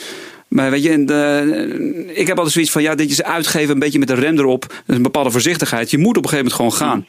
Maar 0.53 0.71
weet 0.71 0.83
je, 0.83 0.89
en 0.89 1.05
de- 1.05 2.11
ik 2.13 2.27
heb 2.27 2.35
altijd 2.35 2.53
zoiets 2.53 2.71
van, 2.71 2.81
ja, 2.81 2.95
dit 2.95 3.09
is 3.11 3.23
uitgeven 3.23 3.73
een 3.73 3.79
beetje 3.79 3.99
met 3.99 4.07
de 4.07 4.13
rem 4.13 4.37
erop. 4.39 4.61
Dat 4.61 4.79
is 4.87 4.95
een 4.95 5.01
bepaalde 5.01 5.31
voorzichtigheid. 5.31 5.91
Je 5.91 5.97
moet 5.97 6.17
op 6.17 6.23
een 6.23 6.29
gegeven 6.29 6.51
moment 6.59 6.77
gewoon 6.77 6.89
gaan. 6.89 7.05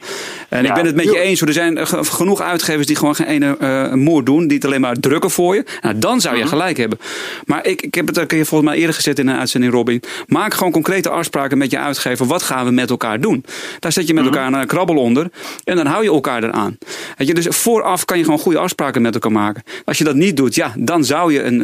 En 0.49 0.65
ik 0.65 0.73
ben 0.73 0.85
het 0.85 0.95
met 0.95 1.05
je 1.05 1.19
eens. 1.19 1.39
hoor. 1.39 1.47
Er 1.47 1.53
zijn 1.53 1.77
eh, 1.77 1.85
ge- 1.85 2.03
genoeg 2.03 2.41
uitgevers 2.41 2.87
die 2.87 2.95
gewoon 2.95 3.15
geen 3.15 3.27
ene 3.27 3.57
eh, 3.57 3.93
moer 3.93 4.23
doen. 4.23 4.47
Die 4.47 4.57
het 4.57 4.65
alleen 4.65 4.81
maar 4.81 4.95
drukken 4.95 5.29
voor 5.31 5.55
je. 5.55 5.63
Nou, 5.81 5.97
dan 5.99 6.21
zou 6.21 6.35
je 6.35 6.41
Mhm. 6.41 6.49
gelijk 6.49 6.77
hebben. 6.77 6.99
Maar 7.45 7.65
ik, 7.65 7.81
ik 7.81 7.95
heb 7.95 8.07
het 8.07 8.25
keer 8.25 8.45
volgens 8.45 8.69
mij 8.69 8.79
eerder 8.79 8.95
gezet 8.95 9.19
in 9.19 9.27
een 9.27 9.37
uitzending, 9.37 9.73
Robin. 9.73 10.01
Maak 10.27 10.53
gewoon 10.53 10.71
concrete 10.71 11.09
afspraken 11.09 11.57
met 11.57 11.71
je 11.71 11.79
uitgever. 11.79 12.25
Wat 12.25 12.43
gaan 12.43 12.65
we 12.65 12.71
met 12.71 12.89
elkaar 12.89 13.19
doen? 13.19 13.45
Daar 13.79 13.91
zet 13.91 14.07
je 14.07 14.13
met 14.13 14.23
Mhm. 14.23 14.33
elkaar 14.33 14.61
een 14.61 14.67
krabbel 14.67 14.95
onder. 14.95 15.27
En 15.63 15.75
dan 15.75 15.85
hou 15.85 16.03
je 16.03 16.09
elkaar 16.09 16.43
eraan. 16.43 16.77
Weet 17.17 17.27
je, 17.27 17.33
dus 17.33 17.45
vooraf 17.49 18.05
kan 18.05 18.17
je 18.17 18.23
gewoon 18.23 18.39
goede 18.39 18.57
afspraken 18.59 19.01
met 19.01 19.13
elkaar 19.13 19.31
maken. 19.31 19.63
Als 19.85 19.97
je 19.97 20.03
dat 20.03 20.15
niet 20.15 20.37
doet, 20.37 20.55
ja, 20.55 20.73
dan 20.77 21.03
zou 21.03 21.33
je 21.33 21.43
een. 21.43 21.61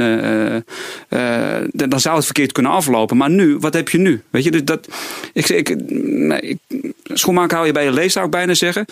Dan 1.74 2.00
zou 2.00 2.16
het 2.16 2.26
verkeerd 2.26 2.52
kunnen 2.52 2.72
aflopen. 2.72 3.18
Maar 3.18 3.30
nu, 3.30 3.58
wat 3.58 3.74
heb 3.74 3.90
je 3.90 3.98
nu? 3.98 4.22
Weet 4.30 4.44
je, 4.44 4.52
dus 4.52 4.64
dat. 4.64 4.88
Ik, 5.34 5.50
ik, 5.50 5.76
nee, 5.90 6.40
ik, 6.42 6.58
schoenmaker 7.04 7.54
hou 7.56 7.68
je 7.68 7.74
bij 7.74 7.84
je 7.84 7.92
lees, 7.92 8.14
zou 8.14 8.26
ik 8.26 8.32
bijna 8.32 8.54
zeggen. 8.54 8.86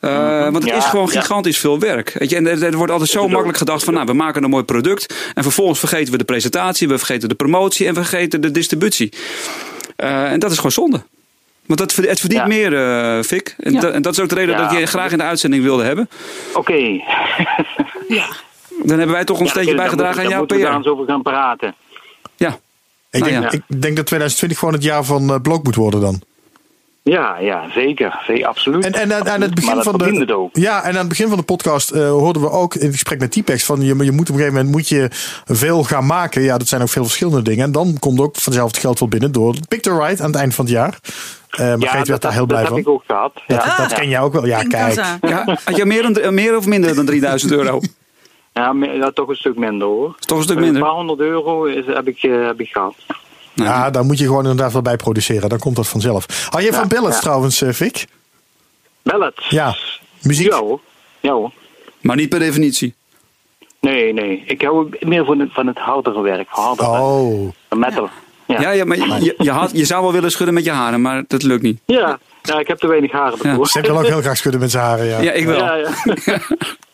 Eh, 0.00 0.42
Want 0.42 0.54
het 0.56 0.64
Ja, 0.66 0.76
is 0.76 0.84
gewoon 0.84 1.08
ja. 1.12 1.20
gigantisch 1.20 1.58
veel 1.58 1.78
werk. 1.78 2.12
Weet 2.18 2.30
je, 2.30 2.36
en 2.36 2.46
er, 2.46 2.64
er 2.64 2.76
wordt 2.76 2.92
altijd 2.92 3.10
zo 3.10 3.28
makkelijk 3.28 3.58
gedacht 3.58 3.84
van, 3.84 3.94
nou, 3.94 4.06
we 4.06 4.12
maken 4.12 4.42
een 4.44 4.50
mooi 4.50 4.64
product. 4.64 5.14
En 5.34 5.42
vervolgens 5.42 5.78
vergeten 5.78 6.12
we 6.12 6.18
de 6.18 6.24
presentatie, 6.24 6.88
we 6.88 6.98
vergeten 6.98 7.28
de 7.28 7.34
promotie 7.34 7.86
en 7.86 7.94
we 7.94 8.00
vergeten 8.00 8.40
de 8.40 8.50
distributie. 8.50 9.12
Eh, 9.96 10.32
en 10.32 10.38
dat 10.38 10.50
is 10.50 10.56
gewoon 10.56 10.72
zonde. 10.72 11.02
Want 11.66 11.80
dat, 11.82 11.92
verdient- 11.92 12.18
het 12.20 12.20
verdient 12.30 12.52
Ja. 12.52 12.68
meer, 12.70 12.74
eh 13.16 13.22
Fik. 13.22 13.54
En, 13.58 13.72
Ja. 13.72 13.80
dat- 13.80 13.92
en 13.92 14.02
dat 14.02 14.12
is 14.12 14.20
ook 14.20 14.28
de 14.28 14.34
reden 14.34 14.54
Ja. 14.54 14.62
dat 14.62 14.72
ik 14.72 14.78
je 14.78 14.86
graag 14.86 15.12
in 15.12 15.18
de 15.18 15.24
uitzending 15.24 15.62
wilde 15.62 15.82
hebben. 15.82 16.08
Oké. 16.54 17.00
Dan 18.84 18.98
hebben 18.98 19.10
wij 19.16 19.24
toch 19.24 19.38
ons 19.38 19.46
Ja, 19.48 19.54
steentje 19.54 19.74
bijgedragen 19.74 20.16
aan 20.22 20.28
jouw 20.28 20.30
Daar 20.30 20.38
moeten 20.38 20.56
we 20.56 20.62
daar 20.62 20.72
PR. 20.72 20.76
eens 20.78 20.86
over 20.86 21.06
gaan 21.06 21.22
praten. 21.22 21.74
Ja. 22.48 22.58
Ik, 23.10 23.20
Nou 23.20 23.32
denk, 23.32 23.42
ja. 23.42 23.50
ik 23.68 23.82
denk 23.82 23.96
dat 23.96 24.06
2020 24.06 24.58
gewoon 24.58 24.74
het 24.74 24.82
jaar 24.82 25.04
van 25.04 25.30
uh, 25.30 25.36
Blok 25.42 25.64
moet 25.64 25.74
worden 25.74 26.00
dan. 26.00 26.20
Ja, 27.02 27.38
ja, 27.38 27.70
zeker. 27.74 28.18
zeker 28.26 28.46
absoluut. 28.46 28.84
En, 28.84 28.92
en 28.92 29.14
aan- 29.14 29.28
aan 29.28 29.40
het 29.40 29.54
begin 29.54 29.74
dat 29.74 29.84
van 29.84 29.98
de, 29.98 30.34
ook. 30.36 30.56
ja, 30.56 30.82
en 30.82 30.90
aan 30.92 30.96
het 30.98 31.08
begin 31.08 31.28
van 31.28 31.36
de 31.36 31.42
podcast 31.42 31.90
eh, 31.90 32.08
hoorden 32.10 32.42
we 32.42 32.50
ook 32.50 32.74
in 32.74 32.82
het 32.82 32.92
gesprek 32.92 33.18
met 33.18 33.30
T-Pex 33.32 33.64
van 33.64 33.80
je, 33.80 33.86
je 33.86 33.94
moet 33.94 34.06
op 34.10 34.34
een 34.34 34.40
gegeven 34.40 34.54
moment 34.54 34.70
moet 34.70 34.88
je 34.88 35.08
veel 35.44 35.82
gaan 35.84 36.06
maken. 36.06 36.42
Ja, 36.42 36.58
dat 36.58 36.68
zijn 36.68 36.82
ook 36.82 36.88
veel 36.88 37.04
verschillende 37.04 37.42
dingen. 37.42 37.64
En 37.64 37.72
dan 37.72 37.96
komt 37.98 38.20
ook 38.20 38.36
vanzelf 38.36 38.70
het 38.70 38.80
geld 38.80 38.98
wel 38.98 39.08
binnen 39.08 39.32
door 39.32 39.54
Picture 39.68 40.06
Ride 40.06 40.22
aan 40.22 40.30
het 40.30 40.40
eind 40.40 40.54
van 40.54 40.64
het 40.64 40.74
jaar. 40.74 40.98
Eh 41.50 41.74
maar 41.74 41.88
Geet 41.88 42.08
werd 42.08 42.22
daar 42.22 42.32
heel 42.32 42.46
blij 42.46 42.58
dat 42.60 42.68
van. 42.68 42.76
heb 42.76 42.86
ik 42.86 42.92
ook 42.92 43.02
gehad. 43.06 43.34
Dat, 43.34 43.64
ja. 43.64 43.76
dat 43.76 43.92
ken 43.92 44.08
jij 44.08 44.20
ook 44.20 44.32
wel. 44.32 44.46
Ja, 44.46 44.62
kijk. 44.62 44.94
Ja, 45.20 45.56
had 45.64 45.76
je 45.76 45.84
meer, 45.84 46.12
dan, 46.12 46.34
meer 46.34 46.56
of 46.56 46.66
minder 46.66 46.94
dan 46.94 47.04
3000 47.06 47.52
euro? 47.52 47.80
Ja, 48.52 48.74
ja, 48.80 49.10
toch 49.10 49.28
een 49.28 49.36
stuk 49.36 49.56
minder 49.56 49.86
hoor. 49.88 50.14
Toch 50.18 50.38
een 50.38 50.44
stuk 50.44 50.56
Een 50.56 50.62
minder. 50.62 50.82
paar 50.82 50.90
honderd 50.90 51.20
euro 51.20 51.64
is, 51.64 51.86
heb, 51.86 52.08
ik, 52.08 52.22
eh, 52.22 52.46
heb 52.46 52.60
ik 52.60 52.68
gehad. 52.68 52.94
Ja, 53.54 53.90
daar 53.90 54.04
moet 54.04 54.18
je 54.18 54.24
gewoon 54.24 54.42
inderdaad 54.42 54.72
wel 54.72 54.82
bij 54.82 54.96
produceren. 54.96 55.48
Dan 55.48 55.58
komt 55.58 55.76
dat 55.76 55.88
vanzelf. 55.88 56.48
Hou 56.50 56.64
je 56.64 56.72
van 56.72 56.86
Ja, 56.88 56.94
ballads 56.94 57.14
ja. 57.14 57.20
trouwens, 57.20 57.62
eh, 57.62 57.72
Vic? 57.72 58.06
Ballads? 59.02 59.48
Ja. 59.48 59.76
Muziek? 60.22 60.50
Ja 60.52 60.58
hoor. 60.60 60.80
Ja 61.20 61.32
hoor. 61.32 61.50
Maar 62.00 62.16
niet 62.16 62.28
per 62.28 62.38
definitie. 62.38 62.94
Nee, 63.80 64.12
nee. 64.12 64.42
Ik 64.46 64.62
hou 64.62 64.88
meer 65.00 65.24
van 65.24 65.38
het, 65.38 65.52
van 65.52 65.66
het 65.66 65.78
hardere 65.78 66.20
werk. 66.20 66.48
Van 66.48 66.64
hardere 66.64 66.90
werk. 66.90 67.02
Oh. 67.02 67.52
Metal. 67.68 68.08
Ja. 68.46 68.60
Ja, 68.60 68.70
ja 68.70 68.84
maar 68.84 68.96
je, 68.96 69.34
je, 69.38 69.50
had, 69.50 69.70
je 69.72 69.84
zou 69.84 70.02
wel 70.02 70.12
willen 70.12 70.30
schudden 70.30 70.54
met 70.54 70.64
je 70.64 70.70
haren, 70.70 71.00
maar 71.00 71.24
dat 71.26 71.42
lukt 71.42 71.62
niet. 71.62 71.80
Ja. 71.86 72.18
ja, 72.42 72.58
ik 72.58 72.68
heb 72.68 72.78
te 72.78 72.86
weinig 72.86 73.12
haren 73.12 73.38
ervoor. 73.42 73.66
Ze 73.68 73.80
wil 73.80 73.98
ook 73.98 74.06
heel 74.06 74.20
graag 74.20 74.36
schudden 74.36 74.60
met 74.60 74.70
zijn 74.70 74.84
haren, 74.84 75.06
ja. 75.06 75.20
Ja, 75.20 75.32
ik 75.32 75.44
wel. 75.46 75.58
Ja, 75.58 75.74
ja. 75.74 75.90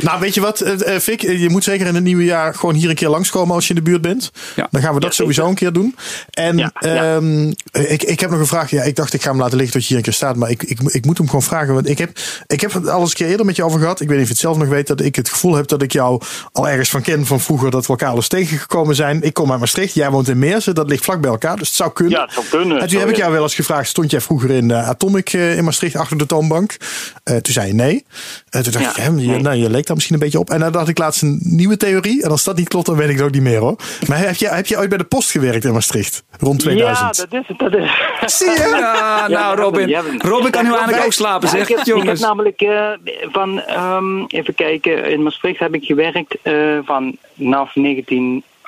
Nou, 0.00 0.20
weet 0.20 0.34
je 0.34 0.40
wat, 0.40 0.60
eh, 0.60 0.94
eh, 0.94 1.00
Vic? 1.00 1.22
eh, 1.22 1.40
Je 1.42 1.50
moet 1.50 1.64
zeker 1.64 1.86
in 1.86 1.94
het 1.94 2.04
nieuwe 2.04 2.24
jaar 2.24 2.54
gewoon 2.54 2.74
hier 2.74 2.88
een 2.88 2.94
keer 2.94 3.08
langskomen 3.08 3.54
als 3.54 3.64
je 3.68 3.74
in 3.74 3.84
de 3.84 3.90
buurt 3.90 4.00
bent. 4.02 4.30
Ja. 4.56 4.68
Dan 4.70 4.82
gaan 4.82 4.94
we 4.94 5.00
dat 5.00 5.10
Ja, 5.10 5.16
sowieso 5.16 5.46
een 5.48 5.54
keer 5.54 5.72
doen. 5.72 5.96
En 6.30 6.56
Ja, 6.58 6.72
ja. 6.80 7.14
ehm, 7.16 7.48
ik, 7.72 8.02
ik 8.02 8.20
heb 8.20 8.30
nog 8.30 8.38
een 8.40 8.46
vraag. 8.46 8.70
Ja, 8.70 8.82
ik 8.82 8.96
dacht 8.96 9.12
ik 9.14 9.22
ga 9.22 9.30
hem 9.30 9.38
laten 9.38 9.56
liggen 9.56 9.72
tot 9.74 9.82
je 9.82 9.88
hier 9.88 9.96
een 9.96 10.02
keer 10.02 10.12
staat. 10.12 10.36
Maar 10.36 10.50
ik, 10.50 10.62
ik, 10.62 10.78
ik 10.80 11.04
moet 11.04 11.18
hem 11.18 11.26
gewoon 11.26 11.42
vragen. 11.42 11.74
Want 11.74 11.88
ik 11.88 11.98
heb, 11.98 12.18
ik 12.46 12.60
heb 12.60 12.72
het 12.72 12.88
al 12.88 13.00
eens 13.00 13.10
een 13.10 13.16
keer 13.16 13.26
eerder 13.28 13.46
met 13.46 13.56
je 13.56 13.64
over 13.64 13.80
gehad. 13.80 14.00
Ik 14.00 14.08
weet 14.08 14.18
niet 14.18 14.22
of 14.22 14.26
je 14.26 14.32
het 14.32 14.42
zelf 14.42 14.56
nog 14.56 14.68
weet. 14.68 14.86
Dat 14.86 15.00
ik 15.00 15.16
het 15.16 15.28
gevoel 15.28 15.54
heb 15.54 15.68
dat 15.68 15.82
ik 15.82 15.92
jou 15.92 16.22
al 16.52 16.68
ergens 16.68 16.88
van 16.90 17.02
ken 17.02 17.26
van 17.26 17.40
vroeger. 17.40 17.70
Dat 17.70 17.82
we 17.86 17.88
elkaar 17.88 18.08
al 18.08 18.16
eens 18.16 18.28
tegengekomen 18.28 18.94
zijn. 18.94 19.22
Ik 19.22 19.34
kom 19.34 19.50
uit 19.50 19.60
Maastricht. 19.60 19.94
Jij 19.94 20.10
woont 20.10 20.28
in 20.28 20.38
Meersen. 20.38 20.74
Dat 20.74 20.88
ligt 20.88 21.04
vlak 21.04 21.20
bij 21.20 21.30
elkaar. 21.30 21.56
Dus 21.56 21.68
het 21.68 21.76
zou 21.76 21.92
kunnen. 21.92 22.18
Ja, 22.18 22.24
het 22.24 22.32
zou 22.34 22.46
kunnen. 22.50 22.80
En 22.80 22.88
toen 22.88 22.98
heb 23.00 23.08
ik 23.08 23.16
jou 23.16 23.32
wel 23.32 23.42
eens 23.42 23.54
gevraagd. 23.54 23.88
Stond 23.88 24.10
jij 24.10 24.20
vroeger 24.20 24.50
in 24.50 24.70
eh, 24.70 24.88
Atomic 24.88 25.32
eh, 25.32 25.56
in 25.56 25.64
Maastricht 25.64 25.96
achter 25.96 26.18
de 26.18 26.26
toonbank? 26.26 26.76
Eh, 27.24 27.36
toen 27.36 27.52
zei 27.52 27.66
je 27.66 27.74
nee. 27.74 28.04
Eh, 28.48 28.60
toen 28.60 28.72
dacht 28.72 28.84
Ja, 28.84 28.90
ik, 28.90 28.96
hè, 28.96 29.04
je, 29.04 29.10
nee. 29.40 29.53
Nou, 29.54 29.66
je 29.66 29.74
leek 29.74 29.86
daar 29.86 29.94
misschien 29.96 30.14
een 30.16 30.22
beetje 30.22 30.38
op. 30.38 30.50
En 30.50 30.60
dan 30.60 30.72
dacht 30.72 30.88
ik 30.88 30.98
laatst 30.98 31.22
een 31.22 31.38
nieuwe 31.42 31.76
theorie. 31.76 32.22
En 32.22 32.30
als 32.30 32.44
dat 32.44 32.56
niet 32.56 32.68
klopt, 32.68 32.86
dan 32.86 32.96
weet 32.96 33.08
ik 33.08 33.16
het 33.16 33.24
ook 33.24 33.30
niet 33.32 33.42
meer 33.42 33.58
hoor. 33.58 33.76
Maar 34.08 34.18
heb 34.18 34.34
je, 34.34 34.48
heb 34.48 34.66
je 34.66 34.78
ooit 34.78 34.88
bij 34.88 34.98
de 34.98 35.04
post 35.04 35.30
gewerkt 35.30 35.64
in 35.64 35.72
Maastricht? 35.72 36.24
Rond 36.40 36.58
2000? 36.60 37.16
Ja, 37.16 37.26
dat 37.26 37.40
is 37.42 37.48
het. 37.48 37.58
Dat 37.58 37.74
is. 37.74 38.36
Zie 38.38 38.50
je? 38.50 38.72
Ja, 38.84 39.28
nou 39.28 39.56
Robin. 39.56 39.88
Ja, 39.88 40.02
Robin 40.18 40.50
kan 40.50 40.64
nu 40.64 40.74
eindelijk 40.74 41.04
ook 41.04 41.12
slapen, 41.12 41.48
Ja, 41.48 41.54
zeg. 41.54 41.62
ik, 41.62 41.68
heb, 41.68 41.78
ik 41.78 41.84
heb 41.86 41.96
Jongens. 41.96 42.20
namelijk 42.20 42.60
eh, 42.60 42.88
van, 43.32 43.60
ehm, 43.60 44.24
even 44.26 44.54
kijken, 44.54 45.10
in 45.10 45.22
Maastricht 45.22 45.58
heb 45.58 45.74
ik 45.74 45.84
gewerkt 45.84 46.36
eh, 46.42 46.78
van 46.84 47.16
vanaf 47.36 47.74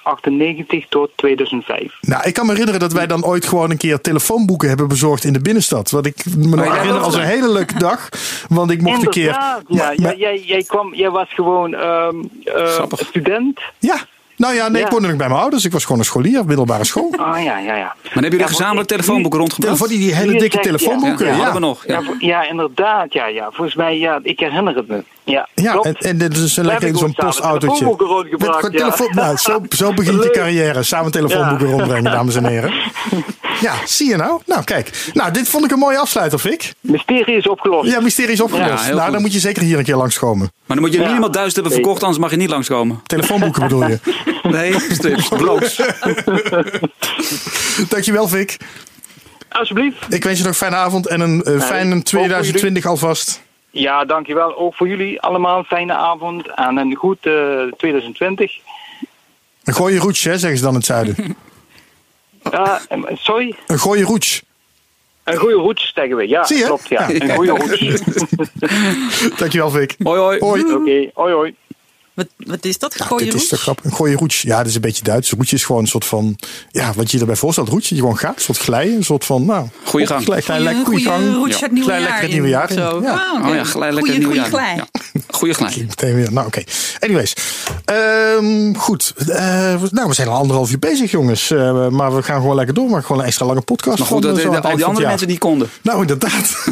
1998 0.07 0.89
tot 0.89 1.11
2005. 1.17 1.93
Nou, 2.01 2.23
ik 2.25 2.35
kan 2.35 2.45
me 2.47 2.51
herinneren 2.51 2.81
dat 2.81 2.93
wij 2.93 3.07
dan 3.07 3.25
ooit 3.25 3.47
gewoon 3.47 3.71
een 3.71 3.77
keer 3.77 4.01
telefoonboeken 4.01 4.69
hebben 4.69 4.89
bezorgd 4.89 5.25
in 5.25 5.33
de 5.33 5.41
binnenstad. 5.41 5.91
Wat 5.91 6.07
ik 6.07 6.25
me 6.37 6.57
nog 6.57 6.65
ja, 6.65 6.73
herinner 6.75 7.01
als 7.03 7.15
een 7.15 7.21
hele 7.23 7.49
leuke 7.49 7.79
dag. 7.79 8.09
Want 8.49 8.71
ik 8.71 8.83
mocht 8.83 9.03
een 9.03 9.11
keer... 9.11 9.25
Ja, 9.25 9.61
Maar- 9.69 9.93
ja, 9.95 10.01
maar- 10.03 10.17
jij, 10.17 10.41
jij, 10.41 10.63
kwam, 10.63 10.95
jij 10.95 11.11
was 11.11 11.35
gewoon 11.35 11.75
ehm, 11.75 12.15
eh, 12.45 12.67
Grappig. 12.67 12.99
student. 13.07 13.61
ja. 13.79 13.97
Nou 14.37 14.55
ja, 14.55 14.69
nee, 14.69 14.83
ik 14.83 14.89
woonde 14.89 15.09
nog 15.09 15.17
bij 15.17 15.29
mijn 15.29 15.41
ouders. 15.41 15.65
Ik 15.65 15.73
was 15.73 15.83
gewoon 15.85 15.99
een 15.99 16.05
scholier, 16.05 16.45
middelbare 16.45 16.85
school. 16.85 17.15
Ah 17.17 17.43
ja, 17.43 17.59
ja, 17.59 17.77
ja. 17.77 17.83
Maar 17.85 17.95
hebben 18.03 18.23
jullie 18.23 18.39
Ja, 18.39 18.47
gezamenlijk 18.47 18.89
telefoonboeken 18.89 19.39
rondgebracht? 19.41 19.79
Voor 19.79 19.89
die, 19.89 19.99
die 19.99 20.15
hele 20.15 20.39
dikke 20.39 20.59
telefoonboeken. 20.59 21.37
Ja, 21.37 21.53
we 21.53 21.59
nog. 21.59 21.87
Ja, 21.87 21.93
Ja. 21.99 22.03
vo- 22.03 22.15
ja, 22.19 22.49
inderdaad, 22.49 23.13
ja, 23.13 23.27
ja. 23.27 23.49
Volgens 23.53 23.77
mij, 23.77 23.99
ja, 23.99 24.21
ik 24.23 24.41
herinner 24.41 24.77
het 24.77 24.89
me. 24.89 25.05
Ja, 25.25 25.49
Ja, 25.55 25.75
en, 25.81 25.95
en 25.95 26.19
dit 26.19 26.37
is 26.37 26.57
lekker 26.57 26.97
zo'n 26.97 27.13
postautootje. 27.15 27.67
telefoonboeken 27.67 28.07
rondgebracht, 28.07 28.63
Met 28.63 28.73
ja. 28.73 28.79
telefoon, 28.79 29.11
nou, 29.15 29.37
zo, 29.37 29.61
zo 29.69 29.93
begint 29.93 30.23
je 30.23 30.31
carrière. 30.41 30.83
Samen 30.83 31.11
telefoonboeken 31.13 31.67
Ja. 31.69 31.73
rondbrengen, 31.73 32.11
dames 32.13 32.35
en 32.35 32.47
heren. 32.47 32.73
Ja, 33.61 33.75
zie 33.85 34.09
je 34.09 34.17
nou? 34.17 34.41
Nou, 34.47 34.65
kijk. 34.65 35.11
Nou, 35.13 35.33
dit 35.33 35.49
vond 35.49 35.65
ik 35.65 35.71
een 35.71 35.79
mooie 35.79 35.99
afsluiter, 35.99 36.39
Fik. 36.39 36.73
Mysterie 36.81 37.37
is 37.37 37.49
opgelost. 37.49 37.91
Ja, 37.91 38.01
mysterie 38.01 38.33
is 38.33 38.41
opgelost. 38.41 38.87
Ja, 38.87 38.95
nou, 38.95 39.13
dan 39.13 39.21
moet 39.21 39.33
je 39.33 39.39
zeker 39.39 39.63
hier 39.63 39.79
een 39.79 39.85
keer 39.85 39.97
langskomen. 39.97 40.53
Maar 40.67 40.77
dan 40.77 40.85
moet 40.87 40.95
je 40.95 41.01
Ja. 41.01 41.07
minimaal 41.07 41.31
duizend 41.31 41.55
hebben 41.55 41.73
verkocht, 41.73 42.01
anders 42.03 42.21
mag 42.21 42.31
je 42.31 42.37
niet 42.37 42.51
langskomen. 42.51 43.01
Telefoonboeken 43.07 43.63
bedoel 43.63 43.89
je. 43.89 43.99
Nee, 44.43 44.75
strips, 44.91 45.29
bloos. 45.29 45.81
Dankjewel, 47.89 48.29
Fik. 48.29 48.57
Alsjeblieft. 49.49 50.15
Ik 50.15 50.25
wens 50.25 50.39
je 50.39 50.45
nog 50.45 50.53
een 50.53 50.59
fijne 50.59 50.77
avond 50.77 51.07
en 51.07 51.21
een 51.21 51.43
eh, 51.43 51.61
fijne 51.61 52.03
2020 52.03 52.87
alvast. 52.87 53.43
Ja, 53.71 54.05
dankjewel. 54.05 54.57
Ook 54.57 54.75
voor 54.75 54.89
jullie 54.89 55.21
allemaal. 55.21 55.65
Fijne 55.65 55.93
avond 55.95 56.55
en 56.55 56.77
een 56.77 56.95
goed 56.95 57.19
eh, 57.27 57.33
2020. 57.77 58.53
Een 59.65 59.75
goeie 59.75 59.99
roetje, 59.99 60.31
hè, 60.31 60.39
zeggen 60.39 60.59
ze 60.59 60.65
dan 60.65 60.73
in 60.73 60.79
het 60.79 60.87
zuiden. 60.87 61.17
Ja, 62.51 62.81
sorry? 63.15 63.55
Een 63.67 63.79
gooie 63.79 64.05
roets. 64.05 64.43
Een 65.25 65.37
goede 65.37 65.55
roets 65.55 65.93
zeggen 65.95 66.17
we. 66.17 66.29
Ja, 66.29 66.45
Zie 66.45 66.57
je? 66.59 66.65
klopt. 66.65 66.89
Ja. 66.89 67.09
Een 67.11 67.31
goede 67.31 67.51
roets. 67.51 67.79
Dankjewel, 69.39 69.71
Vic. 69.71 69.95
Hoi, 70.03 70.19
hoi. 70.21 70.39
Hoi. 70.39 70.75
Oké, 70.75 71.11
hoi 71.15 71.33
hoi. 71.33 71.55
Wat, 72.17 72.27
wat 72.37 72.65
is 72.65 72.79
dat? 72.79 72.95
Ja, 72.99 73.05
Gooi 73.05 73.25
dit 73.25 73.35
is 73.35 73.49
toch 73.49 73.61
grappig. 73.61 73.85
Een 73.85 73.93
gooie 73.95 74.17
roets. 74.17 74.43
Ja, 74.43 74.57
dat 74.59 74.67
is 74.67 74.75
een 74.75 74.81
beetje 74.81 75.03
Duits. 75.05 75.31
Roetje 75.31 75.57
is 75.57 75.65
gewoon 75.65 75.81
een 75.83 75.87
soort 75.89 76.05
van, 76.05 76.37
ja, 76.71 76.93
wat 76.97 77.07
je 77.11 77.17
je 77.17 77.21
erbij 77.23 77.37
voorstelt. 77.37 77.69
Roetje, 77.69 77.95
je 77.95 78.01
gewoon 78.01 78.19
gaat. 78.19 78.37
Een 78.37 78.43
soort 78.43 78.59
glijden. 78.59 78.97
Een 78.97 79.05
soort 79.05 79.25
van, 79.25 79.45
nou. 79.45 79.67
Goeie 79.85 80.07
gang. 80.07 80.25
Glij, 80.25 80.41
glij, 80.41 80.61
lekker, 80.61 80.85
Goeie- 80.85 81.05
gang. 81.05 81.35
roets 81.35 81.61
het 81.61 81.71
nieuwe 81.73 81.87
Glij 81.89 82.01
jaar 82.01 82.09
lekker 82.09 82.25
het 82.25 82.33
nieuwe 82.33 82.49
jaar 82.49 82.71
in. 82.71 82.77
zo. 82.77 83.01
Ja. 83.03 83.41
Oh 83.45 83.55
ja, 83.55 83.65
gelijk 83.65 83.93
lekker 83.93 84.13
Goeie- 84.13 84.19
nieuwjaar. 84.19 84.45
goeie 84.51 84.65
glij. 84.65 84.75
Ja. 84.77 84.87
Goeie 85.31 85.55
glij. 85.55 85.85
Meteen 85.89 86.15
weer. 86.15 86.33
Nou, 86.33 86.47
oké. 86.47 86.63
Anyways. 87.01 87.35
Ehm, 87.85 88.75
goed. 88.75 89.13
Eh, 89.29 89.37
nou, 89.91 90.09
we 90.09 90.15
zijn 90.15 90.29
al 90.29 90.37
anderhalf 90.37 90.71
uur 90.71 90.79
bezig, 90.79 91.11
jongens. 91.11 91.51
Eh, 91.51 91.89
maar 91.89 92.15
we 92.17 92.23
gaan 92.23 92.41
gewoon 92.41 92.57
lekker 92.57 92.75
door. 92.75 92.91
Maar 92.91 93.03
gewoon 93.03 93.21
een 93.21 93.27
extra 93.27 93.47
lange 93.47 93.61
podcast. 93.61 93.99
Maar 93.99 94.07
goed, 94.09 94.23
dat 94.23 94.37
de- 94.37 94.43
het 94.43 94.51
al 94.51 94.61
die 94.61 94.71
andere 94.71 94.89
het 94.91 94.99
jaar. 94.99 95.09
mensen 95.09 95.29
die 95.29 95.39
konden. 95.39 95.69
Nou, 95.83 96.01
inderdaad. 96.01 96.55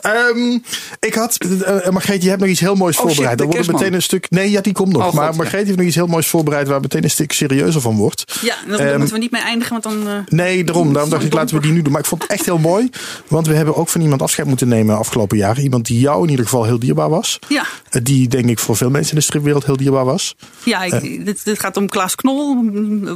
Ehm, 0.00 0.58
ik 1.00 1.14
had, 1.14 1.36
eh 1.64 1.88
Margreet, 1.90 2.22
je 2.22 2.28
hebt 2.28 2.40
nog 2.40 2.50
iets 2.50 2.60
heel 2.60 2.74
moois 2.74 2.96
Oh, 2.96 3.02
voorbereid. 3.06 3.38
de 3.38 3.44
wordt 3.44 3.58
het 3.58 3.66
kerstman. 3.66 3.74
meteen 3.80 3.95
een 3.96 4.02
stuk. 4.02 4.30
Nee, 4.30 4.50
ja, 4.50 4.60
die 4.60 4.72
komt 4.72 4.92
nog. 4.92 5.06
Oh, 5.06 5.12
maar 5.14 5.24
God, 5.26 5.34
ja. 5.36 5.42
Margreet 5.42 5.64
heeft 5.66 5.76
nog 5.76 5.86
iets 5.86 5.94
heel 5.96 6.06
moois 6.06 6.26
voorbereid 6.26 6.68
waar 6.68 6.80
meteen 6.80 7.04
een 7.04 7.10
stuk 7.10 7.32
serieuzer 7.32 7.80
van 7.80 7.96
wordt. 7.96 8.38
Ja, 8.42 8.54
daar 8.68 8.78
Ehm, 8.78 8.96
moeten 8.98 9.14
we 9.14 9.20
niet 9.20 9.30
mee 9.30 9.42
eindigen, 9.42 9.80
want 9.80 9.82
dan... 9.82 10.08
eh, 10.08 10.18
Nee, 10.28 10.64
daarom. 10.64 10.92
Daarom 10.92 11.10
dacht 11.10 11.24
ik, 11.24 11.32
laten 11.32 11.56
we 11.56 11.62
die 11.62 11.72
nu 11.72 11.82
doen. 11.82 11.92
Maar 11.92 12.00
ik 12.00 12.06
vond 12.06 12.22
het 12.22 12.30
echt 12.30 12.44
heel 12.44 12.58
mooi. 12.58 12.90
Want 13.28 13.46
we 13.46 13.54
hebben 13.54 13.76
ook 13.76 13.88
van 13.88 14.00
iemand 14.00 14.22
afscheid 14.22 14.48
moeten 14.48 14.68
nemen 14.68 14.98
afgelopen 14.98 15.36
jaar. 15.36 15.60
Iemand 15.60 15.86
die 15.86 16.00
jou 16.00 16.22
in 16.24 16.30
ieder 16.30 16.44
geval 16.44 16.64
heel 16.64 16.78
dierbaar 16.78 17.08
was. 17.10 17.38
ja, 17.48 17.64
Eh, 17.90 18.00
Die 18.04 18.28
denk 18.28 18.48
ik 18.48 18.58
voor 18.58 18.76
veel 18.76 18.90
mensen 18.90 19.12
in 19.12 19.18
de 19.18 19.24
stripwereld 19.24 19.64
heel 19.66 19.76
dierbaar 19.76 20.04
was. 20.04 20.34
ja 20.64 20.82
ik, 20.84 20.92
Eh. 20.92 21.24
dit, 21.24 21.44
dit 21.44 21.58
gaat 21.60 21.76
om 21.76 21.88
Klaas 21.88 22.14
Knol, 22.14 22.64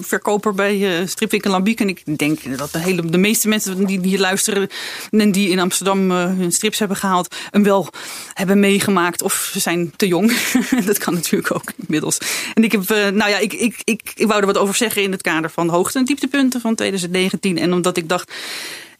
verkoper 0.00 0.54
bij 0.54 1.06
Stripwinkel 1.06 1.50
Lambiek. 1.50 1.80
En 1.80 1.88
ik 1.88 2.02
denk 2.18 2.58
dat 2.58 2.72
de, 2.72 2.78
hele, 2.78 3.04
de 3.10 3.18
meeste 3.18 3.48
mensen 3.48 3.84
die 3.86 4.00
hier 4.02 4.18
luisteren 4.18 4.68
en 5.10 5.32
die 5.32 5.48
in 5.48 5.58
Amsterdam 5.58 6.10
hun 6.10 6.52
strips 6.52 6.78
hebben 6.78 6.96
gehaald, 6.96 7.34
hem 7.50 7.62
wel 7.62 7.88
hebben 8.34 8.60
meegemaakt. 8.60 9.22
Of 9.22 9.48
ze 9.52 9.60
zijn 9.60 9.92
te 9.96 10.06
jong. 10.06 10.32
dat 10.86 10.98
kan 10.98 11.14
natuurlijk 11.14 11.54
ook 11.54 11.72
inmiddels. 11.76 12.18
En 12.54 12.64
ik 12.64 12.72
heb, 12.72 12.90
eh, 12.90 13.08
nou 13.08 13.30
ja, 13.30 13.38
ik, 13.38 13.52
ik, 13.52 13.80
ik, 13.84 14.12
ik 14.14 14.26
wou 14.26 14.40
er 14.40 14.46
wat 14.46 14.58
over 14.58 14.74
zeggen 14.74 15.02
in 15.02 15.12
het 15.12 15.22
kader 15.22 15.50
van 15.50 15.68
hoogte- 15.68 15.98
en 15.98 16.04
dieptepunten 16.04 16.60
van 16.60 16.74
2019. 16.74 17.58
En 17.58 17.72
omdat 17.72 17.96
ik 17.96 18.08
dacht, 18.08 18.32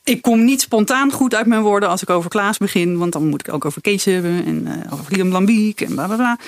ik 0.05 0.23
kom 0.23 0.45
niet 0.45 0.61
spontaan 0.61 1.13
goed 1.13 1.35
uit 1.35 1.47
mijn 1.47 1.63
woorden 1.63 1.89
als 1.89 2.03
ik 2.03 2.11
over 2.11 2.31
Klaas 2.31 2.59
begin. 2.59 2.99
Want 2.99 3.13
dan 3.13 3.29
moet 3.29 3.47
ik 3.47 3.55
ook 3.55 3.65
over 3.65 3.81
Kees 3.81 4.05
hebben 4.05 4.45
en 4.45 4.67
eh, 4.67 4.93
over 4.93 5.17
Liam 5.17 5.29
Lambiek 5.29 5.81
en 5.81 5.95
bla 5.95 6.07
bla 6.07 6.17
bla. 6.17 6.39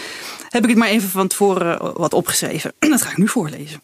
Heb 0.48 0.62
ik 0.62 0.68
het 0.68 0.78
maar 0.78 0.88
even 0.88 1.08
van 1.08 1.26
tevoren 1.26 1.78
eh, 1.78 1.90
wat 1.94 2.14
opgeschreven. 2.14 2.72
Dat 2.90 3.02
ga 3.02 3.10
ik 3.10 3.16
nu 3.16 3.28
voorlezen. 3.28 3.82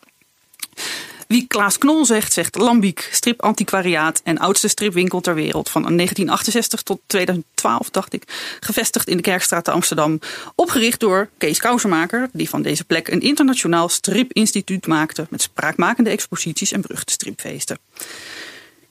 Wie 1.28 1.46
Klaas 1.46 1.78
Knol 1.78 2.04
zegt, 2.04 2.32
zegt 2.32 2.56
Lambiek, 2.56 3.08
stripantiquariaat 3.12 4.20
en 4.24 4.38
oudste 4.38 4.68
stripwinkel 4.68 5.20
ter 5.20 5.34
wereld. 5.34 5.70
Van 5.70 5.82
1968 5.82 6.82
tot 6.82 7.00
2012, 7.06 7.90
dacht 7.90 8.12
ik. 8.12 8.22
Gevestigd 8.60 9.08
in 9.08 9.16
de 9.16 9.22
Kerkstraat 9.22 9.64
te 9.64 9.70
Amsterdam. 9.70 10.18
Opgericht 10.54 11.00
door 11.00 11.28
Kees 11.38 11.58
Kousenmaker, 11.58 12.28
die 12.32 12.48
van 12.48 12.62
deze 12.62 12.84
plek 12.84 13.08
een 13.08 13.20
internationaal 13.20 13.88
stripinstituut 13.88 14.86
maakte. 14.86 15.26
Met 15.30 15.42
spraakmakende 15.42 16.10
exposities 16.10 16.72
en 16.72 16.80
beruchte 16.80 17.12
stripfeesten. 17.12 17.78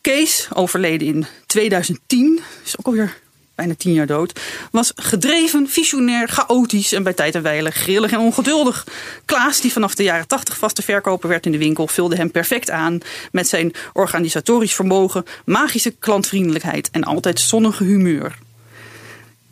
Kees, 0.01 0.47
overleden 0.53 1.07
in 1.07 1.25
2010, 1.45 2.39
is 2.63 2.77
ook 2.77 2.85
alweer 2.85 3.17
bijna 3.57 3.75
tien 3.77 3.93
jaar 3.93 4.07
dood, 4.07 4.39
was 4.71 4.91
gedreven, 4.95 5.69
visionair, 5.69 6.27
chaotisch 6.27 6.93
en 6.93 7.03
bij 7.03 7.13
tijd 7.13 7.35
en 7.35 7.41
wijle 7.41 7.71
grillig 7.71 8.11
en 8.11 8.19
ongeduldig. 8.19 8.87
Klaas, 9.25 9.61
die 9.61 9.71
vanaf 9.71 9.95
de 9.95 10.03
jaren 10.03 10.27
80 10.27 10.57
vaste 10.57 10.81
verkoper 10.81 11.29
werd 11.29 11.45
in 11.45 11.51
de 11.51 11.57
winkel, 11.57 11.87
vulde 11.87 12.15
hem 12.15 12.31
perfect 12.31 12.69
aan 12.69 12.99
met 13.31 13.47
zijn 13.47 13.73
organisatorisch 13.93 14.73
vermogen, 14.73 15.25
magische 15.45 15.91
klantvriendelijkheid 15.99 16.89
en 16.91 17.03
altijd 17.03 17.39
zonnige 17.39 17.83
humeur. 17.83 18.37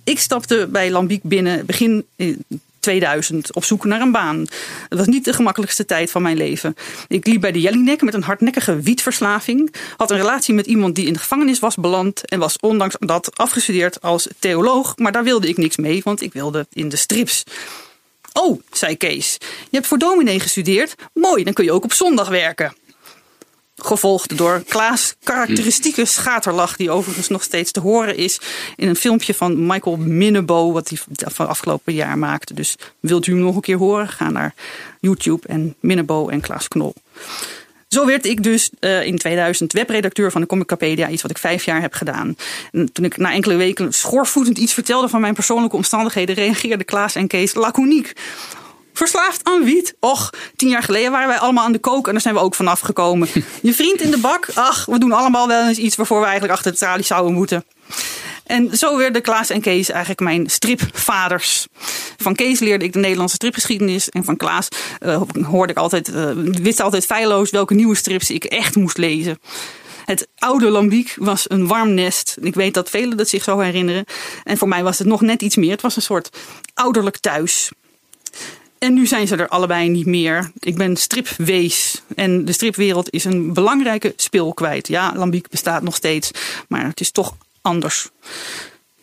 Ik 0.03 0.19
stapte 0.19 0.67
bij 0.71 0.91
Lambiek 0.91 1.23
binnen 1.23 1.65
begin 1.65 2.05
eh, 2.15 2.35
2000 2.85 3.55
op 3.55 3.63
zoek 3.63 3.85
naar 3.85 4.01
een 4.01 4.11
baan. 4.11 4.39
Het 4.89 4.97
was 4.97 5.07
niet 5.07 5.25
de 5.25 5.33
gemakkelijkste 5.33 5.85
tijd 5.85 6.11
van 6.11 6.21
mijn 6.21 6.37
leven. 6.37 6.75
Ik 7.07 7.27
liep 7.27 7.41
bij 7.41 7.51
de 7.51 7.61
Jellinek 7.61 8.01
met 8.01 8.13
een 8.13 8.23
hardnekkige 8.23 8.79
wietverslaving. 8.81 9.73
Had 9.97 10.11
een 10.11 10.17
relatie 10.17 10.53
met 10.53 10.65
iemand 10.65 10.95
die 10.95 11.05
in 11.05 11.13
de 11.13 11.19
gevangenis 11.19 11.59
was 11.59 11.75
beland. 11.75 12.25
En 12.25 12.39
was 12.39 12.57
ondanks 12.59 12.95
dat 12.99 13.37
afgestudeerd 13.37 14.01
als 14.01 14.27
theoloog. 14.39 14.97
Maar 14.97 15.11
daar 15.11 15.23
wilde 15.23 15.47
ik 15.47 15.57
niks 15.57 15.75
mee, 15.75 16.01
want 16.03 16.21
ik 16.21 16.33
wilde 16.33 16.67
in 16.73 16.89
de 16.89 16.95
strips. 16.95 17.43
Oh, 18.33 18.61
zei 18.71 18.97
Kees. 18.97 19.37
Je 19.39 19.75
hebt 19.75 19.87
voor 19.87 19.97
dominee 19.97 20.39
gestudeerd. 20.39 20.95
Mooi, 21.13 21.43
dan 21.43 21.53
kun 21.53 21.63
je 21.63 21.71
ook 21.71 21.83
op 21.83 21.93
zondag 21.93 22.29
werken. 22.29 22.75
Gevolgd 23.75 24.37
door 24.37 24.63
Klaas' 24.67 25.15
karakteristieke 25.23 26.05
schaterlach, 26.05 26.75
die 26.75 26.91
overigens 26.91 27.27
nog 27.27 27.43
steeds 27.43 27.71
te 27.71 27.79
horen 27.79 28.17
is 28.17 28.39
in 28.75 28.87
een 28.87 28.95
filmpje 28.95 29.33
van 29.33 29.65
Michael 29.65 29.97
Minnebo, 29.97 30.71
wat 30.71 30.89
hij 30.89 30.99
van 31.31 31.47
afgelopen 31.47 31.93
jaar 31.93 32.17
maakte. 32.17 32.53
Dus 32.53 32.75
wilt 32.99 33.27
u 33.27 33.31
hem 33.31 33.41
nog 33.41 33.55
een 33.55 33.61
keer 33.61 33.77
horen? 33.77 34.07
Ga 34.07 34.29
naar 34.29 34.53
YouTube 34.99 35.47
en 35.47 35.75
Minnebo 35.79 36.29
en 36.29 36.41
Klaas 36.41 36.67
Knol. 36.67 36.93
Zo 37.87 38.05
werd 38.05 38.25
ik 38.25 38.43
dus 38.43 38.69
uh, 38.79 39.05
in 39.05 39.17
2000 39.17 39.73
webredacteur 39.73 40.31
van 40.31 40.41
de 40.41 40.47
Comicapedia, 40.47 41.09
iets 41.09 41.21
wat 41.21 41.31
ik 41.31 41.37
vijf 41.37 41.65
jaar 41.65 41.81
heb 41.81 41.93
gedaan. 41.93 42.35
En 42.71 42.91
toen 42.91 43.05
ik 43.05 43.17
na 43.17 43.31
enkele 43.31 43.55
weken 43.55 43.93
schoorvoetend 43.93 44.57
iets 44.57 44.73
vertelde 44.73 45.07
van 45.07 45.21
mijn 45.21 45.33
persoonlijke 45.33 45.75
omstandigheden, 45.75 46.35
reageerden 46.35 46.85
Klaas 46.85 47.15
en 47.15 47.27
Kees 47.27 47.53
laconiek. 47.53 48.13
Verslaafd 48.97 49.43
aan 49.43 49.63
wiet? 49.63 49.95
Och, 49.99 50.29
tien 50.55 50.69
jaar 50.69 50.83
geleden 50.83 51.11
waren 51.11 51.27
wij 51.27 51.37
allemaal 51.37 51.63
aan 51.63 51.71
de 51.71 51.79
kook 51.79 52.05
en 52.07 52.11
daar 52.11 52.21
zijn 52.21 52.33
we 52.33 52.39
ook 52.39 52.55
vanaf 52.55 52.79
gekomen. 52.79 53.27
Je 53.61 53.73
vriend 53.73 54.01
in 54.01 54.11
de 54.11 54.17
bak? 54.17 54.47
Ach, 54.53 54.85
we 54.85 54.99
doen 54.99 55.11
allemaal 55.11 55.47
wel 55.47 55.67
eens 55.67 55.77
iets 55.77 55.95
waarvoor 55.95 56.19
we 56.19 56.25
eigenlijk 56.25 56.53
achter 56.53 56.71
de 56.71 56.77
tralies 56.77 57.07
zouden 57.07 57.33
moeten. 57.33 57.65
En 58.45 58.77
zo 58.77 58.97
werden 58.97 59.21
Klaas 59.21 59.49
en 59.49 59.61
Kees 59.61 59.89
eigenlijk 59.89 60.19
mijn 60.19 60.49
stripvaders. 60.49 61.67
Van 62.17 62.35
Kees 62.35 62.59
leerde 62.59 62.85
ik 62.85 62.93
de 62.93 62.99
Nederlandse 62.99 63.35
stripgeschiedenis. 63.35 64.09
En 64.09 64.23
van 64.23 64.37
Klaas 64.37 64.67
uh, 64.99 65.21
hoorde 65.41 65.71
ik 65.71 65.77
altijd, 65.77 66.09
uh, 66.09 66.29
wist 66.35 66.79
altijd 66.79 67.05
feilloos 67.05 67.49
welke 67.49 67.73
nieuwe 67.73 67.95
strips 67.95 68.29
ik 68.29 68.43
echt 68.43 68.75
moest 68.75 68.97
lezen. 68.97 69.39
Het 70.05 70.27
oude 70.37 70.69
Lambiek 70.69 71.15
was 71.17 71.49
een 71.49 71.67
warm 71.67 71.93
nest. 71.93 72.37
Ik 72.41 72.55
weet 72.55 72.73
dat 72.73 72.89
velen 72.89 73.17
dat 73.17 73.29
zich 73.29 73.43
zo 73.43 73.59
herinneren. 73.59 74.05
En 74.43 74.57
voor 74.57 74.67
mij 74.67 74.83
was 74.83 74.97
het 74.97 75.07
nog 75.07 75.21
net 75.21 75.41
iets 75.41 75.55
meer. 75.55 75.71
Het 75.71 75.81
was 75.81 75.95
een 75.95 76.01
soort 76.01 76.29
ouderlijk 76.73 77.17
thuis. 77.17 77.71
En 78.79 78.93
nu 78.93 79.07
zijn 79.07 79.27
ze 79.27 79.35
er 79.35 79.47
allebei 79.47 79.89
niet 79.89 80.05
meer. 80.05 80.51
Ik 80.59 80.75
ben 80.75 80.95
stripwees. 80.95 82.01
En 82.15 82.45
de 82.45 82.51
stripwereld 82.51 83.09
is 83.09 83.23
een 83.23 83.53
belangrijke 83.53 84.13
spil 84.15 84.53
kwijt. 84.53 84.87
Ja, 84.87 85.13
Lambiek 85.15 85.49
bestaat 85.49 85.83
nog 85.83 85.95
steeds. 85.95 86.31
Maar 86.67 86.85
het 86.85 86.99
is 86.99 87.11
toch 87.11 87.35
anders. 87.61 88.09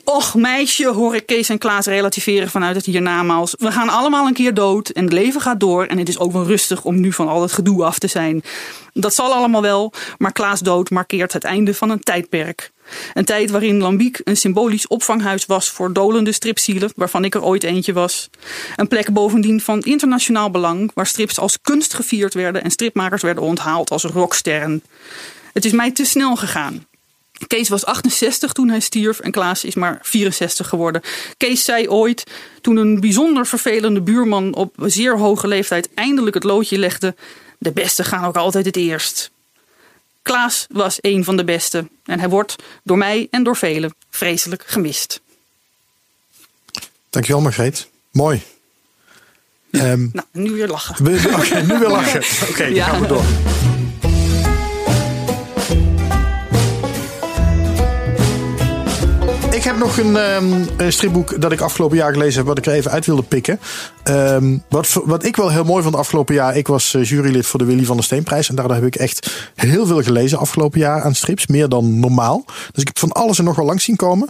Och, 0.05 0.35
meisje, 0.35 0.89
hoor 0.89 1.15
ik 1.15 1.27
Kees 1.27 1.49
en 1.49 1.59
Klaas 1.59 1.86
relativeren 1.86 2.51
vanuit 2.51 2.77
het 2.77 2.85
hiernamaals. 2.85 3.55
We 3.59 3.73
gaan 3.73 3.89
allemaal 3.89 4.27
een 4.27 4.35
keer 4.35 4.55
dood 4.55 4.89
en 4.89 5.05
het 5.05 5.12
leven 5.12 5.40
gaat 5.40 5.61
door. 5.61 5.85
En 5.86 5.99
het 5.99 6.09
is 6.09 6.19
ook 6.19 6.32
wel 6.32 6.44
rustig 6.44 6.85
om 6.85 7.01
nu 7.01 7.12
van 7.12 7.28
al 7.28 7.43
het 7.43 7.53
gedoe 7.53 7.85
af 7.85 7.99
te 7.99 8.07
zijn. 8.07 8.43
Dat 8.93 9.15
zal 9.15 9.32
allemaal 9.32 9.62
wel, 9.62 9.93
maar 10.19 10.32
Klaas 10.32 10.61
dood 10.61 10.90
markeert 10.90 11.32
het 11.32 11.44
einde 11.44 11.74
van 11.74 11.90
een 11.90 12.01
tijdperk. 12.01 12.73
Een 13.14 13.24
tijd 13.24 13.51
waarin 13.51 13.81
Lambiek 13.81 14.20
een 14.24 14.36
symbolisch 14.36 14.86
opvanghuis 14.86 15.47
was 15.47 15.70
voor 15.70 15.93
dolende 15.93 16.32
stripzielen, 16.32 16.93
waarvan 16.97 17.24
ik 17.24 17.35
er 17.35 17.43
ooit 17.43 17.62
eentje 17.62 17.93
was. 17.93 18.31
Een 18.77 18.89
plek 18.89 19.12
bovendien 19.12 19.60
van 19.60 19.81
internationaal 19.81 20.51
belang, 20.51 20.90
waar 20.94 21.06
strips 21.06 21.39
als 21.39 21.59
kunst 21.62 21.94
gevierd 21.94 22.35
werden 22.35 22.62
en 22.62 22.70
stripmakers 22.70 23.23
werden 23.23 23.43
onthaald 23.43 23.90
als 23.90 24.05
rocksterren. 24.05 24.82
Het 25.52 25.64
is 25.64 25.73
mij 25.73 25.90
te 25.90 26.05
snel 26.05 26.36
gegaan. 26.36 26.86
Kees 27.47 27.69
was 27.69 27.85
68 27.85 28.52
toen 28.52 28.69
hij 28.69 28.81
stierf 28.81 29.20
en 29.20 29.31
Klaas 29.31 29.64
is 29.64 29.74
maar 29.74 29.98
64 30.02 30.69
geworden. 30.69 31.02
Kees 31.36 31.64
zei 31.64 31.89
ooit, 31.89 32.24
toen 32.60 32.77
een 32.77 33.01
bijzonder 33.01 33.47
vervelende 33.47 34.01
buurman 34.01 34.55
op 34.55 34.74
zeer 34.85 35.19
hoge 35.19 35.48
leeftijd 35.48 35.89
eindelijk 35.94 36.35
het 36.35 36.44
loodje 36.44 36.78
legde: 36.78 37.14
De 37.59 37.73
beste 37.73 38.05
gaan 38.05 38.24
ook 38.24 38.36
altijd 38.36 38.64
het 38.64 38.77
eerst. 38.77 39.32
Klaas 40.23 40.66
was 40.70 40.99
een 41.01 41.24
van 41.24 41.36
de 41.36 41.44
beste 41.44 41.89
en 42.05 42.19
hij 42.19 42.28
wordt 42.28 42.57
door 42.82 42.99
mij 42.99 43.28
en 43.31 43.43
door 43.43 43.57
velen 43.57 43.94
vreselijk 44.11 44.65
gemist. 44.66 45.20
Dankjewel, 47.11 47.40
Margreet. 47.40 47.89
Mooi. 48.11 48.43
Ja, 49.70 49.90
um, 49.90 50.11
nou, 50.12 50.27
nu 50.32 50.51
weer 50.51 50.69
lachen. 50.69 51.05
We, 51.05 51.32
okay, 51.36 51.62
nu 51.62 51.78
weer 51.78 51.89
lachen. 51.89 52.20
Oké, 52.43 52.51
okay, 52.51 52.74
ja. 52.74 52.86
dan 52.86 52.94
gaan 52.94 53.01
we 53.01 53.07
door. 53.07 53.24
Heb 59.73 59.81
nog 59.81 59.99
een, 59.99 60.16
um, 60.16 60.66
een, 60.77 60.93
stripboek 60.93 61.40
dat 61.40 61.53
ik 61.53 61.61
afgelopen 61.61 61.97
jaar 61.97 62.12
gelezen 62.12 62.36
heb, 62.36 62.47
wat 62.47 62.59
ik 62.59 62.66
er 62.66 62.73
even 62.73 62.90
uit 62.90 63.07
wilde 63.07 63.23
pikken. 63.23 63.61
Um, 64.05 64.62
wat, 64.69 65.01
wat 65.05 65.24
ik 65.24 65.36
wel 65.36 65.51
heel 65.51 65.65
mooi 65.65 65.82
vond 65.82 65.97
afgelopen 65.97 66.35
jaar, 66.35 66.57
ik 66.57 66.66
was 66.66 66.94
uh, 66.94 67.05
jurylid 67.05 67.47
voor 67.47 67.59
de 67.59 67.65
Willy 67.65 67.85
van 67.85 67.97
der 67.97 68.05
Steenprijs. 68.05 68.49
En 68.49 68.55
daardoor 68.55 68.74
heb 68.74 68.85
ik 68.85 68.94
echt 68.94 69.51
heel 69.55 69.86
veel 69.86 70.03
gelezen 70.03 70.39
afgelopen 70.39 70.81
jaar 70.81 71.03
aan 71.03 71.15
strips, 71.15 71.47
meer 71.47 71.69
dan 71.69 72.01
normaal. 72.01 72.44
Dus 72.47 72.82
ik 72.82 72.86
heb 72.86 72.99
van 72.99 73.12
alles 73.12 73.39
en 73.39 73.44
nog 73.44 73.57
wel 73.57 73.65
langs 73.65 73.85
zien 73.85 73.97
komen. 73.97 74.28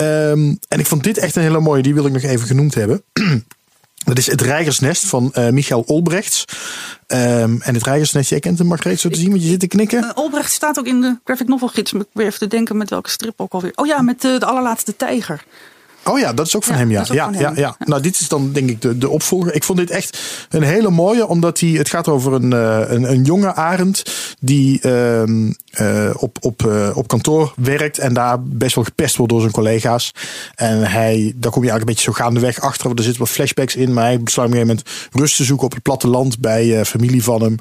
Um, 0.00 0.58
en 0.68 0.78
ik 0.78 0.86
vond 0.86 1.04
dit 1.04 1.18
echt 1.18 1.36
een 1.36 1.42
hele 1.42 1.60
mooie, 1.60 1.82
die 1.82 1.94
wil 1.94 2.06
ik 2.06 2.12
nog 2.12 2.22
even 2.22 2.46
genoemd 2.46 2.74
hebben. 2.74 3.02
Dat 4.04 4.18
is 4.18 4.26
het 4.26 4.40
Reigersnest 4.40 5.06
van 5.06 5.32
eh 5.32 5.48
Michael 5.48 5.82
Olbrechts. 5.86 6.44
Ehm, 7.06 7.56
en 7.60 7.74
het 7.74 7.82
Reigersnest, 7.82 8.30
jij 8.30 8.40
kent 8.40 8.58
hem 8.58 8.66
Margreet 8.66 9.00
zo 9.00 9.08
te 9.08 9.18
zien, 9.18 9.30
want 9.30 9.42
je 9.42 9.48
zit 9.48 9.60
te 9.60 9.66
knikken. 9.66 10.04
Eh, 10.04 10.10
Olbrecht 10.14 10.52
staat 10.52 10.78
ook 10.78 10.86
in 10.86 11.00
de 11.00 11.18
graphic 11.24 11.48
novel 11.48 11.68
gids. 11.68 11.92
Ik 11.92 12.02
weer 12.12 12.26
even 12.26 12.38
te 12.38 12.46
denken 12.46 12.76
met 12.76 12.90
welke 12.90 13.10
strip 13.10 13.40
ook 13.40 13.52
alweer. 13.52 13.72
Oh 13.74 13.86
ja, 13.86 14.02
met 14.02 14.24
eh, 14.24 14.38
de 14.38 14.46
allerlaatste 14.46 14.96
tijger. 14.96 15.44
Oh 16.04 16.18
ja, 16.18 16.32
dat 16.32 16.46
is 16.46 16.56
ook 16.56 16.64
van 16.64 16.74
Ja, 16.74 16.80
hem, 16.80 16.90
ja. 16.90 17.04
Ja, 17.08 17.24
van 17.24 17.32
ja, 17.32 17.40
hem. 17.40 17.56
ja. 17.56 17.76
Nou, 17.78 18.02
dit 18.02 18.20
is 18.20 18.28
dan 18.28 18.52
denk 18.52 18.70
ik 18.70 18.80
de, 18.80 18.98
de 18.98 19.08
opvolger. 19.08 19.54
Ik 19.54 19.64
vond 19.64 19.78
dit 19.78 19.90
echt 19.90 20.18
een 20.48 20.62
hele 20.62 20.90
mooie, 20.90 21.26
omdat 21.26 21.60
hij, 21.60 21.68
het 21.68 21.88
gaat 21.88 22.08
over 22.08 22.32
een, 22.32 22.52
eh, 22.52 22.80
een, 22.86 23.10
een 23.10 23.22
jonge 23.24 23.54
arend 23.54 24.02
die 24.40 24.80
ehm, 24.80 25.52
eh, 25.70 26.10
op, 26.16 26.36
op, 26.40 26.66
eh, 26.66 26.90
op 26.94 27.08
kantoor 27.08 27.52
werkt 27.56 27.98
en 27.98 28.14
daar 28.14 28.42
best 28.42 28.74
wel 28.74 28.84
gepest 28.84 29.16
wordt 29.16 29.32
door 29.32 29.40
zijn 29.40 29.52
collega's. 29.52 30.12
En 30.54 30.90
hij, 30.90 31.32
daar 31.36 31.50
kom 31.52 31.62
je 31.62 31.70
eigenlijk 31.70 31.80
een 31.80 31.84
beetje 31.84 32.10
zo 32.10 32.12
gaandeweg 32.12 32.60
achter, 32.60 32.86
want 32.86 32.98
er 32.98 33.04
zitten 33.04 33.22
wat 33.22 33.32
flashbacks 33.32 33.76
in, 33.76 33.92
maar 33.92 34.04
hij 34.04 34.20
besluit 34.20 34.48
op 34.48 34.54
een 34.54 34.60
gegeven 34.60 34.82
moment 34.84 35.10
rust 35.12 35.36
te 35.36 35.44
zoeken 35.44 35.66
op 35.66 35.72
het 35.72 35.82
platteland 35.82 36.38
bij 36.38 36.84
familie 36.84 37.22
van 37.22 37.42
hem. 37.42 37.56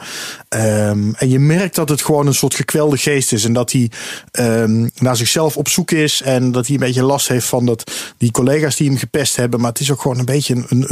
Ehm, 0.50 1.14
en 1.14 1.30
je 1.30 1.40
merkt 1.40 1.76
dat 1.76 1.90
het 1.90 2.02
gewoon 2.02 2.28
een 2.28 2.34
soort 2.34 2.56
gekwelde 2.56 2.98
geest 2.98 3.34
is 3.34 3.46
en 3.46 3.54
dat 3.54 3.72
hij 3.72 3.92
ehm, 4.32 4.88
naar 4.96 5.16
zichzelf 5.16 5.58
op 5.58 5.68
zoek 5.68 5.92
is 5.92 6.22
en 6.22 6.52
dat 6.52 6.66
hij 6.66 6.76
een 6.76 6.82
beetje 6.82 7.04
last 7.04 7.28
heeft 7.28 7.46
van 7.46 7.66
dat, 7.66 7.92
die 8.18 8.31
collega's 8.32 8.76
die 8.76 8.88
hem 8.88 8.98
gepest 8.98 9.36
hebben. 9.36 9.60
Maar 9.60 9.70
het 9.70 9.80
is 9.80 9.92
ook 9.92 10.02
gewoon 10.02 10.20
een 10.20 10.26
beetje 10.26 10.56
een, 10.56 10.66
een, 10.68 10.86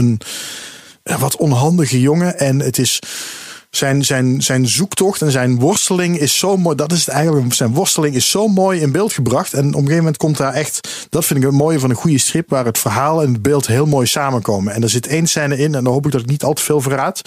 een, 1.04 1.20
wat 1.20 1.36
onhandige 1.36 2.02
jongen 2.02 2.40
en 2.40 2.60
het 2.60 2.78
is 2.78 3.00
zijn, 3.70 4.06
zijn, 4.06 4.42
zijn 4.42 4.68
zoektocht 4.68 5.22
en 5.22 5.32
zijn 5.32 5.60
worsteling 5.60 6.20
is 6.20 6.38
zo 6.38 6.58
mooi. 6.58 6.76
Dat 6.76 6.92
is 6.92 7.00
het 7.00 7.10
eigenlijk. 7.10 7.54
Zijn 7.54 7.74
worsteling 7.74 8.16
is 8.16 8.30
zo 8.30 8.48
mooi 8.48 8.82
in 8.82 8.92
beeld 8.92 9.14
gebracht. 9.14 9.54
En 9.54 9.60
op 9.60 9.66
een 9.68 9.74
gegeven 9.74 9.98
moment 9.98 10.18
komt 10.18 10.38
daar 10.38 10.54
echt. 10.54 11.08
Dat 11.10 11.26
vind 11.26 11.40
ik 11.40 11.46
het 11.46 11.56
mooie 11.56 11.80
van 11.80 11.90
een 11.90 11.96
goede 11.96 12.18
strip. 12.18 12.50
Waar 12.50 12.66
het 12.66 12.78
verhaal 12.78 13.22
en 13.22 13.34
het 13.34 13.42
beeld 13.42 13.68
heel 13.68 13.86
mooi 13.86 14.08
samenkomen. 14.08 14.74
En 14.74 14.84
er 14.84 14.90
zit 14.90 15.08
één 15.08 15.28
scène 15.28 15.58
in. 15.58 15.76
En 15.76 15.84
dan 15.84 15.94
hoop 15.94 16.06
ik 16.06 16.12
dat 16.12 16.22
ik 16.22 16.28
niet 16.28 16.44
al 16.44 16.54
te 16.54 16.62
veel 16.62 16.82
verraad. 16.82 17.22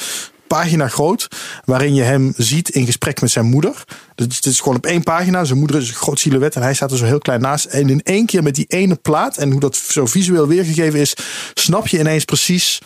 Pagina 0.53 0.89
groot. 0.89 1.29
Waarin 1.65 1.95
je 1.95 2.03
hem 2.03 2.33
ziet 2.37 2.69
in 2.69 2.87
gesprek 2.87 3.21
met 3.21 3.31
zijn 3.31 3.47
moeder. 3.47 3.85
Dus 4.15 4.37
het 4.37 4.47
is 4.47 4.61
gewoon 4.61 4.77
op 4.77 4.87
één 4.87 5.03
pagina. 5.03 5.45
Zijn 5.45 5.59
moeder 5.59 5.77
is 5.77 5.89
een 5.89 5.95
groot 5.95 6.19
silhouet. 6.19 6.57
En 6.57 6.63
hij 6.63 6.75
staat 6.75 6.91
er 6.91 6.97
zo 6.97 7.05
heel 7.05 7.19
klein 7.19 7.41
naast. 7.41 7.65
En 7.65 7.89
in 7.89 8.03
één 8.03 8.27
keer 8.27 8.43
met 8.43 8.55
die 8.55 8.65
ene 8.69 8.95
plaat. 8.95 9.37
En 9.37 9.51
hoe 9.51 9.61
dat 9.61 9.77
zo 9.77 10.07
visueel 10.07 10.47
weergegeven 10.47 11.01
is. 11.01 11.15
Snap 11.55 11.87
je 11.87 11.99
ineens 11.99 12.25
precies 12.25 12.81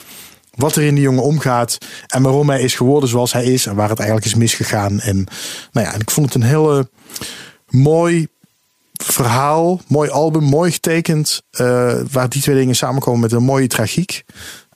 wat 0.54 0.76
er 0.76 0.82
in 0.82 0.94
die 0.94 1.02
jongen 1.02 1.22
omgaat 1.22 1.78
en 2.06 2.22
waarom 2.22 2.48
hij 2.48 2.60
is 2.60 2.74
geworden 2.74 3.08
zoals 3.08 3.32
hij 3.32 3.44
is 3.44 3.66
en 3.66 3.74
waar 3.74 3.88
het 3.88 3.98
eigenlijk 3.98 4.28
is 4.28 4.34
misgegaan. 4.34 5.00
En 5.00 5.26
nou 5.72 5.86
ja, 5.86 5.94
ik 5.94 6.10
vond 6.10 6.26
het 6.26 6.42
een 6.42 6.48
hele 6.48 6.90
mooi 7.68 8.26
verhaal, 8.92 9.80
mooi 9.86 10.10
album, 10.10 10.42
mooi 10.42 10.72
getekend, 10.72 11.42
eh, 11.50 11.94
waar 12.10 12.28
die 12.28 12.42
twee 12.42 12.56
dingen 12.56 12.76
samenkomen 12.76 13.20
met 13.20 13.32
een 13.32 13.42
mooie 13.42 13.66
tragiek. 13.66 14.24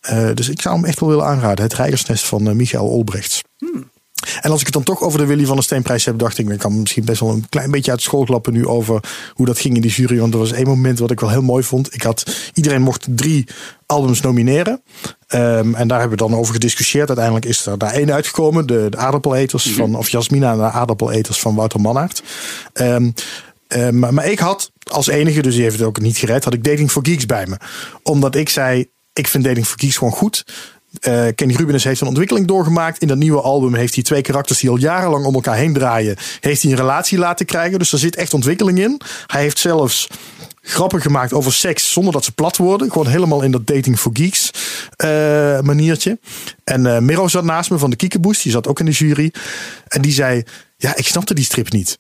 Eh, 0.01 0.29
dus 0.35 0.49
ik 0.49 0.61
zou 0.61 0.75
hem 0.75 0.85
echt 0.85 1.01
wel 1.01 1.09
willen 1.09 1.25
aanraden. 1.25 1.65
Het 1.65 1.75
Rijgersnest 1.75 2.27
van 2.27 2.49
eh, 2.49 2.55
Michael 2.55 2.89
Olbrechts. 2.89 3.43
En 4.41 4.51
als 4.51 4.61
ik 4.61 4.67
het 4.67 4.75
dan 4.75 4.83
toch 4.83 5.03
over 5.03 5.19
de 5.19 5.27
Willy 5.27 5.45
van 5.45 5.55
der 5.55 5.65
Steenprijs 5.65 6.05
heb, 6.05 6.19
dacht 6.19 6.39
ik, 6.39 6.49
ik 6.49 6.59
kan 6.59 6.81
misschien 6.81 7.05
best 7.05 7.21
wel 7.21 7.31
een 7.31 7.47
klein 7.49 7.71
beetje 7.71 7.91
uit 7.91 8.03
school 8.03 8.25
klappen 8.25 8.53
nu 8.53 8.67
over 8.67 9.03
hoe 9.35 9.47
dat 9.47 9.59
ging 9.59 9.75
in 9.75 9.81
die 9.81 9.91
jury. 9.91 10.19
Want 10.19 10.33
er 10.33 10.39
was 10.39 10.53
één 10.53 10.67
moment 10.67 10.99
wat 10.99 11.11
ik 11.11 11.21
wel 11.21 11.31
heel 11.31 11.43
mooi 11.43 11.63
vond. 11.63 11.95
Ik 11.95 12.03
had, 12.03 12.51
iedereen 12.55 12.83
mocht 12.83 13.07
drie 13.11 13.47
albums 13.87 14.21
nomineren. 14.21 14.83
Ehm, 15.27 15.75
en 15.75 15.89
daar 15.89 16.01
hebben 16.01 16.19
we 16.19 16.25
dan 16.25 16.39
over 16.39 16.53
gediscussieerd. 16.55 17.09
Uiteindelijk 17.09 17.47
is 17.47 17.67
er 17.67 17.79
daar 17.79 17.93
één 17.93 18.13
uitgekomen. 18.13 18.67
De, 18.67 18.87
de 18.91 18.97
aardappeleters 18.97 19.71
van, 19.71 19.95
of 19.95 20.09
Jasmina 20.09 20.53
en 20.53 20.59
de 20.59 20.71
aardappeleters 20.71 21.41
van 21.41 21.55
Wouter 21.55 21.81
Mannaert. 21.81 22.23
Ehm, 22.73 23.11
eh, 23.67 23.89
maar, 23.89 24.15
maar 24.15 24.27
ik 24.27 24.39
had 24.39 24.71
als 24.91 25.07
enige, 25.07 25.43
dus 25.43 25.55
die 25.55 25.63
heeft 25.63 25.79
het 25.79 25.87
ook 25.87 26.01
niet 26.01 26.17
gered, 26.17 26.45
had 26.45 26.55
ik 26.55 26.65
Dating 26.65 26.91
for 26.91 27.07
Geeks 27.07 27.27
bij 27.27 27.47
me. 27.47 27.57
Omdat 28.03 28.35
ik 28.35 28.49
zei, 28.49 28.91
ik 29.13 29.29
vind 29.29 29.45
Dating 29.45 29.67
for 29.67 29.81
Geeks 29.81 29.97
gewoon 29.97 30.13
goed. 30.13 30.45
Eh, 31.01 31.27
Kenny 31.35 31.55
Rubinus 31.55 31.85
heeft 31.85 32.01
een 32.01 32.07
ontwikkeling 32.07 32.47
doorgemaakt. 32.47 33.03
In 33.03 33.09
dat 33.09 33.17
nieuwe 33.17 33.41
album 33.41 33.75
heeft 33.75 33.95
hij 33.95 34.03
twee 34.03 34.23
karakters 34.23 34.59
die 34.59 34.71
al 34.71 34.77
jarenlang 34.77 35.25
om 35.25 35.35
elkaar 35.35 35.57
heen 35.57 35.73
draaien. 35.73 36.17
Heeft 36.41 36.63
hij 36.63 36.71
een 36.71 36.77
relatie 36.77 37.19
laten 37.19 37.47
krijgen. 37.47 37.79
Dus 37.79 37.93
er 37.93 37.99
zit 37.99 38.17
echt 38.17 38.35
ontwikkeling 38.35 38.79
in. 38.79 39.01
Hij 39.27 39.41
heeft 39.41 39.59
zelfs 39.59 40.09
grappen 40.63 41.01
gemaakt 41.01 41.33
over 41.33 41.53
seks 41.53 41.93
zonder 41.93 42.13
dat 42.13 42.25
ze 42.25 42.33
plat 42.33 42.57
worden. 42.57 42.91
Gewoon 42.93 43.07
helemaal 43.07 43.43
in 43.43 43.51
dat 43.51 43.67
Dating 43.67 43.99
for 43.99 44.11
Geeks 44.15 44.51
eh, 44.97 45.09
maniertje. 45.61 46.19
En 46.65 46.87
eh 46.87 46.99
Miro 46.99 47.29
zat 47.29 47.45
naast 47.45 47.71
me 47.71 47.79
van 47.79 47.91
de 47.91 47.97
Kiekeboes. 47.97 48.43
Die 48.43 48.53
zat 48.53 48.67
ook 48.67 48.81
in 48.81 48.87
de 48.87 48.93
jury. 48.93 49.33
En 49.89 50.03
die 50.03 50.13
zei, 50.13 50.43
ja, 50.77 50.97
ik 50.97 51.07
snapte 51.07 51.35
die 51.35 51.45
strip 51.45 51.71
niet. 51.73 51.99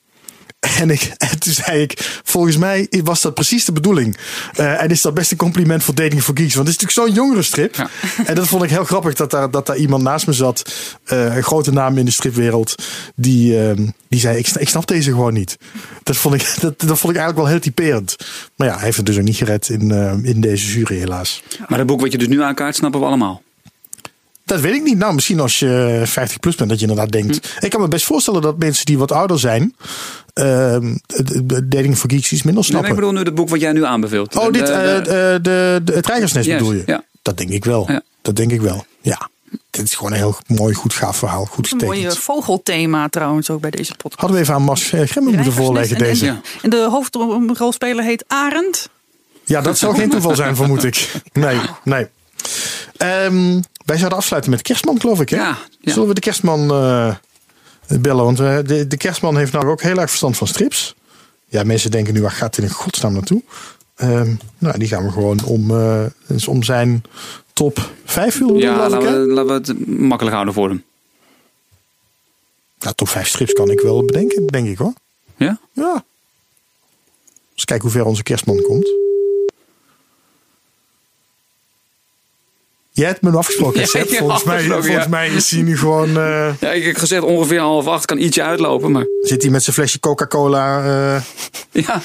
En, 0.61 0.91
ik, 0.91 1.13
en 1.19 1.39
toen 1.39 1.53
zei 1.53 1.83
ik, 1.83 2.21
volgens 2.25 2.57
mij 2.57 2.89
was 3.05 3.21
dat 3.21 3.35
precies 3.35 3.65
de 3.65 3.73
bedoeling. 3.73 4.17
Eh, 4.55 4.83
en 4.83 4.89
is 4.89 5.03
dat 5.03 5.15
best 5.15 5.31
een 5.31 5.37
compliment 5.37 5.85
voor 5.85 5.95
Dating 5.95 6.23
for 6.23 6.37
Geeks. 6.37 6.55
Want 6.55 6.69
het 6.69 6.77
is 6.77 6.83
natuurlijk 6.83 7.15
zo'n 7.15 7.25
jongere 7.25 7.43
strip. 7.43 7.77
En 8.27 8.35
dat 8.35 8.47
vond 8.47 8.63
ik 8.63 8.71
heel 8.71 8.85
grappig 8.85 9.15
dat 9.15 9.31
daar, 9.31 9.51
dat 9.51 9.67
daar 9.67 9.77
iemand 9.77 10.03
naast 10.03 10.27
me 10.27 10.33
zat. 10.33 10.73
eh, 11.05 11.37
een 11.37 11.43
grote 11.43 11.73
naam 11.73 11.99
in 11.99 12.05
de 12.05 12.11
stripwereld. 12.11 12.75
Die, 13.15 13.69
eh, 13.69 13.77
die 14.09 14.21
zei, 14.21 14.39
ik, 14.39 14.49
ik 14.49 14.69
snap 14.69 14.87
deze 14.87 15.11
gewoon 15.11 15.33
niet. 15.33 15.57
Dat 16.03 16.17
vond, 16.17 16.35
ik, 16.35 16.55
dat, 16.61 16.81
dat 16.81 16.99
vond 16.99 17.13
ik 17.15 17.21
eigenlijk 17.21 17.37
wel 17.37 17.47
heel 17.47 17.61
typerend. 17.61 18.17
Maar 18.57 18.69
ja, 18.69 18.75
hij 18.75 18.85
heeft 18.85 18.97
het 18.97 19.07
dus 19.07 19.17
ook 19.19 19.23
niet 19.25 19.37
gered 19.37 19.69
in, 19.69 19.91
in 20.25 20.41
deze 20.41 20.73
jury 20.79 20.99
helaas. 20.99 21.43
Maar 21.69 21.79
het 21.79 21.87
boek 21.87 22.01
wat 22.01 22.13
je 22.13 22.19
dus 22.19 22.29
nu 22.29 22.43
aankaart, 22.43 22.77
snappen 22.77 23.01
we 23.01 23.07
allemaal. 23.07 23.43
Dat 24.51 24.61
weet 24.61 24.75
ik 24.75 24.83
niet. 24.83 24.99
Nou, 24.99 25.15
misschien 25.15 25.41
als 25.41 25.59
je 25.59 26.03
50 26.05 26.39
plus 26.41 26.55
bent, 26.55 26.69
dat 26.71 26.81
je 26.81 26.87
inderdaad 26.87 27.13
denkt. 27.13 27.57
Ik 27.61 27.71
kan 27.71 27.81
me 27.81 27.89
best 27.89 28.05
voorstellen 28.05 28.43
dat 28.43 28.59
mensen 28.59 28.85
die 28.87 28.99
wat 28.99 29.13
ouder 29.13 29.39
zijn. 29.39 29.75
ehm, 30.35 30.97
de- 31.07 31.47
de 31.47 31.69
Dating 31.69 31.99
for 31.99 32.11
Geeks 32.11 32.33
iets 32.33 32.43
minder 32.43 32.45
Nee, 32.45 32.55
maar 32.55 32.65
snappen. 32.65 32.91
ik 32.91 32.95
bedoel 32.97 33.13
nu 33.13 33.19
het 33.19 33.35
boek 33.35 33.49
wat 33.49 33.61
jij 33.61 33.73
nu 33.73 33.85
aanbeveelt. 33.85 34.37
Oh, 34.37 34.45
De- 34.45 34.51
dit, 34.51 34.67
de- 34.67 34.73
eh, 34.73 34.95
de- 35.03 35.39
de, 35.43 35.81
de, 35.85 35.93
het 35.93 36.07
Rijgersnest 36.07 36.49
bedoel 36.49 36.73
je? 36.73 36.83
ja. 36.87 37.03
Dat 37.23 37.37
denk 37.37 37.51
ik 37.51 37.65
wel. 37.65 37.85
Ja. 37.91 38.03
Dat 38.23 38.37
denk 38.37 38.51
ik 38.53 38.61
wel. 38.61 38.85
Ja. 39.01 39.29
Dit 39.71 39.85
is 39.85 39.95
gewoon 39.95 40.13
een 40.13 40.19
heel 40.19 40.37
mooi, 40.47 40.75
goed 40.75 40.93
gaaf 40.95 41.17
verhaal. 41.17 41.45
Goed 41.45 41.71
Een 41.73 41.77
mooi 41.79 41.97
getekend. 41.99 42.19
eh, 42.19 42.25
vogelthema 42.25 43.09
trouwens 43.09 43.51
ook 43.51 43.61
bij 43.61 43.71
deze 43.71 43.93
podcast. 43.97 44.21
Hadden 44.21 44.37
we 44.39 44.43
even 44.43 44.55
aan 44.55 44.63
Mas 44.63 44.93
eh, 44.93 45.07
Gremmen 45.07 45.35
moeten 45.35 45.53
voorleggen 45.53 45.97
En- 45.97 46.03
en- 46.03 46.09
deze. 46.09 46.27
En, 46.27 46.43
en 46.63 46.71
de 46.71 46.89
hoofdrolspeler 46.91 48.05
heet 48.05 48.25
Arend. 48.27 48.89
Ja, 49.45 49.61
dat 49.61 49.79
zal 49.79 49.95
geen 49.95 50.11
toeval 50.11 50.35
zijn, 50.37 50.57
vermoed 50.57 50.85
ik. 50.85 51.11
Nee, 51.33 51.59
nee. 51.85 52.07
Ehm, 53.01 53.61
wij 53.85 53.97
zouden 53.97 54.19
afsluiten 54.19 54.51
met 54.51 54.63
kerstman, 54.63 55.01
geloof 55.01 55.21
ik. 55.21 55.29
Hè? 55.29 55.37
Ja, 55.37 55.59
ja. 55.81 55.93
Zullen 55.93 56.09
we 56.09 56.15
de 56.15 56.21
kerstman 56.21 56.71
eh, 56.71 57.15
bellen? 58.01 58.25
Want 58.25 58.41
eh, 58.41 58.59
de, 58.65 58.87
de 58.87 58.97
kerstman 58.97 59.37
heeft 59.37 59.53
nou 59.53 59.67
ook 59.67 59.83
heel 59.83 59.99
erg 59.99 60.09
verstand 60.09 60.37
van 60.37 60.47
strips. 60.47 60.95
Ja, 61.47 61.63
mensen 61.65 61.91
denken 61.91 62.15
nu, 62.15 62.23
waar 62.23 62.31
gaat 62.31 62.57
hij 62.57 62.65
in 62.65 62.71
godsnaam 62.71 63.13
naartoe? 63.13 63.43
Ehm, 63.97 64.35
nou, 64.59 64.79
die 64.79 64.89
gaan 64.89 65.05
we 65.05 65.11
gewoon 65.11 65.45
om, 65.45 65.71
eh, 65.71 66.05
dus 66.27 66.49
om 66.49 66.63
zijn 66.63 67.03
top 67.53 67.91
5 68.05 68.39
willen 68.39 68.53
doen, 68.53 68.63
ja, 68.63 68.91
we, 68.91 69.07
laten 69.17 69.47
we 69.47 69.53
het 69.53 69.99
makkelijk 69.99 70.35
houden 70.35 70.55
voor 70.55 70.69
hem. 70.69 70.85
Nou, 72.79 72.95
top 72.95 73.09
5 73.09 73.29
strips 73.29 73.53
kan 73.53 73.71
ik 73.71 73.81
wel 73.81 74.05
bedenken, 74.05 74.47
denk 74.47 74.69
ik 74.69 74.79
hoor. 74.79 74.93
Ja? 75.37 75.59
Ja. 75.73 76.05
Eens 77.55 77.65
kijken 77.65 77.89
hoe 77.89 77.97
ver 77.97 78.05
onze 78.05 78.23
kerstman 78.23 78.63
komt. 78.63 78.91
Jij 83.01 83.09
hebt 83.09 83.23
me 83.23 83.37
afgesproken, 83.37 83.81
Ja, 83.81 83.87
Seb. 83.87 84.09
ja, 84.09 84.19
volgens 84.19 84.45
mij, 84.45 84.63
volgens 84.63 84.87
ja. 84.95 85.09
mij 85.09 85.29
is 85.29 85.51
hij 85.51 85.63
nu 85.63 85.79
gewoon... 85.79 86.09
eh, 86.09 86.61
Ja, 86.61 86.71
ik 86.71 86.85
heb 86.85 86.97
gezegd 86.97 87.23
ongeveer 87.23 87.61
half 87.61 87.87
acht 87.87 88.05
kan 88.05 88.19
ietsje 88.19 88.43
uitlopen, 88.43 88.93
maar 88.93 89.05
zit 89.23 89.43
hij 89.43 89.51
met 89.51 89.63
zijn 89.63 89.77
flesje 89.77 90.01
Coca-Cola... 90.01 90.79
eh, 90.85 91.23
ja. 91.71 92.01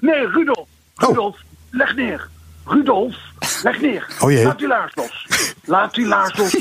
Nee, 0.00 0.26
Rudolf. 0.26 0.66
Oh. 0.96 1.08
Rudolf, 1.08 1.36
leg 1.70 1.94
neer. 1.96 2.28
Rudolf, 2.66 3.14
leg 3.62 3.80
neer. 3.80 4.06
Oh 4.20 4.30
jee. 4.30 4.44
Laat 4.44 4.58
die 4.58 4.66
laars 4.68 4.92
los. 4.94 5.26
Laat 5.64 5.94
die 5.94 6.06
laars 6.06 6.38
los. 6.38 6.56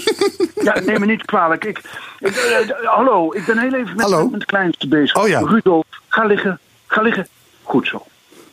ja, 0.64 0.80
neem 0.80 1.00
me 1.00 1.06
niet 1.06 1.26
kwalijk. 1.26 1.66
Ik, 1.66 1.82
ik, 2.20 2.36
eh, 2.36 2.86
hallo, 2.86 3.34
ik 3.34 3.46
ben 3.46 3.58
heel 3.58 3.74
even 3.74 3.96
met, 3.96 4.02
Hallo? 4.06 4.24
met 4.24 4.34
het 4.34 4.46
kleinste 4.46 4.88
bezig. 4.88 5.16
Oh 5.16 5.28
ja. 5.28 5.40
Rudolf, 5.40 5.86
ga 6.08 6.24
liggen. 6.26 6.60
Ga 6.88 7.02
liggen. 7.02 7.28
Goed 7.64 7.88
zo. 7.88 8.06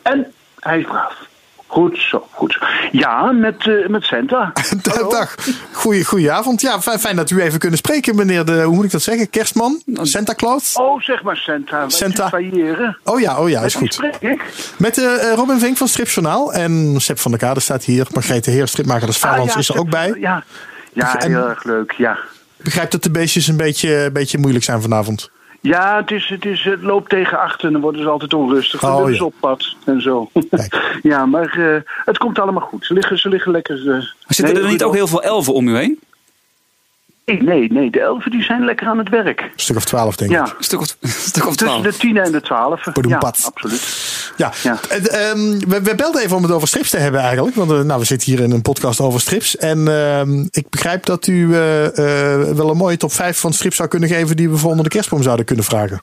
En 0.03 0.32
hij 0.59 0.78
is 0.78 0.85
braaf. 0.85 1.15
Goed 1.67 1.99
zo, 1.99 2.27
goed 2.31 2.53
zo. 2.53 2.67
Ja, 2.93 3.33
met, 3.33 3.69
eh, 3.69 3.89
met 3.89 4.05
Santa. 4.05 4.53
Hallo? 4.91 5.11
Dag. 5.11 5.35
Goeie, 5.73 6.05
goeie 6.05 6.25
Ja, 6.25 6.81
fijn, 6.83 6.99
fijn 6.99 7.17
dat 7.17 7.31
u 7.31 7.41
even 7.41 7.59
kunnen 7.59 7.79
spreken, 7.79 8.17
meneer 8.17 8.45
de... 8.45 8.63
Hoe 8.63 8.75
moet 8.75 8.85
ik 8.85 8.91
dat 8.91 9.03
zeggen? 9.03 9.31
Kerstman? 9.31 9.83
Santa 9.93 10.35
Claus? 10.35 10.75
Oh, 10.75 11.01
zeg 11.01 11.23
maar 11.23 11.37
Santa. 11.37 11.89
Santa. 11.89 12.31
Oh 13.05 13.21
ja, 13.21 13.41
oh 13.41 13.49
ja, 13.49 13.63
is 13.63 13.75
goed. 13.75 14.01
ik? 14.21 14.43
Met 14.79 14.99
eh, 14.99 15.31
eh, 15.31 15.35
Robin 15.37 15.59
Vink 15.59 15.77
van 15.77 15.89
Stripjournaal. 15.89 16.53
En 16.53 16.95
Seb 17.01 17.19
van 17.19 17.31
der 17.31 17.41
Kade 17.41 17.61
staat 17.61 17.85
hier. 17.85 18.07
Margrethe 18.13 18.51
Heer, 18.51 18.69
stripmaker 18.69 19.07
des 19.07 19.19
Vaderlands, 19.19 19.55
Ah, 19.55 19.61
ja, 19.63 19.69
is 19.69 19.75
er 19.75 19.81
ook 19.81 19.91
bij. 19.91 20.15
Ja, 20.21 20.45
ja 20.93 21.19
En- 21.19 21.31
heel 21.31 21.49
erg 21.49 21.65
leuk, 21.65 21.93
ja. 21.93 22.19
Begrijp 22.57 22.91
dat 22.91 23.03
de 23.03 23.11
beestjes 23.11 23.47
een 23.49 23.57
beetje, 23.57 24.05
een 24.05 24.13
beetje 24.13 24.39
moeilijk 24.39 24.65
zijn 24.65 24.83
vanavond. 24.83 25.31
Ja, 25.67 25.97
het, 25.97 26.11
is, 26.11 26.29
het, 26.29 26.45
is, 26.45 26.65
het 26.65 26.83
loopt 26.83 27.09
tegen 27.11 27.39
achter 27.39 27.67
en 27.67 27.73
dan 27.73 27.81
worden 27.83 28.03
ze 28.03 28.09
altijd 28.09 28.35
onrustig. 28.35 28.81
Dan 28.81 28.91
Oh, 28.91 28.97
willen 28.97 29.11
ja. 29.13 29.17
ze 29.19 29.25
op 29.25 29.35
pad 29.41 29.77
en 29.85 30.01
zo. 30.03 30.31
Kijk. 30.51 30.99
ja, 31.03 31.27
maar 31.27 31.59
eh, 31.59 31.83
het 32.05 32.19
komt 32.19 32.39
allemaal 32.39 32.63
goed. 32.63 32.87
Ze 32.87 32.95
liggen, 32.95 33.19
ze 33.19 33.29
liggen 33.29 33.53
lekker... 33.53 33.91
eh, 33.91 34.03
Zitten 34.27 34.55
nee, 34.55 34.65
er 34.65 34.71
niet 34.71 34.83
ook 34.83 34.95
heel 34.95 35.07
veel 35.07 35.23
elfen 35.23 35.55
om 35.55 35.69
u 35.69 35.77
heen? 35.77 35.99
Nee, 37.27 37.43
nee, 37.43 37.73
nee, 37.73 37.90
de 37.90 38.01
elfen 38.01 38.31
die 38.31 38.43
zijn 38.43 38.65
lekker 38.65 38.86
aan 38.86 38.98
het 38.98 39.09
werk. 39.09 39.40
Een 39.40 39.51
stuk 39.57 39.77
of 39.77 39.85
twaalf, 39.85 40.16
denk 40.16 40.31
ik. 40.31 40.36
Ja, 40.36 40.43
Een 40.43 40.65
stuk 40.65 40.81
of, 40.81 40.97
een 41.01 41.09
stuk 41.09 41.47
of 41.47 41.57
tussen 41.57 41.81
twaalf. 41.81 41.94
de 41.94 41.97
tien 41.97 42.16
en 42.16 42.32
de 42.32 42.40
twaalf. 42.40 42.85
Ja, 43.09 43.19
absoluut. 43.19 44.32
Ja, 44.36 44.53
En, 44.89 45.11
ehm, 45.11 45.69
we, 45.69 45.82
we 45.82 45.94
belden 45.94 46.23
even 46.23 46.36
om 46.36 46.43
het 46.43 46.53
over 46.53 46.69
strips 46.69 46.90
te 46.90 46.97
hebben 46.97 47.20
eigenlijk. 47.20 47.57
Want 47.57 47.70
eh, 47.70 47.81
nou, 47.81 48.01
we 48.01 48.07
zitten 48.07 48.32
hier 48.32 48.43
in 48.43 48.51
een 48.51 48.62
podcast 48.62 49.01
over 49.01 49.20
strips. 49.20 49.57
En 49.57 49.89
ehm, 49.89 50.47
ik 50.51 50.70
begrijp 50.70 51.07
dat 51.07 51.27
u 51.27 51.55
eh, 51.55 51.86
eh, 51.86 52.57
wel 52.57 52.70
een 52.70 52.77
mooie 52.77 52.97
top 52.97 53.12
5 53.12 53.39
van 53.39 53.53
strips 53.53 53.77
zou 53.77 53.89
kunnen 53.89 54.09
geven... 54.09 54.36
die 54.36 54.51
we 54.51 54.57
voor 54.57 54.70
onder 54.70 54.85
de 54.85 54.90
kerstboom 54.90 55.23
zouden 55.23 55.44
kunnen 55.47 55.65
vragen. 55.65 56.03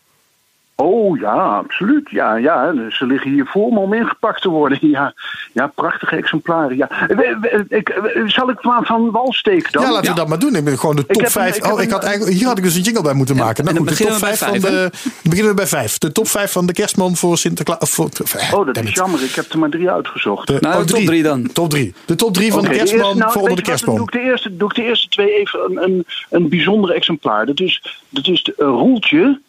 Oh 0.76 1.20
ja, 1.20 1.34
absoluut. 1.58 2.10
Ja, 2.10 2.36
ja, 2.36 2.74
ze 2.90 3.06
liggen 3.06 3.32
hier 3.32 3.46
voor 3.46 3.74
me 3.74 3.80
om 3.80 3.94
ingepakt 3.94 4.42
te 4.42 4.50
worden. 4.50 4.78
Ja, 4.92 5.14
ja 5.52 5.68
prachtige 5.68 6.16
exemplaren. 6.16 6.78
Ja. 6.78 6.88
We- 7.08 7.38
we- 7.42 7.66
Ik, 7.70 7.88
we- 7.88 8.24
zal 8.26 8.50
ik 8.50 8.64
maar 8.64 8.84
van 8.86 9.12
wal 9.12 9.34
steken 9.34 9.72
dan? 9.72 9.84
Ja, 9.84 9.92
laten 9.92 10.10
we 10.10 10.16
dat 10.16 10.28
maar 10.28 10.40
doen. 10.40 10.56
Ik 10.56 10.64
ben 10.64 10.80
gewoon 10.80 10.96
de 10.96 11.06
top 11.06 11.16
heb 11.16 11.26
een- 11.26 11.32
5. 11.32 11.56
ik 11.58 11.64
heb 11.64 11.72
Oh, 11.74 11.82
ik 11.82 11.92
had 11.92 12.04
eigenlijk, 12.04 12.38
hier 12.38 12.48
had 12.48 12.58
ik 12.58 12.64
dus 12.64 12.76
een 12.76 12.82
jingle 12.82 13.02
bij 13.04 13.14
moeten 13.14 13.36
maken. 13.36 13.64
Nou 13.66 13.78
goed, 13.78 13.88
dan 13.88 13.96
de 13.96 14.04
top 14.04 14.08
beginnen 14.08 14.32
we 14.32 14.38
5 14.38 14.52
bij 14.52 14.62
van 14.62 14.72
vijf, 14.72 14.92
de. 14.92 14.98
dan 15.04 15.12
beginnen 15.24 15.50
we 15.50 15.56
bij 15.58 15.68
5. 15.68 15.98
De 15.98 16.12
top 16.12 16.28
5 16.28 16.52
van 16.52 16.66
de 16.66 16.74
kerstman 16.74 17.16
voor 17.16 17.38
Sinterklaas. 17.38 17.90
Voor, 17.90 18.10
Oh, 18.54 18.66
dat 18.66 18.78
is 18.84 18.94
jammer. 18.94 19.24
Ik 19.24 19.36
heb 19.36 19.52
er 19.52 19.60
maar 19.60 19.70
drie 19.70 19.90
uitgezocht. 19.90 20.48
De, 20.48 20.58
Nou, 20.60 20.74
oh, 20.74 20.80
de 20.80 20.86
top 20.86 20.96
drie. 20.96 21.08
drie 21.08 21.24
dan. 21.24 21.52
Top 21.54 21.70
3. 21.70 21.94
De 22.06 22.16
top 22.16 22.34
3 22.34 22.52
van 22.52 22.60
Oké, 22.60 22.68
de 22.68 22.74
de 22.74 22.80
kerstman 22.80 23.02
eerste- 23.06 23.20
nou, 23.20 23.32
voor 23.32 23.42
onder 23.42 23.64
de 23.64 23.72
je 23.72 23.86
wat, 23.86 23.96
doe 23.96 24.06
ik 24.06 24.12
de 24.12 24.20
eerste, 24.22 24.58
doe 24.58 24.70
ik 24.70 24.76
de 24.76 24.84
eerste 24.84 25.08
twee 25.10 25.34
even 25.40 25.60
een, 25.66 25.84
een, 25.84 26.06
een 26.30 26.50
bijzonder 26.50 26.96
exemplaar. 26.96 27.46
Dat 27.46 27.60
is, 27.60 28.02
dat 28.10 28.28
is 28.28 28.44
de, 28.44 28.54
een 28.58 28.68
roeltje 28.70 29.40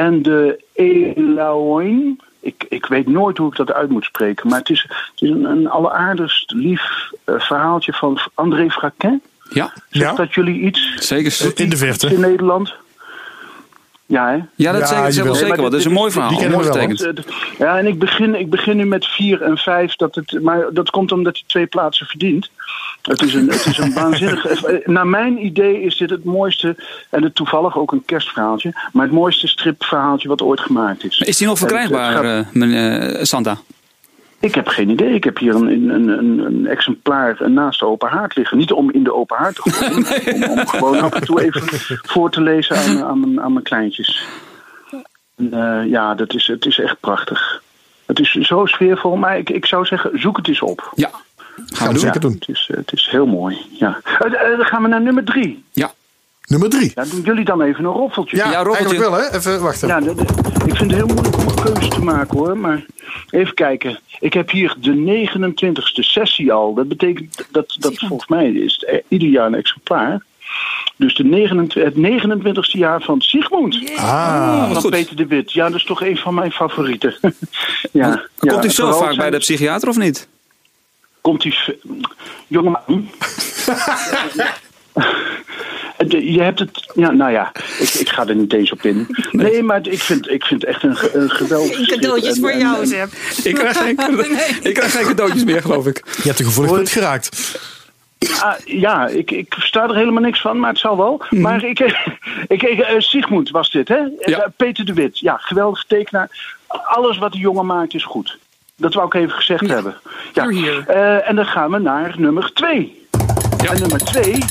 en 0.00 0.22
de 0.22 0.64
Eloin. 0.72 2.20
Ik, 2.40 2.66
ik 2.68 2.86
weet 2.86 3.06
nooit 3.06 3.38
hoe 3.38 3.50
ik 3.50 3.56
dat 3.56 3.72
uit 3.72 3.90
moet 3.90 4.04
spreken. 4.04 4.48
Maar 4.48 4.58
het 4.58 4.70
is, 4.70 4.82
het 4.82 5.22
is 5.22 5.30
een, 5.30 5.44
een 5.44 5.68
alleraardigst 5.68 6.52
lief 6.52 6.82
eh, 7.24 7.34
verhaaltje 7.38 7.92
van 7.92 8.18
André 8.34 8.70
Fraquin. 8.70 9.22
Ja, 9.50 9.72
Zegt 9.90 10.16
dat 10.16 10.34
jullie 10.34 10.60
iets? 10.60 10.94
zeker. 10.94 11.52
In 11.60 11.70
de 11.70 11.76
verte. 11.76 12.14
In 12.14 12.20
Nederland? 12.20 12.74
Ja, 14.06 14.30
hè? 14.30 14.38
Ja, 14.54 14.72
dat 14.72 14.80
Ja, 14.80 15.10
zeker, 15.10 15.34
zeker 15.36 15.56
wel. 15.56 15.70
Dat 15.70 15.80
is 15.80 15.84
een 15.84 15.92
mooi 15.92 16.10
verhaal. 16.10 16.30
Die 16.30 16.38
Mooi 16.48 16.50
we 16.50 16.62
wel, 16.62 16.72
getekend. 16.72 17.18
Eh, 17.26 17.34
Ja, 17.58 17.78
en 17.78 17.86
ik 17.86 17.98
begin, 17.98 18.34
ik 18.34 18.50
begin 18.50 18.76
nu 18.76 18.84
met 18.84 19.06
vier 19.06 19.42
en 19.42 19.56
vijf. 19.56 19.96
Dat 19.96 20.14
het, 20.14 20.38
maar 20.42 20.72
dat 20.72 20.90
komt 20.90 21.12
omdat 21.12 21.34
hij 21.34 21.44
twee 21.46 21.66
plaatsen 21.66 22.06
verdient. 22.06 22.50
Het 23.02 23.22
is 23.22 23.34
een, 23.34 23.46
het 23.50 23.66
is 23.66 23.78
een 23.78 23.92
waanzinnig. 23.92 24.44
eh, 24.62 24.86
Naar 24.86 25.06
mijn 25.06 25.44
idee 25.44 25.82
is 25.82 25.96
dit 25.96 26.10
het 26.10 26.24
mooiste. 26.24 26.76
En 27.10 27.22
het 27.22 27.34
toevallig 27.34 27.78
ook 27.78 27.92
een 27.92 28.04
kerstverhaaltje. 28.04 28.72
Maar 28.92 29.04
het 29.04 29.14
mooiste 29.14 29.48
stripverhaaltje 29.48 30.28
wat 30.28 30.42
ooit 30.42 30.60
gemaakt 30.60 31.04
is. 31.04 31.18
Is 31.18 31.36
die 31.36 31.46
nog 31.46 31.58
het 31.60 31.68
verkrijgbaar, 31.68 32.12
gaat- 32.12 32.46
eh, 32.46 32.52
meneer 32.52 33.26
Santa? 33.26 33.56
ik 34.40 34.54
heb 34.54 34.68
geen 34.68 34.88
idee. 34.90 35.14
Ik 35.14 35.24
heb 35.24 35.38
hier 35.38 35.54
een, 35.54 35.66
een, 35.90 36.08
een, 36.08 36.38
een 36.38 36.66
exemplaar 36.66 37.50
naast 37.50 37.78
de 37.80 37.86
open 37.86 38.08
haard 38.08 38.36
liggen. 38.36 38.58
Niet 38.58 38.72
om 38.72 38.90
in 38.90 39.02
de 39.04 39.14
open 39.14 39.36
haard 39.36 39.54
te 39.54 39.70
gooien. 39.70 40.50
om, 40.50 40.58
om 40.58 40.66
gewoon 40.68 41.00
af 41.00 41.12
en 41.12 41.24
toe 41.24 41.42
even 41.42 41.62
voor 42.02 42.30
te 42.30 42.40
lezen 42.40 42.76
aan, 42.76 43.02
aan, 43.04 43.20
mijn, 43.20 43.40
aan 43.40 43.52
mijn 43.52 43.64
kleintjes. 43.64 44.24
En, 45.36 45.52
eh, 45.52 45.90
ja, 45.90 46.14
dat 46.14 46.34
is, 46.34 46.46
het 46.46 46.66
is 46.66 46.78
echt 46.78 47.00
prachtig. 47.00 47.62
Het 48.06 48.18
is 48.18 48.32
zo 48.32 48.66
sfeervol. 48.66 49.16
Maar 49.16 49.38
ik, 49.38 49.50
ik 49.50 49.66
zou 49.66 49.84
zeggen, 49.84 50.10
zoek 50.20 50.36
het 50.36 50.48
eens 50.48 50.60
op. 50.62 50.92
Ja, 50.94 51.10
gaan 51.66 51.86
we 51.86 51.92
doen. 51.92 52.02
zeker 52.02 52.20
doen. 52.20 52.32
Het 52.38 52.48
is, 52.48 52.68
eh, 52.70 52.76
het 52.76 52.92
is 52.92 53.08
heel 53.10 53.26
mooi. 53.26 53.58
Ja. 53.70 54.00
Eh, 54.04 54.26
eh, 54.26 54.56
dan 54.56 54.66
gaan 54.66 54.82
we 54.82 54.88
naar 54.88 55.00
nummer 55.02 55.24
drie. 55.24 55.64
Ja. 55.72 55.92
Nummer 56.46 56.68
3. 56.70 56.92
Ja, 56.94 57.04
doen 57.04 57.20
jullie 57.20 57.44
dan 57.44 57.62
even 57.62 57.84
een 57.84 57.90
roffeltje? 57.92 58.36
Ja, 58.36 58.50
Ja, 58.50 58.64
eigenlijk 58.64 58.98
wel 59.00 59.12
hè. 59.12 59.34
Even 59.36 59.60
wachten. 59.60 59.88
Ja, 59.88 60.00
dat- 60.00 60.20
ik 60.66 60.76
vind 60.76 60.78
het 60.90 60.92
heel 60.92 61.06
moeilijk 61.06 61.36
om 61.36 61.46
een 61.48 61.62
keuze 61.72 61.88
te 61.88 62.00
maken 62.00 62.38
hoor. 62.38 62.58
Maar 62.58 62.84
even 63.30 63.54
kijken. 63.54 64.00
Ik 64.20 64.32
heb 64.32 64.50
hier 64.50 64.76
de 64.80 64.92
29ste 64.94 66.02
sessie 66.02 66.52
al. 66.52 66.74
Dat 66.74 66.88
betekent 66.88 67.46
dat, 67.50 67.76
dat 67.78 67.94
volgens 67.98 68.28
mij 68.28 68.50
is 68.52 68.74
het, 68.74 68.84
eh, 68.84 68.98
ieder 69.08 69.28
jaar 69.28 69.46
een 69.46 69.54
exemplaar. 69.54 70.22
Dus 70.96 71.14
de 71.14 71.24
29, 71.24 71.82
het 71.82 71.96
29ste 71.96 72.78
jaar 72.78 73.02
van 73.02 73.20
Sigmund. 73.20 73.90
Ah, 73.96 74.58
wat 74.60 74.72
van 74.72 74.80
goed. 74.82 74.90
Peter 74.90 75.16
de 75.16 75.26
Wit. 75.26 75.52
Ja, 75.52 75.66
dat 75.68 75.76
is 75.76 75.84
toch 75.84 76.02
een 76.02 76.16
van 76.16 76.34
mijn 76.34 76.52
favorieten. 76.52 77.14
ja, 77.92 78.22
Komt 78.38 78.62
ja, 78.62 78.64
u 78.64 78.70
zo 78.70 78.92
vaak 78.92 79.16
bij 79.16 79.30
de 79.30 79.38
psychiater 79.38 79.88
of 79.88 79.96
niet? 79.98 80.28
Komt 81.20 81.42
hij. 81.42 81.78
Jongeman. 82.46 82.82
De- 86.06 86.32
Je 86.32 86.42
hebt 86.42 86.58
het. 86.58 86.90
Ja, 86.94 87.10
nou 87.10 87.32
ja, 87.32 87.52
ik, 87.78 87.88
ik 87.94 88.08
ga 88.08 88.26
er 88.26 88.34
niet 88.34 88.52
eens 88.52 88.72
op 88.72 88.82
in. 88.82 89.06
Nee, 89.32 89.62
maar 89.62 89.86
ik 89.86 90.00
vind, 90.02 90.30
ik 90.30 90.44
vind 90.44 90.64
echt 90.64 90.82
een, 90.82 90.96
een 91.12 91.30
geweldig. 91.30 91.76
Geen 91.76 91.86
cadeautjes 91.86 92.38
voor 92.38 92.50
En- 92.50 92.58
jou, 92.58 92.80
en- 92.80 92.86
Zep. 92.86 93.10
Ik 93.44 93.54
krijg 93.54 93.76
geen, 93.78 93.90
ik 94.70 94.74
krijg 94.74 94.92
geen 94.92 95.06
cadeautjes 95.06 95.44
meer, 95.44 95.60
geloof 95.62 95.86
ik. 95.86 96.02
je 96.16 96.22
hebt 96.28 96.38
een 96.38 96.44
gevoelig 96.44 96.72
punt 96.72 96.90
geraakt. 96.90 97.58
Ah, 98.40 98.52
ja, 98.64 99.06
ik, 99.06 99.30
ik 99.30 99.54
versta 99.54 99.82
er 99.88 99.96
helemaal 99.96 100.22
niks 100.22 100.40
van, 100.40 100.58
maar 100.60 100.70
het 100.70 100.78
zal 100.78 100.96
wel. 100.96 101.22
Maar 101.30 101.64
ik, 101.64 101.78
ik, 102.48 102.62
ik, 102.62 102.78
eh, 102.80 102.94
Sigmund 102.98 103.50
was 103.50 103.70
dit, 103.70 103.88
hè? 103.88 103.96
Ja. 103.96 104.38
Eh, 104.38 104.48
Peter 104.56 104.84
de 104.84 104.92
Wit, 104.94 105.18
ja, 105.18 105.36
geweldig 105.36 105.84
tekenaar. 105.86 106.56
Alles 106.66 107.18
wat 107.18 107.32
de 107.32 107.38
jongen 107.38 107.66
maakt 107.66 107.94
is 107.94 108.04
goed. 108.04 108.38
Dat 108.80 108.94
wou 108.94 109.06
ik 109.06 109.14
even 109.14 109.36
gezegd 109.36 109.68
hebben. 109.68 109.96
Ja. 110.32 110.48
Hier, 110.48 110.62
hier. 110.62 110.88
Eh, 110.88 111.28
en 111.28 111.36
dan 111.36 111.46
gaan 111.46 111.70
we 111.70 111.78
naar 111.78 112.14
nummer 112.18 112.52
twee. 112.52 113.06
Ja. 113.62 113.70
En 113.70 113.80
nummer 113.80 113.98
twee 113.98 114.44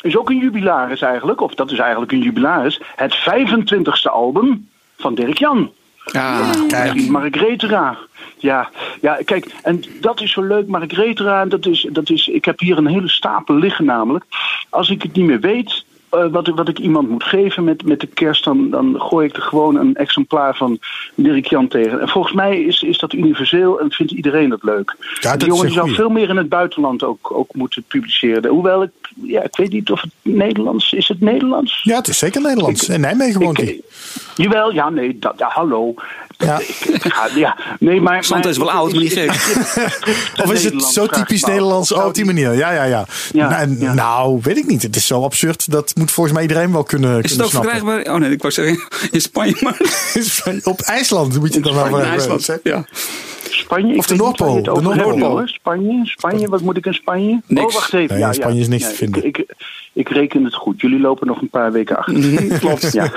is 0.00 0.16
ook 0.16 0.30
een 0.30 0.38
jubilaris 0.38 1.00
eigenlijk, 1.00 1.40
of 1.40 1.54
dat 1.54 1.70
is 1.70 1.78
eigenlijk 1.78 2.12
een 2.12 2.22
jubilaris. 2.22 2.80
Het 2.96 3.16
25ste 3.16 4.10
album 4.10 4.68
van 4.98 5.14
Dirk 5.14 5.38
Jan. 5.38 5.72
Ja, 6.04 6.50
Kijk. 6.68 7.08
Margretera. 7.08 7.98
Ja, 8.38 8.70
ja, 9.00 9.18
kijk, 9.24 9.54
en 9.62 9.82
dat 10.00 10.20
is 10.20 10.32
zo 10.32 10.42
leuk. 10.42 10.66
Margretera, 10.66 11.44
dat 11.44 11.66
is, 11.66 11.86
dat 11.90 12.10
is, 12.10 12.28
ik 12.28 12.44
heb 12.44 12.60
hier 12.60 12.78
een 12.78 12.86
hele 12.86 13.08
stapel 13.08 13.54
liggen 13.54 13.84
namelijk. 13.84 14.24
Als 14.68 14.90
ik 14.90 15.02
het 15.02 15.12
niet 15.12 15.26
meer 15.26 15.40
weet, 15.40 15.84
eh, 16.10 16.26
wat, 16.30 16.48
ik- 16.48 16.54
wat 16.54 16.68
ik 16.68 16.78
iemand 16.78 17.08
moet 17.08 17.24
geven 17.24 17.64
met, 17.64 17.84
met 17.84 18.00
de 18.00 18.06
kerst, 18.06 18.44
dan, 18.44 18.70
dan 18.70 18.94
gooi 19.00 19.26
ik 19.28 19.36
er 19.36 19.42
gewoon 19.42 19.76
een 19.76 19.94
exemplaar 19.94 20.56
van 20.56 20.78
Dirk 21.14 21.46
Jan 21.46 21.68
tegen. 21.68 22.00
En 22.00 22.08
volgens 22.08 22.34
mij 22.34 22.60
is, 22.62 22.82
is 22.82 22.98
dat 22.98 23.12
universeel 23.12 23.80
en 23.80 23.90
vindt 23.90 24.12
iedereen 24.12 24.48
dat 24.48 24.62
leuk. 24.62 24.96
dat 25.20 25.40
die 25.40 25.48
is 25.48 25.54
jongen 25.56 25.72
zou 25.72 25.94
veel 25.94 26.08
meer 26.08 26.28
in 26.28 26.36
het 26.36 26.48
buitenland 26.48 27.02
ook, 27.04 27.30
ook 27.34 27.54
moeten 27.54 27.82
publiceren. 27.82 28.50
Hoewel 28.50 28.82
ik, 28.82 28.90
ja, 29.22 29.42
ik 29.42 29.56
weet 29.56 29.72
niet 29.72 29.90
of 29.90 30.00
het 30.00 30.10
Nederlands 30.22 30.92
is. 30.92 31.08
Het 31.08 31.20
Nederlands? 31.20 31.82
Ja, 31.82 31.96
het 31.96 32.08
is 32.08 32.18
zeker 32.18 32.40
Nederlands. 32.40 32.88
In 32.88 33.00
Nijmegen 33.00 33.40
woont 33.40 33.56
hij. 33.56 33.80
Jawel, 34.36 34.72
ja, 34.72 34.88
nee, 34.90 35.18
dat, 35.18 35.34
ja, 35.38 35.48
hallo. 35.48 35.94
Ja. 36.46 36.60
Ja, 37.34 37.56
nee, 37.78 38.00
maar. 38.00 38.24
Santa 38.24 38.42
maar- 38.42 38.52
is 38.52 38.58
wel 38.58 38.70
oud, 38.70 38.92
maar 38.92 39.02
niet 39.02 39.12
gek. 39.12 39.30
Of 40.44 40.52
is 40.52 40.64
het 40.64 40.82
zo 40.82 41.06
typisch 41.06 41.44
Nederlands 41.44 41.92
oh, 41.92 42.04
op 42.04 42.14
die 42.14 42.24
manier? 42.24 42.54
Ja, 42.54 42.72
ja, 42.72 42.84
ja. 42.84 43.06
Ja, 43.32 43.48
nou, 43.48 43.80
ja. 43.80 43.94
nou, 43.94 44.38
weet 44.42 44.56
ik 44.56 44.66
niet. 44.66 44.82
Het 44.82 44.96
is 44.96 45.06
zo 45.06 45.22
absurd. 45.22 45.70
Dat 45.70 45.92
moet 45.94 46.10
volgens 46.10 46.34
mij 46.34 46.42
iedereen 46.42 46.72
wel 46.72 46.82
kunnen, 46.82 47.10
Is 47.10 47.16
het 47.16 47.26
kunnen 47.26 47.44
ook 47.44 47.50
snappen. 47.50 47.70
verkrijgbaar? 47.70 48.14
Oh 48.14 48.20
nee, 48.20 48.30
ik 48.30 48.40
wou 48.40 48.52
zeggen 48.52 48.82
in 49.10 49.20
Spanje, 49.20 49.56
maar 49.60 49.76
Op 50.64 50.80
IJsland 50.80 51.38
moet 51.38 51.54
je 51.54 51.60
dan 51.60 51.74
wel 51.74 51.98
in 51.98 52.04
IJsland. 52.04 52.48
Ja. 52.62 52.84
Spanje, 53.52 53.96
Of 53.96 54.10
ik 54.10 54.18
de 54.18 54.24
weet 54.24 54.28
niet 54.28 54.38
waar 54.38 54.48
je 54.48 54.54
het 54.54 54.64
Noordpool, 54.64 54.82
de 54.82 54.88
over 54.88 54.92
hebt, 54.94 55.06
Noordpool. 55.06 55.30
hoor. 55.30 55.48
Spanje, 55.48 56.00
Spanje, 56.06 56.48
wat 56.48 56.60
moet 56.60 56.76
ik 56.76 56.86
in 56.86 56.94
Spanje? 56.94 57.40
Niks. 57.46 57.66
Oh, 57.66 57.72
wacht 57.74 57.92
even. 57.94 58.14
Nee, 58.14 58.24
ja, 58.24 58.32
Spanje 58.32 58.54
ja. 58.54 58.60
is 58.60 58.68
niks 58.68 58.82
Ja, 58.82 58.88
te 58.88 58.94
vinden. 58.94 59.24
Ik, 59.24 59.38
ik, 59.38 59.54
ik 59.92 60.08
reken 60.08 60.44
het 60.44 60.54
goed. 60.54 60.80
Jullie 60.80 61.00
lopen 61.00 61.26
nog 61.26 61.40
een 61.40 61.48
paar 61.48 61.72
weken 61.72 61.96
achter. 61.96 62.58
Klopt. 62.58 62.92
Ja. 62.92 63.08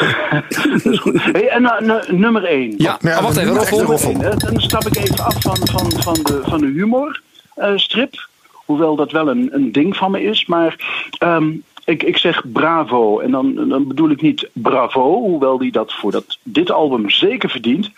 Dat 0.84 0.85
is 0.85 0.99
goed. 0.99 1.23
Hey, 1.23 1.47
en 1.49 1.61
nou, 1.61 1.85
nu- 1.85 2.18
nummer 2.18 2.43
1. 2.45 2.73
Ja, 2.77 2.97
Ja, 3.01 3.15
ah, 3.15 3.23
wacht 3.23 3.38
even, 3.38 3.53
Roffel. 3.55 3.84
roffel. 3.84 4.14
Dan 4.38 4.61
stap 4.61 4.85
ik 4.85 4.95
even 4.97 5.26
af 5.26 5.41
van, 5.41 5.57
van, 5.72 5.91
van, 6.01 6.14
de, 6.23 6.41
van 6.43 6.60
de 6.60 6.68
humor 6.68 7.22
eh, 7.55 7.72
strip. 7.76 8.27
Hoewel 8.51 8.95
dat 8.95 9.11
wel 9.11 9.27
een, 9.30 9.49
een 9.51 9.72
ding 9.72 9.95
van 9.97 10.11
me 10.11 10.23
is. 10.23 10.45
Maar 10.45 10.76
ehm, 11.18 11.51
ik, 11.85 12.03
ik 12.03 12.18
zeg 12.18 12.51
bravo. 12.51 13.19
En 13.19 13.31
dan, 13.31 13.69
dan 13.69 13.88
bedoel 13.88 14.10
ik 14.10 14.22
niet 14.22 14.49
bravo. 14.53 15.01
Hoewel 15.19 15.57
die 15.57 15.72
dat 15.72 15.93
voor 15.93 16.11
dat, 16.11 16.38
dit 16.43 16.72
album 16.72 17.10
zeker 17.10 17.49
verdient. 17.49 17.89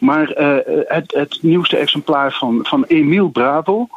Maar 0.00 0.30
eh, 0.30 0.84
het, 0.86 1.12
het 1.12 1.38
nieuwste 1.42 1.76
exemplaar 1.76 2.32
van, 2.32 2.60
van 2.62 2.84
Emiel 2.84 3.28
Bravo. 3.28 3.88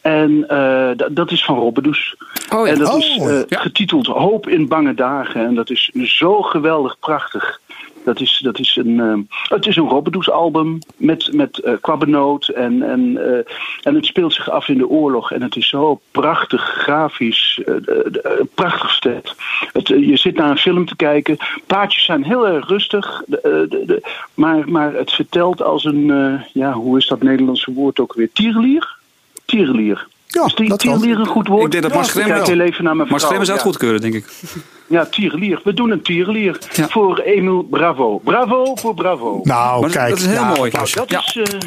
En 0.00 0.48
eh, 0.48 0.90
dat- 1.14 1.30
is 1.30 1.44
van 1.44 1.58
Robbedoes. 1.58 2.16
Oh 2.54 2.66
ja. 2.66 2.72
En 2.72 2.78
dat 2.78 2.92
Oh, 2.92 2.98
is 2.98 3.18
eh, 3.18 3.40
ja. 3.48 3.58
getiteld 3.60 4.06
Hoop 4.06 4.48
in 4.48 4.68
bange 4.68 4.94
dagen. 4.94 5.46
En 5.46 5.54
dat 5.54 5.70
is 5.70 5.88
zo 5.94 6.42
geweldig 6.42 6.98
prachtig. 6.98 7.60
Dat 8.04 8.20
is, 8.20 8.40
dat 8.42 8.58
is 8.58 8.76
een, 8.76 9.00
eh, 9.00 9.38
het 9.48 9.66
is 9.66 9.76
een 9.76 9.88
Robbedoes 9.88 10.30
album 10.30 10.78
met, 10.96 11.32
met 11.32 11.58
eh 11.58 11.74
kwabbenoot. 11.80 12.48
En, 12.48 12.82
en, 12.82 13.16
eh, 13.26 13.54
en 13.82 13.94
het 13.94 14.06
speelt 14.06 14.34
zich 14.34 14.50
af 14.50 14.68
in 14.68 14.78
de 14.78 14.88
oorlog. 14.88 15.32
En 15.32 15.42
het 15.42 15.56
is 15.56 15.68
zo 15.68 16.00
prachtig, 16.10 16.62
grafisch, 16.62 17.60
eh, 17.66 17.74
prachtig. 18.54 19.36
Het, 19.72 19.88
je 19.88 20.16
zit 20.16 20.36
naar 20.36 20.50
een 20.50 20.58
film 20.58 20.86
te 20.86 20.96
kijken. 20.96 21.36
Paardjes 21.66 22.04
zijn 22.04 22.24
heel 22.24 22.48
erg 22.48 22.68
rustig. 22.68 23.22
De, 23.26 24.02
maar, 24.34 24.70
maar 24.70 24.92
het 24.94 25.10
vertelt 25.12 25.62
als 25.62 25.84
een, 25.84 26.06
ja, 26.52 26.72
hoe 26.72 26.98
is 26.98 27.06
dat 27.06 27.22
Nederlandse 27.22 27.72
woord 27.72 28.00
ook 28.00 28.14
weer? 28.14 28.30
Tierelier? 28.32 28.96
Tierelier. 29.44 30.06
Ja, 30.30 30.44
is 30.44 30.54
die 30.54 30.68
dat 30.68 30.82
kan. 30.82 30.92
tierelier 30.98 31.18
een 31.20 31.26
goed 31.26 31.48
woord? 31.48 31.64
Ik 31.64 31.70
denk 31.70 31.82
dat 31.82 31.92
Ja, 31.92 31.98
Mars 31.98 32.10
Gremmer 32.10 32.42
heel 32.48 32.60
even 32.60 32.84
naar 32.84 32.96
mijn 32.96 33.08
Mars 33.08 33.22
zou 33.22 33.38
het 33.38 33.46
Ja. 33.46 33.56
goedkeuren, 33.58 34.00
denk 34.00 34.14
ik. 34.14 34.24
Ja, 34.86 35.04
tierelier. 35.06 35.60
We 35.64 35.74
doen 35.74 35.90
een 35.90 36.02
tierelier. 36.02 36.58
Ja. 36.72 36.88
Voor 36.88 37.18
Emil 37.18 37.62
Bravo. 37.62 38.18
Bravo 38.24 38.74
voor 38.76 38.94
Bravo. 38.94 39.40
Nou, 39.42 39.80
Maar 39.80 39.90
kijk. 39.90 40.08
dat 40.10 40.18
is 40.18 40.26
heel 40.26 40.34
ja, 40.34 40.48
mooi. 40.54 40.70
applaus. 40.70 40.92
dat 40.92 41.10
ja. 41.10 41.18
is... 41.18 41.36
eh, 41.36 41.58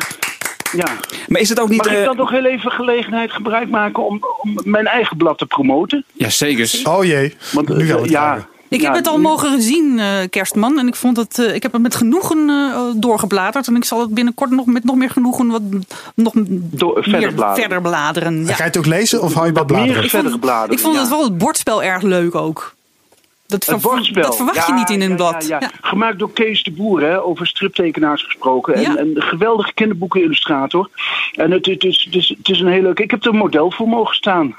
ja. 0.72 0.88
Maar 1.28 1.42
is 1.42 1.50
het 1.50 1.60
ook 1.60 1.70
niet... 1.70 1.78
Mag 1.84 1.92
ik 1.92 1.98
eh, 2.00 2.06
dan 2.06 2.16
toch 2.16 2.30
heel 2.30 2.46
even 2.46 2.72
gelegenheid 2.72 3.32
gebruik 3.32 3.70
maken 3.70 4.06
om, 4.06 4.20
om 4.42 4.58
mijn 4.64 4.86
eigen 4.88 5.18
blad 5.18 5.38
te 5.38 5.46
promoten? 5.46 6.06
Ja, 6.14 6.30
zeker. 6.30 6.82
Oh 6.84 7.04
jee. 7.06 7.36
Want 7.52 7.68
nu 7.70 7.76
gaan 7.76 7.86
we 7.88 7.94
eh, 7.94 8.02
het 8.02 8.10
ja, 8.10 8.22
vragen. 8.22 8.48
Ik 8.74 8.82
Ja, 8.82 8.88
heb 8.88 8.96
het 8.96 9.08
al 9.08 9.18
mogen 9.18 9.62
zien, 9.62 10.00
eh, 10.00 10.08
Kerstman. 10.30 10.80
En 10.80 10.88
ik 10.88 10.96
vond 10.96 11.18
het, 11.18 11.40
eh, 11.40 11.56
ik 11.56 11.64
heb 11.64 11.72
het 11.74 11.82
met 11.82 11.96
genoegen 11.96 12.50
eh, 12.50 12.80
doorgebladerd. 12.96 13.68
En 13.68 13.76
ik 13.76 13.84
zal 13.86 14.00
het 14.00 14.14
binnenkort 14.14 14.50
nog 14.52 14.66
met 14.66 14.84
nog 14.84 14.96
meer 14.96 15.10
genoegen 15.10 15.48
wat 15.48 15.62
nog 16.16 16.34
Door- 16.36 17.04
verder 17.04 17.34
bladeren. 17.34 17.56
verder 17.62 17.82
bladeren. 17.82 18.46
Ja. 18.46 18.54
Ga 18.54 18.58
je 18.58 18.64
het 18.64 18.78
ook 18.78 18.86
lezen 18.86 19.22
of 19.22 19.34
hou 19.34 19.46
je 19.46 19.52
bij 19.52 19.66
bladeren? 19.66 20.00
Meer 20.00 20.10
verder 20.10 20.40
bladeren. 20.40 20.72
Ik 20.76 20.80
vond 20.80 20.94
ja. 20.96 21.00
het 21.00 21.10
wel 21.10 21.24
het 21.24 21.38
bordspel 21.38 21.84
erg 21.84 22.02
leuk 22.02 22.36
ook. 22.36 22.76
Dat, 23.54 23.66
Het 23.66 23.82
ver- 23.82 23.92
bordspel. 23.92 24.22
dat 24.24 24.36
verwacht 24.36 24.68
je 24.68 24.74
niet 24.74 24.90
in 24.90 25.02
een 25.02 25.16
blad. 25.16 25.48
Ja, 25.48 25.60
ja. 25.60 25.72
Gemaakt 25.82 26.20
door 26.20 26.32
Kees 26.32 26.64
de 26.64 26.72
Boer, 26.72 27.02
hè, 27.02 27.24
over 27.24 27.48
striptekenaars 27.48 28.24
gesproken. 28.24 28.74
En, 28.74 29.00
een 29.00 29.22
geweldige 29.22 29.74
kinderboekenillustrator. 29.74 30.90
En 31.32 31.52
het, 31.52 31.66
het, 31.66 31.84
is, 31.84 32.04
het, 32.04 32.16
is, 32.16 32.30
het 32.38 32.50
is 32.50 32.60
een 32.60 32.68
heel 32.68 32.82
leuk. 32.82 33.00
Ik 33.00 33.12
heb 33.12 33.24
er 33.24 33.30
een 33.30 33.38
model 33.38 33.72
voor 33.72 33.88
mogen 33.88 34.16
staan. 34.16 34.56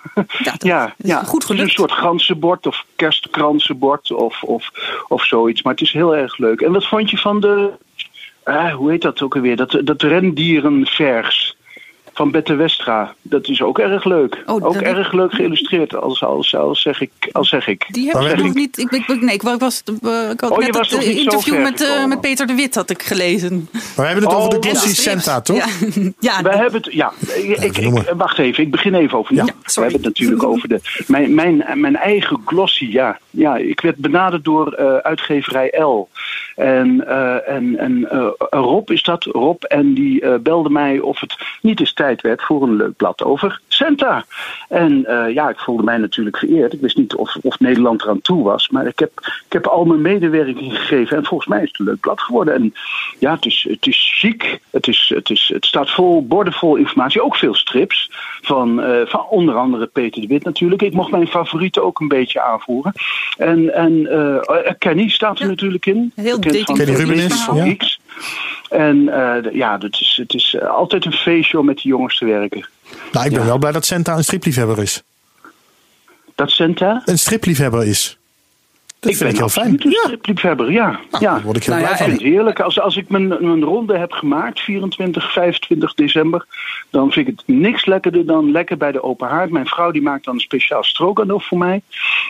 Ja, 0.58 0.94
ja, 0.98 1.22
goed 1.22 1.48
Het 1.48 1.56
is 1.56 1.62
een 1.62 1.70
soort 1.70 1.92
ganzenbord 1.92 2.66
of 2.66 2.84
kerstkransenbord 2.96 4.12
of, 4.12 4.42
of, 4.42 4.70
of 5.08 5.24
zoiets. 5.24 5.62
Maar 5.62 5.72
het 5.72 5.82
is 5.82 5.92
heel 5.92 6.16
erg 6.16 6.38
leuk. 6.38 6.60
En 6.60 6.72
wat 6.72 6.86
vond 6.86 7.10
je 7.10 7.18
van 7.18 7.40
de. 7.40 7.70
ah, 8.44 8.74
hoe 8.74 8.90
heet 8.90 9.02
dat 9.02 9.22
ook 9.22 9.34
alweer? 9.34 9.56
Dat, 9.56 9.80
dat 9.84 10.02
rendierenvers. 10.02 11.56
Van 12.14 12.30
Bette 12.30 12.54
Westra. 12.54 13.14
Dat 13.22 13.48
is 13.48 13.62
ook 13.62 13.78
erg 13.78 14.04
leuk. 14.04 14.42
Oh, 14.46 14.64
ook 14.64 14.76
erg 14.76 15.12
leuk 15.12 15.32
geïllustreerd, 15.32 15.94
als, 15.94 16.24
als, 16.24 16.56
als, 16.56 16.82
zeg, 16.82 17.00
ik, 17.00 17.10
als 17.32 17.48
zeg 17.48 17.66
ik. 17.66 17.86
Die 17.88 18.10
heb 18.10 18.22
ik 18.22 18.36
nog 18.36 18.46
ik. 18.46 18.54
niet. 18.54 18.78
Ik, 18.78 19.20
nee, 19.20 19.34
ik 19.34 19.42
was, 19.42 19.82
eh, 20.02 20.30
ik 20.30 20.40
had 20.40 20.50
Oh, 20.50 20.58
je 20.58 20.64
net 20.64 20.76
was 20.76 20.90
het 20.90 21.00
eh, 21.00 21.06
niet 21.06 21.16
zo 21.16 21.22
interview 21.22 21.62
met, 21.62 21.80
eh, 21.80 22.06
met 22.06 22.20
Peter 22.20 22.46
de 22.46 22.54
Wit 22.54 22.74
had 22.74 22.90
ik 22.90 23.02
gelezen. 23.02 23.68
Maar 23.72 23.82
we 23.96 24.02
hebben 24.02 24.24
het 24.24 24.34
over 24.34 24.50
de 24.50 24.56
Oh, 24.56 24.62
Glossy 24.62 24.88
ja. 24.88 24.94
Santa, 24.94 25.40
toch? 25.40 25.56
Ja, 25.56 26.12
ja 26.20 26.42
We 26.42 26.56
hebben 26.56 26.82
het, 26.82 26.92
ja, 26.92 27.12
ik, 27.34 27.76
ik, 27.76 28.12
wacht 28.16 28.38
even, 28.38 28.62
ik 28.62 28.70
begin 28.70 28.94
even 28.94 29.18
over. 29.18 29.34
Ja, 29.34 29.44
we 29.44 29.52
hebben 29.74 29.92
het 29.92 30.02
natuurlijk 30.02 30.42
over 30.52 30.68
de, 30.68 30.80
mijn, 31.06 31.34
mijn, 31.34 31.64
mijn 31.74 31.96
eigen 31.96 32.40
glossy, 32.44 32.86
ja. 32.90 33.18
ja. 33.30 33.56
Ik 33.56 33.80
werd 33.80 33.96
benaderd 33.96 34.44
door 34.44 34.72
eh, 34.72 34.96
uitgeverij 34.96 35.80
L. 35.80 36.08
En, 36.54 37.06
eh, 37.06 37.48
en, 37.48 37.78
en 37.78 38.10
eh, 38.10 38.28
Rob 38.50 38.90
is 38.90 39.02
dat, 39.02 39.24
Rob, 39.24 39.62
en 39.62 39.94
die 39.94 40.20
eh, 40.20 40.34
belde 40.38 40.70
mij 40.70 40.98
of 40.98 41.20
het 41.20 41.36
niet 41.60 41.80
eens 41.80 41.92
tijd 41.92 42.03
werd 42.20 42.42
voor 42.42 42.62
een 42.62 42.76
leuk 42.76 42.96
blad 42.96 43.22
over 43.22 43.60
Santa. 43.68 44.24
En 44.68 45.04
eh, 45.04 45.34
ja, 45.34 45.48
ik 45.48 45.58
voelde 45.58 45.82
mij 45.82 45.96
natuurlijk 45.96 46.38
vereerd. 46.38 46.72
Ik 46.72 46.80
wist 46.80 46.96
niet 46.96 47.14
of, 47.14 47.36
of 47.42 47.60
Nederland 47.60 48.02
eraan 48.02 48.20
toe 48.20 48.42
was, 48.42 48.68
maar 48.68 48.86
ik 48.86 48.98
heb, 48.98 49.10
ik 49.46 49.52
heb 49.52 49.66
al 49.66 49.84
mijn 49.84 50.02
medewerking 50.02 50.76
gegeven 50.76 51.16
en 51.16 51.24
volgens 51.24 51.48
mij 51.48 51.62
is 51.62 51.68
het 51.68 51.78
een 51.78 51.84
leuk 51.84 52.00
blad 52.00 52.20
geworden. 52.20 52.54
En 52.54 52.74
ja, 53.18 53.34
het 53.34 53.46
is, 53.46 53.66
het 53.68 53.86
is 53.86 54.12
chic, 54.20 54.60
het, 54.70 54.88
is, 54.88 55.12
het, 55.14 55.30
is, 55.30 55.50
het 55.54 55.66
staat 55.66 55.90
vol, 55.90 56.26
bordevol 56.26 56.76
informatie, 56.76 57.22
ook 57.22 57.36
veel 57.36 57.54
strips. 57.54 58.10
Van, 58.42 58.82
eh, 58.82 59.06
van 59.06 59.26
onder 59.30 59.54
andere 59.54 59.86
Peter 59.86 60.20
de 60.20 60.26
Wit 60.26 60.44
natuurlijk. 60.44 60.82
Ik 60.82 60.92
mocht 60.92 61.10
mijn 61.10 61.26
favorieten 61.26 61.84
ook 61.84 62.00
een 62.00 62.08
beetje 62.08 62.42
aanvoeren. 62.42 62.92
En, 63.36 63.74
en 63.74 64.06
eh, 64.06 64.72
Kenny 64.78 65.08
staat 65.08 65.38
er 65.40 65.46
natuurlijk 65.46 65.86
in. 65.86 66.12
Heel 66.14 66.38
Kenny 66.38 66.62
Rubenis, 66.94 67.42
van 67.42 67.56
ja. 67.56 67.64
Geeks. 67.64 68.00
En 68.70 69.08
eh, 69.08 69.52
ja, 69.54 69.78
het 69.78 70.00
is, 70.00 70.16
het 70.20 70.34
is 70.34 70.54
eh, 70.54 70.68
altijd 70.68 71.04
een 71.04 71.12
feestje 71.12 71.58
om 71.58 71.66
met 71.66 71.76
die 71.76 71.86
jongens 71.90 72.18
te 72.18 72.24
werken. 72.24 72.68
Nou, 73.12 73.26
ik 73.26 73.32
ben 73.32 73.40
Ja. 73.40 73.46
wel 73.46 73.58
blij 73.58 73.72
dat 73.72 73.84
Santa 73.86 74.16
een 74.16 74.24
stripliefhebber 74.24 74.78
is. 74.82 75.02
Dat 76.34 76.50
Senta? 76.50 77.02
Een 77.04 77.18
stripliefhebber 77.18 77.86
is. 77.86 78.18
Dat 79.04 79.12
ik 79.12 79.18
vind 79.18 79.36
ben 79.36 79.46
ik 79.46 79.54
heel 79.54 79.62
fijn. 79.62 79.92
stripliefhebber, 80.04 80.70
ja. 80.72 81.00
ja. 81.10 81.18
Daar 81.20 81.42
word 81.42 81.56
ik 81.56 81.64
heel 81.64 81.74
Nou 81.74 81.86
blij 81.86 81.90
ja, 81.90 81.90
Ik 81.90 81.96
van. 81.96 82.06
vind 82.06 82.20
het 82.20 82.28
heerlijk. 82.32 82.60
Als, 82.60 82.80
als 82.80 82.96
ik 82.96 83.08
mijn, 83.08 83.28
mijn 83.28 83.62
ronde 83.64 83.98
heb 83.98 84.12
gemaakt, 84.12 84.60
24, 84.60 85.32
25 85.32 85.94
december, 85.94 86.46
dan 86.90 87.12
vind 87.12 87.28
ik 87.28 87.34
het 87.36 87.56
niks 87.56 87.86
lekkerder 87.86 88.26
dan 88.26 88.50
lekker 88.50 88.76
bij 88.76 88.92
de 88.92 89.02
open 89.02 89.28
haard. 89.28 89.50
Mijn 89.50 89.66
vrouw 89.66 89.90
die 89.90 90.02
maakt 90.02 90.24
dan 90.24 90.34
een 90.34 90.40
speciaal 90.40 90.84
stroganoff 90.84 91.46
voor 91.46 91.58
mij. 91.58 91.82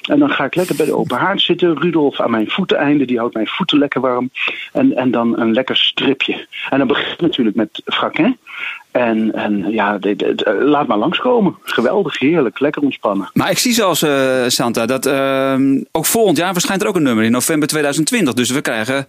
En 0.09 0.19
dan 0.19 0.31
ga 0.31 0.45
ik 0.45 0.55
lekker 0.55 0.77
bij 0.77 0.87
de 0.87 0.97
open 0.97 1.17
haard 1.19 1.41
zitten. 1.43 1.79
Rudolf 1.79 2.21
aan 2.21 2.31
mijn 2.31 2.51
voeteneinde, 2.51 3.05
die 3.05 3.19
houdt 3.19 3.35
mijn 3.35 3.47
voeten 3.47 3.79
lekker 3.79 4.01
warm. 4.01 4.31
En, 4.73 4.97
en 4.97 5.11
dan 5.11 5.39
een 5.41 5.53
lekker 5.53 5.77
stripje. 5.77 6.47
En 6.71 6.79
dan 6.79 6.87
begint 6.87 7.11
het 7.11 7.21
natuurlijk 7.21 7.57
met 7.57 7.83
frakin. 7.85 8.39
En, 8.91 9.33
en 9.33 9.71
ja, 9.71 9.99
laat 10.61 10.87
maar 10.87 10.99
langskomen. 10.99 11.57
Geweldig, 11.63 12.19
heerlijk, 12.19 12.61
lekker 12.61 12.83
ontspannen. 12.83 13.31
Maar 13.33 13.51
ik 13.51 13.59
zie 13.59 13.73
zelfs, 13.73 14.03
eh, 14.03 14.45
Santa, 14.47 14.87
dat 14.87 15.07
ehm, 15.07 15.83
ook 15.93 16.07
volgend 16.07 16.37
jaar 16.37 16.53
verschijnt 16.53 16.83
er 16.83 16.89
ook 16.89 16.97
een 16.97 17.03
nummer 17.03 17.25
in 17.25 17.33
november 17.33 17.69
2020. 17.69 18.35
Dus 18.35 18.51
we 18.51 18.61
krijgen, 18.61 19.07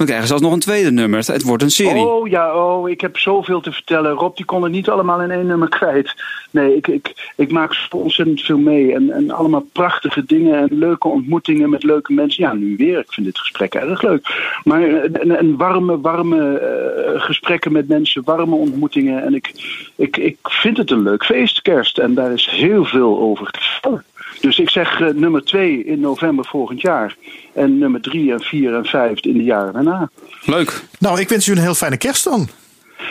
we 0.00 0.06
krijgen 0.06 0.28
zelfs 0.28 0.42
nog 0.42 0.52
een 0.52 0.60
tweede 0.60 0.90
nummer. 0.90 1.26
Het 1.26 1.42
wordt 1.42 1.62
een 1.62 1.70
serie. 1.70 2.06
Oh 2.06 2.28
ja, 2.28 2.54
oh, 2.54 2.88
ik 2.88 3.00
heb 3.00 3.18
zoveel 3.18 3.60
te 3.60 3.72
vertellen. 3.72 4.12
Rob 4.12 4.36
die 4.36 4.44
kon 4.44 4.62
het 4.62 4.72
niet 4.72 4.88
allemaal 4.88 5.22
in 5.22 5.30
één 5.30 5.46
nummer 5.46 5.68
kwijt. 5.68 6.14
Nee, 6.50 6.76
ik, 6.76 6.86
ik, 6.86 7.32
ik 7.36 7.50
maak 7.50 7.88
ontzettend 7.90 8.40
veel 8.40 8.58
mee. 8.58 8.94
En, 8.94 9.10
en 9.10 9.30
allemaal 9.30 9.66
prachtige 9.72 10.24
dingen 10.24 10.58
en 10.58 10.78
leuke 10.78 11.08
ontmoetingen 11.08 11.70
met 11.70 11.82
leuke 11.82 12.12
mensen. 12.12 12.44
Ja, 12.44 12.52
nu 12.52 12.76
weer. 12.76 12.98
Ik 12.98 13.12
vind 13.12 13.26
dit 13.26 13.38
gesprek 13.38 13.74
erg 13.74 14.02
leuk. 14.02 14.58
Maar 14.64 14.82
eh, 14.82 15.20
en, 15.20 15.38
en 15.38 15.56
warme, 15.56 16.00
warme 16.00 16.58
eh, 16.58 17.20
gesprekken 17.20 17.72
met 17.72 17.88
mensen, 17.88 18.22
warme 18.24 18.54
ontmoetingen. 18.54 19.22
En 19.22 19.34
ik, 19.34 19.52
ik, 19.96 20.16
ik 20.16 20.38
vind 20.42 20.76
het 20.76 20.90
een 20.90 21.02
leuk 21.02 21.24
feest, 21.24 21.62
kerst. 21.62 21.98
En 21.98 22.14
daar 22.14 22.32
is 22.32 22.48
heel 22.50 22.84
veel 22.84 23.18
over 23.18 23.50
te 23.50 23.60
vertellen. 23.60 24.04
Dus 24.40 24.58
ik 24.58 24.70
zeg 24.70 25.00
eh, 25.00 25.08
nummer 25.14 25.44
2 25.44 25.84
in 25.84 26.00
november 26.00 26.44
volgend 26.44 26.80
jaar. 26.80 27.16
En 27.54 27.78
nummer 27.78 28.00
3 28.00 28.32
en 28.32 28.40
4 28.40 28.74
en 28.74 28.84
5 28.84 29.20
in 29.20 29.32
de 29.32 29.44
jaren 29.44 29.72
daarna. 29.72 30.10
Leuk. 30.44 30.82
Nou, 30.98 31.20
ik 31.20 31.28
wens 31.28 31.46
u 31.46 31.52
een 31.52 31.58
heel 31.58 31.74
fijne 31.74 31.96
kerst 31.96 32.24
dan. 32.24 32.48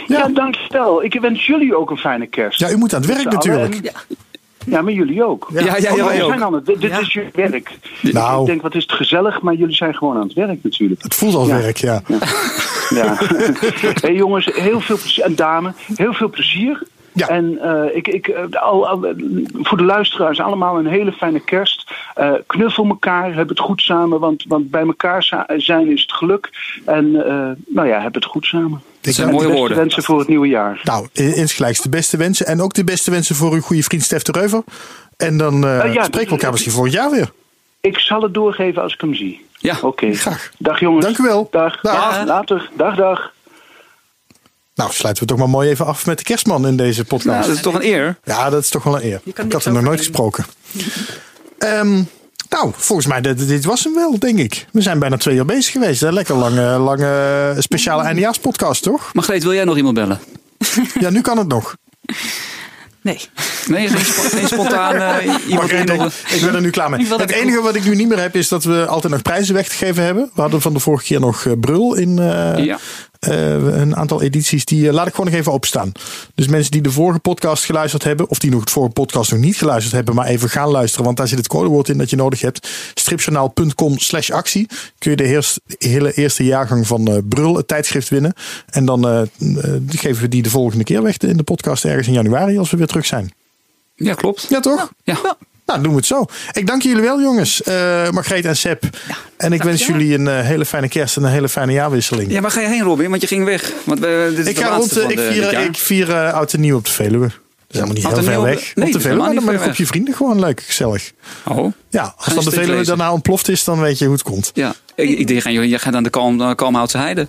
Ja, 0.08 0.28
dankjewel. 0.28 1.04
Ik 1.04 1.20
wens 1.22 1.46
jullie 1.46 1.76
ook 1.76 1.90
een 1.92 1.98
fijne 1.98 2.28
kerst. 2.28 2.60
Ja, 2.60 2.70
u 2.72 2.76
moet 2.78 2.94
aan 2.94 3.02
het 3.02 3.10
werk 3.10 3.26
allen. 3.26 3.34
natuurlijk. 3.34 3.92
Ja, 4.66 4.82
maar 4.82 4.94
jullie 4.94 5.24
ook. 5.24 5.50
Ja, 5.54 5.62
ja, 5.62 5.78
ja, 5.78 5.96
wij 6.06 6.22
ook. 6.24 6.30
zijn 6.30 6.44
aan 6.44 6.54
het, 6.54 6.66
dit 6.66 6.82
dit 6.82 7.00
is 7.00 7.14
jullie 7.14 7.30
werk. 7.34 7.72
Nou. 8.02 8.40
Ik 8.42 8.46
denk, 8.48 8.62
wat 8.62 8.76
is 8.76 8.82
het 8.82 8.92
gezellig, 8.92 9.42
maar 9.42 9.54
jullie 9.54 9.76
zijn 9.76 9.96
gewoon 9.96 10.16
aan 10.16 10.24
het 10.28 10.34
werk 10.34 10.64
natuurlijk. 10.64 11.04
Het 11.04 11.16
voelt 11.16 11.36
als 11.36 11.48
Ja. 11.48 11.58
werk, 11.58 11.78
ja. 11.78 12.02
Ja. 12.90 13.18
hey, 14.02 14.14
jongens, 14.24 14.50
heel 14.54 14.80
veel 14.82 14.98
plezier. 14.98 15.24
En 15.24 15.36
dame, 15.36 15.74
heel 15.96 16.14
veel 16.14 16.30
plezier. 16.30 16.84
Ja. 17.14 17.28
En 17.28 17.58
eh, 17.62 17.96
ik, 17.96 18.08
ik, 18.08 18.28
eh, 18.28 18.62
al, 18.62 18.88
al- 18.88 19.14
voor 19.54 19.78
de 19.78 19.84
luisteraars 19.84 20.40
allemaal 20.40 20.78
een 20.80 20.88
hele 20.88 21.12
fijne 21.12 21.40
kerst. 21.44 21.92
Eh, 22.16 22.32
knuffel 22.48 22.86
elkaar, 22.86 23.36
heb 23.36 23.50
het 23.50 23.60
goed 23.60 23.82
samen, 23.82 24.20
want, 24.20 24.46
want 24.48 24.70
bij 24.72 24.82
elkaar 24.86 25.46
zijn 25.58 25.92
is 25.92 26.02
het 26.02 26.12
geluk. 26.14 26.50
En 26.86 27.26
eh, 27.26 27.50
nou 27.68 27.88
ja, 27.88 28.00
heb 28.02 28.14
het 28.14 28.26
goed 28.26 28.46
samen. 28.46 28.82
Dat 29.02 29.14
zijn 29.14 29.28
En 29.28 29.34
mooie 29.34 29.44
de 29.46 29.48
beste 29.50 29.60
woorden. 29.62 29.78
wensen 29.78 30.04
voor 30.04 30.20
het 30.20 30.28
nieuwe 30.28 30.48
jaar. 30.48 30.82
Nou, 30.84 31.08
insgelijks 31.14 31.82
de 31.82 31.90
beste 31.90 32.18
wensen. 32.18 32.46
En 32.46 32.62
ook 32.62 32.74
de 32.74 32.84
beste 32.84 33.12
wensen 33.12 33.36
voor 33.36 33.54
uw 33.54 33.62
goede 33.62 33.84
vriend 33.84 34.04
Stef 34.04 34.22
de 34.22 34.32
Reuver. 34.32 34.64
En 35.18 35.38
dan 35.38 35.64
eh, 35.66 35.86
Eh, 35.86 35.94
ja, 35.94 36.04
spreken 36.04 36.28
we 36.28 36.34
elkaar 36.36 36.52
misschien 36.52 36.72
volgend 36.74 36.94
jaar 36.94 37.12
weer. 37.12 37.32
Ik 37.82 37.98
zal 38.00 38.22
het 38.22 38.34
doorgeven 38.34 38.82
als 38.82 38.94
ik 38.94 39.02
hem 39.02 39.14
zie. 39.14 39.46
Ja. 39.58 39.78
Oké. 39.82 40.14
Graag. 40.14 40.52
Dag 40.58 40.80
jongens. 40.80 41.06
Dank 41.06 41.18
u 41.18 41.24
wel. 41.24 41.48
Dag. 41.52 41.82
Dag. 41.82 42.26
Later. 42.26 42.70
Dag, 42.78 42.96
dag. 42.96 43.32
Nou, 44.80 44.92
sluiten 44.92 45.24
we 45.24 45.30
toch 45.30 45.40
maar 45.40 45.50
mooi 45.50 45.70
even 45.70 45.86
af 45.86 46.06
met 46.06 46.18
de 46.18 46.24
kerstman 46.24 46.68
in 46.68 46.76
deze 46.78 46.96
Nou, 46.98 47.08
podcast. 47.08 47.48
dat 47.48 47.56
is 47.56 47.62
toch 47.62 47.74
een 47.74 47.84
eer. 47.86 48.18
Ja, 48.24 48.50
dat 48.50 48.62
is 48.64 48.70
toch 48.70 48.84
wel 48.84 48.96
een 48.96 49.04
eer. 49.06 49.22
Ik 49.24 49.52
had 49.52 49.66
er 49.66 49.72
nog 49.74 49.82
nooit 49.82 50.00
gesproken. 50.00 50.46
Ehm, 51.60 51.94
nou, 52.50 52.72
volgens 52.76 53.08
mij, 53.08 53.22
dit, 53.22 53.48
dit 53.48 53.66
was 53.66 53.84
hem 53.84 53.94
wel, 53.94 54.20
denk 54.20 54.38
ik. 54.40 54.66
We 54.72 54.82
zijn 54.82 55.00
bijna 55.00 55.18
twee 55.18 55.36
uur 55.36 55.46
bezig 55.46 55.72
geweest. 55.72 56.02
Hè? 56.02 56.12
Lekker 56.12 56.36
lange, 56.36 56.78
lange 56.78 57.56
speciale 57.58 58.04
eindejaarspodcast, 58.04 58.84
toch? 58.84 59.10
Margreet, 59.14 59.44
wil 59.44 59.54
jij 59.54 59.64
nog 59.64 59.78
iemand 59.78 59.96
bellen? 59.96 60.20
Ja, 61.00 61.10
nu 61.10 61.22
kan 61.22 61.38
het 61.38 61.48
nog. 61.48 61.76
Nee. 63.02 63.20
Nee, 63.68 63.88
geen, 63.88 64.06
spo- 64.06 64.38
geen 64.38 64.48
spontaan 64.48 64.96
eh, 64.96 65.24
iemand 65.26 65.50
Margreet, 65.50 65.98
nog... 65.98 66.06
ik, 66.06 66.30
ik 66.32 66.42
ben 66.42 66.56
er 66.56 66.62
nu 66.62 66.70
klaar 66.70 66.90
mee. 66.90 67.00
Ik 67.00 67.08
Het 67.10 67.22
ik- 67.22 67.32
enige 67.36 67.62
wat 67.62 67.76
ik 67.76 67.84
nu 67.84 67.96
niet 67.96 68.08
meer 68.08 68.20
heb, 68.20 68.36
is 68.36 68.48
dat 68.48 68.64
we 68.64 68.86
altijd 68.86 69.14
nog 69.14 69.22
prijzen 69.22 69.54
weg 69.56 69.68
te 69.68 69.76
geven 69.76 70.04
hebben. 70.04 70.30
We 70.34 70.42
hadden 70.42 70.62
van 70.62 70.74
de 70.74 70.80
vorige 70.80 71.04
keer 71.04 71.20
nog 71.20 71.46
eh, 71.46 71.54
Brul 71.60 71.96
in 71.96 72.20
eh, 72.20 72.66
Ja. 72.66 72.78
Eh, 73.20 73.54
een 73.80 73.96
aantal 73.96 74.22
edities. 74.22 74.66
Die 74.66 74.88
eh, 74.88 74.94
laat 74.94 75.08
ik 75.08 75.14
gewoon 75.16 75.30
nog 75.32 75.40
even 75.40 75.52
opstaan. 75.52 75.92
Dus 76.36 76.48
mensen 76.48 76.72
die 76.72 76.82
de 76.82 76.92
vorige 76.92 77.20
podcast 77.20 77.66
geluisterd 77.66 78.04
hebben, 78.04 78.30
of 78.30 78.40
die 78.40 78.52
nog 78.52 78.60
het 78.60 78.70
vorige 78.70 78.94
podcast 78.94 79.32
nog 79.32 79.40
niet 79.40 79.58
geluisterd 79.58 79.94
hebben, 79.96 80.16
maar 80.16 80.26
even 80.28 80.50
gaan 80.50 80.70
luisteren, 80.70 81.06
want 81.06 81.18
daar 81.18 81.28
zit 81.28 81.38
het 81.38 81.48
codewoord 81.48 81.90
in 81.90 81.98
dat 81.98 82.10
je 82.10 82.16
nodig 82.16 82.42
hebt. 82.42 82.70
Stripjournaal.com 82.94 83.98
slash 84.00 84.30
actie. 84.30 84.68
Kun 84.98 85.12
je 85.12 85.18
de 85.18 85.24
heers- 85.24 85.60
hele 85.78 86.14
eerste 86.14 86.44
jaargang 86.44 86.88
van 86.88 87.08
eh, 87.08 87.18
Brul, 87.30 87.56
het 87.56 87.68
tijdschrift, 87.68 88.10
winnen. 88.10 88.34
En 88.70 88.86
dan 88.86 89.28
geven 89.88 90.22
we 90.22 90.28
die 90.30 90.42
de 90.44 90.50
volgende 90.50 90.84
keer 90.84 91.04
weg 91.04 91.18
in 91.18 91.38
de 91.38 91.44
podcast 91.44 91.86
ergens 91.86 92.08
in 92.08 92.14
januari 92.14 92.58
als 92.58 92.70
we 92.72 92.78
weer 92.78 92.88
terug 92.88 93.06
zijn. 93.06 93.34
Ja, 93.96 94.14
klopt. 94.14 94.46
Ja, 94.50 94.60
toch? 94.60 94.92
Ja. 95.04 95.38
Nou, 95.70 95.82
doen 95.82 95.92
we 95.92 95.98
het 95.98 96.06
zo. 96.06 96.26
Ik 96.52 96.68
dank 96.68 96.82
jullie 96.82 97.02
wel, 97.02 97.22
jongens. 97.22 97.64
Eh 97.64 98.10
Margreet 98.10 98.46
en 98.46 98.58
Seb. 98.58 98.84
en 99.38 99.54
ik 99.54 99.64
wens 99.64 99.86
jullie 99.86 100.14
een 100.14 100.28
eh, 100.28 100.40
hele 100.40 100.66
fijne 100.66 100.88
kerst 100.88 101.18
en 101.18 101.24
een 101.24 101.32
hele 101.32 101.50
fijne 101.50 101.72
jaarwisseling. 101.72 102.32
Ja, 102.32 102.42
waar 102.42 102.52
ga 102.52 102.62
je 102.62 102.68
heen, 102.68 102.82
Robin? 102.84 103.10
Want 103.10 103.22
je 103.22 103.28
ging 103.28 103.46
weg. 103.46 103.72
Want 103.84 104.00
we, 104.00 104.28
dit 104.30 104.40
is 104.40 104.48
ik 104.48 104.56
de 104.56 104.62
ga 104.64 104.76
rond, 104.76 104.98
eh, 104.98 105.10
ik 105.10 105.16
de- 105.16 105.32
vier, 105.32 105.60
ik 105.60 105.78
vier 105.78 106.10
eh, 106.16 106.34
oud 106.34 106.54
en 106.54 106.60
nieuw 106.60 106.76
op 106.78 106.86
de 106.86 106.92
Veluwe. 106.92 107.28
Dat 107.28 107.32
is 107.68 107.76
helemaal 107.80 107.94
niet 107.96 108.08
heel 108.08 108.24
ver 108.24 108.42
weg. 108.42 108.76
nee, 108.76 108.86
op 108.88 108.94
de 108.94 109.00
Veluwe, 109.00 109.34
dan 109.34 109.44
met 109.46 109.54
een 109.54 109.60
groepje 109.60 109.86
vrienden 109.86 110.14
gewoon 110.14 110.40
leuk, 110.40 110.62
gezellig. 110.62 111.12
Oh. 111.48 111.74
Ja, 111.90 112.14
als 112.18 112.34
dan 112.34 112.44
de 112.44 112.52
Veluwe 112.52 112.70
lezen? 112.72 112.86
daarna 112.86 113.12
ontploft 113.14 113.50
is, 113.50 113.64
dan 113.64 113.80
weet 113.80 113.98
je 113.98 114.06
hoe 114.06 114.14
het 114.14 114.24
komt. 114.24 114.52
Ja, 114.54 114.74
ik, 114.96 115.10
ik 115.20 115.28
denk, 115.28 115.44
jij 115.44 115.68
jij 115.68 115.80
gaat 115.80 115.94
aan 115.96 116.04
de 116.04 116.10
Kalm, 116.10 116.42
uh, 116.42 116.56
Kalmhoutse 116.56 116.98
Heide. 116.98 117.28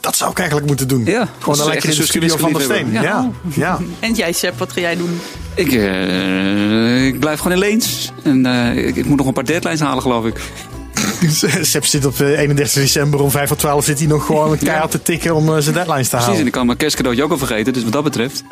Dat 0.00 0.16
zou 0.16 0.30
ik 0.30 0.38
eigenlijk 0.38 0.68
moeten 0.68 0.88
doen. 0.88 1.04
Ja, 1.04 1.28
Gewoon 1.38 1.58
echt 1.58 1.66
lekker 1.66 1.88
in 1.88 1.94
de 1.94 2.00
een 2.00 2.06
studio 2.06 2.36
van 2.36 2.52
der 2.52 2.62
Steen. 2.62 2.92
Ja. 2.92 3.30
Ja. 3.54 3.78
En 4.00 4.14
jij, 4.14 4.32
Sepp, 4.32 4.58
wat 4.58 4.72
ga 4.72 4.80
jij 4.80 4.96
doen? 4.96 5.20
Ik, 5.54 5.72
eh, 5.72 7.06
ik 7.06 7.20
blijf 7.20 7.38
gewoon 7.38 7.52
in 7.52 7.58
Leens. 7.58 8.12
En 8.22 8.46
eh, 8.46 8.86
ik, 8.86 8.96
ik 8.96 9.06
moet 9.06 9.16
nog 9.16 9.26
een 9.26 9.32
paar 9.32 9.44
deadlines 9.44 9.80
halen, 9.80 10.02
geloof 10.02 10.24
ik. 10.24 10.40
Sepp 11.62 11.84
zit 11.84 12.04
op 12.04 12.20
eh, 12.20 12.38
31 12.38 12.82
december 12.82 13.20
om 13.22 13.30
5 13.30 13.48
voor 13.48 13.56
12 13.56 13.84
zit 13.84 13.98
hij 13.98 14.08
nog 14.08 14.26
gewoon 14.26 14.58
keihard 14.58 14.90
te 14.90 15.02
tikken 15.02 15.34
om 15.34 15.54
eh, 15.54 15.60
zijn 15.60 15.74
deadlines 15.74 16.08
te 16.08 16.10
Precies, 16.10 16.26
en 16.26 16.32
halen. 16.32 16.46
ik 16.46 16.52
kan 16.52 16.66
mijn 16.66 16.78
kerstcadeautje 16.78 17.24
ook 17.24 17.30
al 17.30 17.38
vergeten. 17.38 17.72
Dus 17.72 17.82
wat 17.82 17.92
dat 17.92 18.04
betreft. 18.04 18.44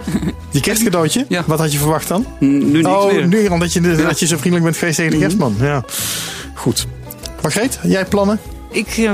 Je 0.50 0.60
kerstcadeautje? 0.60 1.24
Ja. 1.28 1.42
Wat 1.46 1.58
had 1.58 1.72
je 1.72 1.78
verwacht 1.78 2.08
dan? 2.08 2.26
Nu 2.38 2.64
niks 2.64 2.86
oh, 2.86 3.12
meer. 3.12 3.26
nu 3.26 3.46
omdat 3.46 3.72
je, 3.72 3.80
dat 3.80 4.18
je 4.18 4.26
zo 4.26 4.36
vriendelijk 4.36 4.64
bent 4.64 4.76
geweest 4.76 4.96
tegen 4.96 5.12
de 5.12 5.18
kerstman. 5.18 5.56
Ja. 5.60 5.84
Goed. 6.54 6.86
Margreet, 7.42 7.78
jij 7.82 8.04
plannen? 8.04 8.40
Ik 8.70 8.88
eh, 8.96 9.10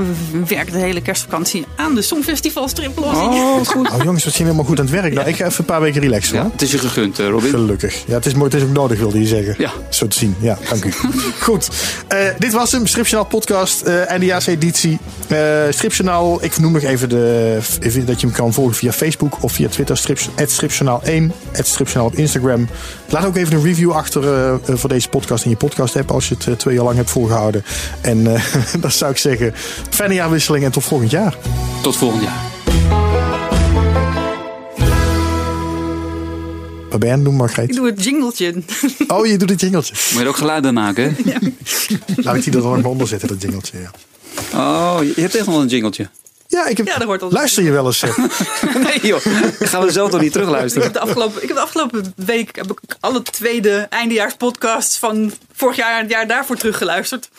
werk 0.47 0.71
de 0.71 0.77
hele 0.77 1.01
kerstvakantie 1.01 1.65
aan 1.75 1.95
de 1.95 2.01
Songfestival 2.01 2.67
striplossing. 2.67 3.33
Oh, 3.33 3.57
wat 3.57 3.67
goed. 3.67 3.89
Oh 3.91 4.03
jongens, 4.03 4.23
we 4.23 4.29
zijn 4.29 4.43
helemaal 4.43 4.65
goed 4.65 4.79
aan 4.79 4.85
het 4.85 4.93
werk. 4.93 5.13
Nou, 5.13 5.27
ik 5.27 5.35
ga 5.35 5.45
even 5.45 5.59
een 5.59 5.65
paar 5.65 5.81
weken 5.81 6.01
relaxen 6.01 6.35
Ja, 6.35 6.41
hoor. 6.41 6.51
het 6.51 6.61
is 6.61 6.71
je 6.71 6.77
gegund, 6.77 7.19
eh, 7.19 7.27
Robin. 7.27 7.49
Gelukkig. 7.49 8.03
Ja, 8.07 8.13
het 8.13 8.25
is 8.25 8.33
mooi, 8.33 8.49
het 8.51 8.61
is 8.61 8.67
ook 8.67 8.73
nodig, 8.73 8.99
wilde 8.99 9.19
je 9.19 9.27
zeggen. 9.27 9.55
Ja. 9.57 9.71
Zo 9.89 10.07
te 10.07 10.17
zien. 10.17 10.35
Ja, 10.39 10.57
dank 10.69 10.85
u. 10.85 10.91
Goed. 11.41 11.69
Eh, 12.07 12.17
dit 12.37 12.53
was 12.53 12.71
hem, 12.71 12.87
Stripjournaal 12.87 13.29
podcast, 13.29 13.81
eh 13.81 14.09
eindejaars 14.09 14.45
editie. 14.47 14.99
Eh 15.27 15.37
Stripjournaal, 15.69 16.43
ik 16.43 16.57
noem 16.57 16.71
nog 16.71 16.81
even, 16.83 17.09
de, 17.09 17.57
even 17.79 18.05
dat 18.05 18.21
je 18.21 18.27
hem 18.27 18.35
kan 18.35 18.53
volgen 18.53 18.75
via 18.75 18.91
Facebook 18.91 19.37
of 19.43 19.51
via 19.51 19.67
Twitter. 19.69 19.97
Strips, 19.97 20.29
Stripjournaal 20.45 21.01
1, 21.03 21.31
Stripjournaal 21.51 22.05
op 22.07 22.15
Instagram. 22.15 22.67
Laat 23.09 23.25
ook 23.25 23.35
even 23.35 23.55
een 23.55 23.63
review 23.63 23.91
achter 23.91 24.23
voor 24.65 24.89
deze 24.89 25.09
podcast 25.09 25.43
in 25.43 25.49
je 25.49 25.55
podcast 25.55 25.95
app 25.95 26.11
als 26.11 26.29
je 26.29 26.35
het 26.45 26.59
twee 26.59 26.75
jaar 26.75 26.83
lang 26.83 26.95
hebt 26.95 27.09
volgehouden. 27.09 27.63
En 28.01 28.35
eh 28.35 28.43
dat 28.79 28.93
zou 28.93 29.11
ik 29.11 29.17
zeggen, 29.17 29.44
fijne 29.89 30.13
jaarwisseling 30.13 30.65
en 30.65 30.71
tot 30.71 30.83
volgend 30.83 31.11
jaar. 31.11 31.37
Tot 31.81 31.95
volgend 31.95 32.23
jaar. 32.23 32.41
Wat 36.89 36.99
ben 36.99 37.09
je 37.09 37.15
aan 37.15 37.37
het 37.37 37.55
doen, 37.55 37.63
Ik 37.63 37.75
doe 37.75 37.85
het 37.85 38.03
jingletje. 38.03 38.53
Oh, 39.07 39.25
je 39.25 39.37
doet 39.37 39.49
het 39.49 39.61
jingeltje. 39.61 39.93
Moet 39.93 40.13
je 40.13 40.19
er 40.19 40.27
ook 40.27 40.37
geluid 40.37 40.61
bij 40.61 40.71
maken, 40.71 41.15
hè? 41.23 41.37
Laat 42.15 42.35
ik 42.37 42.43
die 42.43 42.53
er 42.53 42.61
dan 42.61 42.71
nog 42.71 42.81
maar 42.81 42.91
onder 42.91 43.07
zetten, 43.07 43.27
dat 43.27 43.41
jingeltje. 43.41 43.77
Ja. 43.79 43.91
Oh, 44.53 44.99
je 45.15 45.21
hebt 45.21 45.35
echt 45.35 45.45
nog 45.45 45.59
een 45.59 45.67
jingletje. 45.67 46.09
Ja, 46.47 46.65
ik 46.67 46.77
heb... 46.77 46.87
Ja, 46.87 46.97
dat 46.97 47.07
hoort 47.07 47.21
al. 47.21 47.31
Luister 47.31 47.63
je 47.63 47.71
wel 47.71 47.85
eens? 47.85 48.03
Nee 48.83 48.99
joh, 49.01 49.19
gaan 49.59 49.81
we 49.85 49.91
zelf 49.91 50.09
toch 50.09 50.19
niet 50.19 50.27
Ik 50.27 50.33
terugluisteren. 50.33 50.83
heb, 50.83 50.93
de 50.93 50.99
afgelopen, 50.99 51.41
ik 51.41 51.47
heb 51.47 51.57
de 51.57 51.63
afgelopen 51.63 52.13
week 52.15 52.55
heb 52.55 52.71
ik 52.71 52.79
alle 52.99 53.21
tweede 53.21 53.87
eindejaarspodcasts 53.89 54.97
van 54.97 55.33
vorig 55.53 55.75
jaar 55.75 55.95
en 55.95 56.01
het 56.01 56.11
jaar 56.11 56.27
daarvoor 56.27 56.55
teruggeluisterd. 56.55 57.29